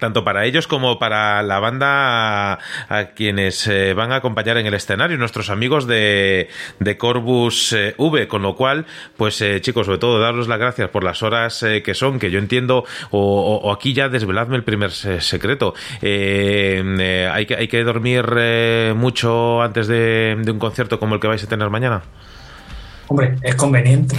tanto 0.00 0.22
para 0.22 0.44
ellos 0.44 0.66
como 0.66 0.98
para 0.98 1.42
la 1.42 1.60
banda 1.60 2.58
a, 2.88 3.04
quienes 3.14 3.66
eh, 3.66 3.94
van 3.94 4.12
a 4.12 4.16
acompañar 4.16 4.58
en 4.58 4.66
el 4.66 4.74
escenario, 4.74 5.16
nuestros 5.16 5.48
amigos 5.48 5.86
de, 5.86 6.48
de 6.78 6.98
Corbus 6.98 7.72
eh, 7.72 7.94
V, 7.96 8.28
con 8.28 8.42
lo 8.42 8.54
cual, 8.54 8.84
pues 9.16 9.40
eh, 9.40 9.62
chicos, 9.62 9.86
sobre 9.86 9.98
todo 9.98 10.20
daros 10.20 10.46
las 10.46 10.58
gracias 10.58 10.90
por 10.90 11.04
las 11.04 11.22
horas 11.22 11.64
que 11.82 11.94
son, 11.94 12.18
que 12.18 12.30
yo 12.30 12.38
entiendo, 12.38 12.84
o, 13.10 13.72
aquí 13.72 13.94
ya 13.94 14.10
desveladme 14.10 14.56
el 14.56 14.64
primer 14.64 14.90
se- 14.90 15.22
secreto. 15.22 15.74
Hay, 16.02 17.46
que, 17.46 17.56
hay 17.58 17.68
que 17.68 17.82
dormir 17.82 18.26
mucho 18.94 19.62
antes 19.62 19.86
de 19.88 20.36
un 20.46 20.58
concierto 20.58 21.00
como 21.00 21.14
el 21.14 21.20
que 21.20 21.28
vais 21.28 21.42
a 21.42 21.48
tener 21.48 21.70
mañana. 21.70 22.02
Hombre, 23.08 23.36
es 23.42 23.54
conveniente. 23.54 24.16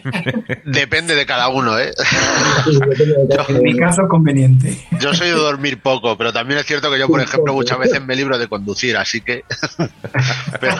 Depende 0.64 1.14
de 1.14 1.24
cada 1.24 1.48
uno, 1.48 1.78
¿eh? 1.78 1.92
En 3.48 3.62
mi 3.62 3.76
caso 3.76 4.02
es 4.02 4.08
conveniente. 4.08 4.76
Yo 5.00 5.14
soy 5.14 5.28
de 5.28 5.34
dormir 5.34 5.80
poco, 5.80 6.18
pero 6.18 6.32
también 6.32 6.58
es 6.58 6.66
cierto 6.66 6.90
que 6.90 6.98
yo, 6.98 7.06
por 7.06 7.20
ejemplo, 7.20 7.52
muchas 7.52 7.78
veces 7.78 8.04
me 8.04 8.16
libro 8.16 8.36
de 8.36 8.48
conducir, 8.48 8.96
así 8.96 9.20
que. 9.20 9.44
Pero 10.60 10.76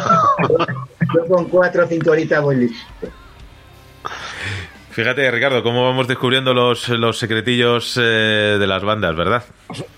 Yo 1.14 1.26
con 1.28 1.44
cuatro 1.46 1.84
o 1.84 1.88
cinco 1.88 2.10
horitas 2.10 2.42
voy 2.42 2.56
listo. 2.56 2.86
Fíjate, 4.90 5.30
Ricardo, 5.30 5.62
cómo 5.62 5.84
vamos 5.84 6.08
descubriendo 6.08 6.54
los, 6.54 6.88
los 6.88 7.18
secretillos 7.18 7.98
eh, 8.00 8.56
de 8.58 8.66
las 8.66 8.82
bandas, 8.82 9.14
¿verdad? 9.14 9.44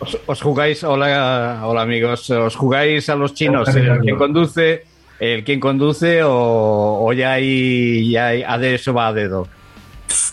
Os, 0.00 0.18
os 0.26 0.42
jugáis, 0.42 0.82
hola, 0.82 1.60
hola 1.62 1.82
amigos, 1.82 2.28
os 2.30 2.56
jugáis 2.56 3.08
a 3.08 3.14
los 3.14 3.32
chinos, 3.32 3.68
quien 4.02 4.16
conduce, 4.16 4.87
el 5.20 5.44
quien 5.44 5.60
conduce 5.60 6.22
o, 6.22 7.04
o 7.04 7.12
ya 7.12 7.32
hay, 7.32 8.10
ya 8.10 8.28
hay, 8.28 8.42
a 8.42 8.58
de 8.58 8.74
eso 8.74 8.92
va 8.94 9.08
a 9.08 9.12
dedo. 9.12 9.48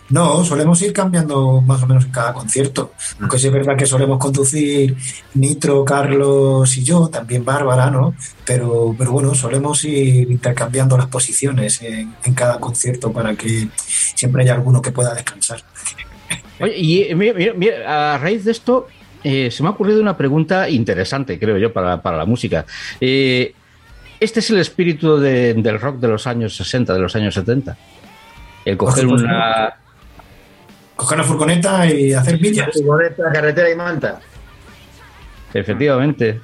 No, 0.10 0.46
solemos 0.46 0.82
ir 0.84 0.94
cambiando 0.94 1.62
más 1.62 1.82
o 1.84 1.88
menos 1.88 2.06
en 2.06 2.12
cada 2.12 2.32
concierto. 2.32 2.94
Aunque 3.20 3.40
sí 3.40 3.48
es 3.48 3.54
verdad 3.54 3.76
que 3.76 3.86
solemos 3.86 4.20
conducir 4.20 4.96
Nitro, 5.34 5.84
Carlos 5.84 6.78
y 6.78 6.84
yo, 6.84 7.08
también 7.08 7.44
Bárbara, 7.44 7.90
¿no? 7.90 8.14
Pero, 8.46 8.96
pero 8.98 9.12
bueno, 9.12 9.34
solemos 9.34 9.84
ir 9.84 10.30
intercambiando 10.32 10.96
las 10.96 11.08
posiciones 11.08 11.82
en, 11.82 12.16
en 12.24 12.34
cada 12.34 12.60
concierto 12.60 13.12
para 13.12 13.36
que 13.36 13.68
siempre 13.76 14.44
haya 14.44 14.54
alguno 14.54 14.82
que 14.82 14.92
pueda 14.92 15.14
descansar. 15.14 15.62
Oye, 16.60 16.78
y 16.78 17.02
eh, 17.02 17.54
mira, 17.58 18.14
a 18.14 18.18
raíz 18.18 18.46
de 18.46 18.52
esto, 18.52 18.88
eh, 19.24 19.50
se 19.50 19.64
me 19.64 19.70
ha 19.70 19.72
ocurrido 19.72 20.00
una 20.00 20.16
pregunta 20.16 20.70
interesante, 20.70 21.40
creo 21.40 21.58
yo, 21.58 21.74
para, 21.74 22.02
para 22.02 22.18
la 22.18 22.26
música. 22.26 22.66
Eh, 23.02 23.54
¿Este 24.20 24.40
es 24.40 24.50
el 24.50 24.60
espíritu 24.60 25.18
de- 25.18 25.54
del 25.56 25.80
rock 25.80 25.98
de 26.00 26.08
los 26.08 26.26
años 26.28 26.56
60, 26.56 26.94
de 26.94 27.00
los 27.00 27.16
años 27.16 27.34
70? 27.34 27.78
El 28.66 28.78
coger 28.78 29.06
una... 29.08 29.76
Coger 30.96 31.18
la 31.18 31.24
furgoneta 31.26 31.86
y 31.88 32.14
hacer 32.14 32.40
millas. 32.40 32.70
Furgoneta, 32.74 33.24
carretera 33.32 33.70
y 33.70 33.76
manta. 33.76 34.20
Efectivamente. 35.54 36.40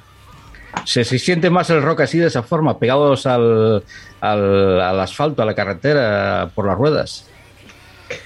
Se, 0.84 1.04
se 1.04 1.18
siente 1.18 1.50
más 1.50 1.68
el 1.70 1.82
rock 1.82 2.00
así 2.02 2.18
de 2.18 2.26
esa 2.28 2.42
forma, 2.42 2.78
pegados 2.78 3.26
al, 3.26 3.82
al, 4.20 4.80
al 4.80 5.00
asfalto, 5.00 5.42
a 5.42 5.44
la 5.46 5.54
carretera, 5.54 6.50
por 6.54 6.66
las 6.66 6.76
ruedas. 6.78 7.26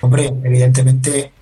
Hombre, 0.01 0.32
evidentemente 0.44 1.32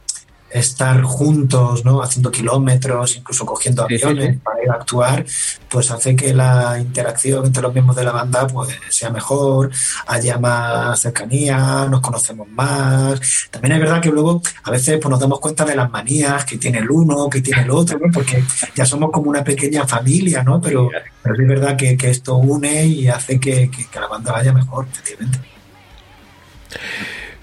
estar 0.54 1.02
juntos, 1.02 1.84
¿no? 1.84 2.00
Haciendo 2.02 2.30
kilómetros, 2.30 3.16
incluso 3.16 3.44
cogiendo 3.44 3.86
Sí, 3.88 3.98
sí, 3.98 4.04
aviones 4.04 4.34
sí. 4.36 4.40
para 4.42 4.62
ir 4.62 4.70
a 4.70 4.74
actuar, 4.74 5.24
pues 5.68 5.90
hace 5.90 6.14
que 6.14 6.32
la 6.32 6.78
interacción 6.80 7.44
entre 7.44 7.60
los 7.62 7.72
miembros 7.74 7.96
de 7.96 8.04
la 8.04 8.12
banda 8.12 8.46
pues 8.46 8.68
sea 8.88 9.10
mejor, 9.10 9.70
haya 10.06 10.38
más 10.38 11.00
cercanía, 11.00 11.86
nos 11.90 12.00
conocemos 12.00 12.48
más. 12.48 13.20
También 13.50 13.72
es 13.74 13.80
verdad 13.80 14.00
que 14.00 14.10
luego 14.10 14.40
a 14.62 14.70
veces 14.70 14.98
pues, 15.02 15.10
nos 15.10 15.18
damos 15.20 15.40
cuenta 15.40 15.64
de 15.64 15.74
las 15.74 15.90
manías 15.90 16.44
que 16.44 16.56
tiene 16.56 16.78
el 16.78 16.90
uno, 16.90 17.28
que 17.28 17.40
tiene 17.40 17.62
el 17.62 17.70
otro, 17.70 17.98
¿no? 17.98 18.12
Porque 18.12 18.44
ya 18.76 18.86
somos 18.86 19.10
como 19.10 19.30
una 19.30 19.42
pequeña 19.42 19.86
familia, 19.88 20.44
¿no? 20.44 20.60
Pero, 20.60 20.88
pero 21.22 21.34
es 21.42 21.48
verdad 21.48 21.76
que, 21.76 21.96
que 21.96 22.10
esto 22.10 22.36
une 22.36 22.86
y 22.86 23.08
hace 23.08 23.40
que, 23.40 23.68
que- 23.70 23.86
que 23.90 24.00
la 24.00 24.06
banda 24.06 24.30
vaya 24.32 24.52
mejor, 24.52 24.86
efectivamente. 24.92 25.40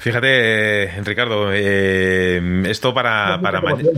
Fíjate, 0.02 0.86
eh, 0.86 1.02
Ricardo, 1.03 1.53
eh, 1.53 2.41
esto 2.65 2.91
para, 2.91 3.40
para 3.40 3.61
mañana. 3.61 3.91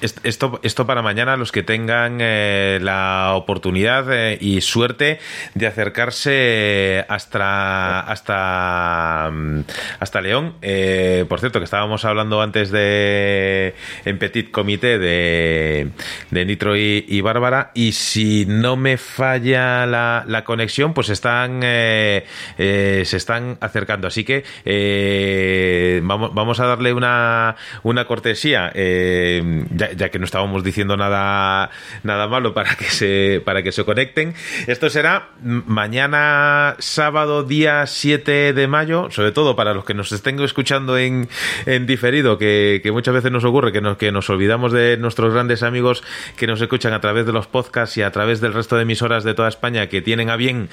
Est- 0.00 0.18
Esto, 0.24 0.60
esto 0.62 0.86
para 0.86 1.02
mañana, 1.02 1.36
los 1.36 1.50
que 1.50 1.62
tengan 1.64 2.18
eh, 2.20 2.78
la 2.80 3.32
oportunidad 3.34 4.06
eh, 4.12 4.38
y 4.40 4.60
suerte 4.60 5.18
de 5.54 5.66
acercarse 5.66 7.04
hasta 7.08 8.00
hasta 8.00 9.30
mm, 9.32 9.60
hasta 9.98 10.20
León. 10.20 10.54
Eh, 10.62 11.24
por 11.28 11.40
cierto, 11.40 11.58
que 11.58 11.64
estábamos 11.64 12.04
hablando 12.04 12.40
antes 12.40 12.70
de 12.70 13.74
en 14.04 14.18
Petit 14.18 14.50
Comité 14.52 14.98
de, 15.00 15.88
de 16.30 16.44
Nitro 16.44 16.76
y, 16.76 17.20
Bárbara. 17.20 17.72
Y 17.74 17.90
si 17.92 18.46
no 18.46 18.76
me 18.76 18.98
falla 18.98 19.84
la, 19.86 20.22
la 20.28 20.44
conexión, 20.44 20.94
pues 20.94 21.08
están 21.08 21.60
eh, 21.64 22.24
eh, 22.56 23.02
se 23.04 23.16
están 23.16 23.58
acercando. 23.60 24.06
Así 24.06 24.22
que 24.22 24.44
eh, 24.64 26.00
vamos, 26.04 26.32
vamos 26.34 26.60
a 26.60 26.66
darle 26.66 26.92
una, 26.92 27.56
una 27.82 28.04
cortesía, 28.06 28.70
eh, 28.74 29.64
ya, 29.96 30.10
que 30.10 30.18
no 30.18 30.24
estábamos 30.24 30.64
diciendo 30.64 30.96
nada, 30.96 31.70
nada 32.02 32.28
malo 32.28 32.54
para 32.54 32.74
que 32.76 32.86
se 32.86 33.42
para 33.44 33.62
que 33.62 33.72
se 33.72 33.84
conecten. 33.84 34.34
Esto 34.66 34.90
será 34.90 35.30
mañana 35.42 36.76
sábado 36.78 37.42
día 37.44 37.86
7 37.86 38.52
de 38.52 38.66
mayo, 38.66 39.10
sobre 39.10 39.32
todo 39.32 39.56
para 39.56 39.74
los 39.74 39.84
que 39.84 39.94
nos 39.94 40.12
estén 40.12 40.40
escuchando 40.40 40.98
en, 40.98 41.28
en 41.66 41.86
diferido, 41.86 42.38
que, 42.38 42.80
que 42.82 42.92
muchas 42.92 43.14
veces 43.14 43.30
nos 43.30 43.44
ocurre 43.44 43.72
que 43.72 43.80
nos, 43.80 43.96
que 43.96 44.12
nos 44.12 44.28
olvidamos 44.30 44.72
de 44.72 44.96
nuestros 44.96 45.32
grandes 45.32 45.62
amigos 45.62 46.02
que 46.36 46.46
nos 46.46 46.60
escuchan 46.60 46.92
a 46.92 47.00
través 47.00 47.26
de 47.26 47.32
los 47.32 47.46
podcasts 47.46 47.96
y 47.96 48.02
a 48.02 48.10
través 48.10 48.40
del 48.40 48.52
resto 48.52 48.76
de 48.76 48.82
emisoras 48.82 49.24
de 49.24 49.34
toda 49.34 49.48
España 49.48 49.88
que 49.88 50.02
tienen 50.02 50.30
a 50.30 50.36
bien 50.36 50.68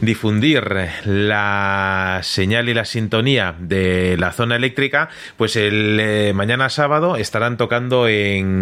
difundir 0.00 0.88
la 1.04 2.20
señal 2.22 2.68
y 2.68 2.74
la 2.74 2.84
sintonía 2.84 3.54
de 3.58 4.16
la 4.18 4.32
zona 4.32 4.56
eléctrica, 4.56 5.08
pues 5.36 5.56
el 5.56 5.98
eh, 6.00 6.32
mañana 6.34 6.68
sábado 6.68 7.16
estarán 7.16 7.56
tocando 7.56 8.08
en, 8.08 8.57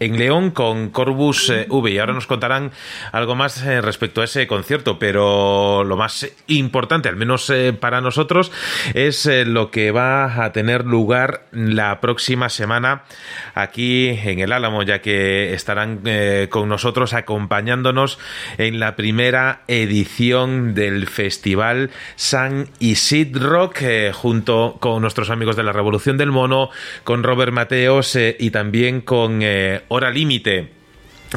en 0.00 0.18
León 0.18 0.50
con 0.50 0.90
Corbus 0.90 1.50
eh, 1.50 1.66
V. 1.68 1.90
Y 1.90 1.98
ahora 1.98 2.12
nos 2.12 2.26
contarán 2.26 2.72
algo 3.12 3.34
más 3.34 3.62
eh, 3.62 3.80
respecto 3.80 4.20
a 4.20 4.24
ese 4.24 4.46
concierto, 4.46 4.98
pero 4.98 5.84
lo 5.84 5.96
más 5.96 6.28
importante, 6.46 7.08
al 7.08 7.16
menos 7.16 7.48
eh, 7.50 7.72
para 7.72 8.00
nosotros, 8.00 8.52
es 8.94 9.28
lo 9.46 9.70
que 9.70 9.90
va 9.90 10.44
a 10.44 10.52
tener 10.52 10.84
lugar 10.84 11.46
la 11.52 12.00
próxima 12.00 12.48
semana 12.48 13.04
aquí 13.54 14.08
en 14.08 14.40
el 14.40 14.52
Álamo, 14.52 14.82
ya 14.82 15.00
que 15.00 15.54
estarán 15.54 16.02
con 16.48 16.68
nosotros 16.68 17.14
acompañándonos 17.14 18.18
en 18.58 18.80
la 18.80 18.96
primera 18.96 19.62
edición 19.68 20.74
del 20.74 21.06
festival 21.06 21.90
San 22.16 22.68
Isidro, 22.78 23.70
junto 24.12 24.76
con 24.80 25.02
nuestros 25.02 25.30
amigos 25.30 25.56
de 25.56 25.62
la 25.62 25.72
Revolución 25.72 26.16
del 26.16 26.30
Mono, 26.30 26.70
con 27.04 27.22
Robert 27.22 27.52
Mateos 27.52 28.16
y 28.16 28.50
también 28.50 29.00
con 29.00 29.31
eh, 29.42 29.80
Hora 29.88 30.10
Límite. 30.10 30.68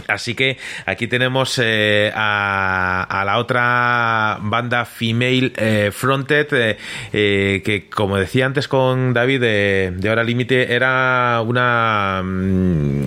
Así 0.09 0.35
que 0.35 0.57
aquí 0.85 1.07
tenemos 1.07 1.57
eh, 1.63 2.11
a, 2.13 3.01
a 3.09 3.23
la 3.23 3.37
otra 3.37 4.37
banda 4.41 4.83
female 4.83 5.53
eh, 5.55 5.89
fronted 5.93 6.47
que 7.13 7.87
como 7.95 8.17
decía 8.17 8.45
antes 8.45 8.67
con 8.67 9.13
David 9.13 9.39
de, 9.39 10.09
Hora 10.09 10.25
Límite 10.25 10.73
era 10.75 11.41
una 11.45 12.21
mm, 12.25 13.05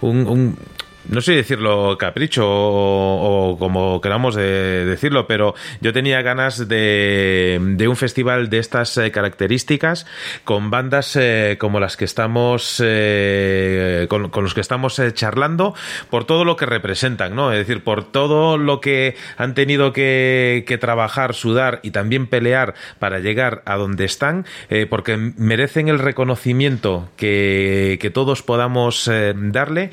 un- 0.00 0.56
no 1.08 1.20
sé 1.20 1.32
decirlo 1.32 1.96
capricho 1.98 2.44
o, 2.46 3.56
como 3.58 4.00
queramos 4.00 4.34
de- 4.34 4.84
decirlo, 4.84 5.26
pero 5.26 5.54
yo 5.80 5.92
tenía 5.92 6.22
ganas 6.22 6.68
de, 6.68 7.58
de 7.60 7.88
un 7.88 7.96
festival 7.96 8.50
de 8.50 8.58
estas 8.58 8.96
eh, 8.98 9.10
características 9.10 10.06
con 10.44 10.70
bandas 10.70 11.16
eh, 11.16 11.56
como 11.58 11.80
las 11.80 11.96
que 11.96 12.04
estamos 12.04 12.82
eh, 12.84 14.06
con, 14.08 14.30
los 14.32 14.54
que 14.54 14.60
estamos 14.60 14.98
eh, 14.98 15.12
charlando 15.12 15.74
por 16.10 16.24
todo 16.24 16.44
lo 16.44 16.56
que 16.56 16.66
representan, 16.66 17.34
¿no? 17.34 17.52
Es 17.52 17.58
decir, 17.58 17.82
por 17.82 18.04
todo 18.04 18.58
lo 18.58 18.80
que 18.80 19.16
han 19.36 19.54
tenido 19.54 19.92
que, 19.92 20.64
que 20.66 20.78
trabajar, 20.78 21.34
sudar 21.34 21.80
y 21.82 21.90
también 21.90 22.26
pelear 22.26 22.74
para 22.98 23.18
llegar 23.18 23.62
a 23.64 23.76
donde 23.76 24.04
están, 24.04 24.44
eh, 24.70 24.86
porque 24.88 25.16
merecen 25.16 25.88
el 25.88 25.98
reconocimiento 25.98 27.08
que, 27.16 27.98
que 28.00 28.10
todos 28.10 28.42
podamos 28.42 29.10
darle 29.34 29.90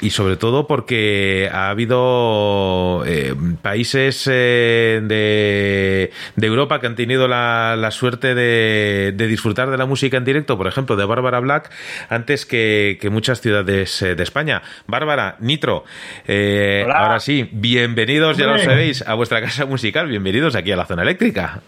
y 0.00 0.10
sobre 0.10 0.36
todo 0.36 0.66
porque 0.66 1.48
ha 1.52 1.68
habido 1.70 3.02
eh, 3.06 3.34
países 3.62 4.28
eh, 4.30 5.00
de, 5.02 6.10
de 6.36 6.46
Europa 6.46 6.80
que 6.80 6.86
han 6.86 6.94
tenido 6.96 7.28
la, 7.28 7.76
la 7.76 7.90
suerte 7.90 8.34
de, 8.34 9.12
de 9.16 9.26
disfrutar 9.26 9.70
de 9.70 9.76
la 9.76 9.86
música 9.86 10.16
en 10.16 10.24
directo, 10.24 10.56
por 10.56 10.66
ejemplo, 10.66 10.96
de 10.96 11.04
Bárbara 11.04 11.40
Black, 11.40 11.70
antes 12.08 12.46
que, 12.46 12.98
que 13.00 13.10
muchas 13.10 13.40
ciudades 13.40 14.00
eh, 14.02 14.14
de 14.14 14.22
España. 14.22 14.62
Bárbara, 14.86 15.36
Nitro, 15.40 15.84
eh, 16.26 16.86
ahora 16.94 17.20
sí, 17.20 17.48
bienvenidos, 17.52 18.36
ya 18.36 18.46
lo 18.46 18.58
sabéis, 18.58 19.02
a 19.06 19.14
vuestra 19.14 19.40
casa 19.40 19.66
musical, 19.66 20.08
bienvenidos 20.08 20.54
aquí 20.56 20.72
a 20.72 20.76
la 20.76 20.86
zona 20.86 21.02
eléctrica. 21.02 21.60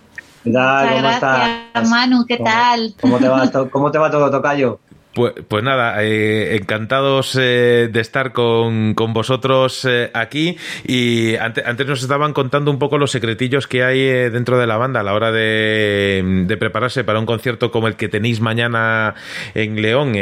¿Qué 0.44 0.50
tal? 0.52 0.84
Muchas 0.84 0.90
¿Cómo 0.90 1.00
gracias, 1.00 1.66
estás? 1.68 1.88
Manu, 1.88 2.26
¿qué 2.26 2.36
¿Cómo- 2.36 2.50
tal? 2.50 2.94
¿Cómo 3.00 3.18
te 3.18 3.28
va, 3.28 3.50
to- 3.50 3.70
cómo 3.70 3.90
te 3.90 3.96
va 3.98 4.10
todo, 4.10 4.30
Tocayo? 4.30 4.78
Pues, 5.14 5.32
pues 5.46 5.62
nada, 5.62 6.02
eh, 6.02 6.56
encantados 6.56 7.38
eh, 7.40 7.88
de 7.92 8.00
estar 8.00 8.32
con, 8.32 8.94
con 8.94 9.12
vosotros 9.12 9.84
eh, 9.84 10.10
aquí 10.12 10.56
y 10.84 11.36
ante- 11.36 11.62
antes 11.64 11.86
nos 11.86 12.02
estaban 12.02 12.32
contando 12.32 12.72
un 12.72 12.80
poco 12.80 12.98
los 12.98 13.12
secretillos 13.12 13.68
que 13.68 13.84
hay 13.84 14.00
dentro 14.30 14.58
de 14.58 14.66
la 14.66 14.76
banda 14.76 15.00
a 15.00 15.02
la 15.04 15.14
hora 15.14 15.30
de, 15.30 16.44
de 16.46 16.56
prepararse 16.56 17.04
para 17.04 17.20
un 17.20 17.26
concierto 17.26 17.70
como 17.70 17.86
el 17.86 17.94
que 17.94 18.08
tenéis 18.08 18.40
mañana 18.40 19.14
en 19.54 19.80
León. 19.80 20.14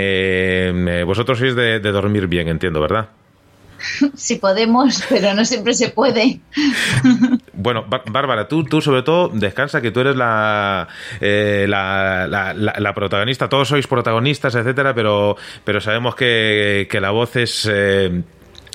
Vosotros 1.06 1.39
sois 1.39 1.55
de 1.56 1.81
dormir 1.81 2.27
bien, 2.27 2.48
entiendo, 2.48 2.81
¿verdad? 2.81 3.09
Si 4.14 4.36
podemos, 4.36 5.04
pero 5.09 5.34
no 5.34 5.44
siempre 5.44 5.74
se 5.74 5.88
puede. 5.90 6.40
Bueno, 7.52 7.84
Bár- 7.88 8.04
Bárbara, 8.10 8.48
tú, 8.48 8.64
tú 8.64 8.80
sobre 8.80 9.02
todo 9.02 9.28
descansa, 9.28 9.80
que 9.80 9.90
tú 9.90 10.00
eres 10.00 10.16
la, 10.16 10.88
eh, 11.20 11.66
la, 11.68 12.26
la- 12.28 12.54
la- 12.54 12.74
la 12.78 12.94
protagonista. 12.94 13.48
Todos 13.48 13.68
sois 13.68 13.86
protagonistas, 13.86 14.54
etcétera, 14.54 14.94
pero, 14.94 15.36
pero 15.64 15.80
sabemos 15.80 16.14
que, 16.14 16.86
que 16.90 17.00
la 17.00 17.10
voz 17.10 17.36
es. 17.36 17.68
eh, 17.70 18.22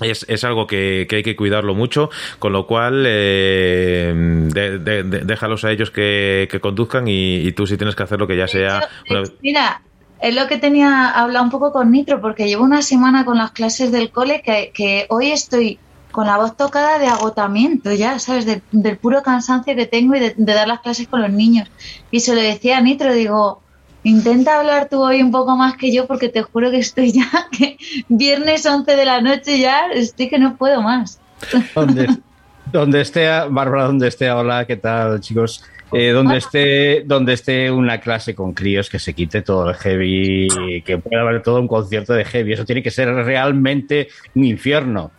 es, 0.02 0.26
es 0.30 0.44
algo 0.44 0.68
que, 0.68 1.08
que 1.10 1.16
hay 1.18 1.24
que 1.24 1.36
cuidarlo 1.36 1.74
mucho, 1.74 2.12
con 2.38 2.54
lo 2.54 2.68
cual 2.68 3.04
eh, 3.08 4.14
de- 4.16 4.78
de- 4.78 5.04
de- 5.04 5.20
déjalos 5.22 5.66
a 5.66 5.72
ellos 5.72 5.90
que, 5.90 6.48
que 6.52 6.60
conduzcan 6.60 7.08
y, 7.08 7.38
y 7.38 7.52
tú 7.54 7.66
si 7.66 7.78
tienes 7.78 7.96
que 7.96 8.04
hacer 8.04 8.20
lo 8.20 8.28
que 8.28 8.38
ya 8.38 8.48
sea. 8.48 8.88
una 9.10 9.24
Mira, 9.42 9.82
es 10.22 10.36
lo 10.36 10.48
que 10.48 10.58
tenía 10.58 11.10
hablado 11.12 11.46
un 11.46 11.52
poco 11.52 11.72
con 11.72 11.92
Nitro, 11.92 12.22
porque 12.22 12.48
llevo 12.48 12.64
una 12.64 12.82
semana 12.82 13.24
con 13.26 13.38
las 13.38 13.52
clases 13.52 13.92
del 13.92 14.10
cole 14.12 14.42
que, 14.44 14.72
que 14.74 15.06
hoy 15.10 15.32
estoy 15.32 15.80
con 16.12 16.26
la 16.26 16.38
voz 16.38 16.58
tocada 16.58 16.98
de 16.98 17.08
agotamiento, 17.08 17.92
ya, 17.94 18.18
¿sabes? 18.18 18.46
De- 18.46 18.62
del 18.72 18.98
puro 18.98 19.22
cansancio 19.22 19.76
que 19.76 19.86
tengo 19.86 20.16
y 20.16 20.20
de, 20.20 20.34
de 20.36 20.54
dar 20.54 20.68
las 20.68 20.80
clases 20.80 21.08
con 21.08 21.22
los 21.22 21.32
niños. 21.32 21.70
Y 22.10 22.22
se 22.22 22.34
lo 22.34 22.42
decía 22.42 22.78
a 22.78 22.82
Nitro, 22.82 23.14
digo, 23.14 23.62
intenta 24.04 24.58
hablar 24.60 24.88
tú 24.90 25.04
hoy 25.04 25.22
un 25.22 25.32
poco 25.32 25.56
más 25.56 25.76
que 25.76 25.94
yo, 25.94 26.08
porque 26.08 26.30
te 26.30 26.42
juro 26.42 26.72
que 26.72 26.78
estoy 26.80 27.12
ya, 27.12 27.30
que 27.52 27.78
viernes 28.08 28.66
11 28.66 28.96
de 28.96 29.06
la 29.06 29.22
noche 29.22 29.60
ya, 29.60 29.88
estoy 29.94 30.30
que 30.30 30.40
no 30.40 30.56
puedo 30.56 30.82
más. 30.82 31.20
Donde, 31.76 32.08
donde 32.72 33.02
esté, 33.02 33.28
Bárbara, 33.50 33.84
donde 33.84 34.08
esté, 34.08 34.32
hola, 34.32 34.66
¿qué 34.66 34.78
tal, 34.78 35.20
chicos? 35.22 35.64
Eh, 35.94 36.10
donde 36.12 36.38
esté, 36.38 37.04
donde 37.06 37.34
esté 37.34 37.72
una 37.72 38.00
clase 38.00 38.36
con 38.36 38.54
críos 38.54 38.90
que 38.90 39.00
se 39.00 39.14
quite 39.14 39.42
todo 39.42 39.70
el 39.70 39.76
heavy, 39.76 40.84
que 40.86 40.98
pueda 40.98 41.22
haber 41.22 41.42
todo 41.42 41.62
un 41.62 41.68
concierto 41.68 42.14
de 42.14 42.26
heavy. 42.26 42.54
Eso 42.54 42.66
tiene 42.66 42.84
que 42.84 42.92
ser 42.92 43.08
realmente 43.08 44.10
un 44.36 44.44
infierno. 44.44 45.12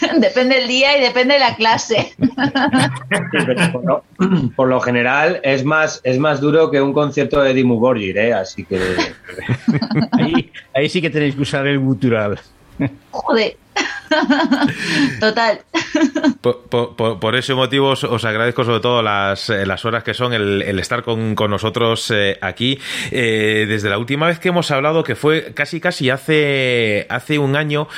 depende 0.20 0.56
del 0.56 0.68
día 0.68 0.96
y 0.96 1.00
depende 1.00 1.34
de 1.34 1.40
la 1.40 1.56
clase. 1.56 2.14
por, 3.72 3.84
lo, 3.84 4.04
por 4.56 4.68
lo 4.68 4.80
general 4.80 5.40
es 5.42 5.64
más, 5.64 6.00
es 6.04 6.18
más 6.18 6.40
duro 6.40 6.70
que 6.70 6.80
un 6.80 6.92
concierto 6.92 7.42
de 7.42 7.54
Dimmu 7.54 7.78
Borgir, 7.78 8.18
¿eh? 8.18 8.32
Así 8.32 8.64
que 8.64 8.78
Ahí, 10.12 10.52
ahí 10.74 10.88
sí 10.88 11.00
que 11.00 11.10
tenéis 11.10 11.34
que 11.34 11.42
usar 11.42 11.66
el 11.66 11.78
gutural. 11.78 12.38
Joder. 13.10 13.56
Total. 15.20 15.60
Por, 16.40 17.36
ese 17.36 17.54
motivo 17.54 17.90
os, 17.90 18.24
agradezco 18.24 18.64
sobre 18.64 18.80
todo 18.80 19.02
las, 19.02 19.50
eh, 19.50 19.66
las 19.66 19.84
horas 19.84 20.02
que 20.02 20.14
son 20.14 20.32
el, 20.32 20.78
estar 20.78 21.02
con, 21.02 21.34
con 21.34 21.50
nosotros 21.50 22.10
eh, 22.10 22.38
aquí. 22.40 22.80
Eh, 23.10 23.66
desde 23.68 23.90
la 23.90 23.98
última 23.98 24.26
vez 24.26 24.38
que 24.38 24.48
hemos 24.48 24.70
hablado, 24.70 25.04
que 25.04 25.14
fue 25.14 25.52
casi 25.54 25.80
casi 25.80 26.10
hace, 26.10 27.06
hace 27.08 27.38
un 27.38 27.56
año, 27.56 27.88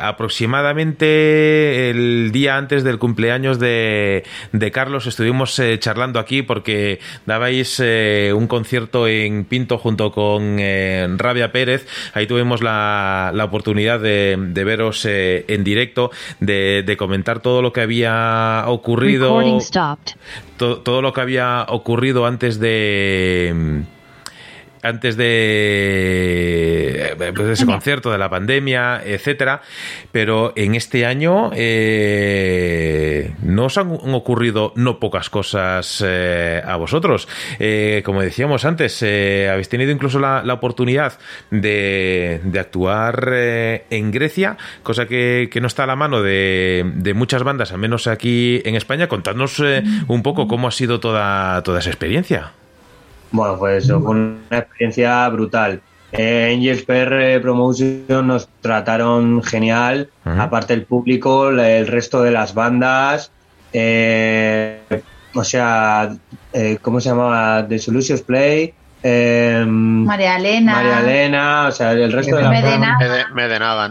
aproximadamente 0.00 1.90
el 1.90 2.30
día 2.32 2.56
antes 2.56 2.84
del 2.84 2.98
cumpleaños 2.98 3.58
de, 3.58 4.24
de 4.52 4.70
Carlos, 4.70 5.06
estuvimos 5.06 5.60
charlando 5.78 6.20
aquí 6.20 6.42
porque 6.42 7.00
dabais 7.24 7.80
un 7.80 8.46
concierto 8.46 9.08
en 9.08 9.44
Pinto 9.44 9.78
junto 9.78 10.12
con 10.12 10.58
Rabia 11.18 11.50
Pérez. 11.50 11.86
Ahí 12.14 12.26
tuvimos 12.26 12.62
la, 12.62 13.32
la 13.34 13.44
oportunidad 13.44 14.00
de, 14.00 14.36
de 14.38 14.64
eh, 15.08 15.44
en 15.48 15.64
directo, 15.64 16.10
de, 16.40 16.82
de 16.86 16.96
comentar 16.96 17.40
todo 17.40 17.62
lo 17.62 17.72
que 17.72 17.80
había 17.80 18.64
ocurrido. 18.66 19.30
To- 20.56 20.78
todo 20.78 21.02
lo 21.02 21.12
que 21.12 21.20
había 21.20 21.64
ocurrido 21.68 22.26
antes 22.26 22.58
de 22.60 23.82
antes 24.82 25.16
de, 25.16 25.26
eh, 27.18 27.32
ese 27.52 27.66
concierto, 27.66 28.10
de 28.10 28.18
la 28.18 28.28
pandemia, 28.28 29.02
etcétera, 29.04 29.62
pero 30.12 30.52
en 30.56 30.74
este 30.74 31.06
año 31.06 31.50
eh, 31.54 33.32
no 33.42 33.66
os 33.66 33.78
han 33.78 33.90
ocurrido 33.90 34.72
no 34.76 34.98
pocas 34.98 35.30
cosas 35.30 36.02
eh, 36.06 36.62
a 36.64 36.76
vosotros. 36.76 37.28
Eh, 37.58 38.02
como 38.04 38.22
decíamos 38.22 38.64
antes, 38.64 39.02
eh, 39.02 39.48
habéis 39.50 39.68
tenido 39.68 39.90
incluso 39.90 40.18
la, 40.18 40.42
la 40.44 40.54
oportunidad 40.54 41.18
de, 41.50 42.40
de 42.44 42.60
actuar 42.60 43.30
eh, 43.32 43.84
en 43.90 44.10
Grecia, 44.10 44.56
cosa 44.82 45.06
que, 45.06 45.48
no 45.60 45.66
está 45.68 45.84
a 45.84 45.86
la 45.86 45.96
mano 45.96 46.22
de, 46.22 47.12
muchas 47.14 47.42
bandas, 47.42 47.72
al 47.72 47.78
menos 47.78 48.06
aquí 48.06 48.60
en 48.64 48.74
España. 48.74 49.08
Contadnos 49.08 49.62
un 50.06 50.22
poco 50.22 50.46
cómo 50.48 50.68
ha 50.68 50.70
sido 50.70 51.00
toda 51.00 51.62
esa 51.78 51.88
experiencia. 51.88 52.52
Bueno, 53.30 53.58
pues 53.58 53.84
eso 53.84 54.00
fue 54.00 54.12
una 54.14 54.38
experiencia 54.58 55.28
brutal. 55.28 55.80
Eh, 56.12 56.52
Angels 56.54 56.82
PR 56.84 57.40
Promotion 57.40 58.26
nos 58.26 58.48
trataron 58.60 59.42
genial, 59.42 60.08
aparte 60.24 60.72
el 60.74 60.84
público, 60.84 61.50
el 61.50 61.86
resto 61.86 62.22
de 62.22 62.30
las 62.30 62.54
bandas, 62.54 63.32
eh, 63.72 64.80
o 65.34 65.44
sea, 65.44 66.10
eh, 66.52 66.78
¿cómo 66.80 67.00
se 67.00 67.08
llamaba? 67.10 67.66
The 67.68 67.78
Solutions 67.78 68.22
Play, 68.22 68.72
eh, 69.02 69.64
María 69.66 70.36
Elena. 70.36 70.72
María 70.72 71.00
Elena, 71.00 71.66
o 71.68 71.72
sea, 71.72 71.92
el 71.92 72.12
resto 72.12 72.36
de 72.36 72.42
las 72.42 72.50
Medena. 72.52 72.96
Me, 72.98 73.08
de- 73.08 73.24
me 73.34 73.48
denaban. 73.48 73.90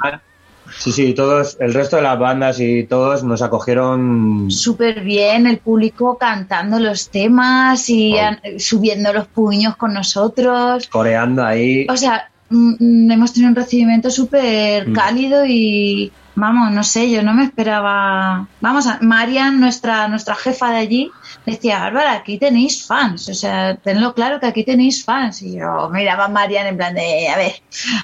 Sí, 0.80 0.92
sí, 0.92 1.14
todos, 1.14 1.58
el 1.60 1.74
resto 1.74 1.96
de 1.98 2.02
las 2.02 2.18
bandas 2.20 2.60
y 2.60 2.84
todos 2.86 3.24
nos 3.24 3.42
acogieron 3.42 4.50
Súper 4.52 5.02
bien, 5.02 5.48
el 5.48 5.58
público 5.60 6.18
cantando 6.18 6.80
los 6.80 7.10
temas 7.10 7.90
y 7.90 8.18
an- 8.18 8.40
subiendo 8.58 9.14
los 9.14 9.28
puños 9.28 9.76
con 9.78 9.94
nosotros. 9.94 10.88
coreando 10.88 11.44
ahí. 11.46 11.86
O 11.90 11.98
sea, 11.98 12.30
mm, 12.50 12.74
mm, 12.80 13.12
hemos 13.12 13.34
tenido 13.34 13.50
un 13.50 13.56
recibimiento 13.56 14.10
súper 14.10 14.90
Mm. 14.90 14.94
cálido 14.94 15.46
y 15.46 16.12
vamos, 16.36 16.72
no 16.72 16.84
sé, 16.84 17.10
yo 17.10 17.24
no 17.24 17.34
me 17.34 17.44
esperaba. 17.46 18.48
Vamos, 18.62 18.88
a- 18.88 19.00
Marian, 19.02 19.60
nuestra, 19.60 20.08
nuestra 20.08 20.36
jefa 20.36 20.72
de 20.72 20.78
allí, 20.78 21.12
decía, 21.46 21.80
Bárbara, 21.80 22.14
aquí 22.14 22.38
tenéis 22.38 22.86
fans, 22.86 23.30
o 23.30 23.34
sea, 23.34 23.76
tenlo 23.76 24.14
claro 24.14 24.40
que 24.40 24.48
aquí 24.48 24.64
tenéis 24.64 25.04
fans. 25.04 25.42
Y 25.42 25.58
yo 25.58 25.90
miraba 25.92 26.26
a 26.26 26.30
Marian 26.30 26.68
en 26.68 26.78
plan 26.78 26.94
de, 26.96 27.28
a 27.30 27.38
ver, 27.38 27.54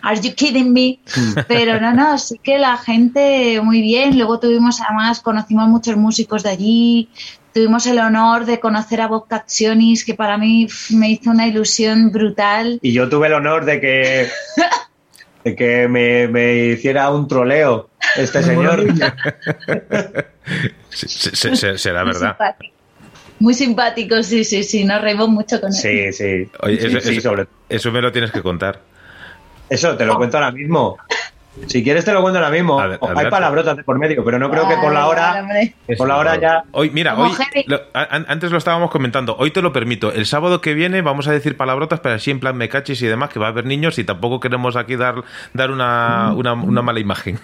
¿are 0.04 0.20
you 0.22 0.34
kidding 0.34 0.72
me? 0.74 1.00
Pero 1.48 1.80
no, 1.80 1.94
no, 1.94 2.18
sí 2.18 2.40
que 2.44 2.58
la 2.58 2.78
gente 2.78 3.60
muy 3.62 3.82
bien. 3.82 4.18
Luego 4.18 4.40
tuvimos, 4.40 4.80
además, 4.82 5.20
conocimos 5.22 5.68
muchos 5.68 5.96
músicos 5.98 6.44
de 6.44 6.50
allí. 6.50 7.10
Tuvimos 7.54 7.86
el 7.86 8.00
honor 8.00 8.46
de 8.46 8.62
conocer 8.62 9.02
a 9.02 9.08
Bob 9.08 9.28
Caccionis, 9.28 10.06
que 10.06 10.14
para 10.14 10.38
mí 10.38 10.68
me 10.92 11.10
hizo 11.12 11.32
una 11.32 11.48
ilusión 11.48 12.10
brutal. 12.12 12.80
Y 12.82 12.94
yo 12.94 13.10
tuve 13.10 13.28
el 13.28 13.34
honor 13.34 13.66
de 13.66 13.82
que, 13.82 14.30
de 15.44 15.56
que 15.56 15.88
me, 15.90 16.30
me 16.30 16.56
hiciera 16.68 17.12
un 17.12 17.28
troleo 17.28 17.90
este 18.16 18.42
señor. 18.42 18.86
Se- 20.90 21.36
se- 21.36 21.56
se- 21.56 21.78
será 21.78 22.04
verdad. 22.06 22.38
Muy 23.42 23.54
simpático, 23.56 24.22
sí, 24.22 24.44
sí, 24.44 24.64
sí, 24.64 24.86
nos 24.86 25.02
reímos 25.02 25.28
mucho 25.30 25.60
con 25.60 25.70
él. 25.70 25.74
Sí, 25.76 26.14
sí. 26.14 26.50
Oye, 26.62 26.80
Sí, 26.80 26.88
eso, 26.88 27.00
sí, 27.02 27.18
eso- 27.18 27.30
sobre 27.30 27.48
eso 27.70 27.92
me 27.92 28.02
lo 28.02 28.12
tienes 28.12 28.32
que 28.32 28.42
contar. 28.44 28.80
Eso, 29.68 29.96
te 29.98 30.06
lo 30.06 30.16
cuento 30.18 30.38
ahora 30.38 30.52
mismo. 30.52 30.98
Si 31.68 31.84
quieres 31.84 32.06
te 32.06 32.14
lo 32.14 32.22
cuento 32.22 32.38
ahora 32.40 32.52
mismo. 32.52 32.80
Hay 32.80 32.92
adelante. 33.02 33.30
palabrotas 33.30 33.78
de 33.78 33.84
por 33.84 33.98
medio, 34.00 34.24
pero 34.24 34.38
no 34.40 34.50
creo 34.52 34.68
que 34.70 34.76
por 34.78 34.94
la 34.94 35.08
hora, 35.08 35.46
por 35.98 36.08
la 36.08 36.18
hora 36.18 36.40
ya. 36.40 36.64
Hoy, 36.72 36.92
mira, 36.92 37.16
Como 37.16 37.26
hoy 37.30 37.34
heavy. 37.34 37.66
lo- 37.68 37.82
a- 37.94 38.04
an- 38.16 38.26
antes 38.30 38.52
lo 38.52 38.58
estábamos 38.58 38.90
comentando. 38.92 39.36
Hoy 39.38 39.52
te 39.52 39.62
lo 39.62 39.74
permito. 39.74 40.14
El 40.14 40.26
sábado 40.28 40.62
que 40.62 40.74
viene 40.76 41.02
vamos 41.02 41.28
a 41.28 41.32
decir 41.32 41.58
palabrotas, 41.58 42.00
pero 42.00 42.16
así 42.16 42.30
en 42.32 42.40
plan 42.40 42.56
me 42.56 42.70
cachis 42.70 43.02
y 43.02 43.08
demás, 43.08 43.32
que 43.32 43.40
va 43.40 43.48
a 43.48 43.50
haber 43.50 43.66
niños 43.66 43.98
y 44.00 44.04
tampoco 44.04 44.40
queremos 44.40 44.76
aquí 44.76 44.96
dar, 44.96 45.24
dar 45.54 45.72
una, 45.72 46.32
una, 46.36 46.54
una 46.54 46.82
mala 46.84 47.00
imagen. 47.00 47.38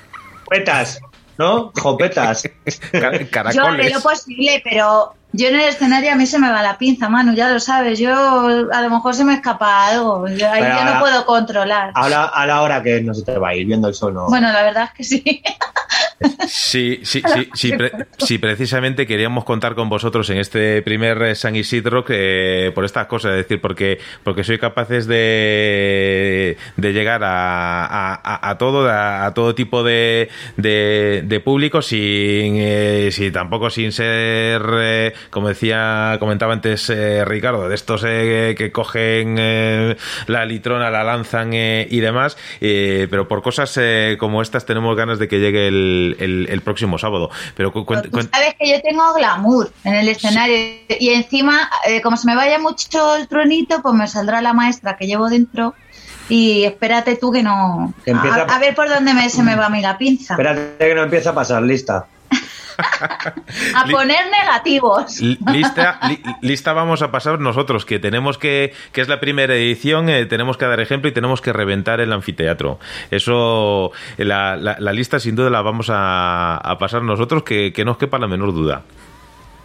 Jopetas, 0.46 1.02
¿no? 1.38 1.72
Jopetas. 1.80 2.44
Ca- 2.92 3.52
Yo 3.52 3.62
haré 3.68 3.90
lo 3.90 4.02
posible, 4.02 4.62
pero 4.64 5.14
yo 5.34 5.50
en 5.50 5.56
el 5.56 5.70
escenario 5.70 6.12
a 6.12 6.16
mí 6.16 6.26
se 6.26 6.40
me 6.40 6.50
va 6.50 6.62
la 6.64 6.78
pinza, 6.78 7.10
Manu, 7.10 7.34
ya 7.34 7.50
lo 7.50 7.60
sabes. 7.60 8.00
Yo 8.00 8.14
a 8.72 8.82
lo 8.82 8.90
mejor 8.90 9.14
se 9.14 9.24
me 9.24 9.34
escapa 9.36 9.88
algo. 9.88 10.28
Yo, 10.30 10.50
ahí 10.52 10.62
ya 10.64 10.84
no 10.94 11.00
puedo 11.00 11.26
controlar. 11.26 11.92
Ahora, 11.96 12.26
a 12.26 12.46
la 12.48 12.62
hora 12.62 12.82
que 12.82 13.02
no 13.02 13.14
se 13.14 13.24
te 13.24 13.38
va 13.38 13.50
a 13.50 13.56
ir 13.56 13.66
viendo 13.68 13.88
el 13.88 13.94
sol, 13.94 14.14
¿no? 14.14 14.28
Bueno, 14.28 14.52
la 14.52 14.64
verdad 14.64 14.84
es 14.86 14.92
que 14.92 15.04
sí. 15.04 15.44
Sí, 16.48 17.02
sí, 17.04 17.22
sí, 17.34 17.50
sí, 17.54 17.72
pre- 17.74 17.92
sí, 18.18 18.38
precisamente 18.40 19.06
queríamos 19.06 19.44
contar 19.44 19.76
con 19.76 19.88
vosotros 19.88 20.28
en 20.32 20.40
este 20.40 20.82
primer 20.82 21.22
eh, 21.22 21.36
San 21.36 21.56
Isidro 21.56 22.04
que 22.04 22.72
por 22.74 22.86
estas 22.86 23.06
cosas, 23.06 23.32
es 23.34 23.38
decir, 23.44 23.62
porque, 23.62 24.00
porque 24.24 24.44
sois 24.44 24.60
capaces 24.60 25.06
de, 25.08 26.58
de 26.76 26.94
llegar 26.94 27.22
a, 27.24 28.16
a- 28.50 28.58
todo, 28.58 28.90
a, 28.90 29.26
a 29.28 29.34
todo 29.34 29.54
tipo 29.54 29.84
de, 29.84 30.30
de, 30.56 31.22
de 31.26 31.40
público 31.40 31.82
sin, 31.84 32.56
eh, 32.58 33.10
sin 33.12 33.32
tampoco 33.32 33.70
sin 33.70 33.92
ser, 33.92 34.62
eh, 34.80 35.14
como 35.30 35.50
decía, 35.50 36.18
comentaba 36.20 36.54
antes 36.54 36.90
eh, 36.90 37.26
Ricardo, 37.26 37.70
de 37.70 37.76
estos 37.76 38.04
eh, 38.08 38.56
que 38.58 38.72
cogen 38.72 39.36
eh, 39.38 39.96
la 40.28 40.46
litrona, 40.46 40.90
la 40.90 41.04
lanzan 41.04 41.54
eh, 41.54 41.88
y 41.92 42.00
demás, 42.00 42.38
eh, 42.62 43.08
pero 43.10 43.28
por 43.28 43.44
cosas 43.44 43.78
eh, 43.80 44.16
como 44.20 44.42
estas 44.42 44.66
tenemos 44.66 44.96
ganas 44.96 45.20
de 45.20 45.28
que 45.28 45.40
llegue 45.40 45.68
el, 46.20 46.24
el- 46.24 46.48
el 46.50 46.62
próximo 46.62 46.98
sábado. 46.98 47.30
Pero 47.56 47.72
cu- 47.72 47.86
Tú 48.02 48.10
sabes 48.32 48.56
que 48.60 48.70
yo 48.70 48.82
tengo 48.82 49.14
glamour 49.14 49.72
en 49.84 49.96
el 49.96 50.08
escenario 50.10 50.56
y 51.00 51.10
encima, 51.10 51.70
eh, 51.88 52.02
como 52.02 52.18
se 52.18 52.28
me 52.28 52.36
vaya 52.36 52.60
mucho 52.60 53.16
el 53.16 53.28
truenito, 53.28 53.82
pues 53.82 53.96
me 53.96 54.08
saldrá 54.08 54.42
la 54.42 54.54
maestra 54.54 54.98
que 54.98 55.08
llevo 55.08 55.30
dentro 55.30 55.74
y 56.30 56.64
espérate 56.66 57.16
tú 57.16 57.32
que 57.32 57.42
no... 57.44 57.94
Que 58.04 58.12
empieza- 58.12 58.44
A, 58.44 58.56
a 58.56 58.60
ver 58.60 58.76
por 58.76 58.90
dónde 58.90 59.14
me, 59.14 59.30
se 59.30 59.44
me 59.44 59.56
va 59.56 59.68
a 59.68 59.70
mí 59.70 59.82
la 59.82 59.98
pinza. 59.98 60.34
Espérate 60.34 60.78
que 60.78 60.96
no 60.96 61.04
empieza 61.04 61.30
a 61.32 61.36
pasar 61.36 61.62
lista. 61.64 62.06
A 63.76 63.86
poner 63.90 64.26
negativos. 64.30 65.20
Li- 65.22 65.38
Lista, 65.52 66.00
li- 66.08 66.22
lista 66.42 66.74
vamos 66.74 67.02
a 67.02 67.12
pasar 67.12 67.40
nosotros, 67.40 67.86
que 67.86 68.00
tenemos 68.00 68.38
que, 68.38 68.74
que 68.92 69.02
es 69.02 69.08
la 69.08 69.20
primera 69.20 69.56
edición, 69.56 70.10
eh, 70.10 70.26
tenemos 70.26 70.58
que 70.58 70.66
dar 70.66 70.80
ejemplo 70.80 71.10
y 71.10 71.14
tenemos 71.14 71.42
que 71.42 71.54
reventar 71.54 72.00
el 72.02 72.14
anfiteatro. 72.14 72.80
Eso, 73.12 73.92
la, 74.18 74.56
la- 74.56 74.78
la 74.80 74.94
lista 74.94 75.20
sin 75.20 75.36
duda 75.36 75.50
la 75.50 75.62
vamos 75.62 75.90
a, 75.90 76.58
a 76.58 76.78
pasar 76.78 77.02
nosotros, 77.02 77.44
que, 77.44 77.74
que 77.74 77.84
no 77.86 77.92
os 77.94 77.98
quepa 77.98 78.20
la 78.20 78.28
menor 78.28 78.54
duda. 78.54 78.84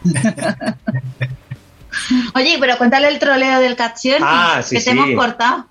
Oye, 2.34 2.56
pero 2.59 2.76
cuéntale 2.78 3.09
el 3.09 3.18
troleo 3.18 3.60
del 3.60 3.76
cacción 3.76 4.22
Ah, 4.24 4.60
sí, 4.62 4.76
que 4.76 4.80
sí. 4.80 4.86
te 4.86 4.90
hemos 4.93 5.10
cortado. 5.14 5.66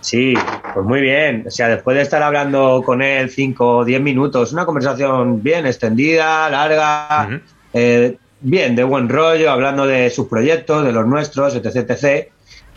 Sí, 0.00 0.34
pues 0.74 0.86
muy 0.86 1.00
bien. 1.00 1.44
O 1.46 1.50
sea, 1.50 1.68
después 1.68 1.96
de 1.96 2.02
estar 2.02 2.22
hablando 2.22 2.82
con 2.84 3.02
él 3.02 3.30
5 3.30 3.76
o 3.78 3.84
10 3.84 4.00
minutos, 4.00 4.52
una 4.52 4.66
conversación 4.66 5.42
bien 5.42 5.66
extendida, 5.66 6.48
larga, 6.48 7.40
eh, 7.72 8.16
bien, 8.40 8.76
de 8.76 8.84
buen 8.84 9.08
rollo, 9.08 9.50
hablando 9.50 9.86
de 9.86 10.10
sus 10.10 10.28
proyectos, 10.28 10.84
de 10.84 10.92
los 10.92 11.06
nuestros, 11.06 11.54
etc, 11.54 11.90
etc. 11.90 12.28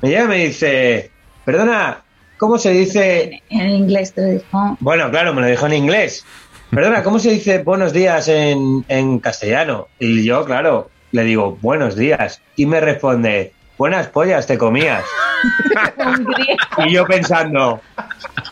Me 0.01 0.09
llega 0.09 0.23
y 0.23 0.27
me 0.27 0.45
dice, 0.45 1.11
perdona, 1.45 2.03
¿cómo 2.37 2.57
se 2.57 2.71
dice? 2.71 3.41
En 3.49 3.69
inglés 3.69 4.13
te 4.13 4.21
lo 4.21 4.27
dijo. 4.29 4.77
Bueno, 4.79 5.09
claro, 5.11 5.33
me 5.33 5.41
lo 5.41 5.47
dijo 5.47 5.65
en 5.65 5.73
inglés. 5.73 6.25
Perdona, 6.71 7.03
¿cómo 7.03 7.19
se 7.19 7.31
dice 7.31 7.63
buenos 7.63 7.93
días 7.93 8.27
en, 8.27 8.85
en 8.87 9.19
castellano? 9.19 9.87
Y 9.99 10.23
yo, 10.23 10.45
claro, 10.45 10.89
le 11.11 11.23
digo, 11.23 11.57
buenos 11.61 11.95
días. 11.95 12.41
Y 12.55 12.65
me 12.65 12.79
responde, 12.79 13.53
buenas 13.79 14.07
pollas 14.09 14.45
te 14.45 14.57
comías. 14.57 15.03
Y 16.85 16.93
yo 16.93 17.05
pensando, 17.05 17.81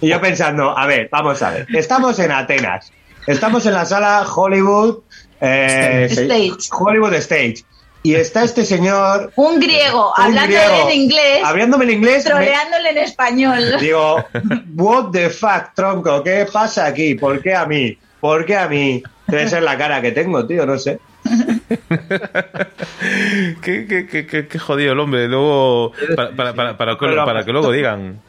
y 0.01 0.07
yo 0.09 0.19
pensando, 0.21 0.77
a 0.77 0.85
ver, 0.85 1.09
vamos 1.11 1.41
a 1.43 1.51
ver, 1.51 1.67
estamos 1.75 2.17
en 2.19 2.31
Atenas, 2.31 2.91
estamos 3.25 3.65
en 3.65 3.73
la 3.73 3.85
sala 3.85 4.25
Hollywood, 4.33 4.99
eh, 5.41 6.07
Stage. 6.09 6.51
Hollywood 6.71 7.13
Stage, 7.15 7.65
y 8.03 8.15
está 8.15 8.43
este 8.43 8.63
señor, 8.65 9.31
Un 9.35 9.59
griego, 9.59 10.13
Un 10.17 10.23
hablándole 10.23 10.57
griego, 10.65 10.89
en 10.89 10.95
inglés, 11.01 11.39
hablándome 11.43 11.83
en 11.85 11.91
inglés, 11.91 12.23
me- 12.25 12.31
troleándole 12.31 12.89
en 12.91 12.97
español. 12.99 13.79
digo, 13.81 14.25
what 14.75 15.11
the 15.11 15.29
fuck, 15.29 15.73
tronco, 15.75 16.23
¿qué 16.23 16.47
pasa 16.51 16.85
aquí? 16.85 17.15
¿Por 17.15 17.41
qué 17.41 17.53
a 17.53 17.65
mí? 17.65 17.97
¿Por 18.19 18.45
qué 18.45 18.55
a 18.57 18.67
mí? 18.67 19.03
Debe 19.27 19.47
ser 19.49 19.63
la 19.63 19.77
cara 19.77 20.01
que 20.01 20.11
tengo, 20.11 20.45
tío, 20.47 20.65
no 20.65 20.77
sé. 20.79 20.99
qué, 23.61 23.85
qué- 23.87 24.07
qué- 24.07 24.25
qué- 24.27 24.47
qué 24.47 24.59
jodido 24.59 24.93
el 24.93 24.99
hombre. 24.99 25.27
Luego, 25.27 25.91
para, 26.15 26.31
para, 26.31 26.53
para, 26.53 26.77
para 26.77 26.97
que, 26.97 27.05
para 27.25 27.45
que 27.45 27.51
luego 27.51 27.71
digan. 27.71 28.19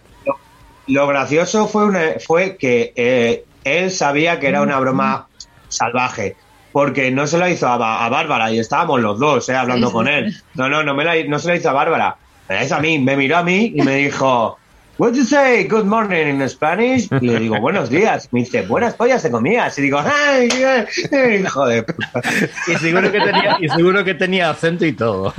Lo 0.87 1.07
gracioso 1.07 1.69
fue, 1.69 1.85
una- 1.87 2.15
fue 2.27 2.57
que 2.57 2.93
eh, 2.97 3.45
él 3.65 3.91
sabía 3.91 4.41
que 4.41 4.49
era 4.49 4.63
una 4.63 4.79
broma 4.79 5.29
salvaje. 5.69 6.37
Porque 6.73 7.11
no 7.11 7.27
se 7.27 7.39
lo 7.39 7.49
hizo 7.49 7.67
a, 7.67 8.05
a 8.05 8.09
Bárbara 8.09 8.51
y 8.53 8.59
estábamos 8.59 9.01
los 9.01 9.19
dos 9.19 9.49
eh, 9.49 9.57
hablando 9.57 9.87
Sí, 9.89 9.91
sí, 9.91 9.95
con 9.95 10.09
él. 10.09 10.35
No, 10.55 10.69
no, 10.69 10.83
no, 10.83 10.95
me 10.95 11.05
la, 11.05 11.15
no 11.25 11.39
se 11.39 11.49
lo 11.49 11.55
hizo 11.57 11.71
a 11.71 11.73
Bárbara. 11.73 12.17
Me 12.49 12.63
es 12.63 12.73
a 12.73 12.79
mí, 12.81 12.99
me 12.99 13.17
miró 13.17 13.39
a 13.39 13.43
mí 13.43 13.73
y 13.75 13.83
me 13.83 13.97
dijo, 13.97 14.59
What 14.99 15.13
do 15.13 15.19
you 15.21 15.25
say? 15.25 15.63
Good 15.69 15.85
morning 15.87 16.27
in 16.41 16.49
Spanish. 16.49 17.07
Y 17.21 17.27
le 17.29 17.39
digo, 17.39 17.61
buenos 17.61 17.89
días. 17.89 18.29
Me 18.33 18.41
dice, 18.41 18.63
buenas 18.63 18.95
pollas 18.95 19.23
te 19.23 19.31
comías. 19.31 19.79
Y 19.79 19.83
digo, 19.83 20.01
ay, 20.01 20.49
ay, 20.51 21.37
hijo 21.41 21.67
de 21.69 21.85
puta. 21.85 22.21
Y 22.67 22.75
seguro 22.79 23.13
que 23.13 23.21
tenía, 23.21 23.57
y 23.61 23.69
seguro 23.69 24.05
que 24.05 24.15
tenía 24.15 24.51
acento 24.51 24.85
y 24.85 24.93
todo. 24.93 25.33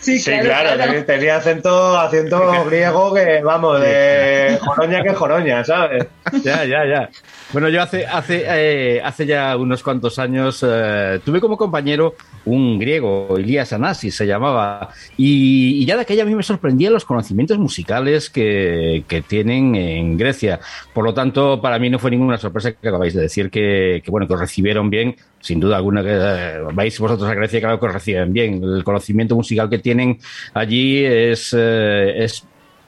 Sí, 0.00 0.18
Sí, 0.18 0.32
claro, 0.40 0.70
tenía- 0.76 1.06
tenía 1.06 1.36
acento, 1.36 1.96
acento 1.98 2.64
griego 2.64 3.14
que, 3.14 3.42
vamos, 3.44 3.80
de 3.80 4.58
joroña 4.60 5.02
que 5.04 5.14
joroña, 5.14 5.62
¿sabes? 5.64 6.06
Ya, 6.42 6.64
ya, 6.64 6.84
ya. 6.84 7.10
Bueno, 7.52 7.68
yo 7.68 7.82
hace, 7.82 8.06
hace, 8.06 8.44
eh, 8.46 9.02
hace 9.02 9.26
ya 9.26 9.56
unos 9.56 9.82
cuantos 9.82 10.18
años 10.18 10.64
eh, 10.66 11.20
tuve 11.24 11.40
como 11.40 11.56
compañero 11.56 12.14
un 12.46 12.78
griego, 12.78 13.36
Elías 13.36 13.72
Anasis 13.72 14.14
se 14.16 14.26
llamaba, 14.26 14.88
y, 15.16 15.82
y 15.82 15.84
ya 15.84 15.96
de 15.96 16.02
aquella 16.02 16.22
a 16.22 16.26
mí 16.26 16.34
me 16.34 16.42
sorprendían 16.42 16.92
los 16.92 17.04
conocimientos 17.04 17.58
musicales 17.58 18.30
que, 18.30 19.04
que 19.06 19.22
tienen 19.22 19.74
en 19.74 20.16
Grecia. 20.16 20.60
Por 20.94 21.04
lo 21.04 21.12
tanto, 21.12 21.60
para 21.60 21.78
mí 21.78 21.90
no 21.90 21.98
fue 21.98 22.10
ninguna 22.10 22.38
sorpresa 22.38 22.72
que 22.72 22.88
acabáis 22.88 23.14
de 23.14 23.22
decir 23.22 23.50
que, 23.50 24.00
que, 24.04 24.10
bueno, 24.10 24.26
que 24.26 24.34
os 24.34 24.40
recibieron 24.40 24.88
bien. 24.88 25.16
Sin 25.40 25.58
duda 25.58 25.76
alguna 25.76 26.02
que 26.02 26.10
eh, 26.12 26.58
vais 26.72 26.98
vosotros 26.98 27.28
a 27.28 27.34
Grecia, 27.34 27.60
claro 27.60 27.78
que 27.78 27.86
os 27.86 27.92
reciben 27.92 28.32
bien. 28.32 28.62
El 28.62 28.84
conocimiento 28.84 29.34
musical 29.34 29.68
que 29.68 29.78
tienen 29.78 30.18
allí 30.54 31.04
es, 31.04 31.54
eh, 31.56 32.24
es 32.24 32.46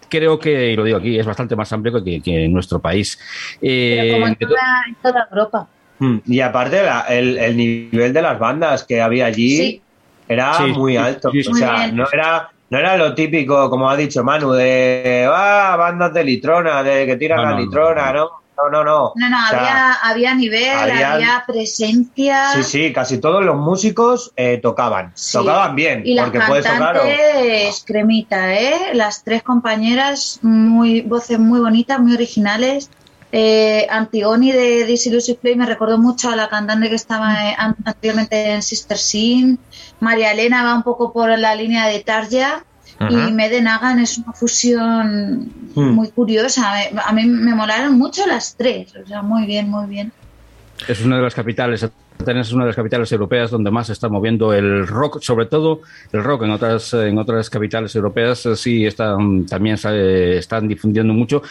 creo 0.08 0.38
que, 0.38 0.70
y 0.72 0.76
lo 0.76 0.84
digo 0.84 0.98
aquí, 0.98 1.18
es 1.18 1.26
bastante 1.26 1.56
más 1.56 1.72
amplio 1.72 2.02
que, 2.02 2.20
que 2.22 2.44
en 2.44 2.52
nuestro 2.52 2.80
país. 2.80 3.18
Eh, 3.60 3.96
Pero 4.00 4.14
como 4.14 4.26
en 4.28 4.36
toda, 4.36 4.84
en 4.88 4.94
toda 4.96 5.28
Europa. 5.30 5.68
Mm, 5.98 6.18
Y 6.26 6.40
aparte, 6.40 6.82
la- 6.82 7.02
el, 7.08 7.38
el 7.38 7.56
nivel 7.56 8.12
de 8.12 8.22
las 8.22 8.38
bandas 8.38 8.84
que 8.84 9.00
había 9.00 9.26
allí 9.26 9.56
Sí. 9.56 9.82
era 10.28 10.54
Sí, 10.54 10.64
muy 10.72 10.92
sí, 10.92 10.98
alto. 10.98 11.30
sí, 11.30 11.42
sí. 11.44 11.50
O 11.50 11.54
sea, 11.54 11.86
no 11.92 12.06
era, 12.12 12.48
no 12.70 12.78
era 12.78 12.96
lo 12.96 13.14
típico, 13.14 13.70
como 13.70 13.88
ha 13.88 13.96
dicho 13.96 14.24
Manu, 14.24 14.52
de 14.52 15.28
ah, 15.30 15.76
bandas 15.78 16.12
de 16.14 16.24
litrona, 16.24 16.82
de 16.82 17.06
que 17.06 17.16
tiran 17.16 17.38
No, 17.38 17.44
la 17.44 17.50
no, 17.50 17.56
no, 17.56 17.62
litrona, 17.62 18.12
¿no? 18.12 18.30
No, 18.56 18.70
no, 18.70 18.84
no. 18.84 19.12
No, 19.16 19.28
no, 19.30 19.36
O 19.44 19.48
sea, 19.48 19.58
había, 19.58 19.92
había 19.94 20.34
nivel, 20.34 20.68
había- 20.78 21.12
había 21.14 21.44
presencia. 21.46 22.50
Sí, 22.54 22.62
sí, 22.62 22.92
casi 22.92 23.18
todos 23.18 23.44
los 23.44 23.56
músicos 23.56 24.32
eh, 24.36 24.58
tocaban. 24.62 25.12
Sí. 25.14 25.38
Tocaban 25.38 25.74
bien, 25.74 26.02
Y 26.04 26.14
las 26.14 26.26
porque 26.30 26.38
claro. 26.38 26.62
cantantes, 27.00 27.82
cremita, 27.86 28.54
¿eh? 28.54 28.90
Las 28.94 29.24
tres 29.24 29.42
compañeras, 29.42 30.38
muy 30.42 31.00
voces 31.02 31.38
muy 31.38 31.60
bonitas, 31.60 31.98
muy 31.98 32.14
originales. 32.14 32.90
Eh, 33.32 33.88
Antigoni 33.90 34.52
de 34.52 34.84
Disillusive 34.84 35.38
Play 35.40 35.56
me 35.56 35.66
recordó 35.66 35.98
mucho 35.98 36.30
a 36.30 36.36
la 36.36 36.48
cantante 36.48 36.88
que 36.88 36.94
estaba 36.94 37.50
eh, 37.50 37.56
an- 37.58 37.74
anteriormente 37.84 38.52
en 38.52 38.62
Sister 38.62 38.96
Sin. 38.96 39.58
María 39.98 40.30
Elena 40.30 40.62
va 40.62 40.74
un 40.74 40.84
poco 40.84 41.12
por 41.12 41.36
la 41.36 41.54
línea 41.56 41.86
de 41.88 41.98
Tarja. 42.00 42.64
Ajá. 43.04 43.28
Y 43.28 43.32
Meden 43.32 43.68
Hagan 43.68 43.98
es 44.00 44.18
una 44.18 44.32
fusión 44.32 45.50
Hmm. 45.74 45.90
muy 45.90 46.08
curiosa. 46.10 46.72
A 47.04 47.12
mí 47.12 47.24
me 47.26 47.52
molaron 47.54 47.98
mucho 47.98 48.26
las 48.26 48.54
tres. 48.56 48.94
O 49.02 49.06
sea, 49.06 49.22
muy 49.22 49.44
bien, 49.46 49.68
muy 49.68 49.86
bien. 49.88 50.12
es 50.86 51.04
una 51.04 51.16
de 51.16 51.22
las 51.22 51.34
capitales, 51.34 51.82
Atenas 52.20 52.46
es 52.46 52.52
una 52.52 52.64
de 52.64 52.68
las 52.68 52.76
capitales 52.76 53.10
europeas 53.10 53.50
donde 53.50 53.70
más 53.72 53.88
se 53.88 53.92
está 53.92 54.08
moviendo 54.08 54.52
el 54.52 54.86
rock, 54.86 55.20
sobre 55.20 55.46
todo 55.46 55.80
el 56.12 56.22
rock 56.22 56.44
en 56.44 56.50
otras, 56.52 56.94
en 56.94 57.18
otras 57.18 57.50
capitales 57.50 57.94
europeas 57.96 58.46
eh, 58.46 58.54
sí 58.56 58.86
están, 58.86 59.46
también 59.46 59.76
se 59.78 60.38
están 60.38 60.68
difundiendo 60.68 61.12
mucho. 61.12 61.42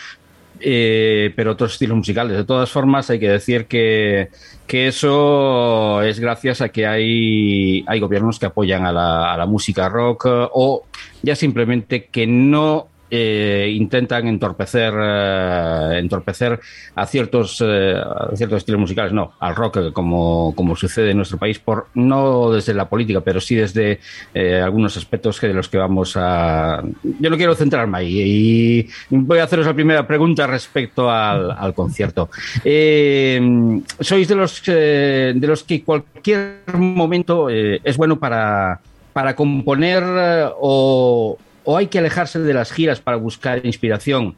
eh, 0.66 1.34
pero 1.36 1.52
otros 1.52 1.74
estilos 1.74 1.98
musicales. 1.98 2.38
De 2.38 2.46
todas 2.46 2.70
formas, 2.72 3.10
hay 3.10 3.20
que 3.20 3.28
decir 3.30 3.66
que, 3.66 4.30
que 4.66 4.88
eso 4.88 6.02
es 6.02 6.20
gracias 6.22 6.62
a 6.62 6.70
que 6.70 6.88
hay, 6.88 7.84
hay 7.86 8.00
gobiernos 8.00 8.40
que 8.40 8.46
apoyan 8.46 8.86
a 8.86 8.92
la, 8.94 9.34
a 9.34 9.38
la 9.38 9.46
música 9.46 9.90
rock 9.90 10.26
eh, 10.28 10.48
o 10.54 10.86
ya 11.24 11.36
simplemente 11.36 12.06
que 12.06 12.28
no 12.28 12.90
eh, 13.16 13.72
intentan 13.72 14.28
entorpecer 14.28 14.92
eh, 15.00 16.00
entorpecer 16.00 16.60
a 16.96 17.06
ciertos 17.06 17.64
eh, 17.64 18.02
ciertos 18.34 18.58
estilos 18.58 18.82
musicales 18.82 19.14
no 19.14 19.34
al 19.40 19.56
rock 19.56 19.94
como, 19.94 20.56
como 20.56 20.76
sucede 20.76 21.12
en 21.12 21.18
nuestro 21.18 21.38
país 21.38 21.60
por 21.60 21.90
no 21.94 22.50
desde 22.50 22.74
la 22.74 22.90
política 22.90 23.22
pero 23.22 23.40
sí 23.40 23.54
desde 23.54 24.00
algunos 24.64 24.98
aspectos 24.98 25.40
que 25.40 25.48
de 25.48 25.54
los 25.54 25.70
que 25.70 25.78
vamos 25.78 26.16
a 26.18 26.82
yo 27.20 27.30
no 27.30 27.38
quiero 27.38 27.54
centrarme 27.54 28.00
ahí 28.00 28.90
y 29.12 29.16
voy 29.16 29.38
a 29.38 29.44
haceros 29.44 29.68
la 29.68 29.76
primera 29.76 30.08
pregunta 30.08 30.48
respecto 30.48 31.12
al, 31.12 31.52
al 31.52 31.76
concierto. 31.76 32.32
Sois 32.64 34.28
de 34.28 34.36
los 34.36 34.64
de 34.66 35.48
los 35.48 35.64
que 35.64 35.84
cualquier 35.84 36.64
momento 36.74 37.48
es 37.50 37.96
bueno 37.96 38.18
para 38.18 38.82
para 39.14 39.36
componer 39.36 40.04
eh, 40.04 40.50
o, 40.60 41.38
o 41.64 41.78
hay 41.78 41.88
que 41.88 42.00
alejarse 42.00 42.40
de 42.40 42.54
las 42.54 42.72
giras 42.72 43.00
para 43.00 43.18
buscar 43.18 43.66
inspiración. 43.66 44.36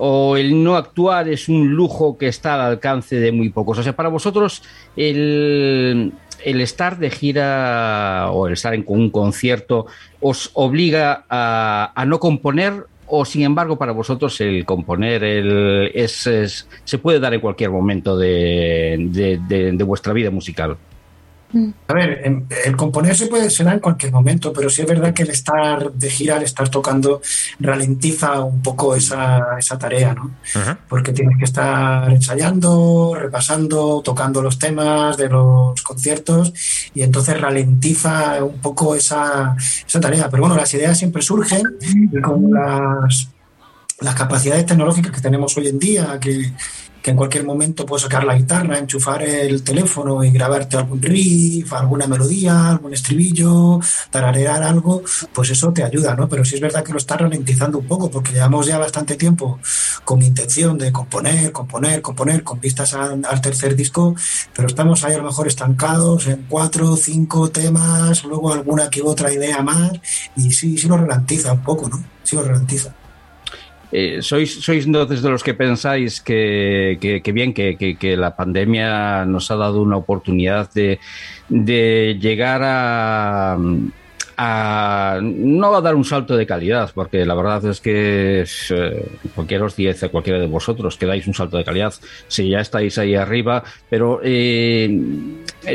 o 0.00 0.36
el 0.36 0.62
no 0.62 0.76
actuar 0.76 1.28
es 1.28 1.48
un 1.48 1.70
lujo 1.74 2.16
que 2.16 2.28
está 2.28 2.54
al 2.54 2.60
alcance 2.60 3.16
de 3.16 3.32
muy 3.32 3.48
pocos. 3.48 3.78
O 3.78 3.82
sea, 3.82 3.94
para 3.96 4.08
vosotros 4.08 4.62
el, 4.96 6.12
el 6.44 6.60
estar 6.60 6.98
de 6.98 7.10
gira 7.10 8.28
o 8.30 8.46
el 8.46 8.52
estar 8.52 8.74
en 8.74 8.84
un 8.86 9.10
concierto 9.10 9.86
os 10.20 10.50
obliga 10.54 11.24
a, 11.28 11.90
a 11.94 12.04
no 12.04 12.20
componer 12.20 12.84
o 13.08 13.24
sin 13.24 13.42
embargo 13.42 13.76
para 13.76 13.90
vosotros 13.92 14.40
el 14.40 14.64
componer 14.64 15.24
el, 15.24 15.90
es, 15.94 16.66
se 16.84 16.98
puede 16.98 17.18
dar 17.18 17.34
en 17.34 17.40
cualquier 17.40 17.70
momento 17.70 18.16
de- 18.16 19.38
de- 19.48 19.72
de 19.72 19.84
vuestra 19.84 20.12
vida 20.12 20.30
musical. 20.30 20.76
A 21.86 21.94
ver, 21.94 22.20
em- 22.24 22.46
el 22.66 22.76
componer 22.76 23.16
se 23.16 23.26
puede 23.26 23.48
se 23.48 23.64
da 23.64 23.72
en 23.72 23.80
cualquier 23.80 24.12
momento, 24.12 24.52
pero 24.52 24.68
sí 24.68 24.82
es 24.82 24.88
verdad 24.88 25.14
que 25.14 25.22
el 25.22 25.30
estar 25.30 25.90
de 25.92 26.10
gira, 26.10 26.36
el 26.36 26.42
estar 26.42 26.68
tocando, 26.68 27.22
ralentiza 27.58 28.40
un 28.42 28.60
poco 28.62 28.94
esa, 28.94 29.58
esa 29.58 29.78
tarea, 29.78 30.14
¿no? 30.14 30.30
Porque 30.88 31.12
tienes 31.12 31.38
que 31.38 31.44
estar 31.44 32.10
ensayando, 32.10 33.14
repasando, 33.18 34.02
tocando 34.04 34.42
los 34.42 34.58
temas 34.58 35.16
de 35.16 35.30
los 35.30 35.80
conciertos 35.82 36.52
y 36.94 37.02
entonces 37.02 37.40
ralentiza 37.40 38.44
un 38.44 38.58
poco 38.58 38.94
esa, 38.94 39.56
esa 39.86 40.00
tarea. 40.00 40.28
Pero 40.28 40.42
bueno, 40.42 40.56
las 40.56 40.72
ideas 40.74 40.98
siempre 40.98 41.22
surgen 41.22 41.62
y 41.80 42.20
con 42.20 42.50
las, 42.52 43.28
las 44.00 44.14
capacidades 44.14 44.66
tecnológicas 44.66 45.12
que 45.12 45.20
tenemos 45.22 45.56
hoy 45.56 45.68
en 45.68 45.78
día, 45.78 46.18
que, 46.20 46.52
que 47.02 47.10
en 47.10 47.16
cualquier 47.16 47.44
momento 47.44 47.86
puedes 47.86 48.02
sacar 48.02 48.24
la 48.24 48.36
guitarra, 48.36 48.78
enchufar 48.78 49.22
el 49.22 49.62
teléfono 49.62 50.22
y 50.24 50.30
grabarte 50.30 50.76
algún 50.76 51.00
riff, 51.00 51.72
alguna 51.72 52.06
melodía, 52.06 52.70
algún 52.70 52.92
estribillo, 52.92 53.80
tararear 54.10 54.62
algo, 54.62 55.02
pues 55.32 55.50
eso 55.50 55.72
te 55.72 55.84
ayuda, 55.84 56.14
¿no? 56.14 56.28
Pero 56.28 56.44
sí 56.44 56.56
es 56.56 56.60
verdad 56.60 56.84
que 56.84 56.92
lo 56.92 56.98
está 56.98 57.16
ralentizando 57.16 57.78
un 57.78 57.86
poco, 57.86 58.10
porque 58.10 58.32
llevamos 58.32 58.66
ya 58.66 58.78
bastante 58.78 59.16
tiempo 59.16 59.58
con 60.04 60.22
intención 60.22 60.78
de 60.78 60.92
componer, 60.92 61.52
componer, 61.52 62.02
componer, 62.02 62.42
con 62.42 62.60
vistas 62.60 62.94
al, 62.94 63.22
al 63.24 63.40
tercer 63.40 63.76
disco, 63.76 64.14
pero 64.54 64.68
estamos 64.68 65.04
ahí 65.04 65.14
a 65.14 65.18
lo 65.18 65.24
mejor 65.24 65.46
estancados 65.46 66.26
en 66.26 66.46
cuatro, 66.48 66.96
cinco 66.96 67.50
temas, 67.50 68.24
luego 68.24 68.52
alguna 68.52 68.90
que 68.90 69.02
otra 69.02 69.32
idea 69.32 69.62
más, 69.62 69.92
y 70.36 70.50
sí, 70.50 70.76
sí 70.78 70.88
lo 70.88 70.96
ralentiza 70.96 71.52
un 71.52 71.62
poco, 71.62 71.88
¿no? 71.88 72.02
Sí 72.22 72.36
lo 72.36 72.42
ralentiza. 72.42 72.94
Eh, 73.90 74.18
¿sois, 74.20 74.52
¿Sois 74.62 74.84
entonces 74.84 75.22
de 75.22 75.30
los 75.30 75.42
que 75.42 75.54
pensáis 75.54 76.20
que, 76.20 76.98
que- 77.00 77.32
bien, 77.32 77.54
que, 77.54 77.96
la 78.16 78.36
pandemia 78.36 79.24
nos 79.24 79.50
ha 79.50 79.56
dado 79.56 79.80
una 79.80 79.96
oportunidad 79.96 80.70
de, 80.74 80.98
de 81.48 82.18
llegar 82.20 82.60
a, 82.64 83.56
no 85.20 85.74
a 85.74 85.80
dar 85.80 85.94
un 85.94 86.04
salto 86.04 86.36
de 86.36 86.46
calidad, 86.46 86.90
porque 86.94 87.24
la 87.26 87.34
verdad 87.34 87.64
es 87.66 87.80
que 87.80 88.44
eh, 88.70 89.06
cualquiera 89.34 89.64
os 89.64 89.74
dice, 89.74 90.08
cualquiera 90.10 90.38
de 90.38 90.46
vosotros, 90.46 90.96
que 90.96 91.06
dais 91.06 91.26
un 91.26 91.34
salto 91.34 91.56
de 91.56 91.64
calidad, 91.64 91.92
si 92.28 92.50
ya 92.50 92.60
estáis 92.60 92.98
ahí 92.98 93.14
arriba, 93.14 93.64
pero 93.90 94.20
eh, 94.22 94.88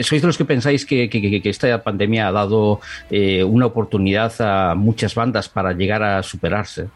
sois 0.01 0.21
de 0.21 0.27
los 0.27 0.37
que 0.37 0.45
pensáis 0.45 0.85
que, 0.85 1.09
que- 1.09 1.19
que- 1.21 1.41
que 1.41 1.49
esta 1.49 1.83
pandemia 1.83 2.27
ha 2.27 2.31
dado 2.31 2.79
eh, 3.09 3.43
una 3.43 3.65
oportunidad 3.65 4.31
a 4.39 4.75
muchas 4.75 5.15
bandas 5.15 5.49
para 5.49 5.73
llegar 5.73 6.03
a 6.03 6.23
superarse. 6.23 6.87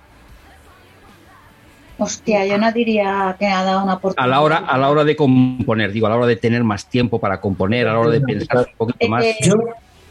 Hostia, 2.00 2.46
yo 2.46 2.58
no 2.58 2.72
diría 2.72 3.36
que 3.40 3.48
ha 3.48 3.64
dado 3.64 3.84
una 3.84 3.96
oportunidad. 3.96 4.26
A 4.26 4.28
la 4.28 4.42
hora, 4.42 4.58
a 4.58 4.78
la 4.78 4.90
hora 4.90 5.04
de 5.04 5.16
componer, 5.16 5.92
digo, 5.92 6.08
a 6.08 6.12
la 6.12 6.18
hora 6.18 6.28
de 6.28 6.36
tener 6.36 6.64
más 6.64 6.88
tiempo 6.88 7.20
para 7.20 7.42
componer, 7.42 7.88
a 7.88 7.94
la 7.94 8.00
hora 8.00 8.12
de 8.12 8.22
pensar 8.22 8.68
un 8.72 8.78
poquito 8.78 9.08
más. 9.10 9.26
Yo, 9.42 9.54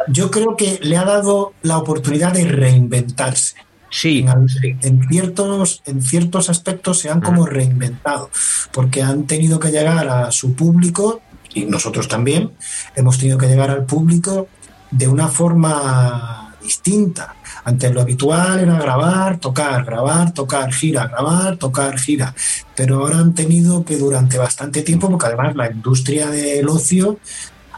yo 0.09 0.31
creo 0.31 0.57
que 0.57 0.81
le 0.83 0.97
ha 0.97 1.05
dado 1.05 1.53
la 1.63 1.79
oportunidad 1.79 2.33
de 2.33 2.45
reinventarse. 2.45 3.57
Sí. 3.89 4.27
En, 4.27 4.79
en 4.83 5.09
ciertos, 5.09 5.83
en 5.87 6.03
ciertos 6.03 6.51
aspectos 6.51 6.99
se 6.99 7.09
han 7.09 7.21
como 7.21 7.47
reinventado, 7.47 8.31
porque 8.73 9.03
han 9.03 9.27
tenido 9.27 9.61
que 9.61 9.71
llegar 9.71 10.09
a 10.09 10.33
su 10.33 10.55
público, 10.55 11.21
y 11.55 11.67
nosotros 11.67 12.09
también, 12.09 12.51
hemos 12.97 13.19
tenido 13.19 13.39
que 13.39 13.47
llegar 13.47 13.71
al 13.71 13.87
público 13.87 14.49
de 14.91 15.07
una 15.07 15.29
forma 15.29 16.55
distinta. 16.63 17.36
Antes 17.67 17.93
lo 17.93 18.01
habitual 18.01 18.61
era 18.61 18.79
grabar, 18.79 19.41
tocar, 19.41 19.85
grabar, 19.85 20.33
tocar, 20.33 20.73
gira, 20.73 21.09
grabar, 21.09 21.57
tocar, 21.57 21.99
gira. 21.99 22.33
Pero 22.77 23.01
ahora 23.01 23.19
han 23.19 23.35
tenido 23.35 23.85
que 23.85 23.97
durante 23.97 24.39
bastante 24.39 24.83
tiempo, 24.83 25.11
porque 25.11 25.27
además 25.27 25.57
la 25.57 25.69
industria 25.69 26.31
del 26.31 26.69
ocio 26.69 27.19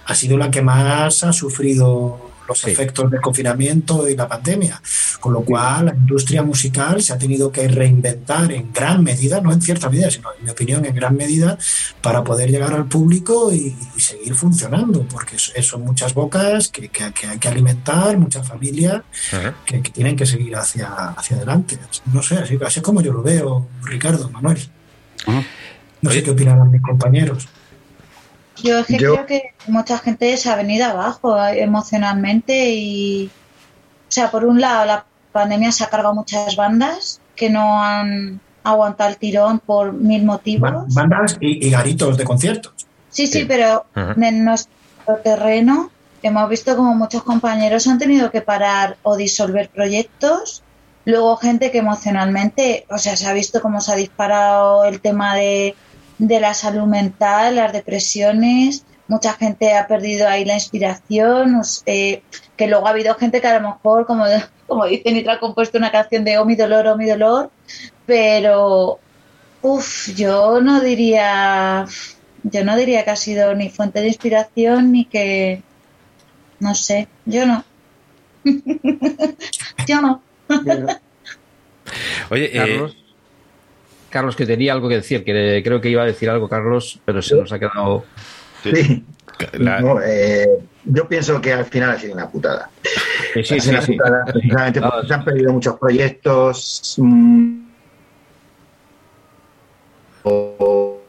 ha 0.04 0.14
sido 0.14 0.36
la 0.36 0.50
que 0.50 0.60
más 0.60 1.24
ha 1.24 1.32
sufrido 1.32 2.27
los 2.48 2.64
efectos 2.72 3.10
del 3.10 3.20
confinamiento 3.20 4.08
y 4.08 4.16
la 4.16 4.26
pandemia. 4.26 4.80
Con 5.20 5.32
lo 5.34 5.42
cual, 5.42 5.86
la 5.86 5.94
industria 5.94 6.42
musical 6.42 7.02
se 7.02 7.12
ha 7.12 7.18
tenido 7.18 7.52
que 7.52 7.68
reinventar 7.68 8.50
en 8.52 8.72
gran 8.72 9.04
medida, 9.04 9.40
no 9.40 9.52
en 9.52 9.60
cierta 9.60 9.90
medida, 9.90 10.10
sino 10.10 10.28
en 10.38 10.44
mi 10.44 10.50
opinión, 10.50 10.84
en 10.84 10.94
gran 10.94 11.14
medida, 11.16 11.58
para 12.00 12.24
poder 12.24 12.50
llegar 12.50 12.72
al 12.72 12.86
público 12.86 13.52
y, 13.52 13.76
y 13.96 14.00
seguir 14.00 14.34
funcionando, 14.34 15.02
porque 15.08 15.38
son 15.38 15.82
muchas 15.82 16.14
bocas 16.14 16.68
que, 16.68 16.88
que- 16.88 17.12
que 17.12 17.26
hay 17.26 17.38
que 17.38 17.48
alimentar, 17.48 18.16
muchas 18.16 18.46
familias 18.48 19.02
que, 19.66 19.82
que 19.82 19.90
tienen 19.90 20.16
que 20.16 20.24
seguir 20.26 20.56
hacia, 20.56 20.88
hacia 21.10 21.36
adelante. 21.36 21.78
No 22.12 22.22
sé, 22.22 22.36
así, 22.36 22.58
así 22.64 22.78
es 22.80 22.82
como 22.82 23.00
yo 23.02 23.12
lo 23.12 23.22
veo, 23.22 23.66
Ricardo, 23.84 24.30
Manuel. 24.30 24.58
No 26.00 26.10
sé 26.10 26.22
qué 26.22 26.30
opinarán 26.30 26.70
mis 26.70 26.80
compañeros. 26.82 27.48
Yo 28.62 28.78
es 28.78 28.86
que 28.86 28.98
Yo- 28.98 29.14
creo 29.14 29.26
que 29.26 29.42
mucha 29.66 29.98
gente 29.98 30.36
se 30.36 30.50
ha 30.50 30.56
venido 30.56 30.86
abajo 30.86 31.36
eh, 31.44 31.62
emocionalmente 31.62 32.70
y, 32.70 33.26
o 33.26 34.10
sea, 34.10 34.30
por 34.30 34.44
un 34.44 34.60
lado 34.60 34.84
la 34.84 35.04
pandemia 35.32 35.70
se 35.72 35.84
ha 35.84 35.88
cargado 35.88 36.14
muchas 36.14 36.56
bandas 36.56 37.20
que 37.36 37.50
no 37.50 37.82
han 37.82 38.40
aguantado 38.64 39.10
el 39.10 39.16
tirón 39.16 39.60
por 39.60 39.92
mil 39.92 40.24
motivos. 40.24 40.70
Ba- 40.72 40.84
Bandas 40.88 41.36
y, 41.40 41.66
y 41.66 41.70
garitos 41.70 42.16
de 42.16 42.24
conciertos. 42.24 42.72
Sí, 43.10 43.26
sí, 43.26 43.44
pero 43.46 43.86
Ajá. 43.94 44.14
en 44.20 44.44
nuestro 44.44 44.72
terreno 45.24 45.90
hemos 46.22 46.48
visto 46.50 46.76
como 46.76 46.94
muchos 46.94 47.22
compañeros 47.22 47.86
han 47.86 47.98
tenido 47.98 48.30
que 48.30 48.42
parar 48.42 48.96
o 49.02 49.16
disolver 49.16 49.68
proyectos. 49.70 50.62
Luego 51.04 51.36
gente 51.36 51.70
que 51.70 51.78
emocionalmente, 51.78 52.84
o 52.90 52.98
sea, 52.98 53.16
se 53.16 53.26
ha 53.26 53.32
visto 53.32 53.62
cómo 53.62 53.80
se 53.80 53.92
ha 53.92 53.96
disparado 53.96 54.84
el 54.84 55.00
tema 55.00 55.34
de, 55.36 55.74
de 56.18 56.40
la 56.40 56.54
salud 56.54 56.86
mental, 56.86 57.56
las 57.56 57.72
depresiones. 57.72 58.84
Mucha 59.08 59.32
gente 59.34 59.74
ha 59.74 59.86
perdido 59.86 60.28
ahí 60.28 60.44
la 60.44 60.54
inspiración. 60.54 61.54
os- 61.56 61.82
eh, 61.86 62.22
que 62.56 62.66
luego 62.66 62.86
ha 62.86 62.90
habido 62.90 63.14
gente 63.14 63.40
que 63.40 63.46
a 63.46 63.58
lo 63.60 63.68
mejor, 63.68 64.04
como, 64.06 64.24
como 64.66 64.84
dice 64.86 65.12
Nitra, 65.12 65.34
ha 65.34 65.40
compuesto 65.40 65.78
una 65.78 65.90
canción 65.92 66.24
de 66.24 66.38
Oh 66.38 66.44
mi 66.44 66.56
dolor, 66.56 66.86
oh 66.88 66.96
mi 66.96 67.06
dolor. 67.06 67.50
Pero, 68.06 68.98
uff, 69.62 70.08
yo 70.16 70.60
no 70.60 70.80
diría 70.80 71.86
yo 72.44 72.64
no 72.64 72.76
diría 72.76 73.04
que 73.04 73.10
ha 73.10 73.16
sido 73.16 73.54
ni 73.54 73.68
fuente 73.68 74.00
de 74.00 74.08
inspiración 74.08 74.92
ni 74.92 75.04
que 75.04 75.62
no 76.60 76.74
sé, 76.74 77.08
yo 77.26 77.46
no. 77.46 77.64
yo 79.86 80.00
no. 80.00 80.22
Oye, 82.30 82.50
eh, 82.52 82.58
Carlos, 84.10 84.36
que 84.36 84.46
tenía 84.46 84.72
algo 84.72 84.88
que 84.88 84.96
decir, 84.96 85.24
que 85.24 85.60
creo 85.64 85.80
que 85.80 85.90
iba 85.90 86.02
a 86.02 86.06
decir 86.06 86.30
algo, 86.30 86.48
Carlos, 86.48 87.00
pero 87.04 87.20
se 87.22 87.34
nos 87.36 87.52
ha 87.52 87.58
quedado. 87.58 88.04
Sí. 88.62 89.04
No, 89.60 90.00
eh, 90.02 90.48
yo 90.84 91.06
pienso 91.06 91.40
que 91.40 91.52
al 91.52 91.64
final 91.66 91.90
ha 91.90 91.98
sido 91.98 92.14
una 92.14 92.28
putada. 92.28 92.70
Sí, 93.34 93.44
sí, 93.44 93.54
ha 93.56 93.60
sido 93.60 93.60
sí, 93.60 93.70
una 93.70 93.82
sí. 93.82 93.92
putada, 93.96 94.24
precisamente 94.24 94.80
porque 94.80 95.06
se 95.06 95.14
han 95.14 95.24
perdido 95.24 95.52
muchos 95.52 95.78
proyectos. 95.78 96.94
mm, 96.98 97.60
o- 100.24 101.00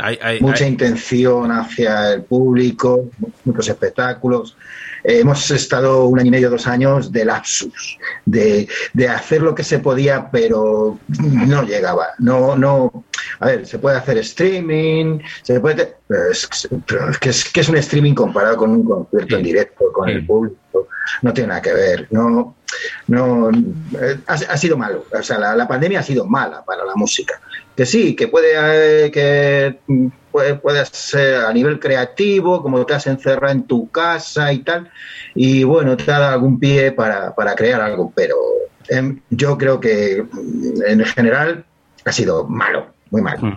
hay- 0.00 0.40
mucha 0.40 0.64
hay- 0.64 0.70
intención 0.70 1.50
hacia 1.52 2.12
el 2.14 2.24
público, 2.24 3.08
muchos 3.44 3.68
espectáculos. 3.68 4.56
Eh, 5.04 5.20
hemos 5.20 5.50
estado 5.50 6.06
un 6.06 6.18
año 6.18 6.28
y 6.28 6.30
medio, 6.30 6.50
dos 6.50 6.66
años 6.66 7.12
de 7.12 7.24
lapsus, 7.24 7.98
de, 8.24 8.66
de 8.94 9.08
hacer 9.08 9.42
lo 9.42 9.54
que 9.54 9.62
se 9.62 9.78
podía, 9.78 10.30
pero 10.30 10.98
no 11.18 11.62
llegaba. 11.62 12.08
No, 12.18 12.56
no. 12.56 13.04
A 13.40 13.46
ver, 13.46 13.66
se 13.66 13.78
puede 13.78 13.98
hacer 13.98 14.18
streaming, 14.18 15.20
se 15.42 15.60
puede. 15.60 15.96
Pero 16.08 16.30
es, 16.30 16.68
pero 16.86 17.10
es 17.10 17.18
que, 17.18 17.28
es 17.28 17.44
que 17.44 17.60
es 17.60 17.68
un 17.68 17.76
streaming 17.76 18.14
comparado 18.14 18.56
con 18.56 18.70
un 18.70 18.84
concierto 18.84 19.36
en 19.36 19.42
directo, 19.42 19.92
con 19.92 20.08
el 20.08 20.24
público. 20.24 20.88
No 21.22 21.32
tiene 21.32 21.48
nada 21.48 21.62
que 21.62 21.72
ver. 21.72 22.08
No, 22.10 22.56
no, 23.08 23.50
eh, 23.50 24.18
ha, 24.26 24.32
ha 24.32 24.56
sido 24.56 24.76
malo. 24.76 25.04
O 25.12 25.22
sea, 25.22 25.38
la, 25.38 25.54
la 25.54 25.68
pandemia 25.68 26.00
ha 26.00 26.02
sido 26.02 26.26
mala 26.26 26.64
para 26.64 26.84
la 26.84 26.94
música. 26.94 27.40
Que 27.76 27.86
sí, 27.86 28.14
que 28.14 28.28
puede, 28.28 28.52
eh, 28.56 29.10
que 29.10 29.78
mm, 29.86 30.08
puede, 30.30 30.54
puede 30.56 30.84
ser 30.86 31.44
a 31.44 31.52
nivel 31.52 31.80
creativo, 31.80 32.62
como 32.62 32.84
te 32.86 32.94
has 32.94 33.06
encerrado 33.06 33.52
en 33.52 33.64
tu 33.64 33.90
casa 33.90 34.52
y 34.52 34.58
tal, 34.58 34.90
y 35.34 35.64
bueno, 35.64 35.96
te 35.96 36.10
ha 36.10 36.18
dado 36.18 36.34
algún 36.34 36.58
pie 36.58 36.92
para, 36.92 37.34
para 37.34 37.54
crear 37.54 37.80
algo, 37.80 38.12
pero 38.14 38.36
em, 38.88 39.20
yo 39.30 39.58
creo 39.58 39.80
que 39.80 40.24
mm, 40.30 40.82
en 40.86 41.04
general 41.04 41.64
ha 42.04 42.12
sido 42.12 42.46
malo, 42.46 42.86
muy 43.10 43.22
malo. 43.22 43.56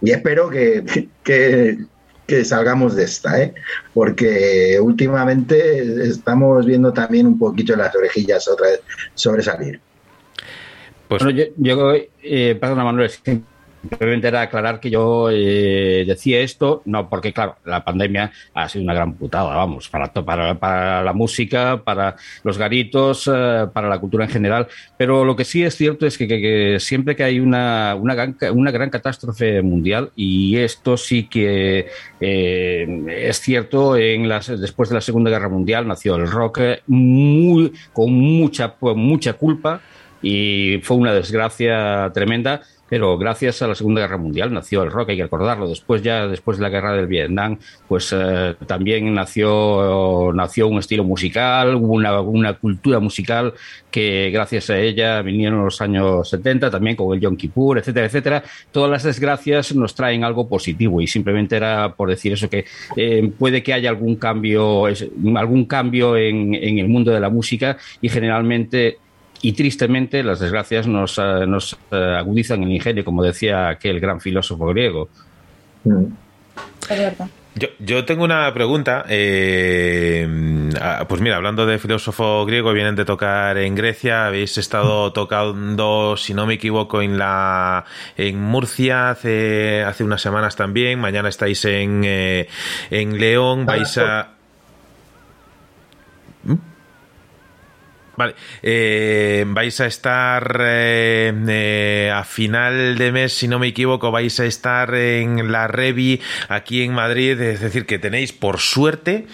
Y 0.00 0.10
espero 0.10 0.50
que, 0.50 0.84
que, 1.22 1.78
que 2.26 2.44
salgamos 2.44 2.94
de 2.96 3.04
esta, 3.04 3.40
¿eh? 3.40 3.54
porque 3.94 4.78
últimamente 4.80 6.02
estamos 6.08 6.64
viendo 6.66 6.92
también 6.92 7.26
un 7.26 7.38
poquito 7.38 7.76
las 7.76 7.94
orejillas 7.94 8.48
otra 8.48 8.68
vez 8.68 8.80
sobresalir. 9.14 9.80
Pues 11.12 11.24
Bueno, 11.24 11.38
yo, 11.38 11.44
yo, 11.58 11.92
eh, 12.22 12.56
perdona 12.58 12.84
Manuel, 12.84 13.10
simplemente 13.10 14.28
era 14.28 14.40
aclarar 14.40 14.80
que 14.80 14.88
yo 14.88 15.28
eh, 15.30 16.04
decía 16.06 16.40
esto, 16.40 16.80
no 16.86 17.10
porque 17.10 17.34
claro, 17.34 17.56
la 17.66 17.84
pandemia 17.84 18.32
ha 18.54 18.66
sido 18.70 18.84
una 18.84 18.94
gran 18.94 19.12
putada, 19.12 19.54
vamos, 19.54 19.90
para, 19.90 20.10
para, 20.10 20.54
para 20.54 21.02
la 21.02 21.12
música, 21.12 21.82
para 21.84 22.16
los 22.44 22.56
garitos, 22.56 23.28
eh, 23.30 23.66
para 23.74 23.90
la 23.90 23.98
cultura 23.98 24.24
en 24.24 24.30
general, 24.30 24.68
pero 24.96 25.22
lo 25.26 25.36
que 25.36 25.44
sí 25.44 25.62
es 25.62 25.76
cierto 25.76 26.06
es 26.06 26.16
que, 26.16 26.78
siempre 26.80 27.14
que 27.14 27.24
hay 27.24 27.40
una, 27.40 27.94
una, 27.94 28.14
gran, 28.14 28.34
una 28.54 28.70
gran 28.70 28.88
catástrofe 28.88 29.60
mundial, 29.60 30.12
y 30.16 30.56
esto 30.56 30.96
sí 30.96 31.24
que 31.24 31.88
eh, 32.20 33.04
es 33.28 33.38
cierto, 33.38 33.98
en 33.98 34.30
las, 34.30 34.46
después 34.46 34.88
de 34.88 34.94
la 34.94 35.02
Segunda 35.02 35.30
Guerra 35.30 35.50
Mundial 35.50 35.86
nació 35.86 36.16
el 36.16 36.30
rock 36.30 36.60
muy, 36.86 37.70
con 37.92 38.12
mucha, 38.14 38.76
mucha 38.80 39.34
culpa 39.34 39.82
y 40.22 40.78
fue 40.82 40.96
una 40.96 41.12
desgracia 41.12 42.10
tremenda, 42.14 42.62
pero 42.92 43.16
gracias 43.16 43.62
a 43.62 43.68
la 43.68 43.74
Segunda 43.74 44.02
Guerra 44.02 44.18
Mundial 44.18 44.52
nació 44.52 44.82
el 44.82 44.90
rock, 44.90 45.08
hay 45.08 45.16
que 45.16 45.22
recordarlo. 45.22 45.66
Después 45.66 46.02
ya, 46.02 46.26
después 46.26 46.58
de 46.58 46.62
la 46.62 46.68
guerra 46.68 46.92
del 46.92 47.06
Vietnam, 47.06 47.58
pues 47.88 48.14
eh, 48.14 48.54
también 48.66 49.14
nació, 49.14 50.30
nació 50.34 50.68
un 50.68 50.78
estilo 50.78 51.02
musical, 51.02 51.74
una, 51.74 52.20
una 52.20 52.52
cultura 52.52 53.00
musical 53.00 53.54
que 53.90 54.28
gracias 54.30 54.68
a 54.68 54.78
ella 54.78 55.22
vinieron 55.22 55.64
los 55.64 55.80
años 55.80 56.28
70, 56.28 56.70
también 56.70 56.94
con 56.94 57.14
el 57.14 57.20
Yom 57.20 57.34
Kippur, 57.34 57.78
etcétera, 57.78 58.04
etcétera. 58.04 58.44
Todas 58.70 58.90
las 58.90 59.04
desgracias 59.04 59.74
nos 59.74 59.94
traen 59.94 60.22
algo 60.22 60.46
positivo 60.46 61.00
y 61.00 61.06
simplemente 61.06 61.56
era 61.56 61.94
por 61.94 62.10
decir 62.10 62.34
eso 62.34 62.50
que 62.50 62.66
eh, 62.96 63.32
puede 63.38 63.62
que 63.62 63.72
haya 63.72 63.88
algún 63.88 64.16
cambio, 64.16 64.84
algún 65.34 65.64
cambio 65.64 66.14
en, 66.18 66.52
en 66.52 66.78
el 66.78 66.88
mundo 66.88 67.10
de 67.10 67.20
la 67.20 67.30
música 67.30 67.78
y 68.02 68.10
generalmente 68.10 68.98
y 69.42 69.52
tristemente 69.52 70.22
las 70.22 70.38
desgracias 70.40 70.86
nos, 70.86 71.18
eh, 71.18 71.46
nos 71.46 71.76
eh, 71.90 72.16
agudizan 72.16 72.62
el 72.62 72.72
ingenio, 72.72 73.04
como 73.04 73.22
decía 73.22 73.68
aquel 73.68 74.00
gran 74.00 74.20
filósofo 74.20 74.66
griego. 74.68 75.08
Es 76.88 76.98
verdad. 76.98 77.28
Yo, 77.54 77.68
yo 77.80 78.04
tengo 78.06 78.24
una 78.24 78.52
pregunta. 78.54 79.04
eh, 79.08 80.26
ah, 80.80 81.04
pues 81.06 81.20
mira, 81.20 81.36
hablando 81.36 81.66
de 81.66 81.78
filósofo 81.78 82.46
griego, 82.46 82.72
vienen 82.72 82.96
de 82.96 83.04
tocar 83.04 83.58
en 83.58 83.74
Grecia. 83.74 84.26
Habéis 84.26 84.56
estado 84.56 85.12
tocando, 85.12 86.16
si 86.16 86.32
no 86.32 86.46
me 86.46 86.54
equivoco, 86.54 87.02
en 87.02 87.18
la 87.18 87.84
en 88.16 88.40
Murcia 88.40 89.10
hace, 89.10 89.82
hace 89.82 90.02
unas 90.02 90.22
semanas 90.22 90.56
también. 90.56 90.98
Mañana 90.98 91.28
estáis 91.28 91.64
en, 91.66 92.02
eh, 92.04 92.48
en 92.90 93.18
León. 93.18 93.66
Vais 93.66 93.98
a. 93.98 94.30
Vale, 98.16 98.34
eh, 98.62 99.44
vais 99.46 99.80
a 99.80 99.86
estar 99.86 100.58
eh, 100.60 101.32
eh, 101.48 102.12
a 102.14 102.24
final 102.24 102.98
de 102.98 103.10
mes, 103.10 103.32
si 103.32 103.48
no 103.48 103.58
me 103.58 103.68
equivoco, 103.68 104.10
vais 104.10 104.38
a 104.38 104.44
estar 104.44 104.94
en 104.94 105.50
la 105.50 105.66
Revi 105.66 106.20
aquí 106.48 106.82
en 106.82 106.92
Madrid, 106.92 107.40
es 107.40 107.60
decir, 107.60 107.86
que 107.86 107.98
tenéis 107.98 108.32
por 108.32 108.58
suerte 108.58 109.26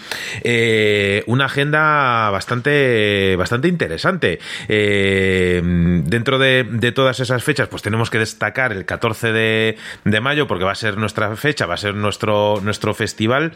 una 1.27 1.45
agenda 1.45 2.29
bastante, 2.29 3.35
bastante 3.35 3.67
interesante. 3.67 4.39
Dentro 4.67 6.39
de, 6.39 6.65
de 6.69 6.91
todas 6.91 7.19
esas 7.19 7.43
fechas, 7.43 7.67
pues 7.67 7.81
tenemos 7.81 8.09
que 8.09 8.19
destacar 8.19 8.71
el 8.71 8.85
14 8.85 9.33
de, 9.33 9.77
de 10.05 10.21
mayo, 10.21 10.47
porque 10.47 10.63
va 10.63 10.71
a 10.71 10.75
ser 10.75 10.97
nuestra 10.97 11.35
fecha, 11.35 11.65
va 11.65 11.73
a 11.73 11.77
ser 11.77 11.95
nuestro, 11.95 12.61
nuestro 12.63 12.93
festival. 12.93 13.53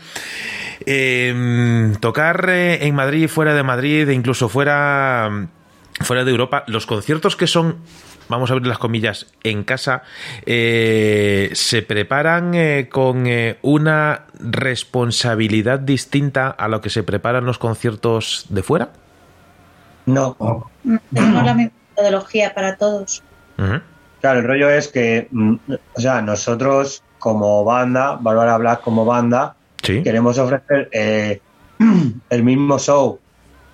Tocar 1.99 2.49
en 2.49 2.95
Madrid, 2.95 3.27
fuera 3.29 3.53
de 3.53 3.63
Madrid, 3.63 4.09
e 4.09 4.13
incluso 4.13 4.49
fuera, 4.49 5.12
fuera 6.01 6.23
de 6.23 6.31
Europa, 6.31 6.63
los 6.67 6.85
conciertos 6.85 7.35
que 7.35 7.47
son, 7.47 7.77
vamos 8.29 8.49
a 8.49 8.53
abrir 8.53 8.67
las 8.67 8.77
comillas, 8.77 9.27
en 9.43 9.63
casa, 9.63 10.03
eh, 10.45 11.49
se 11.53 11.81
preparan 11.81 12.53
eh, 12.55 12.89
con 12.91 13.27
eh, 13.27 13.57
una 13.61 14.25
responsabilidad 14.39 15.79
distinta 15.79 16.49
a 16.49 16.67
lo 16.67 16.81
que 16.81 16.89
se 16.89 17.03
preparan 17.03 17.45
los 17.45 17.57
conciertos 17.57 18.45
de 18.49 18.63
fuera. 18.63 18.89
No. 20.05 20.35
No 20.83 20.99
tenemos 21.13 21.45
la 21.45 21.53
misma 21.53 21.71
metodología 21.95 22.53
para 22.53 22.75
todos. 22.77 23.23
Claro, 24.21 24.39
el 24.39 24.45
rollo 24.45 24.69
es 24.69 24.87
que, 24.87 25.27
mm, 25.31 25.55
o 25.95 26.01
sea, 26.01 26.21
nosotros 26.21 27.03
como 27.19 27.63
banda, 27.63 28.17
Bárbara 28.19 28.57
Black 28.57 28.81
como 28.81 29.05
banda, 29.05 29.55
Sí. 29.81 30.01
queremos 30.01 30.37
ofrecer 30.37 30.89
eh, 30.93 31.41
el 32.29 32.43
mismo 32.43 32.79
show 32.79 33.19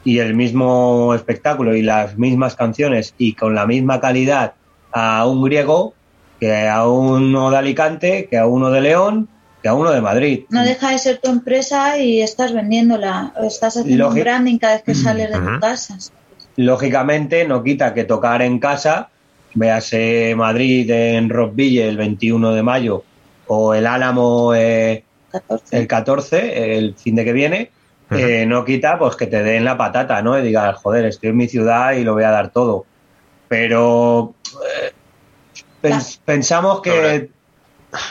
y 0.03 0.19
el 0.19 0.34
mismo 0.34 1.13
espectáculo 1.13 1.76
y 1.76 1.81
las 1.81 2.17
mismas 2.17 2.55
canciones 2.55 3.13
y 3.17 3.34
con 3.34 3.55
la 3.55 3.65
misma 3.65 3.99
calidad 3.99 4.53
a 4.91 5.26
un 5.27 5.43
griego 5.43 5.93
que 6.39 6.67
a 6.67 6.88
uno 6.88 7.51
de 7.51 7.57
Alicante, 7.57 8.27
que 8.30 8.38
a 8.38 8.47
uno 8.47 8.71
de 8.71 8.81
León, 8.81 9.27
que 9.61 9.67
a 9.67 9.73
uno 9.73 9.91
de 9.91 10.01
Madrid. 10.01 10.45
No 10.49 10.63
deja 10.63 10.91
de 10.91 10.97
ser 10.97 11.19
tu 11.19 11.30
empresa 11.30 11.97
y 11.97 12.21
estás 12.21 12.53
vendiéndola. 12.53 13.34
Estás 13.43 13.77
haciendo 13.77 14.09
un 14.09 14.15
branding 14.15 14.57
cada 14.57 14.76
vez 14.76 14.84
que 14.84 14.95
sales 14.95 15.31
de 15.31 15.38
tu 15.38 15.59
casa. 15.59 15.97
Lógicamente 16.55 17.45
no 17.45 17.63
quita 17.63 17.93
que 17.93 18.05
tocar 18.05 18.41
en 18.41 18.59
casa, 18.59 19.09
véase 19.53 20.34
Madrid 20.35 20.89
en 20.89 21.30
Rockville 21.30 21.88
el 21.88 21.97
21 21.97 22.53
de 22.53 22.63
mayo 22.63 23.03
o 23.47 23.73
el 23.73 23.88
Álamo 23.88 24.53
eh, 24.53 25.03
el 25.71 25.88
14, 25.88 26.77
el 26.77 26.95
fin 26.95 27.15
de 27.15 27.26
que 27.26 27.34
viene, 27.34 27.71
eh, 28.11 28.45
no 28.45 28.65
quita 28.65 28.98
pues 28.99 29.15
que 29.15 29.27
te 29.27 29.44
den 29.44 29.65
la 29.65 29.77
patata, 29.77 30.22
¿no? 30.22 30.38
Y 30.40 30.44
digas, 30.44 30.77
joder, 30.81 31.06
estoy 31.06 31.30
en 31.30 31.38
mi 31.38 31.48
ciudad 31.48 31.94
y 31.94 32.03
lo 32.03 32.14
voy 32.14 32.23
a 32.23 32.31
dar 32.31 32.52
todo. 32.52 32.90
Pero 33.48 34.38
eh, 34.84 34.91
pens- 35.81 36.22
pensamos 36.26 36.81
que 36.81 37.31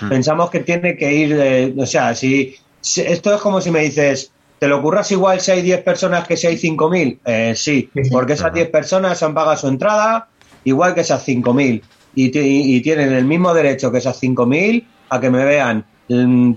pensamos 0.09 0.51
que 0.51 0.61
tiene 0.61 0.97
que 0.97 1.13
ir, 1.13 1.33
eh, 1.41 1.75
o 1.79 1.87
sea, 1.87 2.15
si, 2.15 2.55
si- 2.81 3.03
esto 3.03 3.35
es 3.35 3.41
como 3.41 3.61
si 3.61 3.71
me 3.71 3.81
dices, 3.81 4.35
¿te 4.59 4.69
lo 4.69 4.83
curras 4.83 5.11
igual 5.13 5.41
si 5.41 5.51
hay 5.53 5.63
10 5.63 5.83
personas 5.83 6.27
que 6.27 6.37
si 6.37 6.47
hay 6.47 6.59
5.000? 6.59 7.21
Eh, 7.25 7.55
sí, 7.57 7.95
porque 8.09 8.35
esas 8.35 8.53
10 8.53 8.71
personas 8.71 9.23
han 9.23 9.35
pagado 9.35 9.57
su 9.57 9.69
entrada 9.69 10.31
igual 10.65 10.95
que 10.95 11.03
esas 11.03 11.25
5.000 11.25 11.89
y, 12.13 12.31
y 12.77 12.83
tienen 12.83 13.13
el 13.13 13.25
mismo 13.27 13.55
derecho 13.55 13.93
que 13.93 13.99
esas 13.99 14.19
5.000 14.19 14.93
a 15.09 15.21
que 15.21 15.31
me 15.31 15.45
vean 15.45 15.89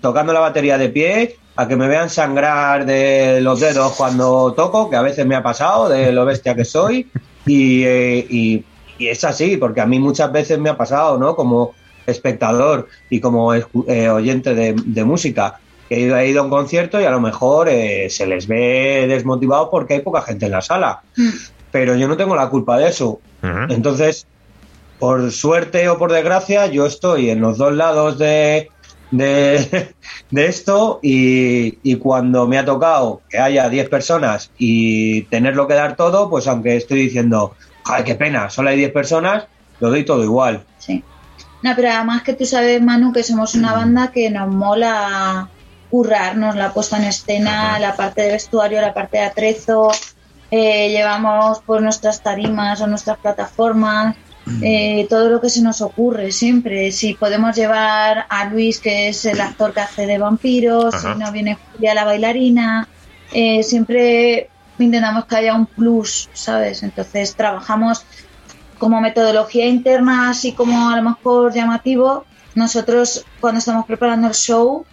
tocando 0.02 0.34
la 0.34 0.40
batería 0.40 0.78
de 0.78 0.90
pie, 0.90 1.36
a 1.56 1.68
que 1.68 1.76
me 1.76 1.88
vean 1.88 2.10
sangrar 2.10 2.86
de 2.86 3.42
los 3.42 3.60
dedos 3.60 3.94
cuando 3.96 4.54
toco, 4.54 4.90
que 4.90 4.96
a 4.96 5.02
veces 5.02 5.26
me 5.26 5.36
ha 5.36 5.44
pasado, 5.44 5.90
de 5.90 6.12
lo 6.12 6.26
bestia 6.26 6.56
que 6.56 6.66
soy, 6.66 7.12
y, 7.46 7.84
eh, 7.84 8.26
y- 8.30 8.66
y 8.98 9.08
es 9.08 9.24
así, 9.24 9.58
porque 9.58 9.82
a 9.82 9.86
mí 9.86 10.00
muchas 10.00 10.32
veces 10.32 10.60
me 10.60 10.70
ha 10.70 10.78
pasado, 10.78 11.18
¿no? 11.18 11.36
Como 11.36 11.76
espectador 12.06 12.88
y 13.10 13.20
como 13.20 13.54
eh, 13.54 14.10
oyente 14.10 14.54
de, 14.56 14.76
de 14.86 15.04
música, 15.04 15.60
que 15.90 15.96
he 16.08 16.28
ido, 16.30 16.42
a 16.42 16.44
un 16.44 16.50
concierto 16.50 17.02
y 17.02 17.06
a 17.06 17.12
lo 17.12 17.20
mejor 17.20 17.68
eh, 17.70 18.10
se 18.10 18.26
les 18.26 18.48
ve 18.48 19.06
desmotivados 19.08 19.68
porque 19.70 19.96
hay 19.96 20.02
poca 20.02 20.22
gente 20.22 20.46
en 20.46 20.52
la 20.54 20.62
sala. 20.62 21.02
Pero 21.72 21.96
yo 21.96 22.08
no 22.08 22.16
tengo 22.18 22.36
la 22.36 22.50
culpa 22.50 22.78
de 22.78 22.88
eso. 22.90 23.20
Entonces, 23.70 24.26
por 25.00 25.32
suerte 25.32 25.90
o 25.90 25.98
por 25.98 26.12
desgracia, 26.12 26.68
yo 26.68 26.86
estoy 26.86 27.30
en 27.30 27.42
los 27.42 27.58
dos 27.58 27.74
lados 27.74 28.18
de, 28.20 28.70
de, 29.12 29.94
de 30.32 30.46
esto 30.46 31.00
y, 31.04 31.78
y 31.84 31.96
cuando 31.98 32.48
me 32.48 32.58
ha 32.58 32.66
tocado 32.66 33.22
que 33.30 33.38
haya 33.38 33.70
10 33.70 33.90
personas 33.90 34.52
y 34.58 35.24
tenerlo 35.24 35.68
que 35.68 35.74
dar 35.76 35.96
todo, 35.96 36.30
pues 36.30 36.48
aunque 36.48 36.76
estoy 36.78 37.02
diciendo, 37.04 37.54
ay, 37.86 38.04
qué 38.04 38.16
pena, 38.16 38.50
solo 38.50 38.70
hay 38.70 38.78
10 38.78 38.92
personas, 38.92 39.46
lo 39.80 39.90
doy 39.90 40.06
todo 40.06 40.24
igual. 40.24 40.64
Sí. 40.78 41.04
No, 41.62 41.74
pero 41.76 41.90
además 41.90 42.24
que 42.24 42.34
tú 42.34 42.46
sabes, 42.46 42.82
Manu, 42.82 43.14
que 43.14 43.24
somos 43.24 43.54
una 43.54 43.74
banda 43.74 44.12
que 44.12 44.30
nos 44.32 44.48
mola 44.50 45.50
currarnos 45.92 46.56
la 46.56 46.74
puesta 46.74 46.98
en 46.98 47.04
escena, 47.04 47.78
la 47.80 47.96
parte 47.96 48.22
de 48.24 48.32
vestuario, 48.32 48.82
la 48.82 48.94
parte 48.94 49.18
de 49.18 49.26
atrezo. 49.26 49.92
eh, 50.50 50.90
llevamos 50.90 51.60
por 51.62 51.82
nuestras 51.82 52.22
tarimas 52.24 52.82
o 52.82 52.88
nuestras 52.88 53.18
plataformas 53.20 54.16
eh, 54.62 55.08
todo 55.10 55.30
lo 55.30 55.42
que 55.42 55.50
se 55.50 55.62
nos 55.62 55.82
ocurre 55.82 56.32
siempre. 56.32 56.92
Si 56.92 57.14
podemos 57.14 57.56
llevar 57.56 58.26
a 58.30 58.46
Luis, 58.46 58.80
que 58.80 59.10
es 59.10 59.26
el 59.26 59.40
actor 59.42 59.74
que 59.74 59.82
hace 59.82 60.06
de 60.06 60.18
vampiros, 60.18 60.94
Ajá. 60.94 61.14
si 61.14 61.20
no 61.20 61.32
viene 61.32 61.58
Julia, 61.74 61.94
la 61.94 62.06
bailarina, 62.06 62.88
eh, 63.34 63.64
siempre 63.64 64.50
intentamos 64.80 65.26
que 65.26 65.36
haya 65.36 65.56
un 65.56 65.66
plus, 65.66 66.30
¿sabes? 66.34 66.84
Entonces 66.84 67.36
trabajamos 67.36 68.06
como 68.78 69.00
metodología 69.00 69.68
interna, 69.68 70.32
así 70.32 70.54
como 70.54 70.90
a 70.90 70.96
lo 70.96 71.04
mejor 71.04 71.54
llamativo, 71.54 72.26
nosotros 72.56 73.26
cuando 73.40 73.60
estamos 73.60 73.86
preparando 73.86 74.28
el 74.28 74.34
show 74.34 74.86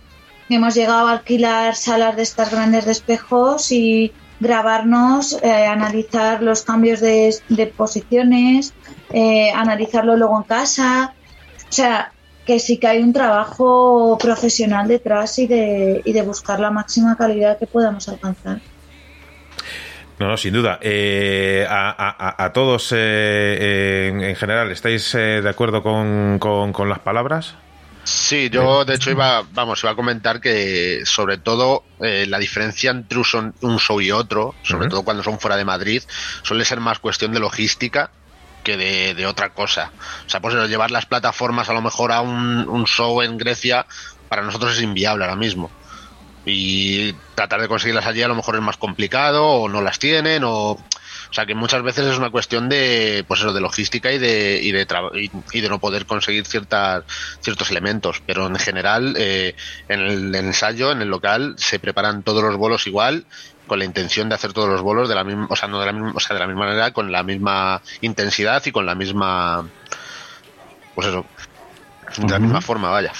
hemos 0.48 0.74
llegado 0.74 1.08
a 1.08 1.12
alquilar 1.12 1.74
salas 1.74 2.16
de 2.16 2.22
estas 2.22 2.50
grandes 2.50 2.84
de 2.86 2.92
espejos 2.92 3.72
y 3.72 4.12
grabarnos, 4.40 5.38
eh, 5.42 5.66
analizar 5.66 6.42
los 6.42 6.62
cambios 6.62 7.00
de, 7.00 7.34
de 7.48 7.66
posiciones, 7.66 8.72
eh, 9.12 9.50
analizarlo 9.54 10.16
luego 10.16 10.38
en 10.38 10.44
casa. 10.44 11.14
O 11.68 11.72
sea, 11.72 12.12
que 12.46 12.58
sí 12.58 12.78
que 12.78 12.86
hay 12.86 13.02
un 13.02 13.12
trabajo 13.12 14.16
profesional 14.18 14.88
detrás 14.88 15.38
y 15.38 15.46
de, 15.46 16.00
y 16.04 16.12
de 16.12 16.22
buscar 16.22 16.60
la 16.60 16.70
máxima 16.70 17.16
calidad 17.16 17.58
que 17.58 17.66
podamos 17.66 18.08
alcanzar. 18.08 18.58
No, 20.18 20.28
no, 20.28 20.36
sin 20.36 20.52
duda. 20.54 20.78
Eh, 20.82 21.64
a, 21.68 21.90
a- 21.90 22.44
a 22.44 22.52
todos, 22.52 22.92
eh, 22.96 24.08
en, 24.10 24.20
en 24.22 24.34
general, 24.34 24.70
¿estáis 24.72 25.14
eh, 25.14 25.40
de 25.42 25.48
acuerdo 25.48 25.82
con, 25.82 26.38
con- 26.40 26.72
con 26.72 26.88
las 26.88 26.98
palabras? 27.00 27.54
Sí, 28.02 28.48
yo 28.50 28.86
de 28.86 28.94
hecho 28.94 29.10
iba, 29.10 29.42
vamos, 29.52 29.82
iba 29.82 29.92
a 29.92 29.94
comentar 29.94 30.40
que 30.40 31.02
sobre 31.04 31.36
todo 31.36 31.84
eh, 32.00 32.24
la 32.26 32.38
diferencia 32.38 32.90
entre 32.90 33.18
un, 33.18 33.24
son- 33.24 33.54
un 33.60 33.78
show 33.78 34.00
y 34.00 34.10
otro, 34.10 34.54
sobre 34.62 34.88
todo 34.88 35.02
cuando 35.04 35.22
son 35.22 35.38
fuera 35.38 35.56
de 35.58 35.64
Madrid, 35.66 36.02
suele 36.42 36.64
ser 36.64 36.80
más 36.80 36.98
cuestión 36.98 37.32
de 37.32 37.40
logística 37.40 38.10
que 38.76 39.14
de, 39.14 39.26
otra 39.26 39.50
cosa. 39.50 39.92
O 40.26 40.28
sea, 40.28 40.40
pues 40.40 40.54
llevar 40.68 40.90
las 40.90 41.06
plataformas 41.06 41.68
a 41.70 41.72
lo 41.72 41.80
mejor 41.80 42.12
a 42.12 42.20
un, 42.20 42.84
show 42.84 43.22
en 43.22 43.38
Grecia 43.38 43.86
para 44.28 44.42
nosotros 44.42 44.76
es 44.76 44.82
inviable 44.82 45.24
ahora 45.24 45.36
mismo. 45.36 45.70
Y 46.44 47.12
tratar 47.34 47.60
de 47.60 47.68
conseguirlas 47.68 48.06
allí 48.06 48.22
a 48.22 48.28
lo 48.28 48.34
mejor 48.34 48.56
es 48.56 48.62
más 48.62 48.76
complicado 48.76 49.46
o 49.46 49.68
no 49.68 49.80
las 49.80 49.98
tienen 49.98 50.44
o... 50.44 50.76
O 51.30 51.34
sea 51.34 51.44
que 51.44 51.54
muchas 51.54 51.82
veces 51.82 52.06
es 52.06 52.16
una 52.16 52.30
cuestión 52.30 52.70
de, 52.70 53.22
pues 53.28 53.40
eso, 53.40 53.52
de 53.52 53.60
logística 53.60 54.10
y 54.10 54.16
de, 54.16 54.60
y 54.62 54.72
de, 54.72 54.86
y 55.52 55.60
de 55.60 55.68
no 55.68 55.78
poder 55.78 56.06
conseguir 56.06 56.46
ciertas, 56.46 57.04
ciertos 57.40 57.70
elementos. 57.70 58.22
Pero 58.24 58.46
en 58.46 58.56
general, 58.56 59.14
eh, 59.18 59.54
en 59.90 60.00
el 60.00 60.34
ensayo, 60.34 60.90
en 60.90 61.02
el 61.02 61.08
local, 61.08 61.54
se 61.58 61.80
preparan 61.80 62.22
todos 62.22 62.42
los 62.42 62.56
bolos 62.56 62.86
igual, 62.86 63.26
con 63.68 63.78
la 63.78 63.84
intención 63.84 64.28
de 64.28 64.34
hacer 64.34 64.52
todos 64.52 64.68
los 64.68 64.82
bolos 64.82 65.08
de 65.08 65.14
la 65.14 65.22
misma, 65.22 65.46
o 65.48 65.54
sea, 65.54 65.68
no 65.68 65.78
de 65.78 65.86
la 65.86 65.92
misma, 65.92 66.12
o 66.16 66.20
sea, 66.20 66.34
de 66.34 66.40
la 66.40 66.46
misma 66.48 66.66
manera, 66.66 66.90
con 66.92 67.12
la 67.12 67.22
misma 67.22 67.80
intensidad 68.00 68.60
y 68.66 68.72
con 68.72 68.84
la 68.86 68.96
misma, 68.96 69.68
pues 70.96 71.06
eso, 71.06 71.24
de 72.18 72.28
la 72.30 72.38
misma 72.40 72.60
forma, 72.60 72.90
vaya. 72.90 73.12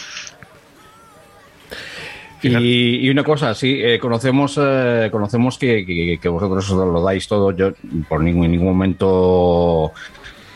Y, 2.60 3.06
y 3.06 3.10
una 3.10 3.24
cosa, 3.24 3.52
sí, 3.54 3.80
eh, 3.82 3.98
conocemos, 3.98 4.58
eh, 4.62 5.08
conocemos 5.10 5.58
que, 5.58 5.84
que- 5.84 6.18
que 6.22 6.28
vosotros 6.28 6.70
os 6.70 6.92
lo 6.92 7.02
dais 7.02 7.26
todo, 7.26 7.50
yo 7.50 7.72
por 8.08 8.20
ningún, 8.20 8.44
en 8.44 8.52
ningún 8.52 8.68
momento 8.68 9.92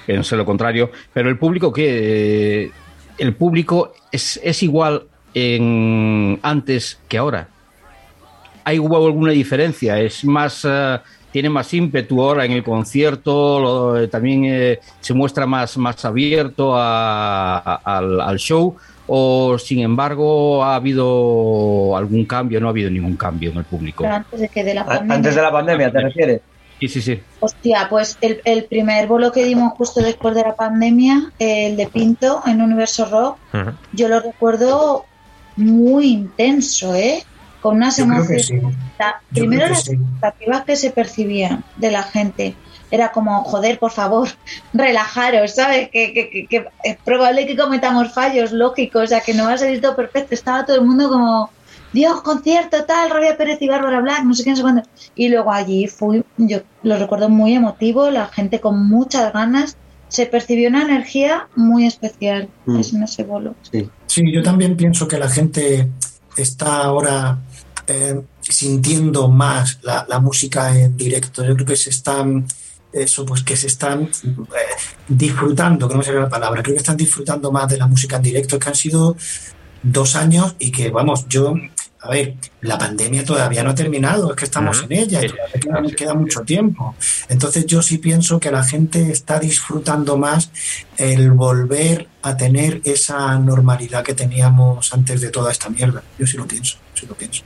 pensé 0.06 0.36
lo 0.36 0.44
contrario, 0.44 0.90
pero 1.12 1.28
el 1.28 1.38
público 1.38 1.72
que 1.72 2.70
el 3.18 3.34
público 3.34 3.94
es, 4.12 4.40
es 4.44 4.62
igual 4.62 5.04
en 5.34 6.38
antes 6.42 7.00
que 7.08 7.18
ahora. 7.18 7.48
¿Hay 8.64 8.78
hubo 8.78 9.04
alguna 9.06 9.32
diferencia? 9.32 9.98
¿Es 10.00 10.24
más 10.24 10.66
eh, 10.68 10.98
tiene 11.30 11.48
más 11.48 11.72
ímpetu 11.74 12.22
ahora 12.22 12.44
en 12.44 12.52
el 12.52 12.62
concierto? 12.62 13.60
lo- 13.60 14.08
también 14.08 14.44
eh, 14.46 14.78
se 15.00 15.14
muestra 15.14 15.46
más, 15.46 15.76
más 15.78 16.04
abierto 16.04 16.74
a- 16.76 17.58
a- 17.58 17.80
al, 17.98 18.20
al 18.20 18.38
show 18.38 18.76
o 19.06 19.58
sin 19.58 19.80
embargo 19.80 20.62
ha 20.62 20.76
habido 20.76 21.96
algún 21.96 22.24
cambio? 22.24 22.60
No 22.60 22.68
ha 22.68 22.70
habido 22.70 22.90
ningún 22.90 23.16
cambio 23.16 23.50
en 23.50 23.58
el 23.58 23.64
público. 23.64 24.04
Pero 24.04 24.14
antes 24.14 24.40
de 24.40 24.48
que 24.48 24.64
de 24.64 24.74
la 24.74 24.84
pandemia. 24.86 25.14
Antes 25.16 25.34
de 25.34 25.42
la 25.42 25.50
pandemia, 25.52 25.90
¿te 25.92 26.00
refieres? 26.00 26.40
Sí, 26.80 26.88
sí, 26.88 27.00
sí. 27.02 27.20
Hostia, 27.40 27.86
pues 27.88 28.18
el, 28.20 28.40
el 28.44 28.64
primer 28.64 29.06
bolo 29.06 29.30
que 29.30 29.44
dimos 29.44 29.72
justo 29.74 30.00
después 30.00 30.34
de 30.34 30.42
la 30.42 30.54
pandemia, 30.56 31.30
el 31.38 31.76
de 31.76 31.86
Pinto 31.86 32.42
en 32.46 32.60
Universo 32.60 33.04
Rock, 33.06 33.36
yo 33.92 34.08
lo 34.08 34.18
recuerdo 34.20 35.04
muy 35.56 36.06
intenso, 36.08 36.94
¿eh? 36.94 37.22
Con 37.62 37.76
unas 37.76 37.96
Yo 37.96 38.06
creo 38.06 38.26
que 38.26 38.34
emociones. 38.34 38.46
sí. 38.74 38.80
La- 38.98 39.20
Yo 39.30 39.42
primero 39.42 39.62
creo 39.62 39.68
que 39.68 39.72
las 39.74 39.84
sí. 39.84 39.92
expectativas 39.92 40.64
que 40.64 40.76
se 40.76 40.90
percibían 40.90 41.64
de 41.76 41.90
la 41.90 42.02
gente. 42.02 42.54
Era 42.90 43.10
como, 43.12 43.42
joder, 43.44 43.78
por 43.78 43.90
favor, 43.92 44.28
relajaros, 44.74 45.54
¿sabes? 45.54 45.88
Que, 45.90 46.12
que- 46.12 46.28
que- 46.28 46.46
que 46.48 46.66
es 46.84 46.96
probable 47.04 47.46
que 47.46 47.56
cometamos 47.56 48.12
fallos, 48.12 48.52
lógico, 48.52 48.98
o 49.00 49.06
sea, 49.06 49.20
que 49.20 49.32
no 49.34 49.44
va 49.44 49.54
a 49.54 49.58
salir 49.58 49.80
todo 49.80 49.96
perfecto. 49.96 50.34
Estaba 50.34 50.66
todo 50.66 50.76
el 50.76 50.84
mundo 50.84 51.08
como, 51.08 51.50
Dios, 51.92 52.20
concierto, 52.22 52.84
tal, 52.84 53.10
Rabia 53.10 53.36
Pérez 53.36 53.58
y 53.62 53.68
Bárbara 53.68 54.00
Black, 54.00 54.24
no 54.24 54.34
sé 54.34 54.44
qué, 54.44 54.50
no 54.50 54.56
sé 54.56 54.62
cuándo. 54.62 54.82
Y 55.14 55.28
luego 55.28 55.52
allí 55.52 55.86
fui, 55.86 56.24
yo 56.38 56.58
lo 56.82 56.98
recuerdo 56.98 57.28
muy 57.28 57.54
emotivo, 57.54 58.10
la 58.10 58.26
gente 58.26 58.60
con 58.60 58.86
muchas 58.88 59.32
ganas. 59.32 59.76
Se 60.08 60.26
percibió 60.26 60.68
una 60.68 60.82
energía 60.82 61.48
muy 61.56 61.86
especial 61.86 62.48
Mm. 62.66 62.80
es 62.80 62.92
en 62.92 63.02
ese 63.04 63.22
bolo. 63.24 63.54
Sí, 63.70 63.88
yo 64.32 64.42
también 64.42 64.76
pienso 64.76 65.08
que 65.08 65.16
la 65.18 65.28
gente 65.30 65.88
está 66.36 66.82
ahora 66.84 67.38
eh, 67.92 68.20
sintiendo 68.40 69.28
más 69.28 69.78
la, 69.82 70.06
la 70.08 70.18
música 70.18 70.76
en 70.76 70.96
directo. 70.96 71.44
Yo 71.44 71.54
creo 71.54 71.66
que 71.66 71.76
se 71.76 71.90
están, 71.90 72.46
eso, 72.92 73.26
pues 73.26 73.42
que 73.42 73.56
se 73.56 73.66
están 73.66 74.04
eh, 74.04 74.74
disfrutando, 75.08 75.86
que 75.86 75.94
no 75.94 75.98
me 75.98 76.04
sale 76.04 76.20
la 76.20 76.28
palabra, 76.28 76.62
creo 76.62 76.74
que 76.74 76.80
están 76.80 76.96
disfrutando 76.96 77.52
más 77.52 77.68
de 77.68 77.76
la 77.76 77.86
música 77.86 78.16
en 78.16 78.22
directo, 78.22 78.58
que 78.58 78.68
han 78.68 78.74
sido 78.74 79.16
dos 79.82 80.16
años 80.16 80.54
y 80.58 80.70
que, 80.70 80.90
vamos, 80.90 81.26
yo, 81.28 81.54
a 82.00 82.08
ver, 82.08 82.36
la 82.62 82.78
pandemia 82.78 83.24
todavía 83.24 83.62
no 83.62 83.70
ha 83.70 83.74
terminado, 83.74 84.30
es 84.30 84.36
que 84.36 84.44
estamos 84.44 84.84
en 84.84 84.92
ella 84.92 85.24
y 85.24 85.28
todavía 85.28 85.60
queda, 85.60 85.96
queda 85.96 86.14
mucho 86.14 86.40
tiempo. 86.40 86.94
Entonces 87.28 87.66
yo 87.66 87.82
sí 87.82 87.98
pienso 87.98 88.40
que 88.40 88.50
la 88.50 88.64
gente 88.64 89.10
está 89.10 89.38
disfrutando 89.38 90.16
más 90.16 90.50
el 90.96 91.32
volver 91.32 92.08
a 92.22 92.36
tener 92.36 92.80
esa 92.84 93.38
normalidad 93.38 94.02
que 94.02 94.14
teníamos 94.14 94.92
antes 94.92 95.20
de 95.20 95.30
toda 95.30 95.50
esta 95.52 95.68
mierda. 95.68 96.02
Yo 96.18 96.26
sí 96.26 96.36
lo 96.36 96.46
pienso, 96.46 96.78
sí 96.94 97.06
lo 97.06 97.14
pienso. 97.14 97.42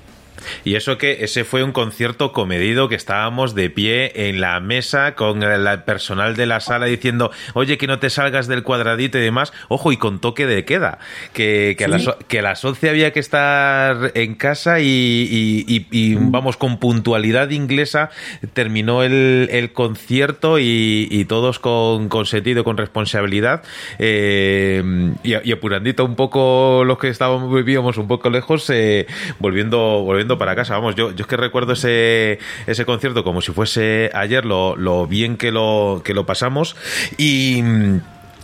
Y 0.65 0.75
eso 0.75 0.99
que 0.99 1.19
ese 1.25 1.45
fue 1.45 1.63
un 1.63 1.73
concierto 1.73 2.33
comedido 2.33 2.89
que 2.89 2.95
estábamos 2.95 3.55
de 3.55 3.71
pie 3.71 4.29
en 4.29 4.41
la 4.41 4.59
mesa 4.61 5.15
con 5.15 5.43
el 5.43 5.83
personal 5.83 6.37
de 6.37 6.47
la 6.47 6.61
sala 6.61 6.87
diciendo, 6.87 7.31
oye, 7.55 7.79
que 7.79 7.87
no 7.87 7.99
te 7.99 8.11
salgas 8.11 8.47
del 8.47 8.63
cuadradito 8.63 9.19
y 9.19 9.21
demás. 9.23 9.53
Ojo, 9.69 9.93
y 9.93 9.97
con 9.97 10.21
toque 10.21 10.47
de 10.47 10.65
queda. 10.65 10.99
Que, 11.33 11.75
que, 11.79 11.85
a, 11.85 11.89
o- 12.09 12.19
que 12.29 12.39
a 12.39 12.43
las 12.43 12.65
11 12.65 12.89
había 12.91 13.13
que 13.13 13.21
estar 13.21 14.13
en 14.15 14.35
casa 14.35 14.81
y, 14.81 14.85
y- 14.87 15.65
y- 15.67 15.87
y, 15.91 16.15
vamos, 16.15 16.57
con 16.57 16.79
puntualidad 16.79 17.51
inglesa 17.51 18.11
terminó 18.55 19.03
el, 19.03 19.49
el 19.51 19.73
concierto 19.73 20.59
y, 20.59 21.25
todos 21.29 21.59
con, 21.59 22.09
con 22.09 22.27
sentido, 22.27 22.65
con 22.65 22.77
responsabilidad. 22.77 23.63
eh, 23.99 24.83
y, 25.23 25.35
y 25.49 25.53
apurandito 25.53 26.05
un 26.05 26.15
poco 26.17 26.83
los 26.85 26.99
que 26.99 27.09
estábamos, 27.09 27.53
vivíamos 27.55 27.97
un 27.99 28.07
poco 28.09 28.31
lejos, 28.31 28.69
eh, 28.71 29.07
volviendo, 29.39 29.79
volviendo 30.03 30.36
para 30.39 30.57
casa. 30.57 30.75
Vamos, 30.75 30.95
yo, 30.95 31.11
yo 31.13 31.23
es 31.23 31.27
que 31.27 31.37
recuerdo 31.37 31.73
ese, 31.73 32.39
ese 32.67 32.85
concierto 32.85 33.25
como 33.25 33.41
si 33.41 33.53
fuese 33.53 34.11
ayer, 34.15 34.45
lo, 34.45 34.77
lo 34.77 35.07
bien 35.07 35.37
que 35.37 35.53
lo, 35.53 36.03
que 36.05 36.15
lo 36.15 36.27
pasamos. 36.27 36.77
Y. 37.19 37.63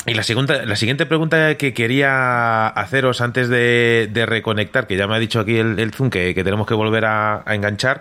Y 0.05 0.15
la, 0.15 0.25
segunda, 0.25 0.67
la 0.67 0.75
siguiente 0.75 1.07
pregunta 1.07 1.55
que 1.55 1.73
quería 1.73 2.67
haceros 2.67 3.21
antes 3.21 3.49
de, 3.49 4.25
reconectar, 4.27 4.89
que 4.89 4.97
ya 4.97 5.07
me 5.07 5.15
ha 5.15 5.21
dicho 5.21 5.39
aquí 5.39 5.57
el, 5.59 5.93
Zoom 5.93 6.11
que, 6.11 6.35
que 6.35 6.43
tenemos 6.43 6.67
que 6.67 6.75
volver 6.75 7.05
a, 7.05 7.45
enganchar, 7.47 8.01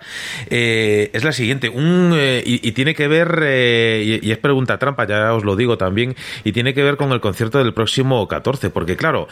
eh, 0.50 1.10
es 1.12 1.22
la 1.22 1.30
siguiente. 1.30 1.70
Eh, 1.72 2.42
y, 2.44 2.72
tiene 2.72 2.96
que 2.96 3.06
ver, 3.06 3.40
eh, 3.44 4.18
y, 4.20 4.28
y 4.28 4.32
es 4.32 4.38
pregunta 4.38 4.78
trampa, 4.78 5.06
ya 5.06 5.32
os 5.32 5.44
lo 5.44 5.54
digo 5.54 5.78
también, 5.78 6.16
y 6.42 6.50
tiene 6.50 6.74
que 6.74 6.82
ver 6.82 6.96
con 6.96 7.12
el 7.12 7.20
concierto 7.20 7.58
del 7.58 7.72
próximo 7.72 8.26
14, 8.26 8.70
porque 8.70 8.96
claro, 8.96 9.28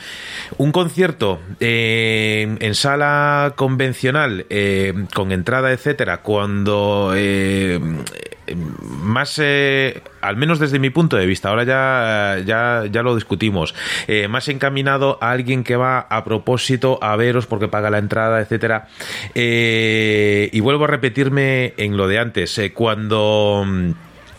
un 0.57 0.71
concierto 0.71 1.41
eh, 1.59 2.57
en 2.61 2.75
sala 2.77 3.55
convencional, 3.57 4.47
con 5.13 5.33
entrada, 5.33 5.73
etcétera, 5.73 6.19
cuando 6.19 7.15
más, 8.55 9.41
eh, 9.43 10.03
al 10.21 10.37
menos 10.37 10.59
desde 10.59 10.79
mi 10.79 10.91
punto 10.91 11.17
de 11.17 11.27
vista, 11.27 11.49
ahora 11.49 11.65
ya, 11.65 12.43
ya, 12.45 12.85
ya 12.91 13.03
lo 13.03 13.15
discutimos, 13.15 13.75
eh, 14.07 14.29
más 14.29 14.49
encaminado 14.49 15.19
a 15.21 15.31
alguien 15.31 15.65
que 15.65 15.77
va 15.77 16.01
a 16.01 16.25
propósito 16.25 16.99
a 17.03 17.17
veros 17.17 17.47
porque 17.47 17.69
paga 17.69 17.91
la 17.91 17.99
entrada, 17.99 18.41
etcétera. 18.41 18.89
Eh, 19.35 20.49
y 20.53 20.61
vuelvo 20.61 20.85
a 20.85 20.89
repetirme 20.89 21.75
en 21.77 21.97
lo 21.97 22.09
de 22.09 22.19
antes, 22.19 22.57
eh, 22.59 22.73
cuando 22.73 23.65
mm, 23.67 23.91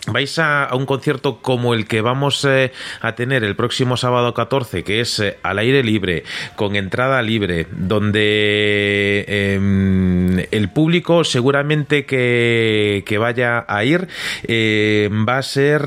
vais 0.07 0.39
a, 0.39 0.69
un 0.73 0.85
concierto 0.85 1.41
como 1.41 1.73
el 1.73 1.87
que 1.87 2.01
vamos 2.01 2.43
eh, 2.45 2.71
a 3.01 3.13
tener 3.13 3.43
el 3.43 3.55
próximo 3.55 3.97
sábado 3.97 4.33
14, 4.33 4.83
que 4.83 4.99
es 4.99 5.19
eh, 5.19 5.37
al 5.43 5.59
aire 5.59 5.83
libre, 5.83 6.23
con 6.55 6.75
entrada 6.75 7.21
libre, 7.21 7.67
donde 7.71 9.25
em, 9.27 10.39
el 10.51 10.69
público 10.69 11.23
seguramente 11.23 12.05
que, 12.05 13.03
que 13.05 13.17
vaya 13.17 13.63
a 13.67 13.83
ir 13.83 14.07
eh, 14.47 15.09
va 15.27 15.37
a 15.37 15.43
ser 15.43 15.81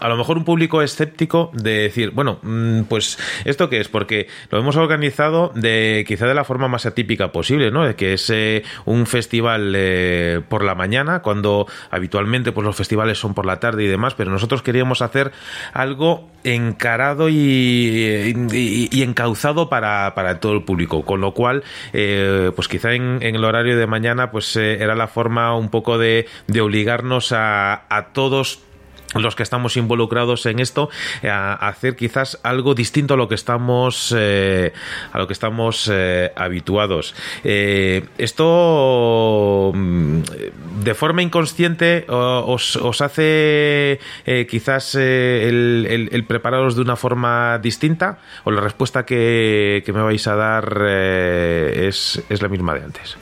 a 0.00 0.08
lo 0.08 0.16
mejor 0.16 0.38
un 0.38 0.44
público 0.44 0.82
escéptico 0.82 1.50
de 1.54 1.82
decir, 1.82 2.10
bueno, 2.10 2.38
mm, 2.42 2.82
pues 2.82 3.18
esto 3.44 3.68
qué 3.68 3.80
es, 3.80 3.88
porque 3.88 4.28
lo 4.50 4.58
hemos 4.58 4.76
organizado 4.76 5.50
de 5.54 6.04
quizá 6.06 6.26
de 6.26 6.34
la 6.34 6.44
forma 6.44 6.68
más 6.68 6.86
atípica 6.86 7.32
posible, 7.32 7.70
¿no? 7.70 7.94
Que 7.96 8.14
es 8.14 8.32
un 8.84 9.06
festival 9.06 10.44
por 10.48 10.64
la 10.64 10.74
mañana, 10.74 11.20
cuando 11.22 11.66
habitualmente 11.90 12.51
pues 12.52 12.64
los 12.64 12.76
festivales 12.76 13.18
son 13.18 13.34
por 13.34 13.46
la 13.46 13.60
tarde 13.60 13.84
y 13.84 13.86
demás, 13.86 14.14
pero 14.14 14.30
nosotros 14.30 14.62
queríamos 14.62 15.02
hacer 15.02 15.32
algo 15.72 16.28
encarado 16.44 17.28
y, 17.28 18.32
encauzado 19.02 19.68
para, 19.68 20.14
para 20.14 20.40
todo 20.40 20.52
el 20.52 20.64
público, 20.64 21.04
con 21.04 21.20
lo 21.20 21.32
cual, 21.32 21.62
eh, 21.92 22.50
pues 22.54 22.68
quizá 22.68 22.92
en, 22.92 23.18
en 23.22 23.34
el 23.34 23.44
horario 23.44 23.76
de 23.76 23.86
mañana, 23.86 24.30
pues 24.30 24.56
eh, 24.56 24.82
era 24.82 24.94
la 24.94 25.08
forma 25.08 25.56
un 25.56 25.68
poco 25.68 25.98
de, 25.98 26.26
de 26.46 26.60
obligarnos 26.60 27.32
a, 27.32 27.84
a 27.88 28.12
todos 28.12 28.60
los 29.14 29.34
que 29.36 29.42
estamos 29.42 29.76
involucrados 29.76 30.46
en 30.46 30.58
esto 30.60 30.88
eh, 31.22 31.28
a, 31.30 31.54
hacer 31.54 31.96
quizás 31.96 32.38
algo 32.42 32.74
distinto 32.74 33.14
a 33.14 33.16
lo 33.16 33.28
que 33.28 33.34
estamos 33.34 34.14
eh, 34.16 34.72
a 35.12 35.18
lo 35.18 35.26
que 35.26 35.32
estamos 35.32 35.90
eh, 35.92 36.32
habituados 36.36 37.14
Eh, 37.44 38.04
esto 38.18 39.72
mm, 39.74 40.20
de 40.84 40.94
forma 40.94 41.22
inconsciente 41.22 42.04
os, 42.08 42.76
os 42.76 43.00
hace 43.00 43.98
eh, 44.26 44.46
quizás 44.48 44.94
eh, 44.94 45.48
el, 45.48 45.86
el- 45.88 46.08
el 46.12 46.24
prepararos 46.24 46.74
de 46.76 46.82
una 46.82 46.96
forma 46.96 47.58
distinta 47.58 48.18
o 48.44 48.50
la 48.50 48.60
respuesta 48.60 49.04
que, 49.04 49.82
que 49.84 49.92
me 49.92 50.02
vais 50.02 50.26
a 50.26 50.36
dar 50.36 50.76
eh, 50.86 51.86
es, 51.88 52.22
es 52.28 52.42
la 52.42 52.48
misma 52.48 52.74
de 52.74 52.84
antes 52.84 53.16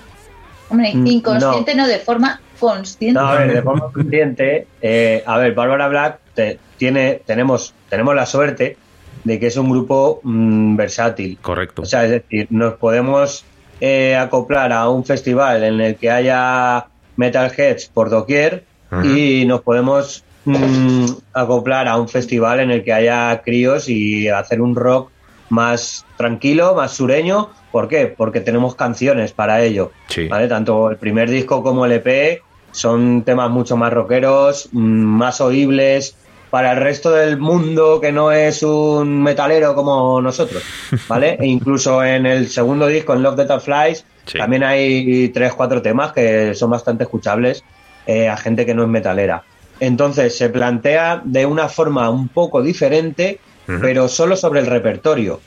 Hombre, 0.69 0.93
Mm, 0.95 1.07
inconsciente 1.09 1.75
no. 1.75 1.87
de 1.89 1.99
forma 1.99 2.41
consciente. 2.61 3.19
No, 3.21 3.27
a 3.27 3.35
ver, 3.39 3.55
de 3.55 3.63
forma 3.63 3.91
consciente, 3.93 4.67
eh, 4.83 5.23
a 5.27 5.39
ver, 5.39 5.55
Bárbara 5.55 5.89
Black 5.89 6.19
te- 6.35 6.59
tiene, 6.77 7.23
tenemos, 7.27 7.75
tenemos 7.89 8.15
la 8.15 8.27
suerte 8.27 8.77
de 9.25 9.39
que 9.41 9.49
es 9.49 9.57
un 9.57 9.71
grupo 9.71 10.21
mm, 10.23 10.77
versátil. 10.77 11.39
correcto 11.43 11.83
O 11.83 11.85
sea, 11.87 12.05
es 12.05 12.11
decir, 12.11 12.47
nos 12.51 12.75
podemos 12.75 13.45
eh, 13.81 14.15
acoplar 14.17 14.73
a 14.73 14.89
un 14.89 15.05
festival 15.05 15.65
en 15.65 15.81
el 15.81 15.97
que 15.97 16.11
haya 16.11 16.87
metalheads 17.17 17.87
por 17.89 18.09
doquier 18.11 18.65
y 19.05 19.45
nos 19.47 19.61
podemos 19.61 20.25
mm, 20.47 21.05
acoplar 21.33 21.87
a 21.87 21.97
un 21.97 22.09
festival 22.09 22.61
en 22.61 22.71
el 22.73 22.83
que 22.83 22.93
haya 22.93 23.41
críos 23.45 23.89
y 23.89 24.29
hacer 24.29 24.61
un 24.61 24.75
rock 24.75 25.11
más 25.49 26.05
tranquilo, 26.17 26.75
más 26.75 26.93
sureño. 26.93 27.51
¿Por 27.73 27.87
qué? 27.89 28.07
Porque 28.09 28.41
tenemos 28.41 28.75
canciones 28.75 29.33
para 29.33 29.63
ello. 29.63 29.93
Sí. 30.09 30.27
¿vale? 30.29 30.49
Tanto 30.49 30.91
el 30.91 30.97
primer 30.97 31.29
disco 31.31 31.63
como 31.63 31.85
el 31.87 31.93
EP 31.93 32.43
son 32.73 33.23
temas 33.23 33.51
mucho 33.51 33.77
más 33.77 33.93
rockeros, 33.93 34.69
mm, 34.73 34.79
más 34.79 35.41
oíbles 35.41 36.17
para 36.51 36.73
el 36.73 36.79
resto 36.81 37.11
del 37.13 37.39
mundo 37.39 38.01
que 38.01 38.11
no 38.11 38.33
es 38.33 38.63
un 38.63 39.23
metalero 39.23 39.75
como 39.75 40.21
nosotros, 40.21 40.63
¿vale? 41.09 41.37
E 41.41 41.47
incluso 41.47 42.03
en 42.05 42.27
el 42.27 42.49
segundo 42.49 42.87
disco, 42.87 43.15
en 43.15 43.23
Love 43.23 43.37
Death 43.37 43.61
Flies, 43.63 44.05
Sí. 44.27 44.39
también 44.39 44.63
hay 44.63 45.31
tres, 45.31 45.55
cuatro 45.55 45.81
temas 45.83 46.13
que 46.13 46.55
son 46.55 46.71
bastante 46.71 47.05
escuchables 47.05 47.65
eh, 48.07 48.29
a 48.29 48.37
gente 48.37 48.65
que 48.67 48.75
no 48.75 48.83
es 48.83 48.89
metalera. 48.89 49.43
Entonces 49.81 50.37
se 50.37 50.51
plantea 50.51 51.23
de 51.25 51.47
una 51.47 51.69
forma 51.69 52.09
un 52.11 52.29
poco 52.29 52.63
diferente, 52.63 53.41
pero 53.81 54.09
solo 54.09 54.37
sobre 54.37 54.61
el 54.61 54.67
repertorio, 54.67 55.41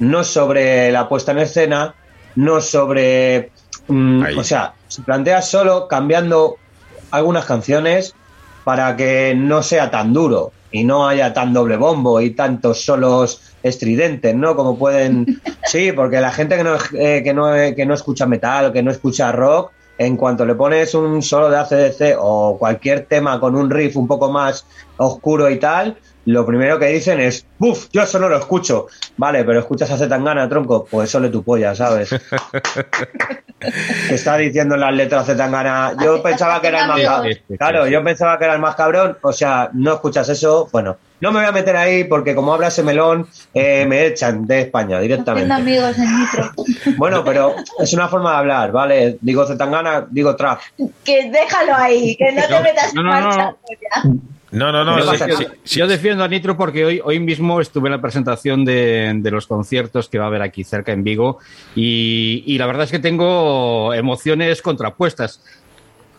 no 0.00 0.24
sobre 0.24 0.90
la 0.90 1.08
puesta 1.08 1.32
en 1.32 1.38
escena, 1.38 1.94
no 2.34 2.60
sobre... 2.60 3.50
mm, 3.88 4.38
o 4.38 4.44
sea, 4.44 4.74
se 4.86 5.02
plantea 5.02 5.42
solo 5.42 5.88
cambiando 5.88 6.56
algunas 7.10 7.44
canciones 7.44 8.14
para 8.64 8.96
que 8.96 9.34
no 9.36 9.62
sea 9.62 9.90
tan 9.90 10.12
duro 10.12 10.52
y 10.70 10.84
no 10.84 11.08
haya 11.08 11.32
tan 11.32 11.52
doble 11.52 11.76
bombo 11.76 12.20
y 12.20 12.30
tantos 12.30 12.84
solos 12.84 13.40
estridentes, 13.62 14.34
¿no? 14.34 14.54
Como 14.54 14.78
pueden... 14.78 15.40
Sí, 15.64 15.92
porque 15.92 16.18
la 16.18 16.32
gente 16.32 16.56
que 16.56 16.64
no, 16.64 16.76
eh, 16.94 17.22
que 17.22 17.34
no, 17.34 17.52
que 17.76 17.84
no 17.84 17.92
escucha 17.92 18.24
metal 18.24 18.72
que 18.72 18.82
no 18.82 18.90
escucha 18.90 19.32
rock, 19.32 19.70
en 19.98 20.16
cuanto 20.16 20.46
le 20.46 20.54
pones 20.54 20.94
un 20.94 21.22
solo 21.22 21.50
de 21.50 21.58
ACDC 21.58 22.16
o 22.18 22.56
cualquier 22.58 23.04
tema 23.04 23.38
con 23.38 23.54
un 23.54 23.68
riff 23.68 23.96
un 23.96 24.06
poco 24.06 24.32
más 24.32 24.64
oscuro 24.96 25.50
y 25.50 25.58
tal, 25.58 25.98
lo 26.28 26.44
primero 26.44 26.78
que 26.78 26.88
dicen 26.88 27.20
es, 27.20 27.46
¡buf! 27.58 27.86
Yo 27.90 28.02
eso 28.02 28.18
no 28.18 28.28
lo 28.28 28.36
escucho. 28.36 28.86
Vale, 29.16 29.44
pero 29.44 29.60
escuchas 29.60 29.90
a 29.90 29.96
Zetangana, 29.96 30.46
tronco, 30.48 30.84
pues 30.84 31.08
eso 31.08 31.20
le 31.20 31.30
tu 31.30 31.42
polla, 31.42 31.74
¿sabes? 31.74 32.10
que 34.08 34.14
está 34.14 34.36
diciendo 34.36 34.74
en 34.74 34.82
las 34.82 34.92
letras 34.92 35.26
Zetangana. 35.26 35.94
Yo 36.02 36.14
Hace- 36.14 36.22
pensaba 36.22 36.60
que 36.60 36.68
era 36.68 36.82
el 36.82 36.88
más 36.88 37.00
cabrón. 37.00 37.32
Claro, 37.58 37.86
yo 37.88 38.04
pensaba 38.04 38.38
que 38.38 38.44
era 38.44 38.54
el 38.54 38.60
más 38.60 38.74
cabrón. 38.74 39.16
O 39.22 39.32
sea, 39.32 39.70
no 39.72 39.94
escuchas 39.94 40.28
eso. 40.28 40.68
Bueno, 40.70 40.98
no 41.20 41.32
me 41.32 41.40
voy 41.40 41.48
a 41.48 41.52
meter 41.52 41.76
ahí 41.76 42.04
porque 42.04 42.34
como 42.34 42.52
abra 42.52 42.68
ese 42.68 42.82
melón, 42.82 43.26
eh, 43.54 43.86
me 43.86 44.06
echan 44.06 44.46
de 44.46 44.60
España 44.60 45.00
directamente. 45.00 45.52
amigos 45.52 45.96
en 45.98 46.18
Nitro. 46.18 46.52
Bueno, 46.98 47.24
pero 47.24 47.54
es 47.78 47.92
una 47.94 48.08
forma 48.08 48.32
de 48.32 48.36
hablar, 48.36 48.70
¿vale? 48.70 49.16
Digo 49.22 49.46
Zetangana, 49.46 50.06
digo 50.10 50.36
trap. 50.36 50.60
Que 51.04 51.30
déjalo 51.30 51.74
ahí, 51.74 52.16
que 52.16 52.32
no 52.32 52.42
te 52.46 52.60
metas 52.60 52.94
no, 52.94 53.00
en 53.00 53.06
no, 53.06 53.12
no, 53.20 53.26
marcha. 53.26 53.56
No. 54.50 54.72
no 54.72 54.84
no 54.84 54.96
no 54.96 55.12
¿Qué 55.12 55.18
sí, 55.18 55.24
sí, 55.36 55.46
sí. 55.64 55.78
Yo 55.78 55.86
defiendo 55.86 56.24
a 56.24 56.28
Nitro 56.28 56.56
porque 56.56 56.84
hoy, 56.84 57.00
hoy 57.04 57.20
mismo 57.20 57.60
estuve 57.60 57.88
en 57.88 57.92
la 57.92 58.00
presentación 58.00 58.64
de, 58.64 59.12
de 59.16 59.30
los 59.30 59.46
conciertos 59.46 60.08
que 60.08 60.18
va 60.18 60.24
a 60.24 60.28
haber 60.28 60.42
aquí 60.42 60.64
cerca 60.64 60.92
en 60.92 61.04
Vigo 61.04 61.38
y, 61.74 62.42
y 62.46 62.58
la 62.58 62.66
verdad 62.66 62.84
es 62.84 62.90
que 62.90 62.98
tengo 62.98 63.92
emociones 63.94 64.62
contrapuestas. 64.62 65.42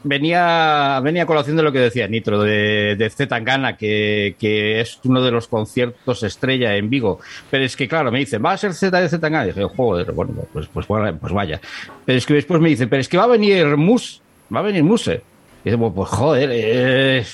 Venía, 0.01 1.01
venía 1.03 1.23
a 1.23 1.25
colación 1.25 1.57
de 1.57 1.63
lo 1.63 1.73
que 1.73 1.79
decía 1.79 2.07
Nitro, 2.07 2.41
de, 2.41 2.95
de 2.97 3.09
Zetangana, 3.09 3.75
que, 3.75 4.37
que 4.39 4.79
es 4.79 4.97
uno 5.03 5.21
de 5.21 5.29
los 5.29 5.49
conciertos 5.49 6.23
estrella 6.23 6.77
en 6.77 6.89
Vigo. 6.89 7.19
Pero 7.51 7.65
es 7.65 7.75
que, 7.75 7.85
claro, 7.85 8.09
me 8.09 8.19
dicen, 8.19 8.41
¿va 8.43 8.53
a 8.53 8.57
ser 8.57 8.73
Z 8.73 8.97
de 8.97 9.09
Zetangana? 9.09 9.43
Y 9.43 9.47
dije, 9.47 9.67
joder, 9.75 10.13
bueno, 10.13 10.31
pues, 10.53 10.67
pues, 10.67 10.87
bueno, 10.87 11.17
pues 11.19 11.33
vaya. 11.33 11.59
Pero 12.05 12.17
es 12.17 12.25
que 12.25 12.33
después 12.33 12.61
me 12.61 12.69
dicen, 12.69 12.87
pero 12.87 13.01
es 13.01 13.09
que 13.09 13.17
va 13.17 13.25
a 13.25 13.27
venir 13.27 13.75
Mus, 13.75 14.21
va 14.55 14.61
a 14.61 14.63
venir 14.63 14.85
Muse. 14.85 15.21
Y 15.65 15.71
digo, 15.71 15.93
pues 15.93 16.07
joder, 16.07 16.49
eh, 16.53 17.25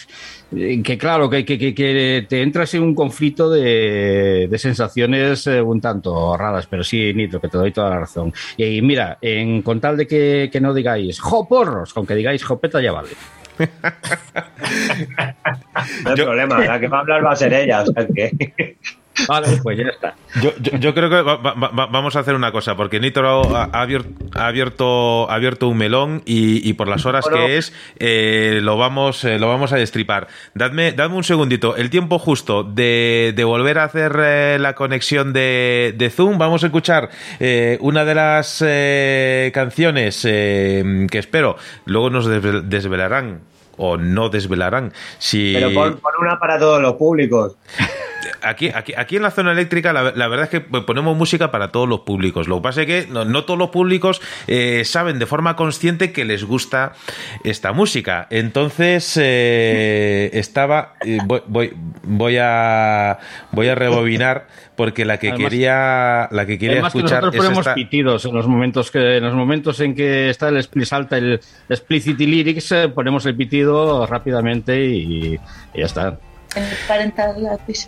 que 0.52 0.98
claro, 0.98 1.30
que, 1.30 1.44
que, 1.46 1.58
que- 1.58 1.74
que 1.76 2.26
te 2.30 2.42
entras 2.42 2.74
en 2.76 2.84
un 2.84 2.94
conflicto 2.96 3.50
de, 3.50 4.48
de 4.50 4.58
sensaciones 4.58 5.48
eh, 5.48 5.62
un 5.62 5.82
tanto 5.82 6.38
raras, 6.38 6.68
pero 6.68 6.84
sí, 6.84 7.14
Nitro, 7.14 7.42
que 7.42 7.50
te 7.50 7.58
doy 7.58 7.72
toda 7.72 7.90
la 7.90 8.00
razón. 8.00 8.32
Y, 8.58 8.82
mira, 8.82 9.18
en, 9.22 9.62
con 9.62 9.80
tal 9.82 9.98
de 9.98 10.08
que, 10.08 10.50
que 10.52 10.62
no 10.62 10.74
digáis 10.74 11.20
jo 11.20 11.48
porros, 11.48 11.94
con 11.94 12.06
que 12.06 12.16
digáis 12.16 12.44
jopeta 12.44 12.82
ya 12.82 12.92
vale. 12.92 13.10
No 16.04 16.10
hay 16.12 16.16
Yo- 16.18 16.26
problema, 16.26 16.60
la 16.60 16.80
que 16.80 16.88
va 16.88 16.98
a 16.98 17.02
hablar 17.02 17.26
va 17.26 17.32
a 17.32 17.36
ser 17.36 17.54
ella. 17.54 17.82
O 17.84 17.86
sea 17.88 18.08
que... 18.08 18.78
Vale, 19.28 19.48
pues 19.64 19.78
ya 19.78 19.86
está. 19.86 20.16
Yo, 20.42 20.52
yo- 20.60 20.78
yo 20.78 20.94
creo 20.94 21.10
que 21.10 21.22
va- 21.22 21.38
va- 21.38 21.54
va- 21.54 21.86
vamos 21.86 22.18
a 22.18 22.20
hacer 22.20 22.36
una 22.36 22.52
cosa, 22.52 22.76
porque 22.76 23.00
Nitro 23.00 23.56
ha, 23.56 23.70
ha 23.72 23.82
abierto, 23.82 24.10
ha 24.38 24.48
abierto, 24.48 25.32
ha 25.32 25.36
abierto 25.36 25.70
un 25.70 25.78
melón 25.78 26.22
y, 26.26 26.68
y 26.70 26.74
por 26.74 26.90
las 26.90 27.06
horas 27.06 27.24
Bueno. 27.30 27.46
que 27.48 27.58
es, 27.58 27.72
eh, 28.00 28.60
lo, 28.62 28.76
vamos, 28.78 29.24
eh, 29.24 29.40
lo 29.40 29.48
vamos 29.48 29.72
a 29.72 29.78
destripar. 29.78 30.28
Dadme, 30.54 30.92
dadme 30.92 31.16
un 31.16 31.24
segundito, 31.24 31.78
el 31.78 31.90
tiempo 31.90 32.20
justo 32.20 32.64
de, 32.66 33.32
de 33.34 33.44
volver 33.46 33.80
a 33.80 33.86
hacer 33.86 34.14
eh, 34.20 34.58
la 34.60 34.76
conexión 34.76 35.32
de, 35.32 35.94
de 35.98 36.10
Zoom. 36.10 36.38
Vamos 36.38 36.64
a 36.64 36.68
escuchar 36.68 37.10
eh, 37.40 37.78
una 37.80 38.04
de 38.04 38.16
las 38.16 38.62
eh, 38.68 39.52
canciones 39.54 40.26
eh, 40.28 41.08
que 41.10 41.18
espero, 41.20 41.56
luego 41.86 42.10
nos 42.10 42.28
desvel- 42.30 42.64
desvelarán 42.64 43.40
o 43.78 43.96
no 43.96 44.28
desvelarán 44.30 44.92
si 45.18 45.54
Pero 45.54 45.74
pon, 45.74 45.98
pon 46.02 46.12
una 46.20 46.38
para 46.40 46.60
todos 46.60 46.82
los 46.82 46.96
públicos. 46.96 47.56
Aquí, 48.46 48.70
aquí, 48.74 48.94
aquí 48.96 49.16
en 49.18 49.24
la 49.24 49.32
zona 49.32 49.52
eléctrica 49.52 49.92
la, 49.94 50.12
la 50.16 50.28
verdad 50.28 50.44
es 50.46 50.50
que 50.50 50.62
ponemos 50.62 51.18
música 51.18 51.52
para 51.52 51.72
todos 51.72 51.90
los 51.90 52.02
públicos. 52.02 52.48
Lo 52.48 52.58
que 52.58 52.62
pasa 52.62 52.82
es 52.84 52.88
que 52.88 53.08
no, 53.12 53.26
no 53.26 53.44
todos 53.46 53.58
los 53.58 53.70
públicos 53.70 54.22
eh, 54.48 54.84
saben 54.86 55.20
de 55.20 55.26
forma 55.26 55.56
consciente 55.56 56.12
que 56.12 56.26
les 56.26 56.44
gusta 56.44 56.94
esta 57.44 57.74
música. 57.74 58.28
Entonces 58.30 59.18
eh, 59.22 60.30
estaba 60.34 60.94
eh, 61.06 61.18
voy, 61.26 61.42
voy, 61.48 61.74
voy 62.04 62.38
a 62.40 63.18
voy 63.52 63.68
a 63.68 63.76
rebobinar 63.76 64.48
porque 64.76 65.06
la 65.06 65.18
que 65.20 65.30
Además- 65.30 65.50
quería 65.50 66.28
la 66.32 66.46
que 66.46 66.58
quería 66.58 66.74
Además 66.74 66.94
que 66.94 67.00
escuchar 67.00 67.22
nosotros 67.24 67.36
es 67.36 67.40
ponemos 67.42 67.60
esta. 67.60 67.74
pitidos 67.76 68.26
en 68.26 68.34
los 68.36 68.48
momentos 68.48 68.92
que 68.92 69.18
en 69.18 69.24
los 69.24 69.34
momentos 69.34 69.80
en 69.80 69.96
que 69.96 70.30
está 70.30 70.50
el 70.50 70.64
salta 70.86 71.18
el 71.18 71.40
explicit 71.70 72.20
lyrics 72.20 72.72
eh, 72.74 72.90
ponemos 72.90 73.26
el 73.26 73.36
pitido 73.36 74.06
rápidamente 74.06 74.86
y, 74.86 75.36
y 75.74 75.80
ya 75.80 75.86
está. 75.86 76.20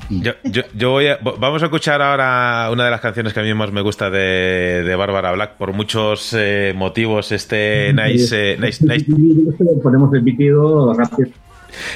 Yo, 0.10 0.34
yo, 0.44 0.62
yo 0.74 0.92
voy 0.92 1.08
a- 1.08 1.18
vamos 1.22 1.62
a 1.62 1.66
escuchar 1.66 2.02
ahora 2.02 2.70
una 2.72 2.86
de 2.86 2.92
las 2.92 3.02
canciones 3.02 3.34
que 3.34 3.40
a 3.40 3.44
mí 3.44 3.54
más 3.54 3.72
me 3.72 3.82
gusta 3.82 4.10
de, 4.10 4.84
de 4.84 4.96
Bárbara 4.96 5.32
Black. 5.32 5.54
Por 5.58 5.74
muchos 5.74 6.34
eh, 6.38 6.74
motivos. 6.76 7.32
Este 7.32 7.94
nice, 7.94 8.54
eh, 8.54 8.58
nice, 8.60 8.86
nice. 8.86 9.06
Ponemos 9.82 10.14
el 10.14 10.24
pitido 10.24 10.94
rápido. 10.94 11.30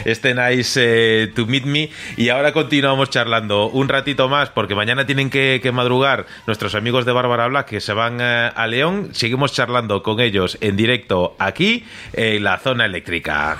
este 0.05 0.33
nice 0.35 0.79
eh, 0.83 1.27
to 1.35 1.45
meet 1.45 1.63
me. 1.65 1.89
Y 2.17 2.29
ahora 2.29 2.51
continuamos 2.53 3.09
charlando 3.09 3.67
un 3.69 3.89
ratito 3.89 4.29
más 4.29 4.49
porque 4.49 4.75
mañana 4.75 5.05
tienen 5.05 5.29
que, 5.29 5.59
que 5.61 5.71
madrugar 5.71 6.25
nuestros 6.47 6.75
amigos 6.75 7.05
de 7.05 7.11
Bárbara 7.11 7.47
Black 7.47 7.67
que 7.67 7.79
se 7.81 7.93
van 7.93 8.17
eh, 8.21 8.51
a 8.55 8.67
León. 8.67 9.09
Seguimos 9.13 9.53
charlando 9.53 10.03
con 10.03 10.19
ellos 10.19 10.57
en 10.61 10.75
directo 10.75 11.35
aquí 11.39 11.85
en 12.13 12.43
la 12.43 12.57
zona 12.59 12.85
eléctrica 12.85 13.57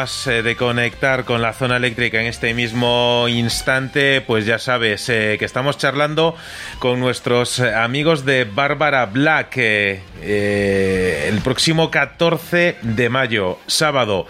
eh, 0.00 0.42
de 0.42 0.56
conectar 0.56 1.26
con 1.26 1.42
la 1.42 1.52
zona 1.52 1.76
eléctrica 1.76 2.18
en 2.18 2.26
este 2.26 2.54
mismo 2.54 3.26
instante, 3.28 4.22
pues 4.22 4.46
ya 4.46 4.58
sabes 4.58 5.06
eh, 5.10 5.36
que 5.38 5.44
estamos 5.44 5.76
charlando 5.76 6.34
con 6.78 7.00
nuestros 7.00 7.58
eh, 7.58 7.74
amigos 7.74 8.24
de 8.24 8.44
Bárbara 8.44 9.04
Black 9.04 9.58
el 9.58 11.38
próximo 11.42 11.90
14 11.90 12.78
de 12.80 13.08
mayo, 13.10 13.58
sábado, 13.66 14.26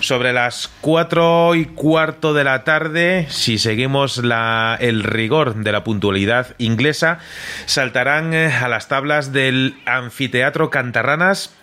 sobre 0.00 0.32
las 0.32 0.70
4 0.80 1.54
y 1.54 1.66
cuarto 1.66 2.32
de 2.32 2.44
la 2.44 2.64
tarde, 2.64 3.26
si 3.28 3.58
seguimos 3.58 4.18
la, 4.18 4.78
el 4.80 5.02
rigor 5.02 5.56
de 5.56 5.72
la 5.72 5.84
puntualidad 5.84 6.54
inglesa, 6.56 7.18
saltarán 7.66 8.32
a 8.32 8.68
las 8.68 8.88
tablas 8.88 9.32
del 9.32 9.76
anfiteatro 9.84 10.70
Cantarranas 10.70 11.54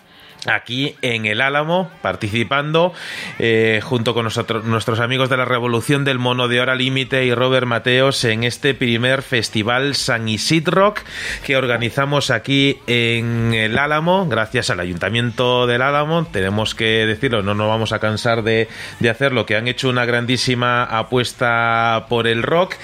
aquí 0.48 0.96
en 1.02 1.26
el 1.26 1.42
Álamo, 1.42 1.92
participando 2.02 2.94
eh, 3.38 3.82
junto 3.84 4.14
con 4.14 4.24
nosotros, 4.24 4.64
nuestros 4.64 5.00
amigos 5.00 5.30
de 5.30 5.38
la 5.38 5.46
Revolución 5.46 6.06
del 6.06 6.20
Mono 6.20 6.48
de 6.48 6.62
Hora 6.62 6.76
Límite 6.76 7.26
y 7.26 7.34
Robert 7.34 7.68
Mateos 7.68 8.24
en 8.24 8.44
este 8.44 8.74
primer 8.74 9.22
festival 9.22 9.96
San 9.96 10.28
Isidrock 10.30 11.02
que 11.46 11.58
organizamos 11.58 12.32
aquí 12.32 12.80
en 12.88 13.54
el 13.54 13.78
Álamo, 13.78 14.28
gracias 14.28 14.70
al 14.70 14.80
Ayuntamiento 14.80 15.68
del 15.68 15.82
Álamo. 15.82 16.26
Tenemos 16.32 16.76
que 16.76 17.06
decirlo, 17.06 17.44
no 17.44 17.54
nos 17.54 17.68
vamos 17.68 17.92
a 17.92 18.00
cansar 18.00 18.44
de, 18.44 18.70
de 19.00 19.10
hacerlo, 19.10 19.46
que 19.46 19.56
han 19.56 19.68
hecho 19.68 19.90
una 19.90 20.06
grandísima 20.06 20.84
apuesta 20.84 22.06
por 22.10 22.28
el 22.28 22.44
rock 22.44 22.76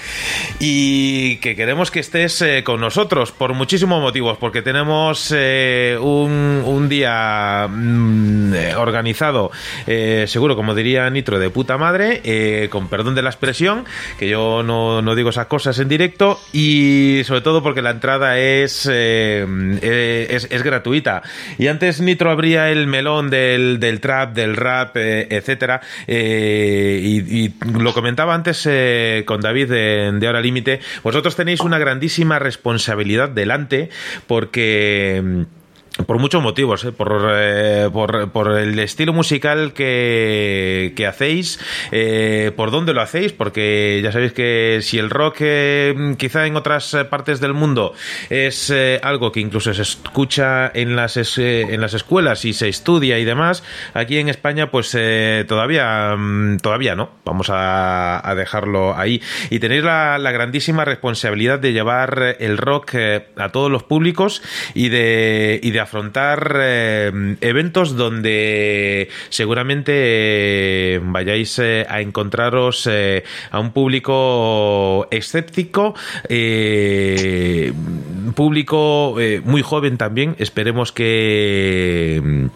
y 0.60 1.36
que 1.36 1.56
queremos 1.56 1.90
que 1.90 2.00
estés 2.00 2.42
eh, 2.42 2.62
con 2.62 2.80
nosotros 2.80 3.32
por 3.32 3.54
muchísimos 3.54 4.00
motivos, 4.00 4.36
porque 4.38 4.60
tenemos 4.60 5.32
eh, 5.34 5.96
un, 6.00 6.62
un 6.66 6.88
día 6.88 7.53
mm, 7.68 8.54
eh, 8.54 8.74
organizado, 8.76 9.50
eh, 9.86 10.24
seguro, 10.28 10.56
como 10.56 10.74
diría 10.74 11.08
Nitro, 11.10 11.38
de 11.38 11.50
puta 11.50 11.78
madre, 11.78 12.20
eh, 12.24 12.68
con 12.70 12.88
perdón 12.88 13.14
de 13.14 13.22
la 13.22 13.30
expresión, 13.30 13.84
que 14.18 14.28
yo 14.28 14.62
no, 14.62 15.02
no 15.02 15.14
digo 15.14 15.30
esas 15.30 15.46
cosas 15.46 15.78
en 15.78 15.88
directo, 15.88 16.38
y 16.52 17.22
sobre 17.24 17.40
todo 17.40 17.62
porque 17.62 17.82
la 17.82 17.90
entrada 17.90 18.38
es, 18.38 18.86
es, 18.86 20.62
gratuita. 20.62 21.22
Y 21.58 21.66
antes 21.68 22.00
Nitro 22.00 22.30
abría 22.30 22.70
el 22.70 22.86
melón 22.86 23.30
del, 23.30 23.78
del 23.80 24.00
trap, 24.00 24.34
del 24.34 24.56
rap, 24.56 24.96
etcétera, 24.96 25.80
y, 26.06 27.44
y 27.44 27.54
lo 27.78 27.92
comentaba 27.92 28.34
antes 28.34 28.68
con 29.24 29.40
David 29.40 29.68
de, 29.68 30.12
de 30.12 30.28
Hora 30.28 30.40
Límite, 30.40 30.80
vosotros 31.02 31.36
tenéis 31.36 31.60
una 31.60 31.78
grandísima 31.78 32.38
responsabilidad 32.38 33.28
delante 33.28 33.90
porque... 34.26 35.44
por 36.06 36.18
muchos 36.18 36.42
motivos, 36.42 36.84
¿eh? 36.84 36.92
por, 36.92 37.30
eh, 37.36 37.88
por, 37.92 38.30
por 38.32 38.58
el 38.58 38.78
estilo 38.80 39.12
musical 39.12 39.72
que, 39.72 40.92
que 40.96 41.06
hacéis, 41.06 41.60
eh, 41.92 42.50
por 42.56 42.72
dónde 42.72 42.92
lo 42.92 43.00
hacéis, 43.00 43.32
porque 43.32 44.00
ya 44.02 44.10
sabéis 44.10 44.32
que 44.32 44.80
si 44.82 44.98
el 44.98 45.08
rock 45.08 45.36
quizá 46.18 46.46
en 46.46 46.56
otras 46.56 46.96
partes 47.08 47.40
del 47.40 47.54
mundo 47.54 47.94
es 48.28 48.72
algo 49.02 49.30
que 49.30 49.40
incluso 49.40 49.72
se 49.72 49.82
escucha 49.82 50.70
en 50.74 50.96
las, 50.96 51.16
en 51.38 51.80
las 51.80 51.94
escuelas 51.94 52.44
y 52.44 52.52
se 52.52 52.68
estudia 52.68 53.18
y 53.18 53.24
demás, 53.24 53.62
aquí 53.94 54.18
en 54.18 54.28
España 54.28 54.70
pues 54.70 54.96
todavía, 55.46 56.16
mm, 56.16 56.58
todavía 56.58 56.96
no, 56.96 57.10
vamos 57.24 57.48
a, 57.50 58.32
dejarlo 58.34 58.96
ahí. 58.96 59.22
Y 59.50 59.60
tenéis 59.60 59.84
la, 59.84 60.18
la 60.18 60.32
grandísima 60.32 60.84
responsabilidad 60.84 61.60
de 61.60 61.72
llevar 61.72 62.36
el 62.40 62.58
rock 62.58 62.96
a 63.36 63.48
todos 63.50 63.70
los 63.70 63.84
públicos 63.84 64.42
y 64.74 64.88
de, 64.88 65.60
y 65.62 65.70
de 65.70 65.83
afrontar 65.84 66.56
eh, 66.60 67.36
eventos 67.40 67.96
donde 67.96 69.08
seguramente 69.28 69.92
eh, 69.94 71.00
vayáis 71.02 71.58
eh, 71.58 71.86
a 71.88 72.00
encontraros 72.00 72.88
a 73.50 73.60
un 73.60 73.70
público 73.72 75.06
escéptico, 75.10 75.94
público 78.34 79.16
muy 79.44 79.62
joven 79.62 79.96
también, 79.96 80.34
esperemos 80.38 80.92
que 80.92 82.50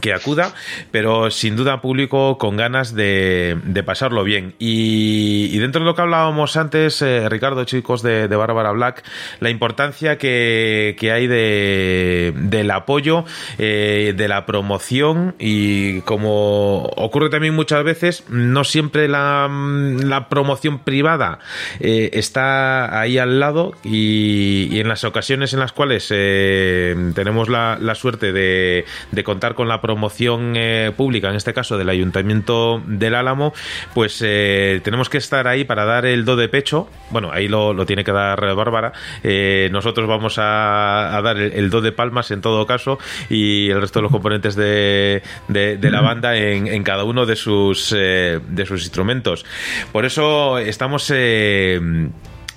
que 0.00 0.12
acuda, 0.12 0.54
pero 0.90 1.30
sin 1.30 1.56
duda 1.56 1.80
público 1.80 2.38
con 2.38 2.56
ganas 2.56 2.94
de, 2.94 3.56
pasarlo 3.84 4.24
bien. 4.24 4.54
Y, 4.58 5.50
y 5.52 5.58
dentro 5.58 5.80
de 5.80 5.86
lo 5.86 5.94
que 5.94 6.02
hablábamos 6.02 6.56
antes, 6.56 7.00
eh, 7.02 7.28
Ricardo, 7.28 7.64
chicos 7.64 8.02
de, 8.02 8.28
de 8.28 8.36
Bárbara 8.36 8.72
Black, 8.72 9.04
la 9.40 9.50
importancia 9.50 10.18
que, 10.18 10.96
que 10.98 11.12
hay 11.12 11.26
de, 11.26 12.32
del 12.36 12.70
apoyo, 12.70 13.24
eh, 13.58 14.14
de 14.16 14.28
la 14.28 14.46
promoción 14.46 15.34
y 15.38 16.00
como 16.02 16.84
ocurre 16.96 17.30
también 17.30 17.54
muchas 17.54 17.84
veces, 17.84 18.24
no 18.28 18.64
siempre 18.64 19.08
la, 19.08 19.48
la 19.50 20.28
promoción 20.28 20.80
privada 20.80 21.38
eh, 21.80 22.10
está 22.14 23.00
ahí 23.00 23.18
al 23.18 23.40
lado 23.40 23.74
y, 23.84 24.78
en 24.80 24.88
las 24.88 25.04
ocasiones 25.04 25.52
en 25.54 25.60
las 25.60 25.72
cuales 25.72 26.08
eh, 26.10 26.94
tenemos 27.14 27.48
la, 27.48 27.78
la 27.80 27.94
suerte 27.94 28.32
de 28.32 28.84
contar 29.24 29.54
con 29.54 29.68
la 29.68 29.80
promoción 29.86 30.54
eh, 30.56 30.90
pública, 30.96 31.28
en 31.30 31.36
este 31.36 31.52
caso 31.52 31.78
del 31.78 31.88
Ayuntamiento 31.88 32.82
del 32.86 33.14
Álamo, 33.14 33.52
pues 33.94 34.20
eh, 34.24 34.80
tenemos 34.82 35.08
que 35.08 35.18
estar 35.18 35.46
ahí 35.46 35.62
para 35.64 35.84
dar 35.84 36.04
el 36.06 36.24
do 36.24 36.34
de 36.34 36.48
pecho. 36.48 36.88
Bueno, 37.10 37.30
ahí 37.32 37.46
lo, 37.46 37.72
lo 37.72 37.86
tiene 37.86 38.02
que 38.02 38.10
dar 38.12 38.40
Bárbara. 38.56 38.92
Eh, 39.22 39.68
nosotros 39.70 40.08
vamos 40.08 40.38
a, 40.38 41.16
a 41.16 41.22
dar 41.22 41.36
el, 41.38 41.70
do 41.70 41.80
de 41.80 41.92
palmas 41.92 42.30
en 42.32 42.40
todo 42.40 42.66
caso 42.66 42.98
y 43.30 43.70
el 43.70 43.80
resto 43.80 44.00
de 44.00 44.02
los 44.02 44.12
componentes 44.12 44.56
de, 44.56 45.22
de- 45.46 45.76
la 45.90 46.00
banda 46.00 46.36
en, 46.36 46.66
en 46.66 46.82
cada 46.82 47.04
uno 47.04 47.26
de 47.26 47.36
sus, 47.36 47.90
de 47.90 48.64
sus 48.66 48.82
instrumentos. 48.82 49.46
Por 49.92 50.04
eso 50.04 50.58
estamos... 50.58 51.12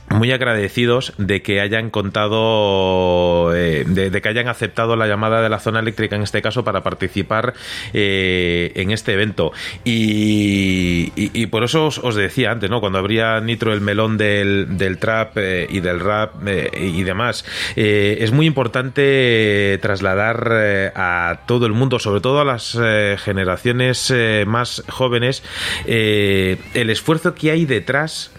muy 0.10 0.32
agradecidos 0.32 1.14
de 1.18 1.42
que 1.42 1.62
hayan 1.62 1.90
contado, 1.90 3.54
eh, 3.56 3.84
de, 3.88 4.22
que 4.22 4.30
hayan 4.30 4.48
aceptado 4.48 4.96
la 4.96 5.08
llamada 5.08 5.42
de 5.42 5.50
la 5.50 5.60
zona 5.60 5.80
eléctrica 5.80 6.16
en 6.16 6.24
este 6.24 6.42
caso 6.42 6.64
para 6.64 6.82
participar 6.82 7.54
eh, 7.94 8.72
en 8.76 8.92
este 8.92 9.14
evento. 9.14 9.52
Y, 9.86 11.12
y- 11.16 11.46
por 11.48 11.64
eso 11.64 11.88
os, 11.88 12.16
decía 12.16 12.52
antes, 12.52 12.70
¿no? 12.70 12.80
Cuando 12.80 13.00
abría 13.00 13.40
Nitro 13.40 13.74
el 13.74 13.82
melón 13.82 14.18
del, 14.18 14.78
del 14.78 14.98
trap 14.98 15.38
eh, 15.38 15.68
y 15.70 15.80
del 15.80 16.00
rap 16.00 16.34
y 16.78 17.04
demás, 17.04 17.46
es 17.76 18.32
muy 18.32 18.46
importante 18.46 19.80
trasladar 19.82 20.92
a 20.96 21.42
todo 21.48 21.66
el 21.66 21.74
mundo, 21.74 21.98
sobre 22.00 22.22
todo 22.22 22.42
a 22.42 22.46
las 22.46 22.78
generaciones 23.18 24.14
más 24.46 24.84
jóvenes, 24.90 25.44
el 25.86 26.90
esfuerzo 26.90 27.34
que 27.34 27.52
hay 27.52 27.66
detrás 27.66 28.32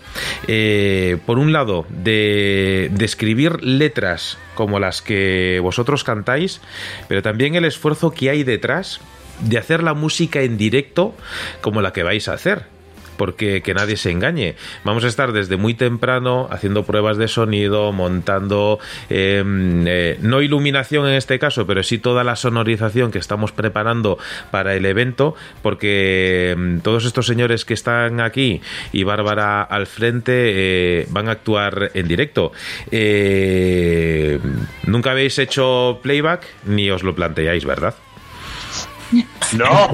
eh, 0.48 1.18
por 1.26 1.38
un 1.38 1.52
lado, 1.52 1.86
de, 1.88 2.90
de 2.92 3.04
escribir 3.04 3.62
letras 3.62 4.38
como 4.54 4.78
las 4.78 5.02
que 5.02 5.58
vosotros 5.62 6.04
cantáis, 6.04 6.60
pero 7.08 7.22
también 7.22 7.54
el 7.54 7.64
esfuerzo 7.64 8.10
que 8.10 8.30
hay 8.30 8.42
detrás 8.42 9.00
de 9.40 9.58
hacer 9.58 9.82
la 9.82 9.94
música 9.94 10.42
en 10.42 10.56
directo 10.58 11.14
como 11.60 11.80
la 11.80 11.92
que 11.92 12.02
vais 12.02 12.28
a 12.28 12.34
hacer 12.34 12.79
porque 13.20 13.60
que 13.60 13.74
nadie 13.74 13.98
se 13.98 14.10
engañe. 14.10 14.54
Vamos 14.82 15.04
a 15.04 15.08
estar 15.08 15.32
desde 15.32 15.58
muy 15.58 15.74
temprano 15.74 16.48
haciendo 16.50 16.84
pruebas 16.84 17.18
de 17.18 17.28
sonido, 17.28 17.92
montando, 17.92 18.78
eh, 19.10 19.44
eh, 19.44 20.16
no 20.22 20.40
iluminación 20.40 21.06
en 21.06 21.12
este 21.12 21.38
caso, 21.38 21.66
pero 21.66 21.82
sí 21.82 21.98
toda 21.98 22.24
la 22.24 22.34
sonorización 22.34 23.10
que 23.10 23.18
estamos 23.18 23.52
preparando 23.52 24.16
para 24.50 24.74
el 24.74 24.86
evento, 24.86 25.34
porque 25.60 26.54
mm, 26.56 26.78
todos 26.78 27.04
estos 27.04 27.26
señores 27.26 27.66
que 27.66 27.74
están 27.74 28.22
aquí 28.22 28.62
y 28.90 29.04
Bárbara 29.04 29.64
al 29.64 29.86
frente 29.86 30.32
eh, 30.32 31.06
van 31.10 31.28
a 31.28 31.32
actuar 31.32 31.90
en 31.92 32.08
directo. 32.08 32.52
Eh, 32.90 34.38
nunca 34.86 35.10
habéis 35.10 35.38
hecho 35.38 36.00
playback 36.02 36.46
ni 36.64 36.90
os 36.90 37.02
lo 37.02 37.14
planteáis, 37.14 37.66
¿verdad? 37.66 37.94
No. 39.52 39.90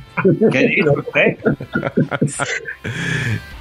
¿Qué 0.52 0.58
dices, 0.58 0.94
eh? 1.14 1.38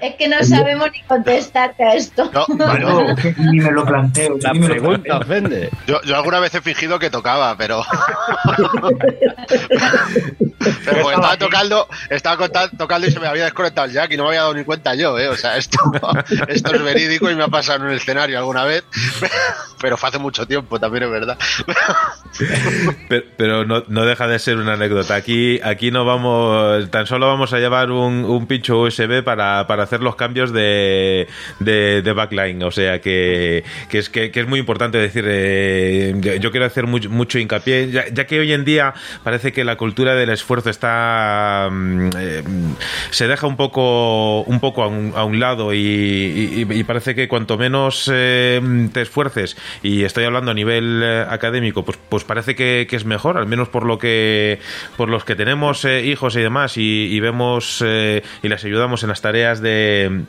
Es 0.00 0.14
que 0.16 0.28
no 0.28 0.42
sabemos 0.44 0.90
ni 0.92 1.02
contestarte 1.02 1.84
a 1.84 1.94
esto. 1.94 2.30
Bueno, 2.48 3.14
ni 3.38 3.60
me 3.60 3.72
lo 3.72 3.84
planteo. 3.84 4.36
La 4.40 4.52
ni 4.52 4.60
me 4.60 4.68
lo 4.68 4.74
pregunta 4.74 5.02
planteo. 5.02 5.18
ofende. 5.18 5.70
Yo, 5.86 6.00
yo 6.02 6.16
alguna 6.16 6.40
vez 6.40 6.54
he 6.54 6.60
fingido 6.60 6.98
que 6.98 7.10
tocaba, 7.10 7.56
pero 7.56 7.82
estaba 10.60 11.36
tocando, 11.36 11.88
estaba 12.10 12.48
tocando 12.76 13.06
y 13.06 13.10
se 13.10 13.20
me 13.20 13.26
había 13.26 13.44
desconectado 13.44 13.86
el 13.86 13.92
jack 13.92 14.12
y 14.12 14.16
no 14.16 14.24
me 14.24 14.28
había 14.30 14.42
dado 14.42 14.54
ni 14.54 14.64
cuenta 14.64 14.94
yo, 14.94 15.18
¿eh? 15.18 15.28
O 15.28 15.36
sea, 15.36 15.56
esto, 15.56 15.78
esto 16.48 16.74
es 16.74 16.82
verídico 16.82 17.30
y 17.30 17.34
me 17.34 17.44
ha 17.44 17.48
pasado 17.48 17.84
en 17.84 17.90
el 17.90 17.96
escenario 17.96 18.38
alguna 18.38 18.64
vez. 18.64 18.84
Pero 19.80 19.96
fue 19.96 20.08
hace 20.08 20.18
mucho 20.18 20.46
tiempo, 20.46 20.80
también 20.80 21.04
es 21.04 21.10
verdad. 21.10 21.38
Pero, 23.08 23.24
pero 23.36 23.64
no, 23.64 23.84
no 23.86 24.04
deja 24.04 24.26
de 24.26 24.38
ser 24.38 24.56
una 24.56 24.74
anécdota. 24.74 25.14
Aquí, 25.14 25.60
aquí 25.62 25.90
no 25.90 26.04
vamos, 26.04 26.90
tan 26.90 27.06
solo 27.06 27.28
vamos 27.28 27.52
a 27.52 27.58
llevar 27.58 27.90
un, 27.90 28.24
un 28.24 28.46
pincho 28.46 28.80
USB 28.80 29.22
para, 29.22 29.47
para 29.68 29.82
hacer 29.82 30.00
los 30.00 30.16
cambios 30.16 30.52
de, 30.52 31.28
de, 31.60 32.02
de 32.02 32.12
backline. 32.12 32.62
O 32.62 32.70
sea 32.70 33.00
que, 33.00 33.64
que 33.88 33.98
es 33.98 34.08
que, 34.10 34.30
es 34.34 34.48
muy 34.48 34.60
importante 34.60 34.98
decir, 34.98 35.24
eh, 35.26 36.14
yo- 36.40 36.50
quiero 36.50 36.66
hacer 36.66 36.86
mucho, 36.86 37.10
mucho 37.10 37.38
hincapié, 37.38 37.90
ya, 37.90 38.26
que 38.26 38.40
hoy 38.40 38.52
en 38.52 38.64
día 38.64 38.94
parece 39.22 39.52
que 39.52 39.64
la 39.64 39.76
cultura 39.76 40.14
del 40.14 40.30
esfuerzo 40.30 40.70
está 40.70 41.68
mm, 41.70 42.10
eh, 42.18 42.42
se 43.10 43.28
deja 43.28 43.46
un 43.46 43.56
poco 43.56 44.42
un 44.42 44.60
poco 44.60 44.82
a 44.82 45.24
un, 45.24 45.38
lado 45.38 45.72
y, 45.72 46.66
parece 46.86 47.14
que 47.14 47.28
cuanto 47.28 47.58
menos 47.58 48.10
eh, 48.12 48.60
te 48.92 49.02
esfuerces 49.02 49.56
y 49.82 50.04
estoy 50.04 50.24
hablando 50.24 50.50
a 50.50 50.54
nivel 50.54 51.04
académico 51.28 51.84
pues 51.84 51.98
pues 52.08 52.24
parece 52.24 52.54
que, 52.54 52.86
es 52.90 53.04
mejor 53.04 53.38
al 53.38 53.46
menos 53.46 53.68
por 53.68 53.84
lo 53.86 53.98
que 53.98 54.58
por 54.96 55.08
los 55.08 55.24
que 55.24 55.36
tenemos 55.36 55.84
hijos 55.84 56.34
y 56.36 56.40
demás 56.40 56.76
y, 56.76 57.20
vemos 57.20 57.84
y 58.42 58.48
les 58.48 58.64
ayudamos 58.64 59.02
en 59.02 59.10
las 59.10 59.20
tareas 59.20 59.37
de 59.60 60.24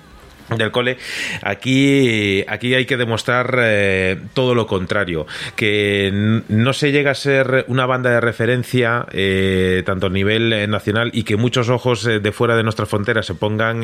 del 0.57 0.71
cole, 0.71 0.97
aquí, 1.41 2.43
aquí 2.47 2.73
hay 2.73 2.85
que 2.85 2.97
demostrar 2.97 3.55
eh, 3.61 4.19
todo 4.33 4.55
lo 4.55 4.65
contrario, 4.67 5.27
que 5.55 6.41
no 6.47 6.73
se 6.73 6.91
llega 6.91 7.11
a 7.11 7.15
ser 7.15 7.65
una 7.67 7.85
banda 7.85 8.09
de 8.09 8.21
referencia 8.21 9.05
eh, 9.11 9.83
tanto 9.85 10.07
a 10.07 10.09
nivel 10.09 10.51
eh, 10.53 10.67
nacional 10.67 11.11
y 11.13 11.23
que 11.23 11.37
muchos 11.37 11.69
ojos 11.69 12.05
eh, 12.05 12.19
de 12.19 12.31
fuera 12.31 12.55
de 12.55 12.63
nuestras 12.63 12.89
fronteras 12.89 13.25
se 13.25 13.35
pongan 13.35 13.83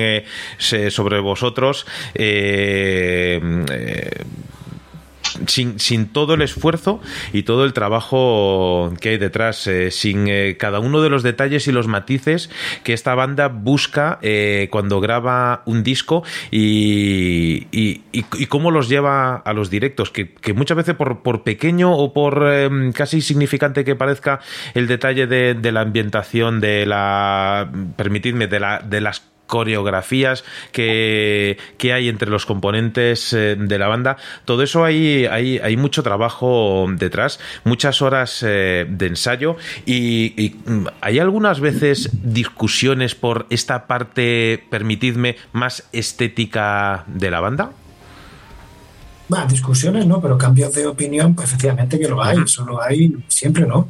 sobre 0.58 1.20
vosotros. 1.20 1.86
Sin, 5.48 5.80
sin 5.80 6.08
todo 6.08 6.34
el 6.36 6.42
esfuerzo 6.42 7.02
y 7.34 7.44
todo 7.44 7.66
el 7.66 7.74
trabajo 7.74 8.94
que 9.00 9.10
hay 9.10 9.18
detrás, 9.18 9.68
eh, 9.68 9.92
sin 9.92 10.28
eh, 10.28 10.56
cada 10.58 10.80
uno 10.80 11.02
de 11.02 11.10
los 11.10 11.24
detalles 11.24 11.68
y 11.68 11.72
los 11.72 11.88
matices 11.88 12.50
que 12.84 12.94
esta 12.94 13.16
banda 13.16 13.48
busca 13.48 14.20
eh, 14.22 14.68
cuando 14.72 15.00
graba 15.00 15.62
un 15.66 15.84
disco 15.84 16.24
y, 16.52 17.68
y- 17.72 18.02
y- 18.12 18.26
y 18.38 18.46
cómo 18.48 18.72
los 18.72 18.90
lleva 18.90 19.36
a 19.38 19.54
los 19.54 19.70
directos, 19.70 20.12
que, 20.12 20.34
muchas 20.54 20.78
veces 20.78 20.96
por, 20.96 21.44
pequeño 21.44 21.94
o 21.94 22.14
por 22.14 22.44
eh, 22.48 22.70
casi 22.94 23.18
insignificante 23.18 23.84
que 23.84 23.96
parezca 23.96 24.40
el 24.74 24.88
detalle 24.88 25.28
de, 25.28 25.54
de 25.54 25.72
la 25.72 25.82
ambientación, 25.82 26.60
de 26.62 26.86
la, 26.86 27.70
permitidme, 27.96 28.48
de, 28.48 28.60
la, 28.60 28.80
de 28.80 29.02
las 29.02 29.22
coreografías 29.48 30.44
que, 30.72 31.58
que 31.78 31.94
hay 31.94 32.10
entre 32.10 32.30
los 32.30 32.46
componentes 32.46 33.34
eh, 33.34 33.56
de 33.58 33.80
la 33.80 33.88
banda. 33.88 34.18
Todo 34.46 34.64
eso 34.64 34.84
hay, 34.84 35.26
hay, 35.26 35.60
hay 35.60 35.78
mucho 35.78 36.04
trabajo 36.04 36.88
detrás, 36.90 37.40
muchas 37.64 38.02
horas 38.02 38.44
eh, 38.44 38.86
de 38.90 39.08
ensayo 39.08 39.58
y, 39.86 40.34
y, 40.42 40.56
mm, 40.66 40.88
hay 41.02 41.20
algunas 41.20 41.60
veces 41.60 42.10
discusiones 42.24 43.16
por 43.16 43.46
esta 43.50 43.88
parte, 43.88 44.64
permitidme, 44.70 45.38
más 45.54 45.88
estética 45.92 47.04
de 47.08 47.32
la 47.32 47.40
banda. 47.40 47.72
Bah, 49.28 49.46
discusiones 49.50 50.06
no, 50.06 50.22
pero 50.22 50.38
cambios 50.38 50.74
de 50.74 50.86
opinión, 50.86 51.34
pues 51.34 51.50
efectivamente 51.50 52.00
que 52.00 52.08
lo 52.08 52.24
hay, 52.24 52.38
eso 52.44 52.64
lo 52.64 52.82
hay 52.82 53.16
siempre, 53.28 53.66
¿no? 53.66 53.90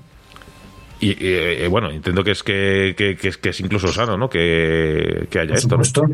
Y, 0.99 1.09
y, 1.09 1.15
eh, 1.19 1.67
bueno, 1.67 1.91
entiendo 1.91 2.23
que 2.23 2.31
es 2.31 2.43
que, 2.43 2.95
que, 2.97 3.17
que 3.17 3.27
es, 3.29 3.37
que 3.37 3.49
es 3.49 3.59
incluso 3.59 3.91
sano, 3.91 4.17
¿no? 4.17 4.29
Que, 4.29 5.27
que 5.29 5.39
haya 5.39 5.55
Por 5.67 5.81
esto. 5.81 6.05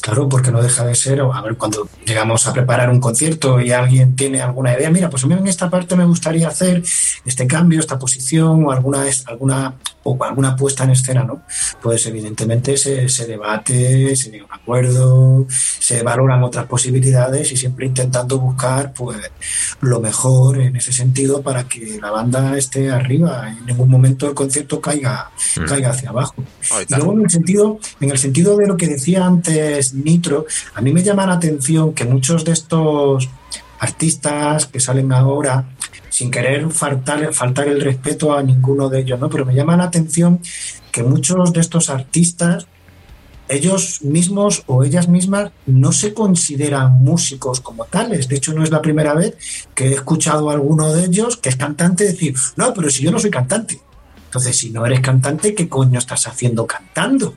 Claro, 0.00 0.28
porque 0.28 0.50
no 0.50 0.62
deja 0.62 0.84
de 0.84 0.94
ser, 0.94 1.20
o 1.20 1.34
a 1.34 1.42
ver, 1.42 1.56
cuando 1.56 1.88
llegamos 2.04 2.46
a 2.46 2.52
preparar 2.52 2.90
un 2.90 3.00
concierto 3.00 3.60
y 3.60 3.72
alguien 3.72 4.14
tiene 4.14 4.40
alguna 4.40 4.74
idea, 4.74 4.90
mira, 4.90 5.10
pues 5.10 5.24
a 5.24 5.26
mí 5.26 5.34
en 5.34 5.46
esta 5.46 5.68
parte 5.68 5.96
me 5.96 6.04
gustaría 6.04 6.48
hacer 6.48 6.82
este 7.24 7.46
cambio, 7.46 7.80
esta 7.80 7.98
posición 7.98 8.64
o 8.64 8.70
alguna, 8.70 9.04
alguna, 9.26 9.74
o 10.10 10.24
alguna 10.24 10.56
puesta 10.56 10.84
en 10.84 10.90
escena, 10.90 11.24
¿no? 11.24 11.42
Pues 11.82 12.06
evidentemente 12.06 12.76
se, 12.76 13.08
se 13.08 13.26
debate, 13.26 14.14
se 14.16 14.30
llega 14.30 14.44
a 14.44 14.46
un 14.46 14.52
acuerdo, 14.52 15.46
se 15.48 16.02
valoran 16.02 16.42
otras 16.42 16.66
posibilidades 16.66 17.52
y 17.52 17.56
siempre 17.56 17.86
intentando 17.86 18.38
buscar 18.38 18.92
pues 18.92 19.18
lo 19.80 20.00
mejor 20.00 20.58
en 20.60 20.76
ese 20.76 20.92
sentido 20.92 21.42
para 21.42 21.64
que 21.64 21.98
la 22.00 22.10
banda 22.10 22.56
esté 22.56 22.90
arriba, 22.90 23.48
en 23.48 23.66
ningún 23.66 23.88
momento 23.90 24.26
el 24.28 24.34
concierto 24.34 24.80
caiga, 24.80 25.30
Mm. 25.56 25.64
caiga 25.64 25.90
hacia 25.90 26.10
abajo. 26.10 26.34
Y 26.88 26.94
luego 26.94 27.12
en 27.12 27.22
el 27.22 27.30
sentido, 27.30 27.78
en 28.00 28.10
el 28.10 28.18
sentido 28.18 28.56
de 28.56 28.66
lo 28.66 28.76
que 28.76 28.86
decía 28.86 29.24
antes 29.26 29.94
Nitro, 29.94 30.46
a 30.74 30.80
mí 30.80 30.92
me 30.92 31.02
llama 31.02 31.26
la 31.26 31.34
atención 31.34 31.92
que 31.94 32.04
muchos 32.04 32.44
de 32.44 32.52
estos 32.52 33.28
artistas 33.80 34.66
que 34.66 34.80
salen 34.80 35.12
ahora, 35.12 35.64
sin 36.18 36.32
querer 36.32 36.68
faltar, 36.72 37.32
faltar 37.32 37.68
el 37.68 37.80
respeto 37.80 38.36
a 38.36 38.42
ninguno 38.42 38.88
de 38.88 39.02
ellos, 39.02 39.20
¿no? 39.20 39.30
Pero 39.30 39.46
me 39.46 39.54
llama 39.54 39.76
la 39.76 39.84
atención 39.84 40.40
que 40.90 41.04
muchos 41.04 41.52
de 41.52 41.60
estos 41.60 41.90
artistas, 41.90 42.66
ellos 43.48 44.02
mismos 44.02 44.64
o 44.66 44.82
ellas 44.82 45.06
mismas 45.06 45.52
no 45.66 45.92
se 45.92 46.14
consideran 46.14 47.04
músicos 47.04 47.60
como 47.60 47.84
tales. 47.84 48.26
De 48.26 48.34
hecho, 48.34 48.52
no 48.52 48.64
es 48.64 48.72
la 48.72 48.82
primera 48.82 49.14
vez 49.14 49.36
que 49.76 49.90
he 49.90 49.92
escuchado 49.92 50.50
a 50.50 50.54
alguno 50.54 50.92
de 50.92 51.04
ellos 51.04 51.36
que 51.36 51.50
es 51.50 51.56
cantante 51.56 52.02
decir, 52.02 52.34
no, 52.56 52.74
pero 52.74 52.90
si 52.90 53.04
yo 53.04 53.12
no 53.12 53.20
soy 53.20 53.30
cantante. 53.30 53.80
Entonces, 54.24 54.58
si 54.58 54.70
no 54.70 54.84
eres 54.84 54.98
cantante, 54.98 55.54
¿qué 55.54 55.68
coño 55.68 56.00
estás 56.00 56.26
haciendo 56.26 56.66
cantando? 56.66 57.36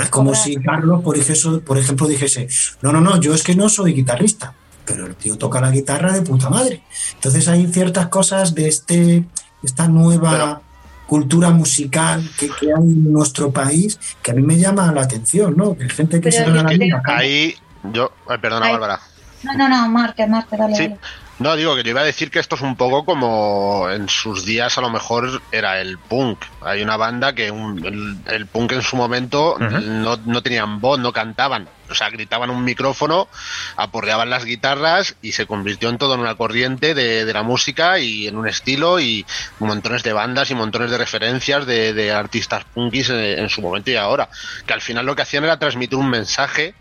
Es 0.00 0.08
como 0.08 0.34
si 0.34 0.56
Carlos, 0.56 1.00
por 1.04 1.16
ejemplo, 1.16 1.60
por 1.60 1.78
ejemplo, 1.78 2.08
dijese, 2.08 2.48
no, 2.82 2.90
no, 2.90 3.00
no, 3.00 3.20
yo 3.20 3.32
es 3.34 3.44
que 3.44 3.54
no 3.54 3.68
soy 3.68 3.92
guitarrista, 3.92 4.52
pero 4.86 5.06
el 5.06 5.16
tío 5.16 5.36
toca 5.36 5.60
la 5.60 5.70
guitarra 5.70 6.12
de 6.12 6.22
puta 6.22 6.48
madre. 6.48 6.82
Entonces 7.14 7.48
hay 7.48 7.66
ciertas 7.72 8.06
cosas 8.08 8.54
de 8.54 8.68
este, 8.68 9.24
esta 9.62 9.88
nueva 9.88 10.62
cultura 11.06 11.50
musical 11.50 12.28
que, 12.38 12.48
que 12.48 12.66
hay 12.66 12.82
en 12.82 13.12
nuestro 13.12 13.50
país 13.52 13.98
que 14.22 14.32
a 14.32 14.34
mí 14.34 14.42
me 14.42 14.56
llama 14.58 14.92
la 14.92 15.02
atención, 15.02 15.56
¿no? 15.56 15.76
Que 15.76 15.84
hay 15.84 15.90
gente 15.90 16.20
que 16.20 16.32
se 16.32 16.44
gana 16.44 16.62
la. 16.62 17.02
Ahí, 17.06 17.54
yo, 17.92 18.10
ay, 18.28 18.38
perdona, 18.38 18.66
Ay. 18.66 18.72
Bárbara. 18.72 19.00
No, 19.42 19.52
no, 19.54 19.68
no, 19.68 19.88
Marque, 19.88 20.26
Marque, 20.26 20.56
dale, 20.56 20.74
Sí. 20.74 20.82
dale. 20.84 20.98
No, 21.38 21.54
digo 21.54 21.76
que 21.76 21.82
yo 21.82 21.90
iba 21.90 22.00
a 22.00 22.04
decir 22.04 22.30
que 22.30 22.38
esto 22.38 22.54
es 22.56 22.62
un 22.62 22.76
poco 22.76 23.04
como 23.04 23.88
en 23.90 24.08
sus 24.08 24.46
días 24.46 24.78
a 24.78 24.80
lo 24.80 24.88
mejor 24.88 25.42
era 25.52 25.82
el 25.82 25.98
punk. 25.98 26.38
Hay 26.62 26.80
una 26.82 26.96
banda 26.96 27.34
que 27.34 27.50
un- 27.50 27.84
el, 27.84 28.34
el 28.34 28.46
punk 28.46 28.72
en 28.72 28.80
su 28.80 28.96
momento 28.96 29.56
no, 29.60 30.16
no 30.24 30.42
tenían 30.42 30.80
voz, 30.80 30.98
no 30.98 31.12
cantaban. 31.12 31.68
O 31.90 31.94
sea, 31.94 32.08
gritaban 32.08 32.48
un 32.48 32.64
micrófono, 32.64 33.28
aporreaban 33.76 34.30
las 34.30 34.46
guitarras 34.46 35.14
y 35.20 35.32
se 35.32 35.46
convirtió 35.46 35.90
en 35.90 35.98
todo 35.98 36.14
en 36.14 36.20
una 36.20 36.36
corriente 36.36 36.94
de, 36.94 37.26
de 37.26 37.32
la 37.34 37.42
música 37.42 37.98
y 37.98 38.26
en 38.26 38.36
un 38.38 38.48
estilo 38.48 38.98
y 38.98 39.26
montones 39.58 40.02
de 40.02 40.14
bandas 40.14 40.50
y 40.50 40.54
montones 40.54 40.90
de 40.90 40.96
referencias 40.98 41.66
de, 41.66 41.92
de 41.92 42.12
artistas 42.12 42.64
punkis 42.72 43.10
en, 43.10 43.18
en 43.20 43.48
su 43.50 43.60
momento 43.60 43.90
y 43.90 43.96
ahora. 43.96 44.30
Que 44.66 44.72
al 44.72 44.80
final 44.80 45.04
lo 45.04 45.14
que 45.14 45.22
hacían 45.22 45.44
era 45.44 45.58
transmitir 45.58 45.98
un 45.98 46.08
mensaje 46.08 46.74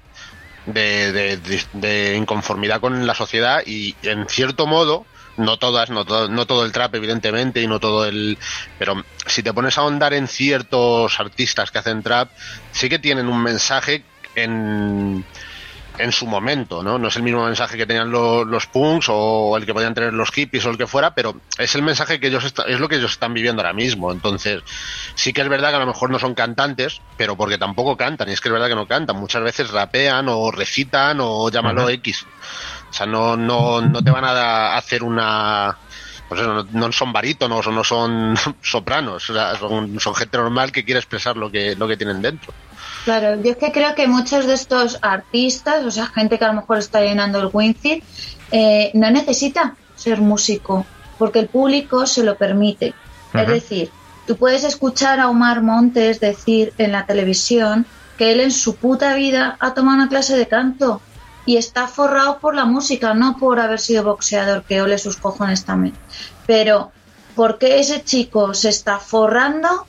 de, 0.65 1.11
de- 1.11 1.63
de- 1.73 2.15
inconformidad 2.17 2.79
con 2.79 3.05
la 3.05 3.13
sociedad 3.13 3.61
y 3.65 3.95
en 4.03 4.27
cierto 4.27 4.65
modo 4.67 5.05
no 5.37 5.57
todas 5.57 5.89
no 5.89 6.05
todo, 6.05 6.29
no 6.29 6.45
todo 6.45 6.65
el 6.65 6.71
trap 6.71 6.95
evidentemente 6.95 7.61
y 7.61 7.67
no 7.67 7.79
todo 7.79 8.05
el 8.05 8.37
pero 8.79 9.03
si 9.27 9.43
te 9.43 9.53
pones 9.53 9.77
a 9.77 9.81
ahondar 9.81 10.13
en 10.13 10.27
ciertos 10.27 11.19
artistas 11.19 11.71
que 11.71 11.79
hacen 11.79 12.01
trap 12.03 12.29
sí 12.71 12.87
que 12.89 12.99
tienen 12.99 13.27
un 13.27 13.41
mensaje 13.43 14.03
en 14.35 15.25
en 15.97 16.11
su 16.11 16.27
momento, 16.27 16.83
¿no? 16.83 16.97
No 16.99 17.07
es 17.07 17.15
el 17.15 17.23
mismo 17.23 17.45
mensaje 17.45 17.77
que 17.77 17.85
tenían 17.85 18.11
lo- 18.11 18.43
los 18.45 18.67
punks 18.67 19.07
o 19.09 19.55
el 19.57 19.65
que 19.65 19.73
podían 19.73 19.93
tener 19.93 20.13
los 20.13 20.29
hippies 20.31 20.65
o 20.65 20.69
el 20.69 20.77
que 20.77 20.87
fuera, 20.87 21.13
pero 21.15 21.41
es 21.57 21.73
el 21.75 21.81
mensaje 21.81 22.19
que 22.19 22.27
ellos 22.27 22.43
está- 22.43 22.63
es 22.63 22.79
lo 22.79 22.87
que 22.89 22.95
ellos 22.95 23.11
están 23.11 23.33
viviendo 23.33 23.61
ahora 23.61 23.73
mismo. 23.73 24.11
Entonces, 24.11 24.63
sí 25.15 25.33
que 25.33 25.41
es 25.41 25.49
verdad 25.49 25.69
que 25.69 25.75
a 25.77 25.79
lo 25.79 25.87
mejor 25.87 26.09
no 26.09 26.19
son 26.19 26.33
cantantes, 26.35 27.01
pero 27.17 27.35
porque 27.37 27.57
tampoco 27.57 27.97
cantan, 27.97 28.29
y 28.29 28.33
es 28.33 28.41
que 28.41 28.49
es 28.49 28.53
verdad 28.53 28.67
que 28.67 28.75
no 28.75 28.87
cantan. 28.87 29.15
Muchas 29.17 29.43
veces 29.43 29.71
rapean 29.71 30.27
o 30.29 30.51
recitan 30.51 31.17
o 31.21 31.49
llámalo 31.49 31.81
Ajá. 31.83 31.91
X. 31.91 32.25
O 32.89 32.93
sea, 32.93 33.05
no, 33.05 33.35
no, 33.37 33.81
no 33.81 34.01
te 34.03 34.11
van 34.11 34.25
a 34.25 34.75
hacer 34.77 35.03
una 35.03 35.77
pues 36.27 36.41
eso, 36.41 36.53
no, 36.53 36.63
no 36.71 36.91
son 36.91 37.13
barítonos 37.13 37.67
o 37.67 37.71
no 37.71 37.83
son 37.83 38.35
sopranos, 38.63 39.29
o 39.29 39.33
sea, 39.33 39.55
son, 39.55 39.99
son 39.99 40.15
gente 40.15 40.37
normal 40.39 40.71
que 40.71 40.83
quiere 40.83 40.99
expresar 40.99 41.37
lo 41.37 41.51
que, 41.51 41.75
lo 41.75 41.87
que 41.87 41.97
tienen 41.97 42.19
dentro. 42.21 42.51
Claro, 43.05 43.39
yo 43.39 43.51
es 43.51 43.57
que 43.57 43.71
creo 43.71 43.93
que 43.93 44.07
muchos 44.07 44.47
de 44.47 44.55
estos 44.55 44.97
artistas, 45.03 45.85
o 45.85 45.91
sea, 45.91 46.07
gente 46.07 46.39
que 46.39 46.45
a 46.45 46.47
lo 46.47 46.55
mejor 46.55 46.79
está 46.79 47.01
llenando 47.01 47.39
el 47.39 47.51
Wincid, 47.53 48.01
eh, 48.51 48.89
no 48.95 49.11
necesita 49.11 49.75
ser 49.95 50.21
músico, 50.21 50.87
porque 51.19 51.37
el 51.37 51.47
público 51.47 52.07
se 52.07 52.23
lo 52.23 52.35
permite. 52.35 52.95
Es 53.35 53.47
decir, 53.47 53.91
tú 54.25 54.37
puedes 54.37 54.63
escuchar 54.63 55.19
a 55.19 55.29
Omar 55.29 55.61
Montes 55.61 56.19
decir 56.19 56.73
en 56.79 56.93
la 56.93 57.05
televisión 57.05 57.85
que 58.17 58.31
él 58.31 58.39
en 58.39 58.51
su 58.51 58.75
puta 58.75 59.13
vida 59.13 59.55
ha 59.59 59.75
tomado 59.75 59.97
una 59.97 60.09
clase 60.09 60.35
de 60.35 60.47
canto 60.47 60.99
y 61.45 61.57
está 61.57 61.87
forrado 61.87 62.39
por 62.39 62.55
la 62.55 62.65
música, 62.65 63.13
no 63.13 63.37
por 63.37 63.59
haber 63.59 63.79
sido 63.79 64.03
boxeador, 64.03 64.63
que 64.63 64.81
ole 64.81 64.97
sus 64.97 65.17
cojones 65.17 65.63
también. 65.63 65.93
Pero, 66.47 66.91
¿por 67.35 67.59
qué 67.59 67.79
ese 67.79 68.03
chico 68.03 68.55
se 68.55 68.69
está 68.69 68.97
forrando 68.97 69.85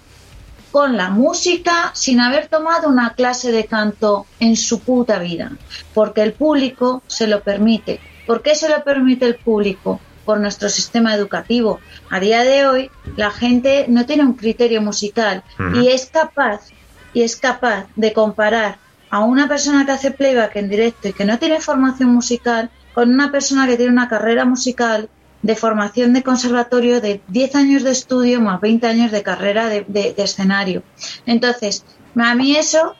con 0.71 0.97
la 0.97 1.11
música 1.11 1.91
sin 1.95 2.21
haber 2.21 2.49
tomado 2.49 2.89
una 2.89 3.15
clase 3.15 3.53
de 3.53 3.67
canto 3.67 4.27
en 4.41 4.57
su 4.57 4.81
puta 4.81 5.19
vida, 5.19 5.53
porque 5.95 6.23
el 6.23 6.33
público 6.33 7.03
se 7.07 7.27
lo 7.27 7.43
permite. 7.43 8.01
¿Por 8.27 8.43
qué 8.43 8.55
se 8.55 8.69
lo 8.69 8.83
permite 8.85 9.27
el 9.27 9.37
público? 9.37 10.01
Por 10.25 10.41
nuestro 10.41 10.69
sistema 10.69 11.15
educativo. 11.15 11.79
A 12.11 12.19
día 12.19 12.43
de 12.43 12.67
hoy 12.67 12.91
la 13.17 13.31
gente 13.31 13.87
no 13.89 14.07
tiene 14.07 14.25
un 14.25 14.35
criterio 14.35 14.83
musical 14.83 15.45
y 15.75 15.89
es 15.89 16.07
capaz 16.07 16.71
y 17.15 17.23
es 17.23 17.37
capaz 17.37 17.87
de 17.95 18.13
comparar 18.13 18.79
a 19.09 19.21
una 19.21 19.49
persona 19.49 19.87
que 19.87 19.93
hace 19.93 20.11
playback 20.11 20.57
en 20.57 20.69
directo 20.69 21.09
y 21.09 21.13
que 21.13 21.25
no 21.25 21.39
tiene 21.39 21.61
formación 21.61 22.11
musical 22.11 22.71
con 22.93 23.13
una 23.13 23.31
persona 23.31 23.67
que 23.67 23.77
tiene 23.77 23.93
una 23.93 24.09
carrera 24.09 24.45
musical 24.45 25.09
de 25.47 25.55
formación 25.57 26.13
de 26.13 26.23
conservatorio 26.23 27.01
de 27.01 27.21
10 27.29 27.55
años 27.55 27.83
de 27.85 27.93
estudio 27.93 28.41
más 28.41 28.61
20 28.61 28.87
años 28.87 29.11
de 29.13 29.23
carrera 29.23 29.69
de, 29.69 29.85
de- 29.89 30.13
de 30.15 30.23
escenario. 30.25 30.83
Entonces, 31.25 31.85
a 32.17 32.35
mí 32.35 32.57
eso 32.57 32.95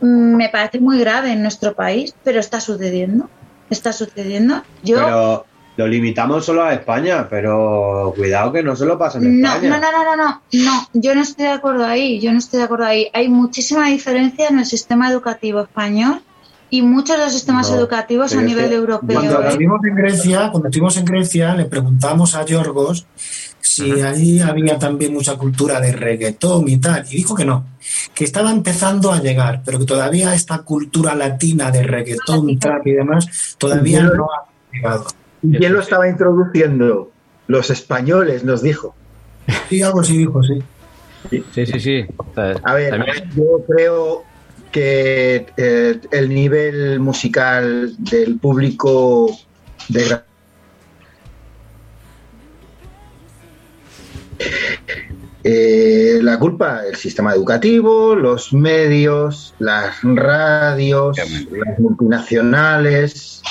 mm, 0.00 0.34
me 0.36 0.48
parece 0.48 0.80
muy 0.80 0.98
grave 0.98 1.32
en 1.32 1.42
nuestro 1.42 1.74
país, 1.74 2.14
pero 2.24 2.40
está 2.40 2.60
sucediendo. 2.60 3.28
Está 3.70 3.92
sucediendo. 3.92 4.62
Yo 4.82 4.96
Pero 4.96 5.46
lo 5.76 5.86
limitamos 5.86 6.44
solo 6.44 6.64
a 6.64 6.74
España, 6.74 7.26
pero 7.30 8.12
cuidado 8.16 8.52
que 8.52 8.62
no 8.62 8.74
se 8.76 8.84
lo 8.84 8.98
pasa 8.98 9.18
en 9.18 9.40
no, 9.40 9.48
España. 9.48 9.68
no, 9.70 9.80
no, 9.80 9.92
no, 9.92 10.04
no, 10.04 10.16
no, 10.16 10.42
no, 10.52 10.88
yo 10.92 11.14
no 11.14 11.22
estoy 11.22 11.46
de 11.46 11.52
acuerdo 11.52 11.86
ahí, 11.86 12.20
yo 12.20 12.32
no 12.32 12.38
estoy 12.38 12.58
de 12.58 12.64
acuerdo 12.64 12.84
ahí. 12.86 13.08
Hay 13.14 13.28
muchísima 13.28 13.86
diferencia 13.88 14.48
en 14.48 14.58
el 14.58 14.66
sistema 14.66 15.08
educativo 15.10 15.60
español 15.60 16.20
y 16.72 16.80
muchos 16.80 17.18
de 17.18 17.24
los 17.24 17.32
sistemas 17.34 17.70
No, 17.70 17.76
educativos 17.76 18.34
a 18.34 18.40
nivel 18.40 18.70
que 18.70 18.76
europeo. 18.76 19.20
Cuando 19.20 19.42
¿eh? 19.42 19.48
estuvimos 19.48 19.84
en 19.84 19.94
Grecia, 19.94 20.48
cuando 20.50 20.68
estuvimos 20.70 20.96
en 20.96 21.04
Grecia, 21.04 21.54
le 21.54 21.66
preguntamos 21.66 22.34
a 22.34 22.46
Yorgos 22.46 23.06
si 23.60 24.00
allí 24.00 24.40
había 24.40 24.78
también 24.78 25.12
mucha 25.12 25.36
cultura 25.36 25.80
de 25.80 25.92
reggaetón 25.92 26.66
y 26.68 26.78
tal, 26.78 27.04
y 27.10 27.16
dijo 27.16 27.34
que 27.34 27.44
no, 27.44 27.66
que 28.14 28.24
estaba 28.24 28.50
empezando 28.50 29.12
a 29.12 29.20
llegar, 29.20 29.60
pero 29.66 29.78
que 29.78 29.84
todavía 29.84 30.34
esta 30.34 30.62
cultura 30.62 31.14
latina 31.14 31.70
de 31.70 31.82
reggaetón, 31.82 32.58
trap 32.58 32.86
y 32.86 32.92
demás 32.92 33.54
todavía 33.58 34.00
Y 34.00 34.16
no 34.16 34.28
ha 34.32 34.72
llegado. 34.72 35.06
¿Y 35.42 35.58
quién 35.58 35.74
lo 35.74 35.80
estaba 35.80 36.08
introduciendo? 36.08 37.12
Los 37.48 37.68
españoles, 37.68 38.44
nos 38.44 38.62
dijo. 38.62 38.94
Sí, 39.68 39.82
algo 39.82 40.00
así 40.00 40.16
dijo, 40.16 40.42
sí. 40.42 40.62
Sí, 41.30 41.66
sí, 41.66 41.80
sí. 41.80 42.06
A 42.64 42.74
ver, 42.74 43.28
yo 43.36 43.62
creo 43.68 44.31
que 44.72 45.46
eh, 45.56 46.00
el 46.10 46.28
nivel 46.28 46.98
musical 46.98 47.94
del 47.98 48.38
público 48.38 49.30
de 49.88 50.22
Eh, 55.44 56.20
la 56.22 56.38
culpa, 56.38 56.82
el 56.88 56.94
sistema 56.94 57.34
educativo, 57.34 58.14
los 58.14 58.52
medios, 58.52 59.54
las 59.58 59.96
radios, 60.02 61.16
las 61.18 61.78
multinacionales. 61.80 63.42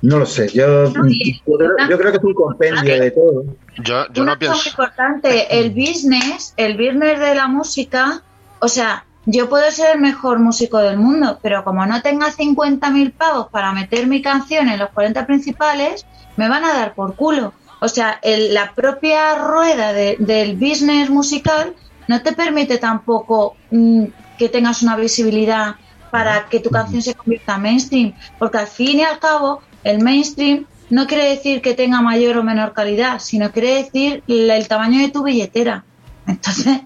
No 0.00 0.18
lo 0.18 0.26
sé, 0.26 0.48
yo, 0.48 0.86
yo, 0.86 0.92
creo, 0.92 1.70
yo 1.90 1.98
creo 1.98 2.12
que 2.12 2.18
es 2.18 2.24
un 2.24 2.34
compendio 2.34 3.00
de 3.00 3.10
todo. 3.10 3.44
Yo, 3.84 4.06
yo 4.12 4.22
Una 4.22 4.34
no 4.34 4.38
cosa 4.38 4.52
pienso. 4.52 4.68
importante, 4.70 5.60
el 5.60 5.70
business, 5.70 6.54
el 6.56 6.76
business 6.78 7.20
de 7.20 7.34
la 7.34 7.46
música, 7.46 8.22
o 8.60 8.68
sea, 8.68 9.04
yo 9.30 9.48
puedo 9.50 9.70
ser 9.70 9.96
el 9.96 10.00
mejor 10.00 10.38
músico 10.38 10.78
del 10.78 10.96
mundo, 10.98 11.38
pero 11.42 11.62
como 11.62 11.84
no 11.84 12.00
tenga 12.00 12.30
50.000 12.32 13.12
pavos 13.12 13.48
para 13.50 13.72
meter 13.72 14.06
mi 14.06 14.22
canción 14.22 14.68
en 14.68 14.78
los 14.78 14.88
40 14.90 15.26
principales, 15.26 16.06
me 16.36 16.48
van 16.48 16.64
a 16.64 16.72
dar 16.72 16.94
por 16.94 17.14
culo. 17.14 17.52
O 17.80 17.88
sea, 17.88 18.18
el- 18.22 18.54
la 18.54 18.72
propia 18.74 19.34
rueda 19.34 19.92
de- 19.92 20.16
del 20.18 20.56
business 20.56 21.10
musical 21.10 21.74
no 22.08 22.22
te 22.22 22.32
permite 22.32 22.78
tampoco 22.78 23.54
mm, 23.70 24.04
que 24.38 24.48
tengas 24.48 24.82
una 24.82 24.96
visibilidad 24.96 25.74
para 26.10 26.48
que 26.48 26.60
tu 26.60 26.70
canción 26.70 27.02
se 27.02 27.14
convierta 27.14 27.56
en 27.56 27.62
mainstream, 27.62 28.14
porque 28.38 28.56
al 28.58 28.66
fin 28.66 29.00
y 29.00 29.02
al 29.02 29.18
cabo 29.18 29.60
el 29.84 30.02
mainstream 30.02 30.64
no 30.88 31.06
quiere 31.06 31.28
decir 31.28 31.60
que 31.60 31.74
tenga 31.74 32.00
mayor 32.00 32.38
o 32.38 32.42
menor 32.42 32.72
calidad, 32.72 33.18
sino 33.18 33.52
quiere 33.52 33.74
decir 33.74 34.22
la- 34.26 34.56
el 34.56 34.68
tamaño 34.68 35.00
de 35.00 35.10
tu 35.10 35.22
billetera. 35.22 35.84
Entonces, 36.26 36.80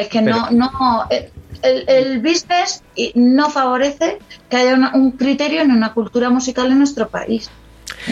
es 0.00 0.08
que 0.08 0.22
no, 0.22 0.50
no, 0.50 0.70
eh, 1.10 1.30
el, 1.62 1.84
el 1.88 2.20
business 2.20 2.82
no 3.14 3.50
favorece 3.50 4.18
que 4.50 4.56
haya 4.56 4.74
una- 4.74 4.92
un 4.94 5.12
criterio 5.12 5.62
en 5.62 5.70
una 5.70 5.92
cultura 5.92 6.30
musical 6.30 6.70
en 6.70 6.78
nuestro 6.78 7.08
país. 7.08 7.50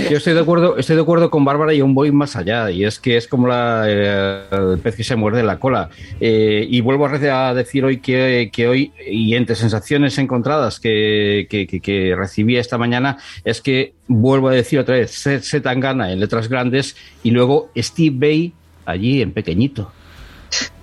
Yo 0.09 0.19
estoy 0.19 0.35
de 0.35 0.41
acuerdo, 0.41 0.77
estoy 0.77 0.95
de 0.95 1.03
acuerdo 1.03 1.31
con 1.31 1.45
Bárbara 1.45 1.75
y 1.75 1.81
aún 1.81 1.95
voy 1.95 2.13
más 2.13 2.37
allá. 2.37 2.71
Y 2.71 2.85
es 2.85 3.01
que 3.01 3.17
es 3.17 3.27
como 3.27 3.49
la, 3.49 3.85
eh, 3.89 4.43
el 4.53 4.79
pez 4.79 4.95
que 4.95 5.03
se 5.03 5.17
muerde 5.17 5.43
la 5.43 5.59
cola. 5.59 5.91
Eh, 6.21 6.65
y 6.69 6.81
vuelvo 6.81 7.07
a 7.07 7.55
decir 7.55 7.85
hoy 7.85 7.99
que, 7.99 8.51
hoy, 8.69 8.93
y 9.05 9.35
entre 9.35 9.57
sensaciones 9.57 10.17
encontradas 10.19 10.79
que, 10.79 12.15
recibí 12.17 12.57
esta 12.57 12.79
mañana, 12.79 13.17
es 13.45 13.61
que 13.61 13.95
vuelvo 14.07 14.49
a 14.49 14.53
decir 14.53 14.79
otra 14.79 14.97
vez, 14.97 15.11
Se 15.13 15.61
Tangana 15.61 16.13
en 16.13 16.21
letras 16.21 16.49
grandes 16.49 16.97
y 17.25 17.31
luego 17.31 17.71
Steve 17.77 18.15
Bay 18.17 18.53
allí 18.87 19.23
en 19.23 19.33
pequeñito. 19.33 19.91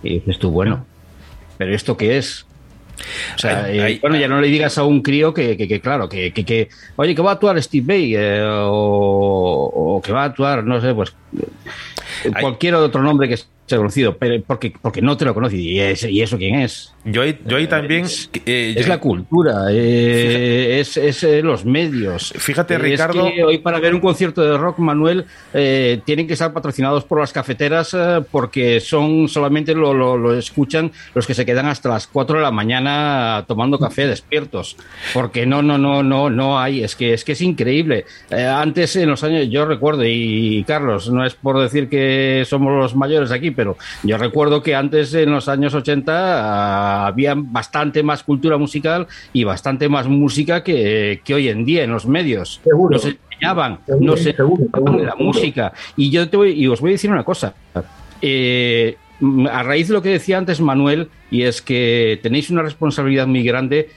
Y 0.04 0.16
dices 0.16 0.40
tú, 0.40 0.50
bueno, 0.50 0.86
¿pero 1.58 1.74
esto 1.74 1.96
qué 1.96 2.18
es? 2.18 2.47
O 3.36 3.38
sea, 3.38 3.72
eh, 3.72 4.00
bueno, 4.02 4.18
ya 4.18 4.28
no 4.28 4.42
le 4.42 4.48
digas 4.48 4.78
a 4.78 4.84
un 4.84 5.02
crío 5.02 5.34
que, 5.34 5.56
que- 5.58 5.68
que, 5.68 5.80
claro, 5.80 6.10
que, 6.10 6.32
que, 6.34 6.44
que, 6.44 6.70
oye, 6.96 7.14
que 7.16 7.22
va 7.22 7.32
a 7.32 7.34
actuar 7.34 7.62
Steve 7.62 7.86
Bay 7.86 8.16
eh, 8.16 8.42
o, 8.44 9.72
o 9.98 10.02
que 10.02 10.12
va 10.12 10.24
a 10.24 10.26
actuar, 10.26 10.64
no 10.64 10.82
sé, 10.82 10.94
pues 10.94 11.16
cualquier 12.42 12.76
otro 12.76 13.02
nombre 13.02 13.28
que 13.30 13.38
sea 13.38 13.78
conocido, 13.78 14.18
pero 14.18 14.42
porque, 14.46 14.74
porque 14.82 15.02
no 15.02 15.16
te 15.18 15.26
lo 15.26 15.34
conoce. 15.34 15.58
¿Y, 15.58 15.80
ese- 15.80 16.10
y 16.12 16.22
eso 16.22 16.38
quién 16.38 16.56
es? 16.56 16.94
Yo 17.10 17.22
ahí, 17.22 17.40
yo 17.46 17.58
ahí 17.58 17.68
también. 17.68 18.06
eh, 18.46 18.74
Es 18.76 18.86
yo- 18.86 18.90
la 18.90 19.00
cultura, 19.00 19.68
eh, 19.72 20.80
es, 20.82 20.98
es, 20.98 21.24
eh, 21.24 21.42
los 21.42 21.64
medios. 21.66 22.34
Fíjate, 22.38 22.74
Eh, 22.76 22.78
Ricardo- 22.80 23.32
que 23.34 23.44
hoy 23.44 23.58
para 23.60 23.80
ver 23.80 23.94
un 23.96 24.02
concierto 24.02 24.42
de 24.42 24.58
rock, 24.58 24.80
Manuel, 24.80 25.26
eh, 25.54 26.02
tienen 26.06 26.28
que 26.28 26.34
estar 26.34 26.52
patrocinados 26.52 27.06
por 27.06 27.20
las 27.20 27.32
cafeteras 27.32 27.94
eh, 27.94 28.20
porque 28.30 28.80
son 28.82 29.30
solamente 29.30 29.74
lo, 29.74 29.94
lo- 29.94 30.18
lo 30.18 30.34
escuchan 30.38 30.92
los 31.16 31.26
que 31.26 31.34
se 31.34 31.46
quedan 31.46 31.68
hasta 31.68 31.90
las 31.90 32.08
4 32.08 32.38
de 32.38 32.44
la 32.44 32.52
mañana 32.52 33.46
tomando 33.48 33.80
café 33.80 34.06
despiertos. 34.08 34.76
Porque 35.14 35.46
no, 35.46 35.62
no, 35.62 35.78
no, 35.78 36.04
no, 36.04 36.30
no 36.30 36.60
hay. 36.60 36.84
Es 36.84 36.96
que 36.96 37.14
es 37.14 37.24
que 37.24 37.32
es 37.32 37.42
increíble. 37.42 38.06
Eh, 38.30 38.44
antes, 38.46 38.96
en 38.98 39.10
los 39.10 39.24
años, 39.24 39.48
yo 39.50 39.66
recuerdo, 39.66 40.04
y, 40.06 40.64
Carlos, 40.68 41.10
no 41.10 41.26
es 41.26 41.36
por 41.36 41.60
decir 41.60 41.88
que 41.88 42.44
somos 42.46 42.74
los 42.78 42.96
mayores 42.96 43.32
aquí, 43.32 43.52
pero 43.52 43.78
yo 44.04 44.18
recuerdo 44.18 44.62
que 44.62 44.76
antes, 44.76 45.14
en 45.14 45.32
los 45.32 45.48
años 45.48 45.74
80, 45.74 46.14
ah, 46.16 46.97
había 47.06 47.34
bastante 47.36 48.02
más 48.02 48.24
cultura 48.24 48.58
musical 48.58 49.08
y 49.34 49.44
bastante 49.44 49.88
más 49.90 50.08
música 50.08 50.64
que, 50.64 51.22
que 51.24 51.34
hoy 51.34 51.50
en 51.50 51.66
día 51.66 51.84
en 51.84 51.92
los 51.92 52.06
medios. 52.08 52.60
Seguro. 52.64 52.94
Nos 52.96 53.06
enseñaban, 53.06 53.80
Seguro, 53.86 54.06
nos 54.06 54.20
seguro, 54.22 54.64
enseñaban 54.64 54.72
seguro, 54.74 55.04
la 55.04 55.12
seguro. 55.12 55.26
música. 55.26 55.74
Y 55.96 56.10
yo 56.10 56.30
te 56.30 56.38
voy, 56.38 56.52
y 56.52 56.68
os 56.68 56.82
voy 56.82 56.92
a 56.92 56.94
decir 56.94 57.12
una 57.12 57.24
cosa. 57.24 57.54
Eh, 58.22 58.98
a 59.52 59.64
raíz 59.64 59.88
de 59.88 59.94
lo 59.94 60.02
que 60.02 60.10
decía 60.10 60.38
antes 60.38 60.62
Manuel, 60.62 61.10
y 61.30 61.44
es 61.44 61.62
que 61.62 62.20
tenéis 62.24 62.50
una 62.50 62.62
responsabilidad 62.64 63.28
muy 63.28 63.44
grande, 63.44 63.90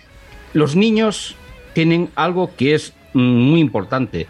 los 0.52 0.76
niños 0.76 1.36
tienen 1.72 2.08
algo 2.16 2.50
que 2.56 2.74
es 2.74 2.92
mm, 3.14 3.20
muy 3.20 3.60
importante, 3.60 4.26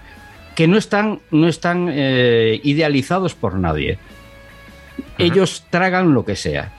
que 0.54 0.66
no 0.68 0.76
están, 0.76 1.20
no 1.30 1.48
están 1.48 1.88
eh, 1.90 2.60
idealizados 2.62 3.34
por 3.34 3.54
nadie. 3.54 3.98
Ellos 5.18 5.64
tragan 5.70 6.12
lo 6.12 6.24
que 6.24 6.36
sea. 6.36 6.72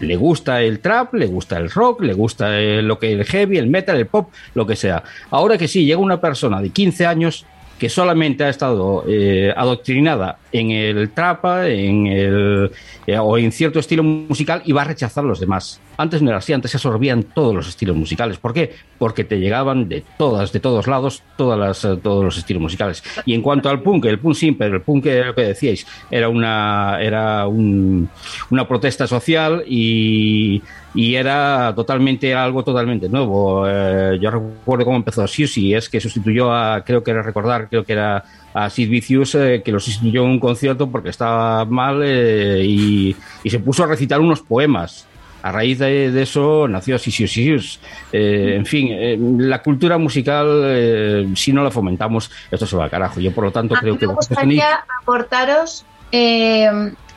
Le 0.00 0.16
gusta 0.16 0.62
el 0.62 0.80
trap, 0.80 1.14
le 1.14 1.26
gusta 1.26 1.58
el 1.58 1.70
rock, 1.70 2.02
le 2.02 2.14
gusta 2.14 2.58
eh, 2.58 2.82
lo 2.82 2.98
que 2.98 3.12
el 3.12 3.24
heavy, 3.24 3.58
el 3.58 3.68
metal, 3.68 3.96
el 3.96 4.06
pop, 4.06 4.30
lo 4.54 4.66
que 4.66 4.76
sea. 4.76 5.02
Ahora 5.30 5.56
que 5.56 5.68
sí, 5.68 5.84
llega 5.84 5.98
una 5.98 6.20
persona 6.20 6.60
de 6.60 6.70
15 6.70 7.06
años 7.06 7.46
que 7.78 7.88
solamente 7.88 8.44
ha 8.44 8.48
estado 8.48 9.04
eh, 9.08 9.54
adoctrinada 9.56 10.38
en 10.52 10.70
el 10.70 11.10
trapa, 11.10 11.68
en 11.68 12.06
el 12.06 12.70
eh, 13.06 13.18
o 13.18 13.38
en 13.38 13.52
cierto 13.52 13.78
estilo 13.78 14.02
musical 14.02 14.62
y 14.64 14.72
va 14.72 14.82
a 14.82 14.84
rechazar 14.86 15.24
los 15.24 15.40
demás. 15.40 15.80
Antes 15.96 16.22
no 16.22 16.30
era 16.30 16.38
así, 16.38 16.52
antes 16.52 16.70
se 16.70 16.76
absorbían 16.78 17.22
todos 17.24 17.54
los 17.54 17.68
estilos 17.68 17.94
musicales. 17.94 18.38
¿Por 18.38 18.54
qué? 18.54 18.74
Porque 18.98 19.22
te 19.24 19.38
llegaban 19.38 19.88
de 19.88 20.02
todas, 20.16 20.50
de 20.52 20.58
todos 20.60 20.86
lados, 20.86 21.22
todas 21.36 21.58
las, 21.58 21.84
eh, 21.84 21.98
todos 22.02 22.24
los 22.24 22.38
estilos 22.38 22.62
musicales. 22.62 23.02
Y 23.26 23.34
en 23.34 23.42
cuanto 23.42 23.68
al 23.68 23.82
punk, 23.82 24.06
el 24.06 24.18
punk 24.18 24.34
simple, 24.34 24.66
el 24.68 24.80
punk 24.80 25.04
que, 25.04 25.32
que 25.36 25.42
decíais, 25.42 25.86
era 26.10 26.28
una, 26.28 26.98
era 27.00 27.46
un- 27.46 28.08
una 28.50 28.66
protesta 28.66 29.06
social 29.06 29.62
y, 29.68 30.62
y 30.94 31.14
era 31.16 31.72
totalmente 31.76 32.34
algo 32.34 32.64
totalmente 32.64 33.08
nuevo. 33.08 33.64
Eh, 33.68 34.18
yo 34.20 34.30
recuerdo 34.30 34.84
cómo 34.86 34.96
empezó 34.96 35.26
Siouxsie, 35.26 35.74
es 35.76 35.88
que 35.90 36.00
sustituyó 36.00 36.50
a, 36.52 36.82
creo 36.82 37.02
que 37.04 37.10
era 37.10 37.22
recordar, 37.22 37.68
creo 37.68 37.84
que 37.84 37.92
era 37.92 38.24
a 38.54 38.68
Sid 38.70 38.90
Vicious, 38.90 39.34
eh, 39.34 39.62
que 39.64 39.72
lo 39.72 39.80
sustituyó 39.80 40.24
en 40.24 40.30
un 40.30 40.40
concierto 40.40 40.90
porque 40.90 41.10
estaba 41.10 41.64
mal 41.64 42.02
eh, 42.04 42.62
y, 42.64 43.16
y 43.44 43.50
se 43.50 43.58
puso 43.60 43.84
a 43.84 43.86
recitar 43.86 44.20
unos 44.20 44.40
poemas. 44.40 45.06
A 45.42 45.52
raíz 45.52 45.78
de, 45.78 46.10
de 46.10 46.22
eso 46.22 46.68
nació 46.68 46.98
Sisius 46.98 47.32
Sisius. 47.32 47.80
Eh, 48.12 48.54
en 48.56 48.66
fin, 48.66 48.88
eh, 48.90 49.16
la 49.18 49.62
cultura 49.62 49.96
musical, 49.96 50.62
eh, 50.64 51.28
si 51.34 51.52
no 51.52 51.64
la 51.64 51.70
fomentamos, 51.70 52.30
esto 52.50 52.66
se 52.66 52.76
va 52.76 52.84
al 52.84 52.90
carajo. 52.90 53.20
Yo, 53.20 53.32
por 53.32 53.44
lo 53.44 53.50
tanto, 53.50 53.74
A 53.74 53.78
mí 53.78 53.80
creo 53.80 53.98
que 53.98 54.06
me 54.06 54.14
gustaría 54.14 54.84
aportaros 55.00 55.86
eh, 56.12 56.68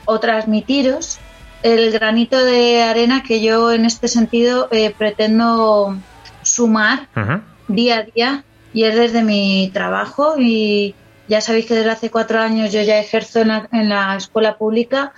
o 0.06 0.20
transmitiros 0.20 1.18
el 1.62 1.90
granito 1.92 2.42
de 2.44 2.82
arena 2.82 3.22
que 3.22 3.42
yo 3.42 3.72
en 3.72 3.84
este 3.84 4.08
sentido 4.08 4.68
eh, 4.70 4.94
pretendo 4.96 5.96
sumar 6.42 7.08
Ujú. 7.16 7.40
día 7.68 7.98
a 7.98 8.02
día 8.02 8.44
y 8.72 8.84
es 8.84 8.94
desde 8.94 9.22
mi 9.22 9.70
trabajo 9.72 10.34
y 10.38 10.94
ya 11.28 11.40
sabéis 11.40 11.66
que 11.66 11.74
desde 11.74 11.90
hace 11.90 12.10
cuatro 12.10 12.40
años 12.40 12.72
yo 12.72 12.82
ya 12.82 12.98
ejerzo 12.98 13.40
en 13.40 13.48
la, 13.48 13.68
en 13.72 13.88
la 13.88 14.16
escuela 14.16 14.56
pública 14.58 15.12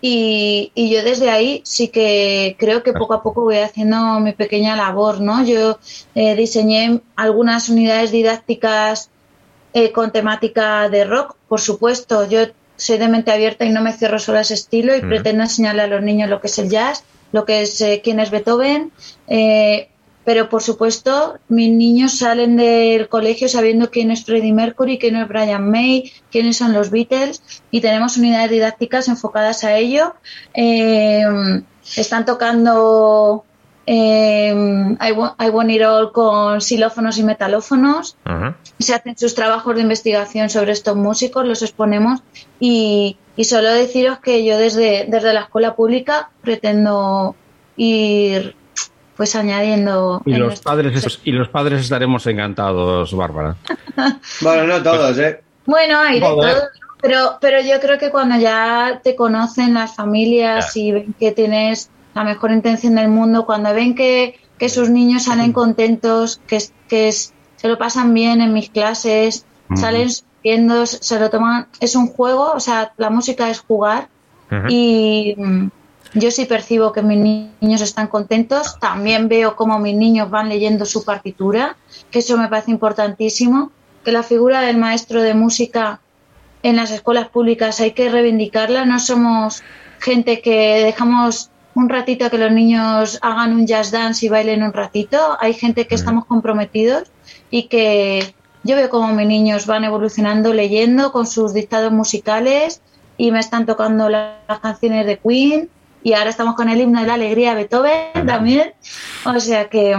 y, 0.00 0.70
y 0.74 0.90
yo 0.90 1.02
desde 1.02 1.30
ahí 1.30 1.62
sí 1.64 1.88
que 1.88 2.56
creo 2.58 2.82
que 2.82 2.92
poco 2.92 3.14
a 3.14 3.22
poco 3.22 3.42
voy 3.42 3.56
haciendo 3.58 4.20
mi 4.20 4.32
pequeña 4.32 4.76
labor, 4.76 5.20
¿no? 5.20 5.44
Yo 5.44 5.78
eh, 6.14 6.36
diseñé 6.36 7.00
algunas 7.16 7.68
unidades 7.68 8.12
didácticas 8.12 9.10
eh, 9.72 9.90
con 9.92 10.12
temática 10.12 10.88
de 10.88 11.04
rock, 11.04 11.36
por 11.48 11.60
supuesto. 11.60 12.28
Yo 12.28 12.40
soy 12.76 12.98
de 12.98 13.08
mente 13.08 13.32
abierta 13.32 13.64
y 13.64 13.70
no 13.70 13.82
me 13.82 13.92
cierro 13.92 14.18
solo 14.20 14.38
a 14.38 14.42
ese 14.42 14.54
estilo 14.54 14.94
y 14.94 14.98
Ujú. 14.98 15.08
pretendo 15.08 15.42
enseñarle 15.42 15.82
a 15.82 15.86
los 15.88 16.02
niños 16.02 16.30
lo 16.30 16.40
que 16.40 16.46
es 16.46 16.58
el 16.58 16.70
jazz, 16.70 17.02
lo 17.32 17.44
que 17.44 17.62
es 17.62 17.80
eh, 17.80 18.00
quién 18.02 18.20
es 18.20 18.30
Beethoven. 18.30 18.92
eh, 19.26 19.88
pero 20.28 20.50
por 20.50 20.62
supuesto, 20.62 21.38
mis 21.48 21.70
niños 21.70 22.18
salen 22.18 22.58
del 22.58 23.08
colegio 23.08 23.48
sabiendo 23.48 23.90
quién 23.90 24.10
es 24.10 24.26
Freddie 24.26 24.52
Mercury, 24.52 24.98
quién 24.98 25.16
es 25.16 25.26
Brian 25.26 25.70
May, 25.70 26.12
quiénes 26.30 26.58
son 26.58 26.74
los 26.74 26.90
Beatles 26.90 27.42
y 27.70 27.80
tenemos 27.80 28.18
unidades 28.18 28.50
didácticas 28.50 29.08
enfocadas 29.08 29.64
a 29.64 29.78
ello. 29.78 30.16
Eh, 30.52 31.24
están 31.96 32.26
tocando 32.26 33.46
eh, 33.86 34.52
I, 35.00 35.12
Want, 35.12 35.42
I 35.42 35.48
Want 35.48 35.70
It 35.70 35.82
All 35.82 36.12
con 36.12 36.60
xilófonos 36.60 37.16
y 37.16 37.22
metalófonos 37.22 38.18
se 38.78 38.94
hacen 38.94 39.16
sus 39.16 39.34
trabajos 39.34 39.76
de 39.76 39.80
investigación 39.80 40.50
sobre 40.50 40.72
estos 40.72 40.94
músicos, 40.94 41.46
los 41.46 41.62
exponemos 41.62 42.20
y, 42.60 43.16
y 43.34 43.44
solo 43.44 43.72
deciros 43.72 44.18
que 44.18 44.44
yo 44.44 44.58
desde, 44.58 45.06
desde 45.08 45.32
la 45.32 45.40
escuela 45.44 45.74
pública 45.74 46.28
pretendo 46.42 47.34
ir 47.78 48.58
pues 49.18 49.34
añadiendo 49.36 50.22
Y 50.24 50.32
los, 50.34 50.60
padres, 50.60 51.20
y 51.24 51.32
los 51.32 51.48
padres 51.48 51.82
estaremos 51.82 52.26
encantados, 52.26 53.14
Bárbara. 53.14 53.56
Bueno, 54.40 54.66
no 54.66 54.82
todos, 54.82 55.18
¿eh? 55.18 55.42
Bueno, 55.66 55.98
hay 55.98 56.20
de 56.20 56.26
Joder. 56.26 56.54
todo, 56.54 56.62
pero, 57.02 57.38
pero 57.40 57.60
yo 57.60 57.78
creo 57.80 57.98
que 57.98 58.10
cuando 58.10 58.38
ya 58.38 59.00
te 59.04 59.14
conocen 59.16 59.74
las 59.74 59.94
familias 59.94 60.74
y 60.76 60.92
ven 60.92 61.14
que 61.18 61.32
tienes 61.32 61.90
la 62.14 62.24
mejor 62.24 62.52
intención 62.52 62.94
del 62.94 63.08
mundo, 63.08 63.44
cuando 63.44 63.74
ven 63.74 63.94
que, 63.94 64.38
que 64.56 64.68
sus 64.68 64.88
niños 64.88 65.24
salen 65.24 65.52
contentos, 65.52 66.40
que, 66.46 66.56
es- 66.56 66.72
que 66.88 67.08
es- 67.08 67.34
se 67.56 67.68
lo 67.68 67.76
pasan 67.76 68.14
bien 68.14 68.40
en 68.40 68.52
mis 68.54 68.70
clases, 68.70 69.44
salen 69.74 70.08
viendo, 70.44 70.86
se 70.86 71.18
lo 71.20 71.28
toman, 71.28 71.66
es 71.80 71.94
un 71.96 72.06
juego, 72.06 72.52
o 72.52 72.60
sea, 72.60 72.92
la 72.96 73.10
música 73.10 73.50
es 73.50 73.58
jugar 73.60 74.08
y 74.68 75.34
mm, 75.36 75.68
yo 76.14 76.30
sí 76.30 76.44
percibo 76.46 76.92
que 76.92 77.02
mis 77.02 77.18
ni- 77.18 77.50
niños 77.60 77.80
están 77.82 78.06
contentos. 78.08 78.78
También 78.80 79.28
veo 79.28 79.56
cómo 79.56 79.78
mis 79.78 79.94
niños 79.94 80.30
van 80.30 80.48
leyendo 80.48 80.84
su 80.86 81.04
partitura, 81.04 81.76
que 82.10 82.20
eso 82.20 82.36
me 82.38 82.48
parece 82.48 82.70
importantísimo, 82.70 83.70
que 84.04 84.12
la 84.12 84.22
figura 84.22 84.62
del 84.62 84.76
maestro 84.78 85.22
de 85.22 85.34
música 85.34 86.00
en 86.62 86.76
las 86.76 86.90
escuelas 86.90 87.28
públicas 87.28 87.80
hay 87.80 87.92
que 87.92 88.08
reivindicarla. 88.08 88.84
No 88.84 88.98
somos 88.98 89.62
gente 90.00 90.40
que 90.40 90.82
dejamos 90.84 91.50
un 91.74 91.88
ratito 91.88 92.24
a 92.24 92.30
que 92.30 92.38
los 92.38 92.50
niños 92.50 93.18
hagan 93.22 93.52
un 93.52 93.66
jazz 93.66 93.90
dance 93.90 94.24
y 94.24 94.28
bailen 94.28 94.62
un 94.62 94.72
ratito. 94.72 95.36
Hay 95.40 95.54
gente 95.54 95.86
que 95.86 95.94
estamos 95.94 96.24
comprometidos 96.24 97.04
y 97.50 97.64
que 97.64 98.34
yo 98.64 98.74
veo 98.74 98.88
como 98.90 99.08
mis 99.14 99.28
niños 99.28 99.66
van 99.66 99.84
evolucionando 99.84 100.52
leyendo 100.52 101.12
con 101.12 101.26
sus 101.26 101.54
dictados 101.54 101.92
musicales 101.92 102.80
y 103.16 103.30
me 103.30 103.38
están 103.38 103.66
tocando 103.66 104.08
la- 104.08 104.38
las 104.48 104.58
canciones 104.60 105.06
de 105.06 105.18
Queen 105.18 105.68
y 106.02 106.12
ahora 106.14 106.30
estamos 106.30 106.54
con 106.54 106.68
el 106.68 106.80
himno 106.80 107.00
de 107.00 107.06
la 107.06 107.14
alegría 107.14 107.50
de 107.50 107.62
Beethoven 107.62 108.26
también. 108.26 108.72
O 109.24 109.38
sea 109.40 109.68
que, 109.68 109.96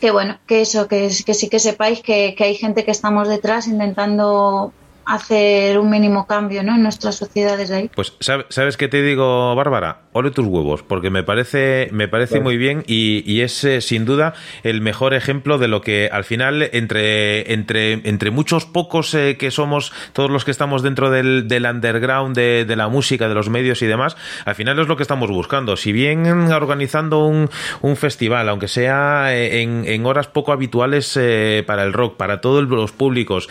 que 0.00 0.10
bueno, 0.10 0.38
que 0.46 0.60
eso, 0.62 0.88
que, 0.88 1.10
que 1.24 1.34
sí 1.34 1.48
que 1.48 1.58
sepáis 1.58 2.00
que, 2.02 2.34
que 2.36 2.44
hay 2.44 2.54
gente 2.54 2.84
que 2.84 2.90
estamos 2.90 3.28
detrás 3.28 3.66
intentando 3.66 4.72
hacer 5.06 5.78
un 5.78 5.90
mínimo 5.90 6.26
cambio 6.26 6.62
¿no? 6.62 6.76
en 6.76 6.82
nuestra 6.84 7.10
sociedad 7.10 7.56
desde 7.58 7.74
ahí. 7.74 7.90
Pues, 7.96 8.12
¿sab- 8.20 8.46
¿sabes 8.48 8.76
qué 8.76 8.86
te 8.86 9.02
digo, 9.02 9.54
Bárbara? 9.56 10.02
Ole 10.12 10.32
tus 10.32 10.44
huevos, 10.44 10.82
porque 10.82 11.08
me 11.08 11.22
parece, 11.22 11.88
me 11.92 12.08
parece 12.08 12.40
muy 12.40 12.56
bien 12.56 12.82
y, 12.88 13.22
y 13.32 13.42
es 13.42 13.62
eh, 13.62 13.80
sin 13.80 14.04
duda 14.04 14.34
el 14.64 14.80
mejor 14.80 15.14
ejemplo 15.14 15.56
de 15.56 15.68
lo 15.68 15.82
que 15.82 16.08
al 16.10 16.24
final, 16.24 16.68
entre, 16.72 17.52
entre, 17.52 17.92
entre 18.08 18.32
muchos 18.32 18.64
pocos 18.66 19.14
eh, 19.14 19.36
que 19.38 19.52
somos, 19.52 19.92
todos 20.12 20.28
los 20.28 20.44
que 20.44 20.50
estamos 20.50 20.82
dentro 20.82 21.10
del, 21.12 21.46
del 21.46 21.64
underground, 21.64 22.34
de, 22.34 22.64
de 22.64 22.74
la 22.74 22.88
música, 22.88 23.28
de 23.28 23.36
los 23.36 23.50
medios 23.50 23.82
y 23.82 23.86
demás, 23.86 24.16
al 24.44 24.56
final 24.56 24.80
es 24.80 24.88
lo 24.88 24.96
que 24.96 25.04
estamos 25.04 25.30
buscando. 25.30 25.76
Si 25.76 25.92
bien 25.92 26.26
organizando 26.26 27.24
un, 27.24 27.48
un 27.80 27.94
festival, 27.96 28.48
aunque 28.48 28.66
sea 28.66 29.32
eh, 29.32 29.62
en, 29.62 29.84
en 29.86 30.06
horas 30.06 30.26
poco 30.26 30.50
habituales 30.52 31.16
eh, 31.20 31.62
para 31.64 31.84
el 31.84 31.92
rock, 31.92 32.16
para 32.16 32.40
todos 32.40 32.64
los 32.68 32.90
públicos, 32.90 33.48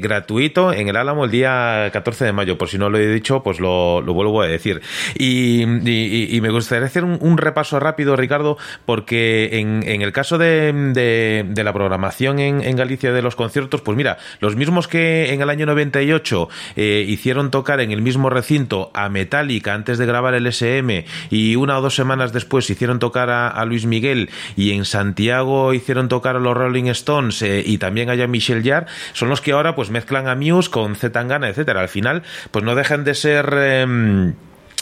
gratuito 0.00 0.72
en 0.72 0.88
el 0.88 0.96
Álamo 0.96 1.24
el 1.26 1.30
día 1.30 1.90
14 1.92 2.24
de 2.24 2.32
mayo. 2.32 2.58
Por 2.58 2.68
si 2.68 2.76
no 2.76 2.90
lo 2.90 2.98
he 2.98 3.06
dicho, 3.06 3.44
pues 3.44 3.60
lo, 3.60 4.00
lo 4.00 4.14
vuelvo 4.14 4.42
a 4.42 4.48
decir. 4.48 4.82
Y, 5.16 5.62
y- 5.88 5.91
y 5.92 6.40
me 6.40 6.50
gustaría 6.50 6.86
hacer 6.86 7.04
un, 7.04 7.38
repaso 7.38 7.80
rápido, 7.80 8.16
Ricardo, 8.16 8.58
porque 8.86 9.58
en, 9.58 9.82
el 9.84 10.12
caso 10.12 10.38
de, 10.38 11.44
la 11.54 11.72
programación 11.72 12.38
en, 12.38 12.62
en 12.62 12.76
Galicia 12.76 13.12
de 13.12 13.22
los 13.22 13.36
conciertos, 13.36 13.80
pues 13.80 13.96
mira, 13.96 14.18
los 14.40 14.56
mismos 14.56 14.88
que 14.88 15.32
en 15.32 15.40
el 15.40 15.50
año 15.50 15.66
98 15.66 16.48
eh, 16.76 17.04
hicieron 17.06 17.50
tocar 17.50 17.80
en 17.80 17.90
el 17.90 18.02
mismo 18.02 18.30
recinto 18.30 18.90
a 18.94 19.08
Metallica 19.08 19.74
antes 19.74 19.98
de 19.98 20.06
grabar 20.06 20.34
el 20.34 20.46
SM 20.46 21.04
y 21.30 21.56
una 21.56 21.78
o 21.78 21.82
dos 21.82 21.94
semanas 21.94 22.32
después 22.32 22.68
hicieron 22.70 22.98
tocar 22.98 23.30
a, 23.30 23.62
Luis 23.64 23.86
Miguel 23.86 24.30
y 24.56 24.72
en 24.72 24.84
Santiago 24.84 25.72
hicieron 25.72 26.08
tocar 26.08 26.36
a 26.36 26.40
los 26.40 26.56
Rolling 26.56 26.86
Stones 26.86 27.42
eh, 27.42 27.62
y 27.64 27.78
también 27.78 28.10
a 28.10 28.26
Michel 28.26 28.62
Jarre, 28.62 28.86
son 29.12 29.28
los 29.28 29.40
que 29.40 29.52
ahora 29.52 29.74
pues 29.74 29.90
mezclan 29.90 30.28
a 30.28 30.34
Muse 30.34 30.70
con 30.70 30.96
Z 30.96 31.12
Tangana, 31.12 31.48
etcétera. 31.48 31.80
Al 31.80 31.88
final, 31.88 32.22
pues 32.50 32.64
no 32.64 32.74
dejan 32.74 33.04
de 33.04 33.14
ser 33.14 33.52
em, 33.54 34.34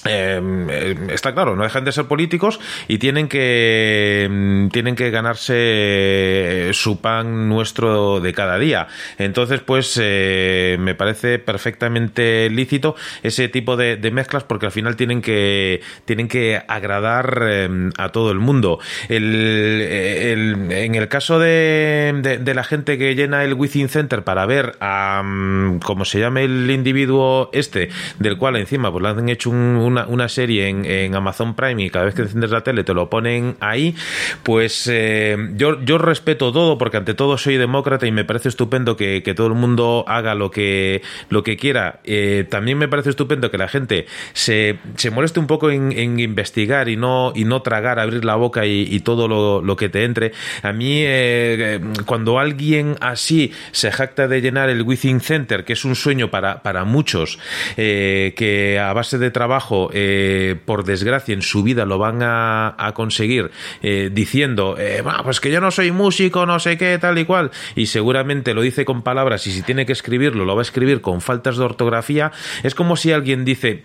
eh, 0.04 0.96
está 1.10 1.34
claro, 1.34 1.56
no 1.56 1.62
dejan 1.64 1.84
de 1.84 1.92
ser 1.92 2.06
políticos 2.06 2.60
y 2.88 2.98
tienen 2.98 3.28
que 3.28 4.28
mm, 4.30 4.68
tienen 4.68 4.94
que 4.96 5.10
ganarse 5.10 5.54
eh, 5.56 6.70
su 6.72 7.00
pan 7.00 7.48
nuestro 7.48 8.20
de 8.20 8.32
cada 8.32 8.58
día. 8.58 8.86
Entonces, 9.18 9.60
pues 9.60 9.98
eh, 10.02 10.76
me 10.80 10.94
parece 10.94 11.38
perfectamente 11.38 12.48
lícito 12.50 12.96
ese 13.22 13.48
tipo 13.48 13.76
de, 13.76 13.98
mezclas 14.10 14.44
porque 14.44 14.66
al 14.66 14.72
final 14.72 14.96
tienen 14.96 15.22
que 15.22 15.80
tienen 16.04 16.26
que 16.28 16.60
agradar 16.66 17.42
eh, 17.48 17.68
a 17.96 18.08
todo 18.10 18.30
el 18.32 18.38
mundo. 18.38 18.78
El, 19.08 19.34
el- 19.82 20.72
en 20.72 20.94
el 20.94 21.08
caso 21.08 21.38
de 21.38 22.52
la 22.54 22.64
gente 22.64 22.98
que 22.98 23.14
llena 23.14 23.44
el 23.44 23.54
Within 23.54 23.88
Center 23.88 24.24
para 24.24 24.46
ver 24.46 24.76
a 24.80 25.22
mm, 25.24 25.78
como 25.80 26.04
se 26.04 26.18
llame 26.20 26.44
el 26.44 26.70
individuo 26.70 27.50
este, 27.52 27.90
del 28.18 28.36
cual 28.36 28.56
encima 28.56 28.90
pues 28.90 29.02
le 29.02 29.08
han 29.10 29.28
hecho 29.28 29.50
un- 29.50 29.76
una, 29.90 30.06
una 30.06 30.28
serie 30.28 30.68
en, 30.68 30.84
en 30.84 31.14
Amazon 31.14 31.54
Prime 31.54 31.82
y 31.82 31.90
cada 31.90 32.06
vez 32.06 32.14
que 32.14 32.22
enciendes 32.22 32.50
la 32.50 32.62
tele 32.62 32.84
te 32.84 32.94
lo 32.94 33.10
ponen 33.10 33.56
ahí, 33.60 33.94
pues 34.42 34.88
eh, 34.90 35.36
yo, 35.54 35.82
yo 35.82 35.98
respeto 35.98 36.52
todo 36.52 36.78
porque 36.78 36.96
ante 36.96 37.14
todo 37.14 37.38
soy 37.38 37.56
demócrata 37.56 38.06
y 38.06 38.12
me 38.12 38.24
parece 38.24 38.48
estupendo 38.48 38.96
que, 38.96 39.22
que 39.22 39.34
todo 39.34 39.46
el 39.48 39.54
mundo 39.54 40.04
haga 40.06 40.34
lo 40.34 40.50
que, 40.50 41.02
lo 41.28 41.42
que 41.42 41.56
quiera. 41.56 42.00
Eh, 42.04 42.46
también 42.48 42.78
me 42.78 42.88
parece 42.88 43.10
estupendo 43.10 43.50
que 43.50 43.58
la 43.58 43.68
gente 43.68 44.06
se, 44.32 44.78
se 44.96 45.10
moleste 45.10 45.40
un 45.40 45.46
poco 45.46 45.70
en, 45.70 45.90
investigar 46.20 46.88
y 46.88 46.96
no, 46.96 47.32
y 47.34 47.44
no 47.44 47.62
tragar, 47.62 47.98
abrir 47.98 48.24
la 48.24 48.36
boca 48.36 48.66
y, 48.66 49.00
todo 49.00 49.28
lo, 49.28 49.62
lo 49.62 49.76
que 49.76 49.88
te 49.88 50.04
entre. 50.04 50.32
A 50.62 50.72
mí, 50.72 51.00
eh, 51.04 51.80
cuando 52.04 52.38
alguien 52.38 52.96
así 53.00 53.52
se 53.72 53.90
jacta 53.90 54.28
de 54.28 54.40
llenar 54.40 54.68
el 54.68 54.82
Within 54.82 55.20
Center, 55.20 55.64
que 55.64 55.72
es 55.72 55.84
un 55.84 55.96
sueño 55.96 56.30
para, 56.30 56.62
para 56.62 56.84
muchos, 56.84 57.38
que 57.76 58.78
a 58.80 58.92
base 58.92 59.18
de 59.18 59.30
trabajo, 59.30 59.79
eh, 59.92 60.56
por 60.64 60.84
desgracia, 60.84 61.32
en 61.32 61.42
su 61.42 61.62
vida 61.62 61.86
lo 61.86 61.98
van 61.98 62.18
a, 62.22 62.92
conseguir, 62.94 63.50
eh, 63.82 64.10
diciendo, 64.12 64.76
eh, 64.78 65.00
"Bah, 65.02 65.20
pues 65.22 65.40
que 65.40 65.50
yo 65.50 65.60
no 65.60 65.70
soy 65.70 65.92
músico, 65.92 66.44
no 66.44 66.58
sé 66.58 66.76
qué, 66.76 66.98
tal 66.98 67.18
y 67.18 67.24
cual, 67.24 67.50
y 67.76 67.86
seguramente 67.86 68.52
lo 68.52 68.62
dice 68.62 68.84
con 68.84 69.02
palabras, 69.02 69.46
y 69.46 69.52
si 69.52 69.62
tiene 69.62 69.86
que 69.86 69.92
escribirlo, 69.92 70.44
lo 70.44 70.54
va 70.54 70.62
a 70.62 70.68
escribir 70.68 71.00
con 71.00 71.20
faltas 71.20 71.56
de 71.56 71.64
ortografía, 71.64 72.32
es 72.62 72.74
como 72.74 72.96
si 72.96 73.12
alguien 73.12 73.44
dice, 73.44 73.84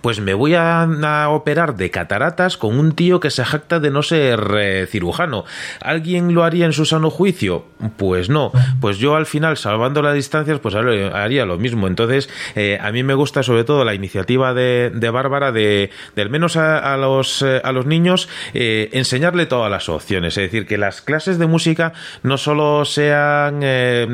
pues 0.00 0.20
me 0.20 0.34
voy 0.34 0.54
a, 0.54 0.88
operar 1.30 1.76
de 1.76 1.90
cataratas 1.90 2.56
con 2.56 2.78
un 2.78 2.92
tío 2.92 3.20
que 3.20 3.30
se 3.30 3.44
jacta 3.44 3.80
de 3.80 3.90
no 3.90 4.02
ser 4.02 4.40
eh, 4.58 4.86
cirujano. 4.88 5.44
¿Alguien 5.80 6.34
lo 6.34 6.44
haría 6.44 6.66
en 6.66 6.72
su 6.72 6.84
sano 6.84 7.10
juicio? 7.10 7.64
Pues 7.96 8.28
no. 8.28 8.52
Pues 8.80 8.98
yo 8.98 9.16
al 9.16 9.26
final, 9.26 9.56
salvando 9.56 10.02
las 10.02 10.14
distancias, 10.14 10.58
pues 10.60 10.74
haría 10.74 11.44
lo 11.44 11.58
mismo. 11.58 11.86
Entonces, 11.86 12.28
eh, 12.54 12.78
a 12.80 12.92
mí 12.92 13.02
me 13.02 13.14
gusta 13.14 13.42
sobre 13.42 13.64
todo 13.64 13.84
la 13.84 13.94
iniciativa 13.94 14.54
de, 14.54 14.90
de 14.94 15.10
Bárbara 15.10 15.52
de, 15.52 15.90
de 16.16 16.22
al 16.22 16.30
menos 16.30 16.56
a, 16.56 16.94
a 16.94 16.96
los, 16.96 17.42
eh, 17.42 17.60
a 17.62 17.72
los 17.72 17.86
niños 17.86 18.28
enseñarle 18.54 19.46
todas 19.46 19.70
las 19.70 19.88
opciones. 19.88 20.36
Es 20.36 20.50
decir, 20.50 20.66
que 20.66 20.78
las 20.78 21.02
clases 21.02 21.38
de 21.38 21.46
música 21.46 21.92
no 22.22 22.38
solo 22.38 22.84
sean 22.84 23.60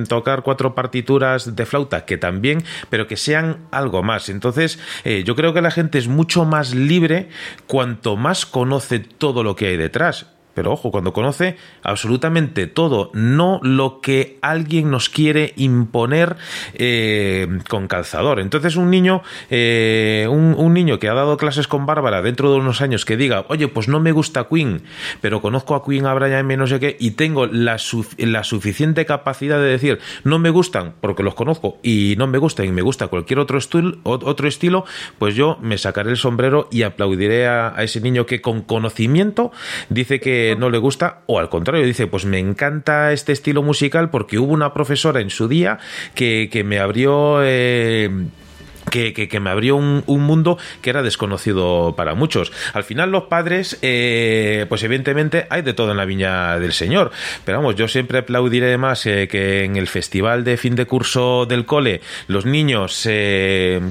tocar 0.09 0.43
cuatro 0.43 0.75
partituras 0.75 1.57
de 1.57 1.67
flauta, 1.67 2.05
que 2.05 2.19
también, 2.19 2.65
pero 2.91 3.07
que 3.07 3.17
sean 3.17 3.67
algo 3.71 4.03
más. 4.03 4.29
Entonces, 4.29 4.79
yo 5.25 5.37
creo 5.37 5.53
que 5.53 5.63
la 5.63 5.71
gente 5.77 5.99
es 5.99 6.09
mucho 6.09 6.47
más 6.47 6.75
libre 6.75 7.29
cuanto 7.67 8.17
más 8.17 8.47
conoce 8.47 8.99
todo 8.99 9.43
lo 9.43 9.57
que 9.57 9.67
hay 9.67 9.77
detrás. 9.77 10.27
Pero 10.57 10.73
ojo, 10.73 10.91
cuando 10.91 11.13
conoce 11.13 11.57
absolutamente 11.83 12.67
todo, 12.67 13.11
no 13.13 13.61
lo 13.63 14.01
que 14.01 14.39
alguien 14.41 14.91
nos 14.91 15.09
quiere 15.11 15.53
imponer 15.57 16.37
eh, 16.75 17.47
con 17.69 17.87
calzador. 17.89 18.41
Entonces 18.41 18.75
un 18.77 18.91
niño, 18.91 19.23
eh, 19.51 20.27
un, 20.31 20.73
niño 20.73 20.99
que 20.99 21.09
ha 21.09 21.15
dado 21.15 21.37
clases 21.37 21.69
con 21.69 21.85
Bárbara 21.85 22.23
dentro 22.23 22.51
de 22.51 22.59
unos 22.59 22.81
años 22.81 23.05
que 23.05 23.17
diga, 23.19 23.45
oye, 23.49 23.69
pues 23.69 23.87
no 23.87 24.01
me 24.01 24.13
gusta 24.13 24.49
Queen, 24.49 24.83
pero 25.21 25.43
conozco 25.43 25.75
a 25.75 25.85
Queen, 25.85 26.07
a 26.07 26.15
Brian, 26.15 26.49
no 26.49 26.67
sé 26.67 26.81
qué, 26.81 26.97
y 26.99 27.13
tengo 27.13 27.47
la, 27.47 27.77
la 28.17 28.45
suficiente 28.45 29.05
capacidad 29.05 29.59
de 29.59 29.67
decir, 29.67 29.99
no 30.25 30.39
me 30.39 30.49
gustan 30.49 30.95
porque 31.03 31.23
los 31.23 31.35
conozco 31.35 31.79
y 31.83 32.15
no 32.17 32.27
me 32.27 32.39
gustan 32.39 32.65
y 32.67 32.73
me 32.73 32.81
gusta 32.83 33.09
cualquier 33.09 33.41
otro, 33.41 33.59
ot- 33.59 33.99
otro 34.05 34.49
estilo, 34.49 34.87
pues 35.19 35.35
yo 35.35 35.59
me 35.61 35.77
sacaré 35.77 36.11
el 36.11 36.17
sombrero 36.17 36.69
y 36.73 36.83
aplaudiré 36.83 37.47
a, 37.47 37.77
a 37.77 37.83
ese 37.83 38.01
niño 38.01 38.25
que 38.25 38.41
con 38.41 38.63
conocimiento 38.63 39.53
dice 39.91 40.19
que 40.19 40.46
no 40.57 40.71
le 40.71 40.79
gusta 40.79 41.23
o 41.27 41.39
al 41.41 41.49
contrario 41.49 41.85
dice, 41.85 42.07
pues 42.07 42.25
me 42.27 42.39
encanta 42.39 43.13
este 43.13 43.33
estilo 43.33 43.63
musical 43.63 44.11
porque 44.11 44.39
hubo 44.39 44.53
una 44.53 44.73
profesora 44.73 45.21
en 45.21 45.31
su 45.31 45.49
día 45.49 45.79
que, 46.15 46.49
que 46.53 46.63
me 46.63 46.79
abrió... 46.79 47.39
eh, 47.43 48.11
que, 48.89 49.13
que- 49.13 49.41
me 49.41 49.51
abrió 49.51 49.75
un, 49.75 50.05
un 50.07 50.23
mundo 50.23 50.59
que 50.81 50.91
era 50.91 51.03
desconocido 51.03 51.95
para 51.97 52.15
muchos. 52.15 52.53
Al 52.73 52.85
final 52.85 53.11
los 53.11 53.25
padres, 53.25 53.79
eh, 53.83 54.65
pues 54.69 54.81
evidentemente 54.85 55.49
hay 55.51 55.63
de 55.63 55.73
todo 55.75 55.91
en 55.91 55.97
la 55.97 56.05
viña 56.05 56.59
del 56.61 56.73
Señor, 56.73 57.11
pero 57.45 57.59
vamos, 57.59 57.75
yo 57.75 57.89
siempre 57.89 58.19
aplaudiré 58.19 58.79
más 58.79 59.05
eh, 59.07 59.27
que 59.27 59.65
en 59.65 59.75
el 59.77 59.89
festival 59.89 60.45
de 60.45 60.57
fin 60.57 60.77
de 60.77 60.87
curso 60.87 61.47
del 61.47 61.67
cole 61.67 62.01
los 62.29 62.47
niños 62.47 63.09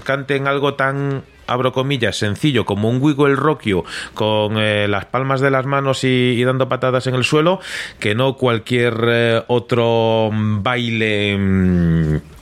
canten 0.06 0.48
algo 0.48 0.76
tan 0.76 1.24
abro 1.48 1.72
comillas, 1.72 2.18
sencillo, 2.18 2.66
como 2.66 2.90
un 2.90 3.02
wiggle 3.02 3.36
rockio 3.36 3.84
con 4.14 4.58
eh, 4.58 4.88
las 4.88 5.06
palmas 5.06 5.42
de 5.42 5.52
las 5.52 5.66
manos 5.66 6.04
y, 6.04 6.08
y 6.08 6.44
dando 6.44 6.70
patadas 6.70 7.08
en 7.08 7.16
el 7.16 7.24
suelo, 7.24 7.60
que 8.00 8.16
no 8.16 8.36
cualquier 8.36 8.96
eh, 9.08 9.44
otro 9.48 10.30
mm, 10.32 10.64
baile 10.64 11.38
mm, 11.38 12.35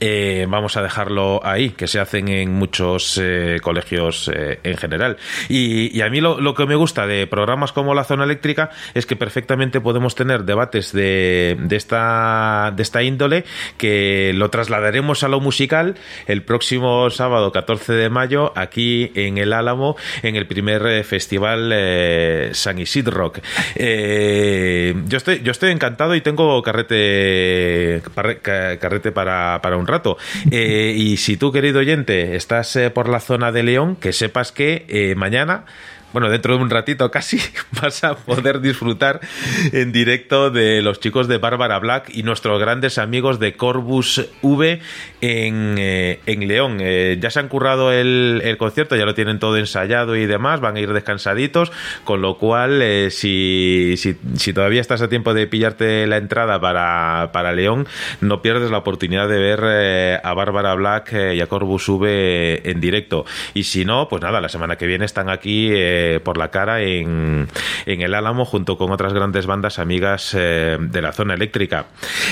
eh, 0.00 0.46
vamos 0.48 0.78
a 0.78 0.82
dejarlo 0.82 1.40
ahí, 1.44 1.70
que 1.70 1.86
se 1.86 2.00
hacen 2.00 2.28
en 2.28 2.54
muchos 2.54 3.18
eh, 3.22 3.58
colegios 3.62 4.30
eh, 4.34 4.58
en 4.62 4.78
general. 4.78 5.18
Y, 5.50 6.00
a 6.00 6.08
mí 6.08 6.22
lo, 6.22 6.54
que 6.54 6.64
me 6.64 6.74
gusta 6.74 7.06
de 7.06 7.26
programas 7.26 7.72
como 7.72 7.94
La 7.94 8.04
Zona 8.04 8.24
Eléctrica 8.24 8.70
es 8.94 9.04
que 9.04 9.14
perfectamente 9.14 9.80
podemos 9.80 10.14
tener 10.14 10.44
debates 10.44 10.92
de, 10.92 11.58
de, 11.60 11.76
esta, 11.76 12.72
de 12.74 12.82
esta 12.82 13.02
índole 13.02 13.44
que 13.76 14.32
lo 14.34 14.48
trasladaremos 14.48 15.22
a 15.22 15.28
lo 15.28 15.40
musical 15.40 15.96
el 16.26 16.42
próximo 16.42 17.10
sábado 17.10 17.52
14 17.52 17.92
de 17.92 18.08
mayo 18.08 18.52
aquí 18.56 19.12
en 19.14 19.36
el 19.36 19.52
Álamo 19.52 19.96
en 20.22 20.36
el 20.36 20.46
primer 20.46 21.04
festival 21.04 21.74
San 22.52 22.78
Isidro 22.78 23.18
Rock. 23.18 23.40
Yo, 23.76 25.16
estoy, 25.16 25.42
yo 25.42 25.50
estoy 25.50 25.70
encantado 25.72 26.14
y 26.14 26.22
tengo 26.22 26.62
carrete, 26.62 28.02
carrete 28.80 29.12
para, 29.12 29.60
para 29.60 29.76
un 29.76 29.89
rato. 29.90 30.16
Eh, 30.50 30.94
y 30.96 31.16
si 31.16 31.36
tú, 31.36 31.52
querido 31.52 31.80
oyente, 31.80 32.36
estás 32.36 32.74
eh, 32.76 32.90
por 32.90 33.08
la 33.08 33.20
zona 33.20 33.52
de 33.52 33.62
León, 33.62 33.96
que 33.96 34.12
sepas 34.12 34.52
que 34.52 34.86
eh, 34.88 35.14
mañana 35.14 35.64
bueno, 36.12 36.28
dentro 36.28 36.56
de 36.56 36.62
un 36.62 36.70
ratito 36.70 37.10
casi 37.10 37.38
vas 37.82 38.02
a 38.04 38.16
poder 38.16 38.60
disfrutar 38.60 39.20
en 39.72 39.92
directo 39.92 40.50
de 40.50 40.82
los 40.82 41.00
chicos 41.00 41.28
de 41.28 41.38
Bárbara 41.38 41.78
Black 41.78 42.10
y 42.12 42.22
nuestros 42.22 42.60
grandes 42.60 42.98
amigos 42.98 43.38
de 43.38 43.54
Corbus 43.54 44.28
V 44.42 44.80
en, 45.20 45.76
eh, 45.78 46.20
en 46.26 46.48
León. 46.48 46.78
Eh, 46.80 47.18
ya 47.20 47.30
se 47.30 47.40
han 47.40 47.48
currado 47.48 47.92
el, 47.92 48.42
el 48.44 48.56
concierto, 48.56 48.96
ya 48.96 49.04
lo 49.04 49.14
tienen 49.14 49.38
todo 49.38 49.56
ensayado 49.56 50.16
y 50.16 50.26
demás, 50.26 50.60
van 50.60 50.76
a 50.76 50.80
ir 50.80 50.92
descansaditos, 50.92 51.70
con 52.04 52.22
lo 52.22 52.38
cual, 52.38 52.82
eh, 52.82 53.10
si, 53.10 53.94
si, 53.96 54.16
si 54.36 54.52
todavía 54.52 54.80
estás 54.80 55.02
a 55.02 55.08
tiempo 55.08 55.34
de 55.34 55.46
pillarte 55.46 56.06
la 56.06 56.16
entrada 56.16 56.60
para, 56.60 57.30
para 57.32 57.52
León, 57.52 57.86
no 58.20 58.42
pierdes 58.42 58.70
la 58.70 58.78
oportunidad 58.78 59.28
de 59.28 59.38
ver 59.38 60.20
a 60.24 60.34
Bárbara 60.34 60.74
Black 60.74 61.12
y 61.34 61.40
a 61.40 61.46
Corbus 61.46 61.88
V 61.88 62.62
en 62.64 62.80
directo. 62.80 63.24
Y 63.54 63.64
si 63.64 63.84
no, 63.84 64.08
pues 64.08 64.22
nada, 64.22 64.40
la 64.40 64.48
semana 64.48 64.76
que 64.76 64.86
viene 64.86 65.04
están 65.04 65.28
aquí 65.28 65.70
eh, 66.00 66.20
por 66.20 66.38
la 66.38 66.50
cara 66.50 66.82
en, 66.82 67.48
el 67.86 68.14
Álamo 68.14 68.44
junto 68.44 68.76
con 68.78 68.90
otras 68.90 69.12
grandes 69.12 69.46
bandas 69.46 69.78
amigas 69.78 70.34
eh, 70.38 70.78
de 70.80 71.02
la 71.02 71.12
zona 71.12 71.34
eléctrica. 71.34 71.86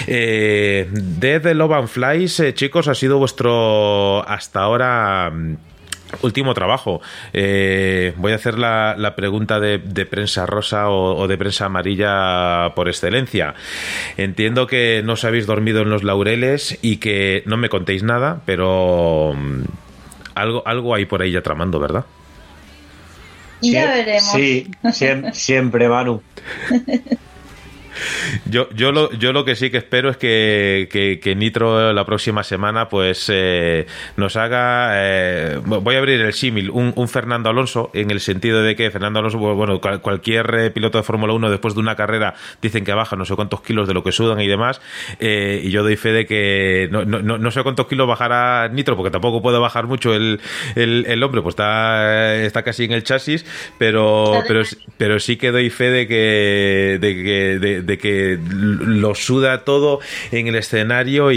Eh, 0.07 0.89
Dead 0.91 1.45
Love 1.53 1.73
and 1.73 1.89
Flies, 1.89 2.41
eh, 2.41 2.55
chicos, 2.55 2.89
ha 2.89 2.95
sido 2.95 3.19
vuestro 3.19 4.27
hasta 4.27 4.61
ahora 4.61 5.31
mm, 5.31 5.57
último 6.23 6.55
trabajo. 6.55 7.01
Voy 7.33 8.33
a 8.33 8.35
hacer 8.35 8.59
la, 8.59 9.13
pregunta 9.17 9.61
de, 9.61 10.07
prensa 10.07 10.47
rosa 10.47 10.89
o, 10.89 11.17
o 11.17 11.29
de 11.29 11.37
prensa 11.37 11.67
amarilla 11.67 12.73
por 12.75 12.89
excelencia. 12.89 13.55
Entiendo 14.17 14.67
que 14.67 15.03
no 15.05 15.13
os 15.15 15.25
habéis 15.25 15.47
dormido 15.47 15.83
en 15.83 15.91
los 15.91 16.05
laureles 16.05 16.79
y 16.83 16.97
que 16.97 17.43
no 17.47 17.57
me 17.57 17.69
contéis 17.69 18.03
nada, 18.03 18.41
pero 18.47 19.35
mm, 19.37 19.65
algo, 20.35 20.63
algo 20.67 20.95
hay 20.95 21.05
por 21.05 21.21
ahí 21.21 21.33
ya 21.33 21.43
tramando, 21.43 21.79
¿verdad? 21.79 22.05
Ya 23.61 23.87
veremos. 23.87 24.33
Sí, 24.33 24.71
siem- 24.93 25.33
siempre, 25.33 25.89
Manu. 25.89 26.23
Yo, 28.47 28.69
yo, 28.75 28.93
lo, 28.93 29.11
yo 29.13 29.33
lo 29.33 29.45
que 29.45 29.57
sí 29.57 29.71
que 29.71 29.79
espero 29.79 30.11
es 30.11 30.17
que, 30.17 30.89
que- 30.91 31.21
que 31.21 31.35
Nitro 31.35 31.93
la 31.93 32.05
próxima 32.05 32.43
semana 32.43 32.89
pues 32.89 33.27
eh, 33.33 33.87
nos 34.17 34.37
haga, 34.37 34.91
eh, 34.95 35.61
voy 35.65 35.95
a 35.95 35.99
abrir 35.99 36.21
el 36.21 36.33
símil, 36.33 36.71
un, 36.71 36.93
un 36.97 37.09
Fernando 37.09 37.51
Alonso, 37.51 37.91
en 37.95 38.11
el 38.11 38.21
sentido 38.21 38.63
de 38.63 38.77
que 38.77 38.91
Fernando 38.91 39.19
Alonso, 39.21 39.39
bueno, 39.39 39.81
cual- 39.81 40.01
cualquier 40.01 40.55
eh, 40.59 40.71
piloto 40.71 40.99
de 40.99 41.05
Fórmula 41.05 41.33
1 41.33 41.51
después 41.51 41.75
de 41.75 41.81
una 41.81 41.97
carrera 41.97 42.35
dicen 42.63 42.85
que 42.85 42.93
baja 42.93 43.17
no 43.17 43.25
sé 43.25 43.35
cuántos 43.35 43.63
kilos 43.63 43.89
de 43.89 43.95
lo 43.95 44.03
que 44.05 44.13
sudan 44.13 44.41
y 44.41 44.47
demás, 44.49 44.81
eh, 45.21 45.61
y 45.65 45.71
yo 45.71 45.83
doy 45.83 45.97
fe 45.97 46.13
de 46.13 46.27
que 46.27 46.89
no, 46.91 47.05
no, 47.05 47.21
no- 47.21 47.39
no 47.39 47.51
sé 47.51 47.63
cuántos 47.63 47.87
kilos 47.87 48.07
bajará 48.09 48.69
Nitro, 48.69 48.97
porque 48.97 49.11
tampoco 49.11 49.43
puede 49.43 49.59
bajar 49.59 49.87
mucho 49.87 50.15
el, 50.15 50.41
el, 50.77 51.05
el 51.09 51.23
hombre, 51.23 51.43
pues 51.43 51.53
está, 51.55 52.35
está 52.37 52.63
casi 52.63 52.85
en 52.85 52.93
el 52.93 53.03
chasis, 53.03 53.45
pero, 53.79 54.43
pero, 54.47 54.63
pero 54.97 55.19
sí 55.21 55.37
que 55.37 55.51
doy 55.51 55.71
fe 55.71 55.91
de 55.91 56.07
que, 56.07 56.99
de 57.01 57.15
que, 57.23 57.59
de, 57.59 57.83
de 57.89 57.99
que 57.99 58.39
lo 58.49 59.15
suda 59.17 59.65
todo 59.65 59.99
en 60.31 60.47
el 60.47 60.55
escenario 60.57 61.33
y, 61.33 61.37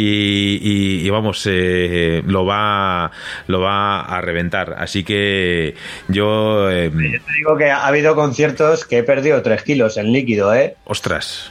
y- 0.61 1.01
y 1.05 1.09
vamos, 1.09 1.47
eh, 1.49 2.21
lo 2.27 2.45
va 2.45 3.09
lo 3.47 3.61
va 3.61 4.01
a 4.01 4.21
reventar. 4.21 4.75
Así 4.77 5.03
que 5.03 5.73
yo... 6.09 6.69
eh, 6.69 6.91
Te 6.91 7.33
digo 7.37 7.57
que 7.57 7.71
ha 7.71 7.87
habido 7.87 8.13
conciertos 8.15 8.85
que 8.85 8.99
he 8.99 9.03
perdido 9.03 9.41
3 9.41 9.63
kilos 9.63 9.95
en 9.97 10.11
líquido, 10.11 10.53
¿eh? 10.53 10.75
ostras. 10.83 11.49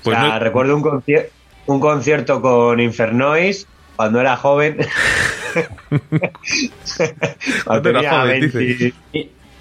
O 0.00 0.04
Pues 0.04 0.16
sea, 0.18 0.28
no- 0.28 0.38
recuerdo 0.38 0.74
un, 0.74 0.82
concier- 0.82 1.28
un 1.66 1.78
concierto 1.80 2.40
con 2.40 2.80
Infernois 2.80 3.66
cuando 3.96 4.20
era 4.22 4.36
joven. 4.38 4.78
cuando 7.64 7.82
tenía 7.92 8.10
joven, 8.22 8.50
20 8.52 8.94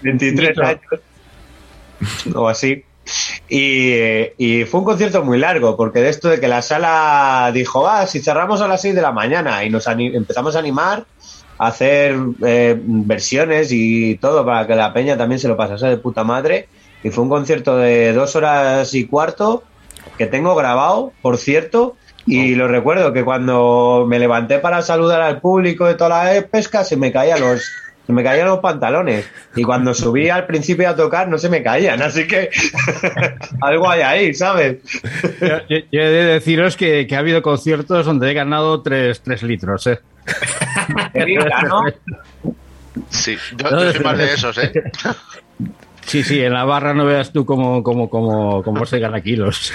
23 0.02 0.50
Nitro. 0.50 0.66
años 0.66 0.82
o 2.34 2.48
así. 2.48 2.84
Y, 3.48 3.94
y 4.38 4.66
fue 4.66 4.82
un 4.82 4.86
concierto 4.86 5.24
muy 5.24 5.40
largo, 5.40 5.76
porque 5.76 6.00
de 6.00 6.10
esto 6.10 6.30
de 6.30 6.40
que 6.40 6.48
la 6.48 6.62
sala 6.62 7.52
dijo, 7.54 7.88
ah, 7.88 8.06
si 8.08 8.20
cerramos 8.20 8.62
a 8.62 8.68
las 8.68 8.82
6 8.82 8.96
de 8.96 9.02
la 9.02 9.12
mañana 9.12 9.64
y 9.64 9.70
nos 9.70 9.88
empezamos 9.88 10.56
a 10.56 10.60
animar 10.60 11.06
a 11.60 11.68
hacer 11.68 12.16
eh, 12.46 12.80
versiones 12.82 13.72
y 13.72 14.16
todo 14.16 14.46
para 14.46 14.66
que 14.66 14.76
la 14.76 14.94
peña 14.94 15.18
también 15.18 15.40
se 15.40 15.48
lo 15.48 15.58
pasase 15.58 15.88
de 15.88 15.98
puta 15.98 16.24
madre. 16.24 16.68
Y 17.04 17.10
fue 17.10 17.24
un 17.24 17.30
concierto 17.30 17.78
de 17.78 18.14
dos 18.14 18.36
horas 18.36 18.94
y 18.94 19.06
cuarto 19.06 19.64
que 20.18 20.26
tengo 20.26 20.56
grabado, 20.56 21.12
por 21.22 21.38
cierto. 21.38 21.96
Y 22.26 22.56
lo 22.56 22.68
recuerdo 22.68 23.14
que 23.14 23.24
cuando 23.24 24.06
me 24.08 24.20
levanté 24.20 24.60
para 24.60 24.82
saludar 24.82 25.22
al 25.22 25.42
público 25.42 25.86
de 25.86 25.96
toda 25.96 26.34
la 26.34 26.48
pesca 26.48 26.84
se 26.84 26.96
me 26.96 27.12
caían 27.12 27.42
los 27.42 27.62
se 28.10 28.14
me 28.14 28.24
caían 28.24 28.48
los 28.48 28.58
pantalones 28.58 29.30
y 29.56 29.62
cuando 29.62 29.94
subí 29.94 30.30
al 30.30 30.48
principio 30.48 30.90
a 30.90 30.96
tocar 30.96 31.28
no 31.30 31.38
se 31.38 31.48
me 31.48 31.62
caían, 31.62 32.02
así 32.02 32.26
que 32.26 32.50
algo 33.62 33.88
hay 33.88 34.02
ahí, 34.02 34.34
¿sabes? 34.34 34.78
Yo, 35.40 35.48
yo- 35.70 35.86
yo 35.92 36.02
he 36.02 36.10
de 36.10 36.24
deciros 36.26 36.76
que, 36.76 37.06
que 37.06 37.16
ha 37.16 37.20
habido 37.20 37.44
conciertos 37.44 38.08
donde 38.08 38.32
he 38.32 38.34
ganado 38.34 38.82
3, 38.82 39.22
litros, 39.44 39.86
¿eh? 39.86 40.00
¿no? 41.68 41.84
Sí, 43.10 43.38
yo, 43.58 43.70
yo 43.70 43.92
soy 43.94 44.04
más 44.04 44.18
de 44.18 44.34
esos, 44.34 44.58
¿eh? 44.58 44.74
Sí, 46.08 46.24
sí, 46.24 46.42
en 46.44 46.54
la 46.54 46.66
barra 46.66 46.96
no 46.96 47.06
veas 47.06 47.32
tú 47.32 47.46
cómo, 47.46 47.84
cómo, 47.84 48.10
cómo, 48.10 48.64
cómo 48.64 48.86
se 48.88 48.98
gana 48.98 49.22
kilos. 49.22 49.72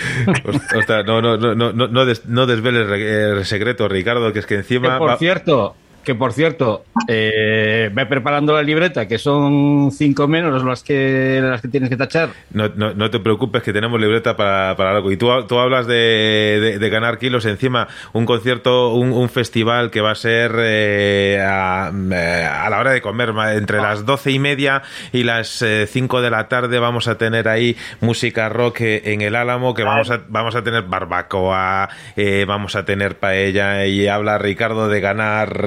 Ostras, 0.77 1.07
no, 1.07 1.23
no, 1.23 1.37
no, 1.37 1.55
no, 1.55 1.73
no, 1.73 2.05
des- 2.05 2.27
no 2.27 2.47
desveles 2.47 2.91
el 2.91 3.45
secreto, 3.45 3.87
Ricardo, 3.87 4.33
que 4.33 4.41
es 4.41 4.47
que 4.47 4.55
Que, 4.57 4.61
encima... 4.63 4.99
por 4.99 5.11
va- 5.11 5.19
cierto, 5.19 5.77
Que 6.05 6.15
por 6.15 6.33
cierto, 6.33 6.85
eh, 7.09 7.91
ve 7.93 8.07
preparando 8.07 8.53
la 8.53 8.63
libreta, 8.63 9.09
que 9.09 9.19
son 9.19 9.91
cinco 9.91 10.29
menos 10.29 10.63
las 10.63 10.83
que 10.83 11.41
las 11.43 11.63
que 11.63 11.69
tienes 11.69 11.89
que 11.89 11.97
tachar. 11.97 12.29
No, 12.53 12.69
no, 12.77 12.93
no 12.93 13.11
te 13.11 13.21
preocupes 13.21 13.63
que 13.63 13.73
tenemos 13.73 13.99
libreta 14.01 14.37
para, 14.37 14.77
para 14.77 14.91
algo. 14.91 15.11
Y 15.11 15.17
tú, 15.17 15.31
tú 15.47 15.59
hablas 15.59 15.87
de, 15.87 16.77
de- 16.79 16.89
ganar 16.91 17.19
kilos 17.19 17.47
encima, 17.47 17.89
un 18.13 18.27
concierto, 18.27 18.93
un, 18.95 19.13
un 19.13 19.29
festival 19.31 19.91
que 19.91 20.01
va 20.03 20.11
a 20.13 20.15
ser 20.15 20.53
eh, 20.59 21.43
a, 21.43 21.91
eh, 22.13 22.49
a 22.49 22.69
la 22.71 22.79
hora 22.79 22.91
de 22.93 23.01
comer, 23.01 23.33
entre 23.55 23.79
las 23.79 24.05
doce 24.05 24.31
y 24.31 24.39
media 24.39 24.83
y 25.13 25.23
las 25.25 25.63
eh, 25.63 25.87
cinco 25.89 26.21
de 26.21 26.31
la 26.31 26.49
tarde 26.49 26.79
vamos 26.79 27.09
a 27.09 27.17
tener 27.19 27.49
ahí 27.49 27.77
música 28.01 28.49
rock 28.51 28.83
eh, 28.83 29.03
en 29.13 29.23
el 29.23 29.35
Álamo, 29.35 29.73
que 29.75 29.83
vamos 29.85 30.11
a, 30.11 30.21
vamos 30.29 30.55
a 30.55 30.63
tener 30.63 30.83
barbacoa, 30.83 31.89
vamos 32.47 32.77
a 32.77 32.85
tener 32.85 33.19
paella 33.19 33.87
y 33.87 34.07
habla 34.07 34.39
Ricardo 34.39 34.89
de 34.89 35.01
ganar 35.01 35.65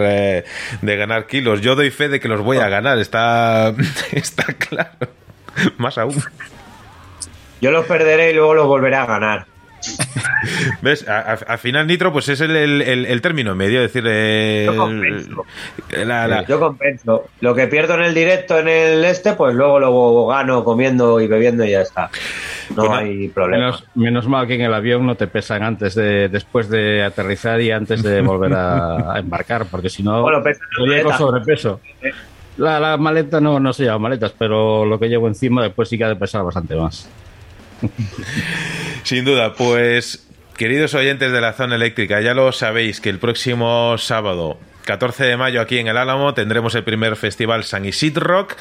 de 0.81 0.95
ganar 0.95 1.27
kilos. 1.27 1.61
Yo 1.61 1.75
doy 1.75 1.91
fe 1.91 2.09
de 2.09 2.19
que 2.19 2.27
los 2.27 2.41
voy 2.41 2.57
a 2.57 2.69
ganar, 2.69 2.97
está, 2.99 3.73
está 4.11 4.45
claro. 4.53 5.09
Más 5.77 5.97
aún. 5.97 6.21
Yo 7.61 7.71
los 7.71 7.85
perderé 7.85 8.31
y 8.31 8.33
luego 8.33 8.53
los 8.53 8.67
volveré 8.67 8.95
a 8.95 9.05
ganar. 9.05 9.45
¿Ves? 10.81 11.07
A- 11.07 11.19
a- 11.33 11.53
Al 11.53 11.57
final, 11.57 11.87
Nitro, 11.87 12.11
pues 12.11 12.29
es 12.29 12.41
el, 12.41 12.55
el- 12.55 12.81
el- 12.81 13.05
el 13.05 13.21
término 13.21 13.55
medio, 13.55 13.81
es 13.81 13.91
decir, 13.93 14.03
Yo 14.03 14.71
el- 14.71 14.77
compenso. 14.77 15.45
la- 16.05 16.27
la- 16.27 16.45
Yo 16.45 16.59
compenso. 16.59 17.25
Lo 17.41 17.53
que 17.55 17.67
pierdo 17.67 17.95
en 17.95 18.01
el 18.03 18.13
directo 18.13 18.57
en 18.59 18.67
el 18.67 19.03
este, 19.05 19.33
pues 19.33 19.53
luego 19.55 19.79
lo 19.79 20.27
gano 20.27 20.63
comiendo 20.63 21.19
y 21.21 21.27
bebiendo 21.27 21.63
y 21.65 21.71
ya 21.71 21.81
está. 21.81 22.09
No 22.75 22.75
Bueno, 22.87 22.95
hay 22.95 23.27
problema. 23.29 23.65
Menos, 23.65 23.85
menos 23.95 24.27
mal 24.27 24.45
que 24.47 24.55
en 24.55 24.61
el 24.61 24.73
avión 24.73 25.05
no 25.05 25.15
te 25.15 25.27
pesan 25.27 25.63
antes 25.63 25.95
de, 25.95 26.27
después 26.29 26.69
de 26.69 27.03
aterrizar 27.03 27.61
y 27.61 27.71
antes 27.71 28.03
de 28.03 28.21
volver 28.21 28.53
a, 28.53 29.13
a 29.15 29.19
embarcar, 29.19 29.65
porque 29.71 29.89
si 29.89 30.03
no, 30.03 30.21
Bueno, 30.21 30.41
maleta. 30.79 31.17
sobrepeso. 31.17 31.79
La, 32.57 32.79
la 32.79 32.97
maleta 32.97 33.39
no, 33.39 33.59
no 33.59 33.71
se 33.71 33.85
llama 33.85 33.99
maletas, 34.09 34.33
pero 34.37 34.83
lo 34.83 34.99
que 34.99 35.07
llevo 35.07 35.27
encima 35.27 35.63
después 35.63 35.87
sí 35.89 35.97
que 35.97 36.03
ha 36.05 36.09
de 36.09 36.15
pesar 36.15 36.43
bastante 36.43 36.75
más. 36.75 37.07
Sin 39.03 39.25
duda, 39.25 39.53
pues 39.53 40.27
queridos 40.57 40.93
oyentes 40.93 41.31
de 41.31 41.41
la 41.41 41.53
zona 41.53 41.75
eléctrica, 41.75 42.21
ya 42.21 42.33
lo 42.33 42.51
sabéis 42.51 42.99
que 42.99 43.09
el 43.09 43.19
próximo 43.19 43.97
sábado 43.97 44.57
14 44.87 45.25
de 45.25 45.35
mayo 45.35 45.59
aquí 45.59 45.79
en 45.79 45.87
el 45.87 45.97
Álamo 45.97 46.33
tendremos 46.33 46.73
el 46.73 46.83
primer 46.85 47.17
festival 47.17 47.65
San 47.65 47.85
Isid 47.85 48.17
Rock 48.17 48.55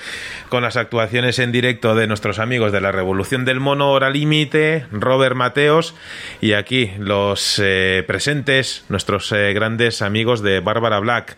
con 0.48 0.62
las 0.62 0.76
actuaciones 0.76 1.38
en 1.38 1.52
directo 1.52 1.94
de 1.94 2.08
nuestros 2.08 2.40
amigos 2.40 2.72
de 2.72 2.80
la 2.80 2.90
Revolución 2.90 3.44
del 3.44 3.60
Mono 3.60 3.92
Hora 3.92 4.10
Límite, 4.10 4.86
Robert 4.90 5.36
Mateos 5.36 5.94
y 6.40 6.54
aquí 6.54 6.90
los 6.98 7.60
eh, 7.62 8.02
presentes, 8.08 8.84
nuestros 8.88 9.30
eh, 9.30 9.52
grandes 9.54 10.02
amigos 10.02 10.42
de 10.42 10.58
Bárbara 10.58 10.98
Black, 10.98 11.36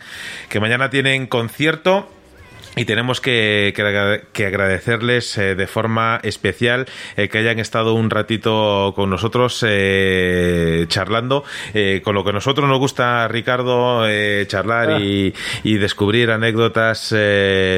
que 0.49 0.59
mañana 0.59 0.89
tienen 0.89 1.27
concierto 1.27 2.11
y 2.75 2.85
tenemos 2.85 3.21
que, 3.21 3.73
que 3.75 3.81
agra- 3.81 4.21
que 4.31 4.45
agradecerles 4.45 5.37
eh, 5.37 5.55
de 5.55 5.67
forma 5.67 6.19
especial 6.23 6.85
eh, 7.17 7.27
que 7.29 7.39
hayan 7.39 7.59
estado 7.59 7.93
un 7.93 8.09
ratito 8.09 8.93
con 8.95 9.09
nosotros 9.09 9.63
eh, 9.67 10.85
charlando, 10.87 11.43
con 12.03 12.15
lo 12.15 12.23
que 12.23 12.29
a 12.29 12.33
nosotros 12.33 12.67
nos 12.67 12.79
gusta, 12.79 13.27
Ricardo, 13.27 14.03
charlar 14.47 15.01
y, 15.01 15.33
y 15.63 15.77
descubrir 15.77 16.31
anécdotas 16.31 17.13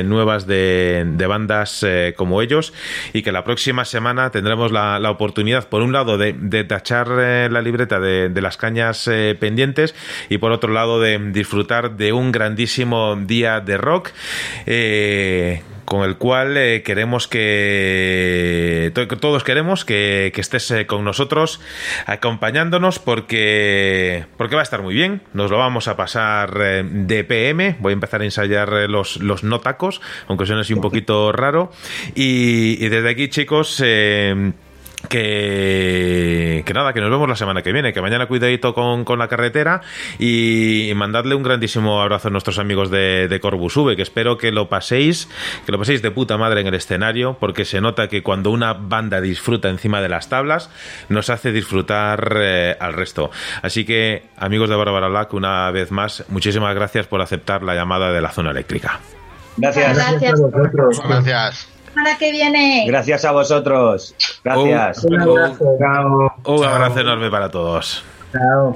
nuevas 0.06 0.46
de, 0.48 1.04
de 1.06 1.28
bandas 1.28 1.86
como 2.16 2.42
ellos 2.42 2.74
y 3.14 3.22
que 3.22 3.32
la 3.32 3.44
próxima 3.44 3.86
semana 3.86 4.30
tendremos 4.32 4.72
la, 4.72 5.00
la 5.00 5.12
oportunidad, 5.12 5.68
por 5.70 5.82
un 5.82 5.92
lado, 5.94 6.18
de, 6.18 6.34
de 6.38 6.64
tachar 6.64 7.08
la 7.08 7.62
libreta 7.62 8.00
de, 8.00 8.30
de 8.30 8.42
las 8.42 8.58
cañas 8.58 9.10
pendientes 9.40 9.96
y 10.30 10.38
por 10.38 10.52
otro 10.52 10.72
lado 10.74 11.00
de 11.00 11.18
disfrutar 11.32 11.96
de 11.98 12.14
un 12.14 12.32
grandísimo 12.32 13.16
día 13.16 13.60
de 13.60 13.78
rock. 13.78 14.10
eh, 14.66 14.81
con 15.86 16.04
el 16.08 16.16
cual 16.18 16.56
eh, 16.56 16.84
queremos 16.84 17.28
que 17.28 18.92
to- 18.96 19.08
que 19.08 19.16
todos 19.18 19.44
queremos 19.44 19.84
que, 19.84 20.32
que 20.34 20.40
estés 20.42 20.70
eh, 20.72 20.86
con 20.86 21.04
nosotros 21.04 21.60
acompañándonos 22.06 23.00
porque 23.00 24.26
porque 24.38 24.56
va 24.56 24.62
a 24.62 24.64
estar 24.64 24.82
muy 24.82 24.94
bien. 24.94 25.22
Nos 25.34 25.52
lo 25.52 25.58
vamos 25.58 25.88
a 25.88 25.98
pasar 25.98 26.58
eh, 26.62 26.84
de 26.90 27.24
PM 27.24 27.76
voy 27.80 27.92
a 27.92 27.94
empezar 27.94 28.22
a 28.22 28.26
ensayar 28.26 28.70
eh, 28.74 28.88
los, 28.88 29.18
los 29.18 29.44
no 29.44 29.60
tacos 29.60 30.02
aunque 30.28 30.46
suene 30.46 30.62
así 30.62 30.74
un 30.74 30.82
poquito 30.82 31.32
raro. 31.32 31.72
Y, 32.16 32.84
y 32.84 32.90
desde 32.90 33.10
aquí 33.10 33.28
chicos 33.30 33.82
eh, 33.84 34.54
que, 35.10 36.64
que 36.66 36.74
nada, 36.74 36.94
que 36.94 37.02
nos 37.02 37.10
vemos 37.10 37.28
la 37.28 37.36
semana 37.36 37.62
que 37.62 37.72
viene, 37.72 37.94
que 37.94 38.02
mañana 38.02 38.28
cuidadito 38.28 38.74
con, 38.74 39.04
con 39.04 39.20
la 39.20 39.28
carretera 39.28 39.82
y 40.20 40.92
mandadle 40.96 41.36
un 41.36 41.44
grandísimo 41.44 42.02
abrazo 42.02 42.28
a 42.30 42.32
nuestros 42.32 42.60
amigos 42.60 42.90
de, 42.92 43.28
de 43.28 43.40
Corbus 43.40 43.76
V, 43.78 43.96
que 43.96 44.02
espero 44.02 44.38
que 44.38 44.52
lo 44.52 44.70
paséis, 44.70 45.28
que 45.66 45.72
lo 45.72 45.80
paséis 45.80 46.02
de 46.02 46.12
puta 46.12 46.38
madre 46.38 46.62
en 46.62 46.68
el 46.68 46.74
escenario, 46.74 47.38
porque 47.40 47.66
se 47.66 47.82
nota 47.82 48.08
que 48.08 48.24
cuando 48.24 48.52
una 48.52 48.74
banda 48.74 49.22
disfruta 49.22 49.70
encima 49.70 50.02
de 50.02 50.10
las 50.10 50.30
tablas, 50.30 50.70
nos 51.10 51.30
hace 51.30 51.52
disfrutar 51.52 52.38
eh, 52.42 52.76
al 52.80 52.94
resto. 52.94 53.32
Así 53.62 53.86
que, 53.86 54.30
amigos 54.38 54.70
de 54.70 54.76
Bárbara 54.76 55.08
Black, 55.08 55.34
una 55.34 55.72
vez 55.72 55.92
más, 55.92 56.26
muchísimas 56.30 56.74
gracias 56.76 57.08
por 57.08 57.22
aceptar 57.22 57.64
la 57.64 57.76
llamada 57.76 58.12
de 58.12 58.22
la 58.22 58.30
zona 58.30 58.52
eléctrica. 58.52 59.00
Gracias. 59.58 59.98
Gracias. 61.08 61.81
Semana 61.94 62.18
que 62.18 62.32
viene. 62.32 62.84
Gracias 62.88 63.26
a 63.26 63.32
vosotros. 63.32 64.16
Gracias. 64.44 65.04
Un, 65.06 65.22
un- 65.22 66.32
un 66.46 66.66
abrazo 66.66 67.00
enorme 67.00 67.30
para 67.30 67.50
todos. 67.50 68.04
Chao. 68.32 68.76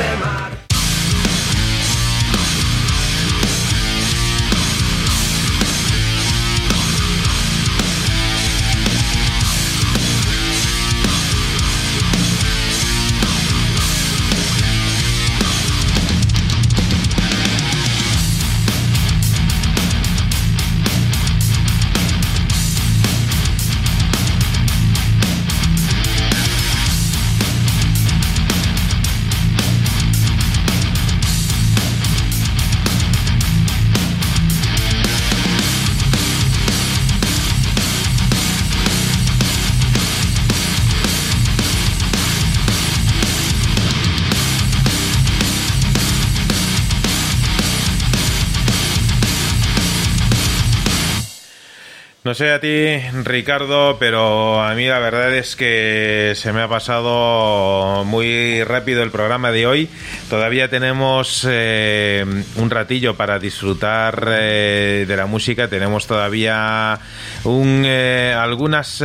A 52.49 52.59
ti, 52.59 52.97
Ricardo, 53.23 53.97
pero 53.99 54.63
a 54.63 54.73
mí 54.73 54.87
la 54.87 54.97
verdad 54.97 55.35
es 55.35 55.55
que 55.55 56.33
se 56.35 56.51
me 56.51 56.61
ha 56.61 56.67
pasado 56.67 58.03
muy 58.03 58.63
rápido 58.63 59.03
el 59.03 59.11
programa 59.11 59.51
de 59.51 59.67
hoy. 59.67 59.89
Todavía 60.31 60.69
tenemos 60.69 61.45
eh, 61.45 62.23
un 62.55 62.69
ratillo 62.69 63.17
para 63.17 63.37
disfrutar 63.37 64.29
eh, 64.31 65.03
de 65.05 65.17
la 65.17 65.25
música. 65.25 65.67
Tenemos 65.67 66.07
todavía 66.07 66.97
un, 67.43 67.83
eh, 67.85 68.33
algunas 68.33 69.03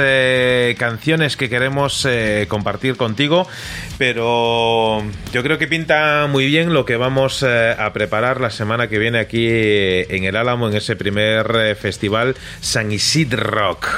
canciones 0.79 1.37
que 1.37 1.49
queremos 1.49 2.07
compartir 2.47 2.97
contigo, 2.97 3.49
pero 3.99 5.03
yo 5.33 5.43
creo 5.43 5.59
que 5.59 5.67
pinta 5.67 6.29
muy 6.31 6.47
bien 6.47 6.73
lo 6.73 6.85
que 6.85 6.97
vamos 6.97 7.43
a 7.43 7.93
preparar 7.93 8.41
la 8.41 8.51
semana 8.51 8.87
que 8.87 9.01
viene 9.01 9.19
aquí 9.19 9.49
en 9.49 10.23
el 10.23 10.37
Álamo, 10.37 10.69
en 10.69 10.77
ese 10.77 10.95
primer 10.95 11.75
festival 11.75 12.37
San 12.61 12.93
Isidro 12.93 13.43
Rock. 13.43 13.89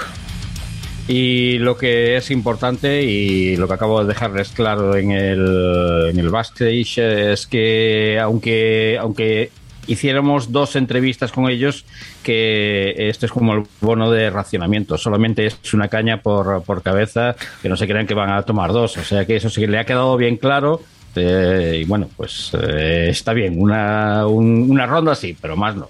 Y 1.09 1.57
lo 1.59 1.77
que 1.78 2.17
es 2.19 2.31
importante 2.31 3.03
y 3.03 3.57
lo 3.57 3.67
que 3.67 3.75
acabo 3.75 4.01
de 4.03 4.09
dejarles 4.09 4.51
claro 4.51 4.95
en 4.95 5.11
el, 5.12 6.09
en 6.11 6.19
el 6.19 6.28
backstage 6.28 6.99
es 6.99 7.47
que 7.47 8.19
aunque, 8.20 8.99
aunque 9.01 9.51
hiciéramos 9.87 10.53
dos 10.53 10.77
entrevistas 10.77 11.33
con 11.33 11.49
ellos, 11.49 11.87
que 12.23 12.95
esto 13.09 13.25
es 13.25 13.33
como 13.33 13.55
el 13.55 13.62
bono 13.81 14.11
de 14.11 14.28
racionamiento, 14.28 14.99
solamente 14.99 15.47
es 15.47 15.73
una 15.73 15.89
caña 15.89 16.20
por, 16.20 16.62
por 16.62 16.83
cabeza, 16.83 17.35
que 17.62 17.70
no 17.70 17.77
se 17.78 17.87
crean 17.89 18.07
que 18.07 18.12
van 18.12 18.28
a 18.31 18.43
tomar 18.43 18.73
dos, 18.75 18.99
o 18.99 19.03
sea 19.03 19.25
que 19.25 19.37
eso 19.37 19.49
sí 19.49 19.62
que 19.62 19.67
le 19.69 19.78
ha 19.78 19.85
quedado 19.87 20.15
bien 20.19 20.37
claro. 20.37 20.83
eh, 21.17 21.81
y 21.83 21.85
bueno, 21.87 22.07
pues 22.19 22.51
eh, 22.62 23.07
está 23.09 23.33
bien, 23.33 23.55
una, 23.59 24.27
un- 24.27 24.70
una 24.70 24.85
ronda 24.87 25.15
sí, 25.15 25.35
pero 25.41 25.57
más 25.57 25.75
no. 25.75 25.89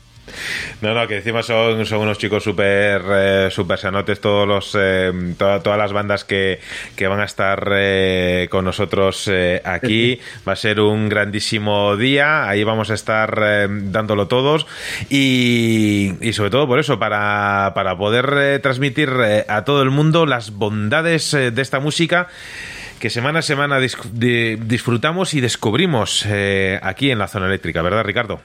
No, 0.80 0.94
no, 0.94 1.06
que 1.08 1.16
encima 1.18 1.42
son, 1.42 1.84
son 1.86 2.00
unos 2.00 2.18
chicos 2.18 2.42
súper 2.44 3.02
eh, 3.10 3.48
súper 3.50 3.78
sanotes, 3.78 4.20
todos 4.20 4.46
los, 4.46 4.76
eh, 4.78 5.12
toda- 5.38 5.62
todas 5.62 5.78
las 5.78 5.92
bandas 5.92 6.24
que, 6.24 6.60
que 6.96 7.06
van 7.08 7.20
a 7.20 7.24
estar 7.24 7.68
eh, 7.74 8.48
con 8.50 8.64
nosotros 8.64 9.28
eh, 9.32 9.60
aquí. 9.64 10.20
Va 10.46 10.52
a 10.52 10.56
ser 10.56 10.80
un 10.80 11.08
grandísimo 11.08 11.96
día, 11.96 12.48
ahí 12.48 12.64
vamos 12.64 12.90
a 12.90 12.94
estar 12.94 13.34
dándolo 13.68 14.28
todos 14.28 14.66
y, 15.10 16.12
y 16.20 16.32
sobre 16.32 16.50
todo 16.50 16.66
por 16.66 16.78
eso, 16.78 16.98
para, 16.98 17.72
para 17.74 17.96
poder 17.96 18.60
transmitir 18.60 19.10
a 19.48 19.64
todo 19.64 19.82
el 19.82 19.90
mundo 19.90 20.26
las 20.26 20.50
bondades 20.52 21.32
de 21.32 21.62
esta 21.62 21.80
música 21.80 22.28
que 23.00 23.10
semana 23.10 23.38
a 23.40 23.42
semana 23.42 23.78
dis- 23.78 23.96
di- 24.12 24.56
disfrutamos 24.56 25.34
y 25.34 25.40
descubrimos 25.40 26.26
aquí 26.82 27.10
en 27.10 27.18
la 27.18 27.28
zona 27.28 27.46
eléctrica, 27.46 27.82
¿verdad, 27.82 28.04
Ricardo? 28.04 28.40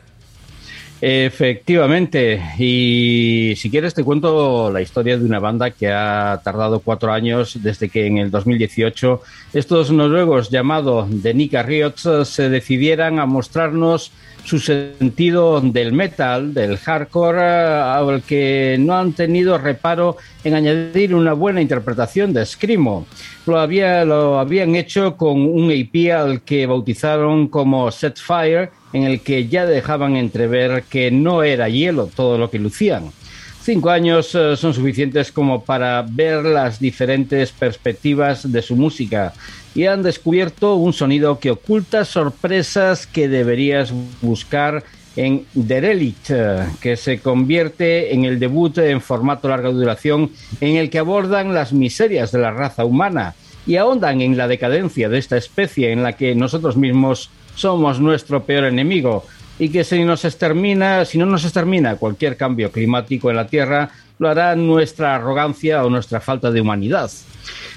Efectivamente, 1.06 2.41
y 2.57 3.56
si 3.57 3.69
quieres 3.69 3.93
te 3.93 4.06
cuento 4.06 4.72
la 4.72 4.80
historia 4.80 5.17
de 5.17 5.25
una 5.25 5.40
banda 5.40 5.72
que 5.72 5.91
ha 5.91 6.40
tardado 6.45 6.80
cuatro 6.80 7.11
años 7.11 7.61
desde 7.61 7.90
que 7.90 8.06
en 8.06 8.19
el 8.19 8.32
2018 8.32 9.22
estos 9.53 9.91
noruegos 9.91 10.49
llamados 10.49 11.09
The 11.22 11.33
Nika 11.33 11.61
Riots 11.61 12.07
se 12.23 12.48
decidieran 12.48 13.19
a 13.19 13.25
mostrarnos 13.25 14.14
su 14.43 14.59
sentido 14.59 15.61
del 15.61 15.93
metal, 15.93 16.53
del 16.53 16.77
hardcore, 16.77 17.41
eh, 17.41 17.81
al 17.81 18.22
que 18.23 18.77
no 18.80 18.95
han 18.95 19.13
tenido 19.13 19.57
reparo 19.57 20.17
en 20.43 20.55
añadir 20.55 21.15
una 21.15 21.33
buena 21.33 21.61
interpretación 21.61 22.33
de 22.33 22.45
Screamo. 22.45 23.05
Lo, 23.45 23.59
había, 23.59 24.03
lo 24.05 24.39
habían 24.39 24.75
hecho 24.75 25.15
con 25.15 25.41
un 25.41 25.72
EP 25.72 26.11
al 26.13 26.41
que 26.41 26.65
bautizaron 26.65 27.47
como 27.47 27.91
Set 27.91 28.17
Fire, 28.19 28.72
en 28.91 29.03
el 29.03 29.22
que 29.22 29.47
ya 29.47 29.65
dejaban 29.65 30.17
entrever 30.17 30.83
que 30.83 31.09
no 31.09 31.43
era 31.43 31.69
hielo 31.69 32.09
todo 32.13 32.38
lo 32.38 32.49
que 32.49 32.59
lucían. 32.59 33.11
Cinco 33.63 33.89
años 33.89 34.35
eh, 34.35 34.57
son 34.57 34.73
suficientes 34.73 35.31
como 35.31 35.63
para 35.63 36.05
ver 36.07 36.43
las 36.43 36.81
diferentes 36.81 37.53
perspectivas 37.53 38.51
de 38.51 38.61
su 38.61 38.75
música 38.75 39.33
y 39.76 39.85
han 39.85 40.03
descubierto 40.03 40.76
un 40.76 40.93
sonido 40.93 41.40
que 41.40 41.52
oculta 41.52 42.06
sorpresas 42.06 43.08
que 43.08 43.27
deberías 43.27 43.93
buscar 44.22 44.84
en 45.16 45.45
Derelict, 45.53 46.32
que 46.82 46.98
se 46.98 47.19
convierte 47.19 48.14
en 48.14 48.26
el 48.26 48.40
debut 48.40 48.77
en 48.80 49.02
formato 49.02 49.48
larga 49.48 49.69
duración 49.69 50.32
en 50.60 50.76
el 50.77 50.90
que 50.90 51.00
abordan 51.00 51.53
las 51.53 51.72
miserias 51.72 52.32
de 52.32 52.40
la 52.40 52.52
raza 52.52 52.85
humana 52.85 53.35
y 53.66 53.76
ahondan 53.77 54.22
en 54.22 54.38
la 54.38 54.48
decadencia 54.48 55.10
de 55.10 55.19
esta 55.19 55.38
especie 55.38 55.92
en 55.92 56.03
la 56.03 56.14
que 56.14 56.35
nosotros 56.35 56.77
mismos 56.77 57.30
somos 57.56 58.00
nuestro 58.00 58.43
peor 58.43 58.66
enemigo 58.66 59.26
y 59.60 59.69
que 59.69 59.84
si 59.84 60.03
nos 60.03 60.26
extermina, 60.26 61.06
si 61.06 61.18
no 61.18 61.26
nos 61.26 61.43
extermina 61.43 61.95
cualquier 61.95 62.35
cambio 62.35 62.72
climático 62.72 63.30
en 63.30 63.35
la 63.35 63.48
Tierra, 63.48 63.92
lo 64.18 64.30
hará 64.30 64.56
nuestra 64.56 65.16
arrogancia 65.16 65.85
o 65.85 65.90
nuestra 65.90 66.19
falta 66.19 66.50
de 66.50 66.61
humanidad. 66.61 67.11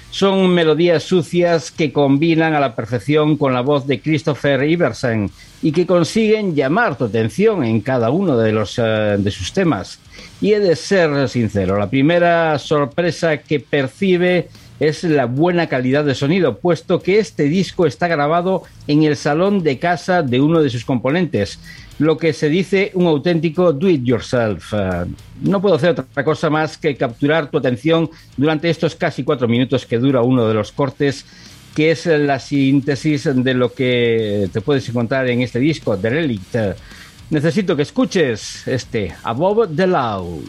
Son 0.09 0.49
melodías 0.49 1.03
sucias 1.03 1.69
que 1.69 1.91
combinan 1.91 2.53
a 2.53 2.59
la 2.59 2.75
perfección 2.75 3.37
con 3.37 3.53
la 3.53 3.61
voz 3.61 3.85
de 3.85 3.99
Christopher 3.99 4.63
Iversen 4.63 5.29
y 5.61 5.71
que 5.71 5.85
consiguen 5.85 6.55
llamar 6.55 6.97
tu 6.97 7.05
atención 7.05 7.63
en 7.63 7.81
cada 7.81 8.09
uno 8.09 8.37
de, 8.37 8.51
los, 8.51 8.79
eh, 8.79 9.15
de 9.17 9.31
sus 9.31 9.53
temas. 9.53 9.99
Y 10.41 10.53
he 10.53 10.59
de 10.59 10.75
ser 10.75 11.27
sincero, 11.29 11.77
la 11.77 11.89
primera 11.89 12.57
sorpresa 12.57 13.37
que 13.37 13.59
percibe 13.59 14.47
es 14.79 15.03
la 15.03 15.25
buena 15.25 15.67
calidad 15.67 16.05
de 16.05 16.15
sonido, 16.15 16.59
puesto 16.59 17.01
que 17.01 17.19
este 17.19 17.43
disco 17.43 17.85
está 17.85 18.07
grabado 18.07 18.63
en 18.87 19.03
el 19.03 19.15
salón 19.15 19.63
de 19.63 19.79
casa 19.79 20.21
de 20.21 20.39
uno 20.39 20.61
de 20.61 20.69
sus 20.69 20.85
componentes, 20.85 21.59
lo 21.99 22.17
que 22.17 22.33
se 22.33 22.49
dice 22.49 22.91
un 22.93 23.07
auténtico 23.07 23.73
do 23.73 23.89
it 23.89 24.03
yourself. 24.03 24.73
Eh, 24.73 25.05
no 25.41 25.61
puedo 25.61 25.75
hacer 25.75 25.91
otra 25.91 26.23
cosa 26.23 26.49
más 26.49 26.77
que 26.77 26.95
capturar 26.95 27.49
tu 27.49 27.57
atención 27.57 28.09
durante 28.35 28.69
estos 28.69 28.95
casi 28.95 29.23
cuatro 29.23 29.47
minutos 29.47 29.85
que 29.85 29.97
dura 29.97 30.21
uno 30.21 30.47
de 30.47 30.53
los 30.53 30.71
cortes, 30.71 31.25
que 31.75 31.91
es 31.91 32.05
la 32.05 32.39
síntesis 32.39 33.29
de 33.33 33.53
lo 33.53 33.73
que 33.73 34.49
te 34.51 34.61
puedes 34.61 34.87
encontrar 34.89 35.27
en 35.29 35.41
este 35.41 35.59
disco, 35.59 35.97
The 35.97 36.09
Relict. 36.09 36.55
Eh, 36.55 36.75
Necesito 37.29 37.75
que 37.75 37.81
escuches 37.81 38.65
este 38.67 39.13
Above 39.23 39.75
the 39.75 39.85
Law. 39.85 40.39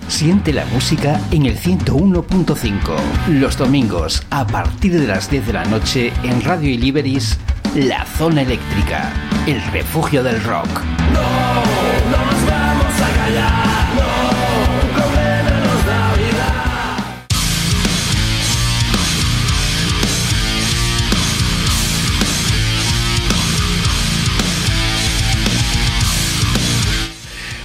Siente 0.08 0.52
la 0.52 0.66
música 0.66 1.22
en 1.30 1.46
el 1.46 1.56
101.5. 1.56 2.96
Los 3.28 3.60
domingos 3.60 4.24
a 4.32 4.48
partir 4.48 5.00
de 5.00 5.06
las 5.06 5.30
10 5.30 5.46
de 5.46 5.54
la 5.54 5.66
noche 5.66 6.12
en 6.24 6.42
Radio 6.42 6.72
Iliberis, 6.72 7.38
La 7.76 8.08
Zona 8.08 8.42
Eléctrica, 8.42 9.14
el 9.46 9.62
refugio 9.72 10.24
del 10.24 10.44
rock. 10.44 10.99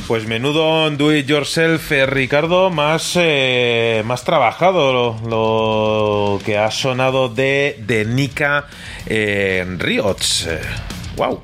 Pues 0.07 0.27
menudo 0.27 0.91
do 0.91 1.17
it 1.17 1.27
yourself, 1.27 1.91
eh, 1.91 2.05
Ricardo, 2.05 2.69
más, 2.69 3.13
eh, 3.17 4.03
más 4.05 4.23
trabajado 4.23 5.17
lo, 5.27 6.39
que 6.45 6.59
ha 6.59 6.71
sonado 6.71 7.31
de, 7.31 7.83
de 7.87 8.05
Nika 8.05 8.67
eh, 9.07 9.65
Riots. 9.79 10.47
Eh, 10.47 10.61
wow. 11.17 11.41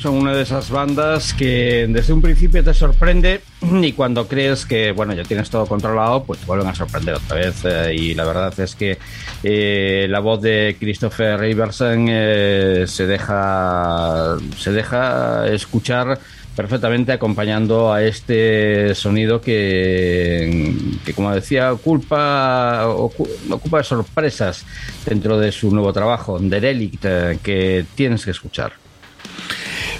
Son 0.00 0.14
una 0.16 0.34
de 0.34 0.42
esas 0.42 0.68
bandas 0.70 1.32
que 1.32 1.86
desde 1.88 2.12
un 2.12 2.20
principio 2.20 2.62
te 2.62 2.74
sorprende 2.74 3.40
y 3.82 3.92
cuando 3.92 4.28
crees 4.28 4.66
que 4.66 4.92
bueno 4.92 5.14
ya 5.14 5.22
tienes 5.22 5.48
todo 5.48 5.64
controlado, 5.64 6.24
pues 6.24 6.40
te 6.40 6.46
vuelven 6.46 6.68
a 6.68 6.74
sorprender 6.74 7.14
otra 7.14 7.36
vez. 7.36 7.64
eh, 7.64 7.94
y 7.94 8.14
la 8.14 8.24
verdad 8.24 8.52
es 8.60 8.74
que 8.74 8.98
eh, 9.42 10.06
la 10.10 10.20
voz 10.20 10.42
de 10.42 10.76
Christopher 10.78 11.40
Riverson 11.40 12.06
eh, 12.10 12.84
se 12.86 13.06
deja 13.06 14.36
se 14.58 14.72
deja 14.72 15.46
escuchar 15.48 16.18
perfectamente 16.56 17.12
acompañando 17.12 17.92
a 17.92 18.02
este 18.02 18.94
sonido 18.94 19.40
que, 19.40 20.72
como 21.14 21.34
decía, 21.34 21.72
ocupa, 21.72 22.84
ocu- 22.86 23.28
ocupa 23.50 23.82
sorpresas 23.82 24.64
dentro 25.04 25.38
de 25.38 25.50
su 25.52 25.70
nuevo 25.72 25.92
trabajo, 25.92 26.38
Derelict, 26.38 27.04
eh, 27.04 27.38
que 27.42 27.84
tienes 27.94 28.24
que 28.24 28.30
escuchar. 28.30 28.72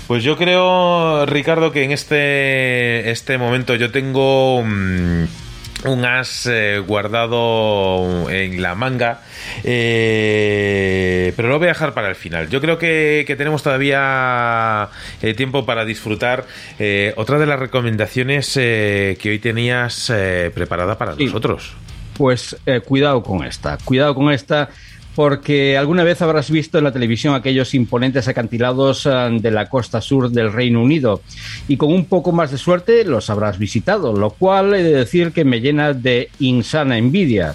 Pues 0.07 0.23
yo 0.23 0.37
creo, 0.37 1.25
Ricardo, 1.27 1.73
que 1.73 1.83
en 1.85 1.91
este, 1.93 3.11
este 3.11 3.39
momento 3.39 3.75
yo 3.75 3.91
tengo 3.91 4.63
mm, 4.63 5.25
un 5.85 6.05
as 6.05 6.47
eh, 6.47 6.79
guardado 6.79 8.31
en 8.31 8.63
la 8.63 8.75
manga, 8.75 9.21
eh, 9.63 11.33
pero 11.37 11.49
lo 11.49 11.59
voy 11.59 11.67
a 11.67 11.73
dejar 11.73 11.95
para 11.95 12.09
el 12.09 12.15
final. 12.15 12.49
Yo 12.49 12.61
creo 12.61 12.79
que, 12.79 13.25
que 13.27 13.37
tenemos 13.37 13.63
todavía 13.63 14.89
eh, 15.23 15.35
tiempo 15.35 15.67
para 15.67 15.85
disfrutar 15.85 16.47
otra 17.17 17.39
de 17.39 17.47
las 17.47 17.59
recomendaciones 17.59 18.55
que 18.55 19.19
hoy 19.25 19.39
tenías 19.39 20.13
preparada 20.55 20.99
para 20.99 21.15
nosotros. 21.15 21.75
Pues 22.17 22.57
cuidado 22.87 23.23
con 23.23 23.45
esta, 23.45 23.79
cuidado 23.85 24.15
con 24.15 24.31
esta, 24.33 24.71
porque 25.15 25.79
alguna 25.79 26.05
vez 26.05 26.21
habrás 26.23 26.51
visto 26.51 26.79
en 26.79 26.85
la 26.85 26.93
televisión 26.93 27.35
aquellos 27.35 27.75
imponentes 27.75 28.27
acantilados 28.29 29.07
eh, 29.07 29.11
de 29.41 29.51
la 29.51 29.69
costa 29.69 30.01
sur 30.01 30.31
del 30.31 30.53
Reino 30.53 30.83
Unido 30.83 31.23
y 31.69 31.77
con 31.77 31.93
un 31.93 32.07
poco 32.07 32.33
más 32.33 32.51
de 32.51 32.59
suerte 32.59 33.05
los 33.05 33.31
habrás 33.31 33.59
visitado, 33.59 34.13
lo 34.13 34.31
cual 34.31 34.75
he 34.75 34.83
de 34.83 34.93
decir 34.93 35.33
que 35.33 35.45
me 35.45 35.61
llena 35.61 35.93
de 35.93 36.31
insana 36.41 36.99
envidia. 36.99 37.55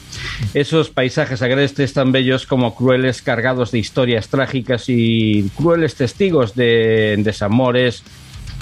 Esos 0.54 0.90
paisajes 0.90 1.42
agrestes 1.42 1.94
tan 1.94 2.12
bellos 2.12 2.46
como 2.46 2.76
crueles, 2.76 3.22
cargados 3.22 3.72
de 3.72 3.80
historias 3.80 4.30
trágicas 4.30 4.86
y 4.88 5.50
crueles 5.56 5.96
testigos 5.96 6.56
de 6.56 7.16
desamores, 7.20 8.04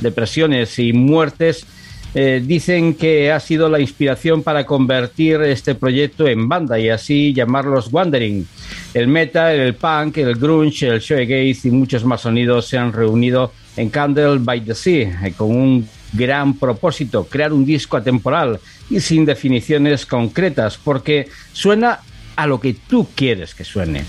depresiones 0.02 0.80
y 0.80 0.94
muertes 0.94 1.66
eh, 2.14 2.42
dicen 2.44 2.96
que 2.96 3.32
ha 3.32 3.40
sido 3.40 3.70
la 3.70 3.80
inspiración 3.80 4.44
para 4.44 4.66
convertir 4.66 5.42
este 5.42 5.76
proyecto 5.76 6.28
en 6.28 6.48
banda 6.48 6.80
y 6.80 6.90
así 6.90 7.34
llamarlos 7.34 7.92
Wandering. 7.92 8.48
El 8.94 9.08
metal, 9.08 9.56
el 9.56 9.76
punk, 9.76 10.18
el 10.18 10.36
grunge, 10.36 10.88
el 10.88 11.00
shoegaze 11.00 11.68
y 11.68 11.72
muchos 11.72 12.06
más 12.06 12.22
sonidos 12.22 12.68
se 12.68 12.78
han 12.78 12.94
reunido 12.94 13.52
en 13.76 13.90
Candle 13.90 14.40
by 14.40 14.62
the 14.62 14.76
Sea 14.76 15.20
eh, 15.26 15.34
con 15.36 15.56
un 15.56 15.88
gran 16.14 16.58
propósito, 16.58 17.26
crear 17.26 17.54
un 17.54 17.66
disco 17.66 17.98
atemporal 17.98 18.60
y 18.90 19.00
sin 19.00 19.26
definiciones 19.26 20.06
concretas, 20.06 20.78
porque 20.78 21.28
suena 21.52 22.00
a 22.36 22.48
lo 22.48 22.60
que 22.60 22.76
tú 22.88 23.08
quieres 23.16 23.54
que 23.54 23.64
suene. 23.64 24.04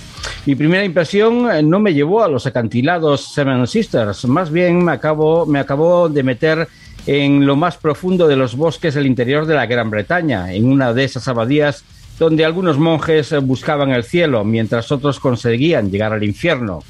Mi 0.47 0.55
primera 0.55 0.85
impresión 0.85 1.51
eh, 1.51 1.63
no 1.63 1.81
me 1.81 1.95
llevó 1.95 2.23
a 2.23 2.29
los 2.29 2.47
acantilados 2.47 3.33
Seven 3.33 3.67
Sisters, 3.67 4.25
más 4.27 4.51
bien 4.51 4.85
me 4.85 4.93
acabo, 4.93 5.47
me 5.47 5.59
acabó 5.59 6.09
de 6.09 6.23
meter 6.23 6.69
en 7.09 7.47
lo 7.47 7.57
más 7.57 7.79
profundo 7.79 8.29
de 8.29 8.37
los 8.37 8.55
bosques 8.55 8.93
del 8.93 9.07
interior 9.07 9.47
de 9.47 9.55
la 9.55 9.65
Gran 9.65 9.89
Bretaña, 9.89 10.53
en 10.53 10.67
una 10.71 10.93
de 10.93 11.05
esas 11.05 11.27
abadías 11.27 11.83
donde 12.19 12.45
algunos 12.45 12.79
monjes 12.79 13.35
buscaban 13.41 13.93
el 13.93 14.05
cielo, 14.05 14.45
mientras 14.45 14.93
otros 14.93 15.19
conseguían 15.19 15.91
llegar 15.91 16.13
al 16.13 16.23
infierno. 16.23 16.81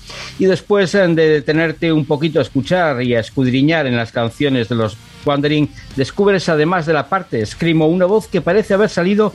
Y 0.40 0.46
después 0.46 0.92
eh, 0.96 1.06
de 1.06 1.28
detenerte 1.28 1.92
un 1.92 2.04
poquito 2.04 2.40
a 2.40 2.42
escuchar 2.42 3.00
y 3.00 3.14
a 3.14 3.20
escudriñar 3.20 3.86
en 3.86 3.94
las 3.94 4.10
canciones 4.10 4.68
de 4.68 4.74
los 4.74 4.96
Wandering, 5.24 5.70
descubres 5.94 6.48
además 6.48 6.84
de 6.86 6.94
la 6.94 7.08
parte 7.08 7.40
escrimo 7.40 7.86
una 7.86 8.06
voz 8.06 8.26
que 8.26 8.40
parece 8.40 8.74
haber 8.74 8.88
salido 8.88 9.32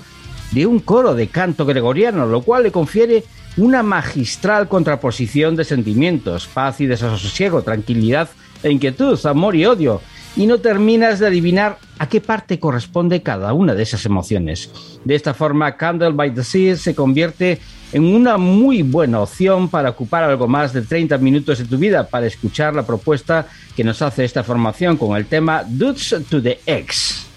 de 0.51 0.65
un 0.65 0.79
coro 0.79 1.15
de 1.15 1.27
canto 1.27 1.65
gregoriano, 1.65 2.25
lo 2.25 2.41
cual 2.41 2.63
le 2.63 2.71
confiere 2.73 3.23
una 3.55 3.83
magistral 3.83 4.67
contraposición 4.67 5.55
de 5.55 5.63
sentimientos, 5.63 6.45
paz 6.53 6.81
y 6.81 6.87
desasosiego, 6.87 7.61
tranquilidad 7.61 8.27
e 8.63 8.69
inquietud, 8.69 9.17
amor 9.25 9.55
y 9.55 9.65
odio, 9.65 10.01
y 10.35 10.47
no 10.47 10.59
terminas 10.59 11.19
de 11.19 11.27
adivinar 11.27 11.77
a 11.99 12.07
qué 12.09 12.21
parte 12.21 12.59
corresponde 12.59 13.21
cada 13.21 13.53
una 13.53 13.75
de 13.75 13.83
esas 13.83 14.05
emociones. 14.05 14.71
De 15.03 15.15
esta 15.15 15.33
forma, 15.33 15.77
Candle 15.77 16.11
by 16.11 16.33
the 16.33 16.43
Sea 16.43 16.75
se 16.75 16.95
convierte 16.95 17.59
en 17.91 18.03
una 18.03 18.37
muy 18.37 18.81
buena 18.81 19.21
opción 19.21 19.69
para 19.69 19.91
ocupar 19.91 20.23
algo 20.23 20.47
más 20.47 20.73
de 20.73 20.81
30 20.81 21.17
minutos 21.19 21.59
de 21.59 21.65
tu 21.65 21.77
vida 21.77 22.07
para 22.07 22.25
escuchar 22.25 22.73
la 22.73 22.85
propuesta 22.85 23.47
que 23.75 23.83
nos 23.83 24.01
hace 24.01 24.25
esta 24.25 24.43
formación 24.43 24.97
con 24.97 25.15
el 25.15 25.27
tema 25.27 25.63
Dudes 25.65 26.15
to 26.29 26.41
the 26.41 26.59
X. 26.65 27.27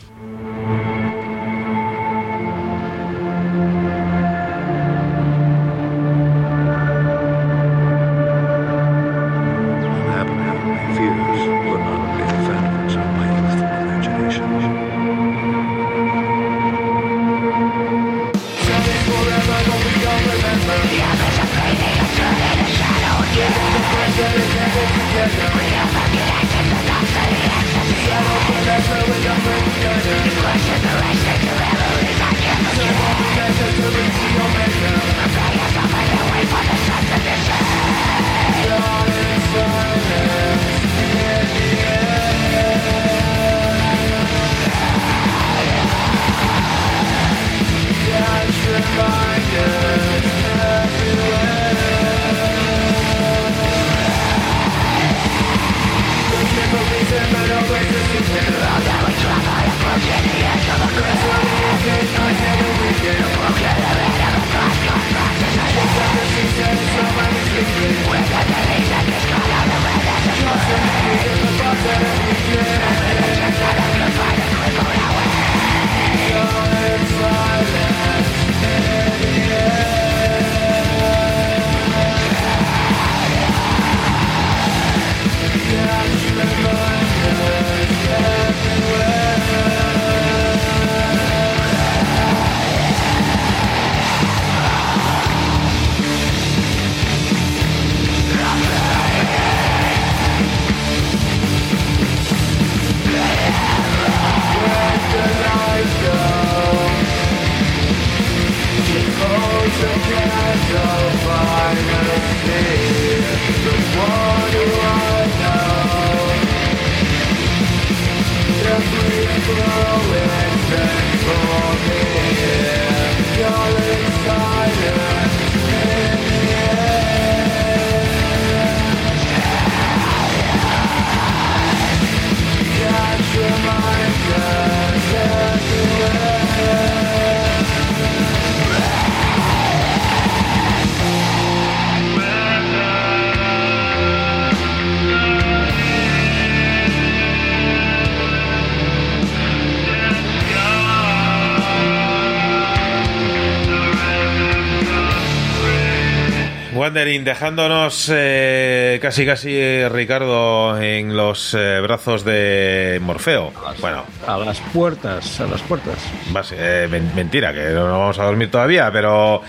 dejándonos 157.40 158.10
eh, 158.14 158.98
casi 159.02 159.26
casi 159.26 159.50
eh, 159.54 159.90
Ricardo 159.90 160.80
en 160.80 161.14
los 161.14 161.52
eh, 161.52 161.80
brazos 161.82 162.24
de 162.24 162.98
Morfeo. 163.02 163.52
Bueno, 163.82 164.04
A 164.26 164.38
las 164.38 164.58
puertas, 164.72 165.38
a 165.42 165.46
las 165.46 165.60
puertas. 165.60 165.96
vas- 166.30 166.54
eh, 166.56 166.88
men- 166.90 167.12
mentira, 167.14 167.52
que 167.52 167.60
no 167.74 167.84
vamos 167.98 168.18
a 168.18 168.24
dormir 168.24 168.50
todavía, 168.50 168.90
pero 168.90 169.42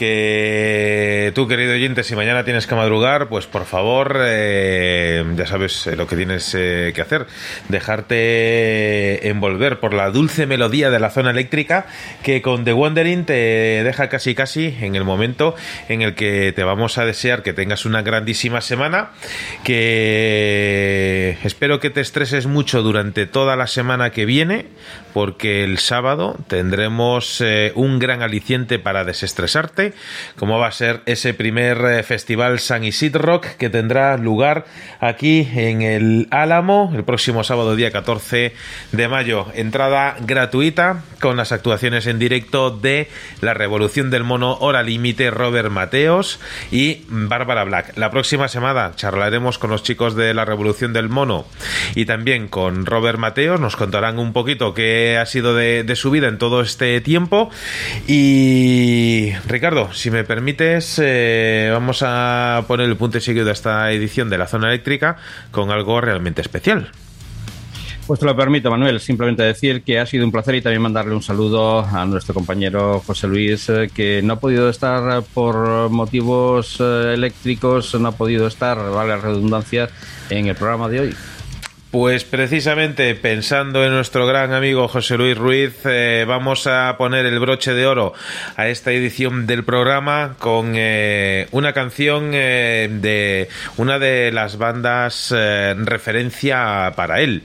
que 0.00 1.30
tú, 1.34 1.46
querido 1.46 1.74
oyente, 1.74 2.04
si 2.04 2.16
mañana 2.16 2.42
tienes 2.42 2.66
que 2.66 2.74
madrugar, 2.74 3.28
pues 3.28 3.44
por 3.44 3.66
favor, 3.66 4.16
eh, 4.24 5.22
ya 5.36 5.44
sabes 5.44 5.86
eh, 5.86 5.94
lo 5.94 6.06
que 6.06 6.16
tienes 6.16 6.54
eh, 6.58 6.92
que 6.94 7.02
hacer, 7.02 7.26
dejarte 7.68 9.28
envolver 9.28 9.78
por 9.78 9.92
la 9.92 10.08
dulce 10.10 10.46
melodía 10.46 10.88
de 10.88 11.00
la 11.00 11.10
zona 11.10 11.32
eléctrica 11.32 11.84
que 12.22 12.40
con 12.40 12.64
The 12.64 12.72
Wandering 12.72 13.26
te 13.26 13.34
deja 13.34 14.08
casi 14.08 14.34
casi 14.34 14.74
en 14.80 14.94
el 14.94 15.04
momento 15.04 15.54
en 15.90 16.00
el 16.00 16.14
que 16.14 16.54
te 16.56 16.64
vamos 16.64 16.96
a 16.96 17.04
desear 17.04 17.42
que 17.42 17.52
tengas 17.52 17.84
una 17.84 18.00
grandísima 18.00 18.62
semana, 18.62 19.10
que 19.64 21.36
espero 21.44 21.78
que 21.78 21.90
te 21.90 22.00
estreses 22.00 22.46
mucho 22.46 22.80
durante 22.82 23.26
toda 23.26 23.54
la 23.54 23.66
semana 23.66 24.12
que 24.12 24.24
viene, 24.24 24.64
porque 25.12 25.64
el 25.64 25.78
sábado 25.78 26.36
tendremos 26.48 27.40
eh, 27.40 27.72
un 27.74 27.98
gran 27.98 28.22
aliciente 28.22 28.78
para 28.78 29.04
desestresarte, 29.04 29.92
como 30.36 30.58
va 30.58 30.68
a 30.68 30.72
ser 30.72 31.02
ese 31.06 31.34
primer 31.34 31.78
eh, 31.84 32.02
festival 32.02 32.58
San 32.58 32.84
Isidro 32.84 33.22
Rock 33.22 33.46
que 33.58 33.70
tendrá 33.70 34.16
lugar 34.16 34.66
aquí 35.00 35.48
en 35.54 35.82
el 35.82 36.28
Álamo 36.30 36.92
el 36.94 37.04
próximo 37.04 37.44
sábado 37.44 37.76
día 37.76 37.90
14 37.90 38.54
de 38.92 39.08
mayo. 39.08 39.46
Entrada 39.54 40.16
gratuita 40.20 41.02
con 41.20 41.36
las 41.36 41.52
actuaciones 41.52 42.06
en 42.06 42.18
directo 42.18 42.70
de 42.70 43.08
La 43.40 43.54
Revolución 43.54 44.10
del 44.10 44.24
Mono 44.24 44.56
Hora 44.60 44.82
Límite, 44.82 45.30
Robert 45.30 45.70
Mateos 45.70 46.40
y 46.70 47.04
Bárbara 47.08 47.64
Black. 47.64 47.96
La 47.96 48.10
próxima 48.10 48.48
semana 48.48 48.92
charlaremos 48.96 49.58
con 49.58 49.70
los 49.70 49.82
chicos 49.82 50.14
de 50.14 50.34
La 50.34 50.44
Revolución 50.44 50.92
del 50.92 51.08
Mono 51.08 51.46
y 51.94 52.06
también 52.06 52.48
con 52.48 52.86
Robert 52.86 53.18
Mateos. 53.18 53.60
Nos 53.60 53.76
contarán 53.76 54.18
un 54.18 54.32
poquito 54.32 54.74
qué 54.74 54.99
ha 55.18 55.26
sido 55.26 55.54
de, 55.54 55.84
de 55.84 55.96
su 55.96 56.10
vida 56.10 56.28
en 56.28 56.38
todo 56.38 56.60
este 56.60 57.00
tiempo. 57.00 57.50
Y 58.06 59.32
Ricardo, 59.46 59.92
si 59.92 60.10
me 60.10 60.24
permites, 60.24 61.00
eh, 61.02 61.70
vamos 61.72 62.02
a 62.04 62.64
poner 62.66 62.88
el 62.88 62.96
punto 62.96 63.18
y 63.18 63.20
seguido 63.20 63.44
de 63.44 63.52
esta 63.52 63.90
edición 63.92 64.30
de 64.30 64.38
la 64.38 64.46
zona 64.46 64.68
eléctrica 64.68 65.16
con 65.50 65.70
algo 65.70 66.00
realmente 66.00 66.40
especial. 66.40 66.90
Pues 68.06 68.18
te 68.18 68.26
lo 68.26 68.34
permito, 68.34 68.70
Manuel. 68.72 68.98
Simplemente 68.98 69.44
decir 69.44 69.82
que 69.82 70.00
ha 70.00 70.06
sido 70.06 70.24
un 70.24 70.32
placer 70.32 70.56
y 70.56 70.62
también 70.62 70.82
mandarle 70.82 71.14
un 71.14 71.22
saludo 71.22 71.84
a 71.84 72.04
nuestro 72.06 72.34
compañero 72.34 73.00
José 73.06 73.28
Luis, 73.28 73.68
eh, 73.68 73.88
que 73.94 74.20
no 74.20 74.32
ha 74.32 74.40
podido 74.40 74.68
estar 74.68 75.22
por 75.32 75.90
motivos 75.90 76.78
eh, 76.80 77.12
eléctricos, 77.14 77.94
no 78.00 78.08
ha 78.08 78.12
podido 78.12 78.48
estar, 78.48 78.78
vale 78.90 79.10
la 79.10 79.18
redundancia, 79.18 79.88
en 80.28 80.48
el 80.48 80.56
programa 80.56 80.88
de 80.88 81.00
hoy. 81.00 81.16
Pues 81.90 82.22
precisamente 82.22 83.16
pensando 83.16 83.84
en 83.84 83.90
nuestro 83.90 84.24
gran 84.24 84.52
amigo 84.52 84.86
José 84.86 85.18
Luis 85.18 85.36
Ruiz, 85.36 85.74
eh, 85.84 86.24
vamos 86.24 86.68
a 86.68 86.94
poner 86.96 87.26
el 87.26 87.40
broche 87.40 87.74
de 87.74 87.84
oro 87.84 88.14
a 88.54 88.68
esta 88.68 88.92
edición 88.92 89.48
del 89.48 89.64
programa 89.64 90.36
con 90.38 90.74
eh, 90.76 91.48
una 91.50 91.72
canción 91.72 92.30
eh, 92.32 92.88
de 92.92 93.48
una 93.76 93.98
de 93.98 94.30
las 94.30 94.56
bandas 94.56 95.34
referencia 95.78 96.92
para 96.94 97.22
él. 97.22 97.42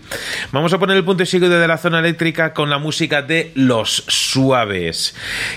Vamos 0.51 0.71
a 0.73 0.77
poner 0.77 0.97
el 0.97 1.03
punto 1.03 1.23
y 1.23 1.25
seguido 1.25 1.59
de 1.59 1.67
la 1.67 1.79
zona 1.79 1.97
eléctrica 1.97 2.53
con 2.53 2.69
la 2.69 2.77
música 2.77 3.23
de 3.23 3.51
Los 3.55 4.03
Suaves, 4.07 5.15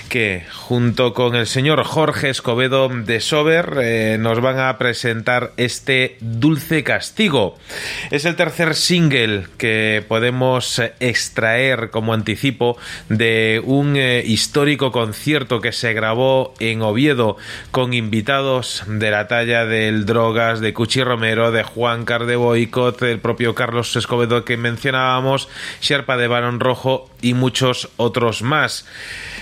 que 0.09 0.47
junto 0.51 1.13
con 1.13 1.35
el 1.35 1.45
señor 1.45 1.83
Jorge 1.83 2.31
Escobedo 2.31 2.89
de 2.89 3.19
Sober 3.21 4.17
nos 4.17 4.41
van 4.41 4.57
a 4.57 4.79
presentar 4.79 5.51
este 5.57 6.17
Dulce 6.21 6.83
Castigo. 6.83 7.55
Es 8.09 8.25
el 8.25 8.35
tercer 8.35 8.78
single 8.79 9.45
que 9.57 10.03
podemos 10.07 10.79
eh, 10.79 10.93
extraer 10.99 11.89
como 11.91 12.13
anticipo 12.13 12.77
de 13.09 13.61
un 13.63 13.95
eh, 13.95 14.23
histórico 14.25 14.91
concierto 14.91 15.61
que 15.61 15.71
se 15.71 15.93
grabó 15.93 16.53
en 16.59 16.81
Oviedo 16.81 17.37
con 17.71 17.93
invitados 17.93 18.83
de 18.87 19.11
la 19.11 19.27
talla 19.27 19.65
del 19.65 20.05
Drogas, 20.05 20.59
de 20.59 20.73
Cuchi 20.73 21.03
Romero, 21.03 21.51
de 21.51 21.63
Juan 21.63 22.05
Carde 22.05 22.35
Boicot, 22.35 22.99
del 22.99 23.19
propio 23.19 23.53
Carlos 23.53 23.95
Escobedo 23.95 24.45
que 24.45 24.57
mencionábamos, 24.57 25.49
Sherpa 25.81 26.17
de 26.17 26.27
Barón 26.27 26.59
Rojo 26.59 27.09
y 27.21 27.33
muchos 27.33 27.89
otros 27.97 28.41
más. 28.41 28.85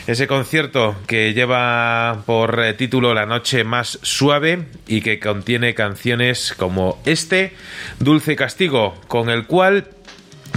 Ese 0.07 0.25
concierto 0.25 0.95
que 1.05 1.33
lleva 1.33 2.23
por 2.25 2.63
eh, 2.63 2.73
título 2.73 3.13
La 3.13 3.25
noche 3.25 3.65
más 3.65 3.99
suave 4.03 4.63
y 4.87 5.01
que 5.01 5.19
contiene 5.19 5.73
canciones 5.73 6.53
como 6.55 6.97
este, 7.03 7.53
Dulce 7.99 8.37
Castigo, 8.37 8.95
con 9.09 9.29
el 9.29 9.45
cual 9.47 9.89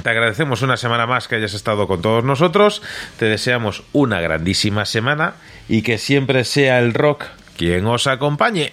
te 0.04 0.08
agradecemos 0.08 0.62
una 0.62 0.76
semana 0.76 1.08
más 1.08 1.26
que 1.26 1.34
hayas 1.34 1.54
estado 1.54 1.88
con 1.88 2.00
todos 2.00 2.22
nosotros, 2.22 2.80
te 3.18 3.24
deseamos 3.24 3.82
una 3.92 4.20
grandísima 4.20 4.84
semana 4.84 5.34
y 5.68 5.82
que 5.82 5.98
siempre 5.98 6.44
sea 6.44 6.78
el 6.78 6.94
rock 6.94 7.24
quien 7.56 7.84
os 7.86 8.06
acompañe. 8.06 8.72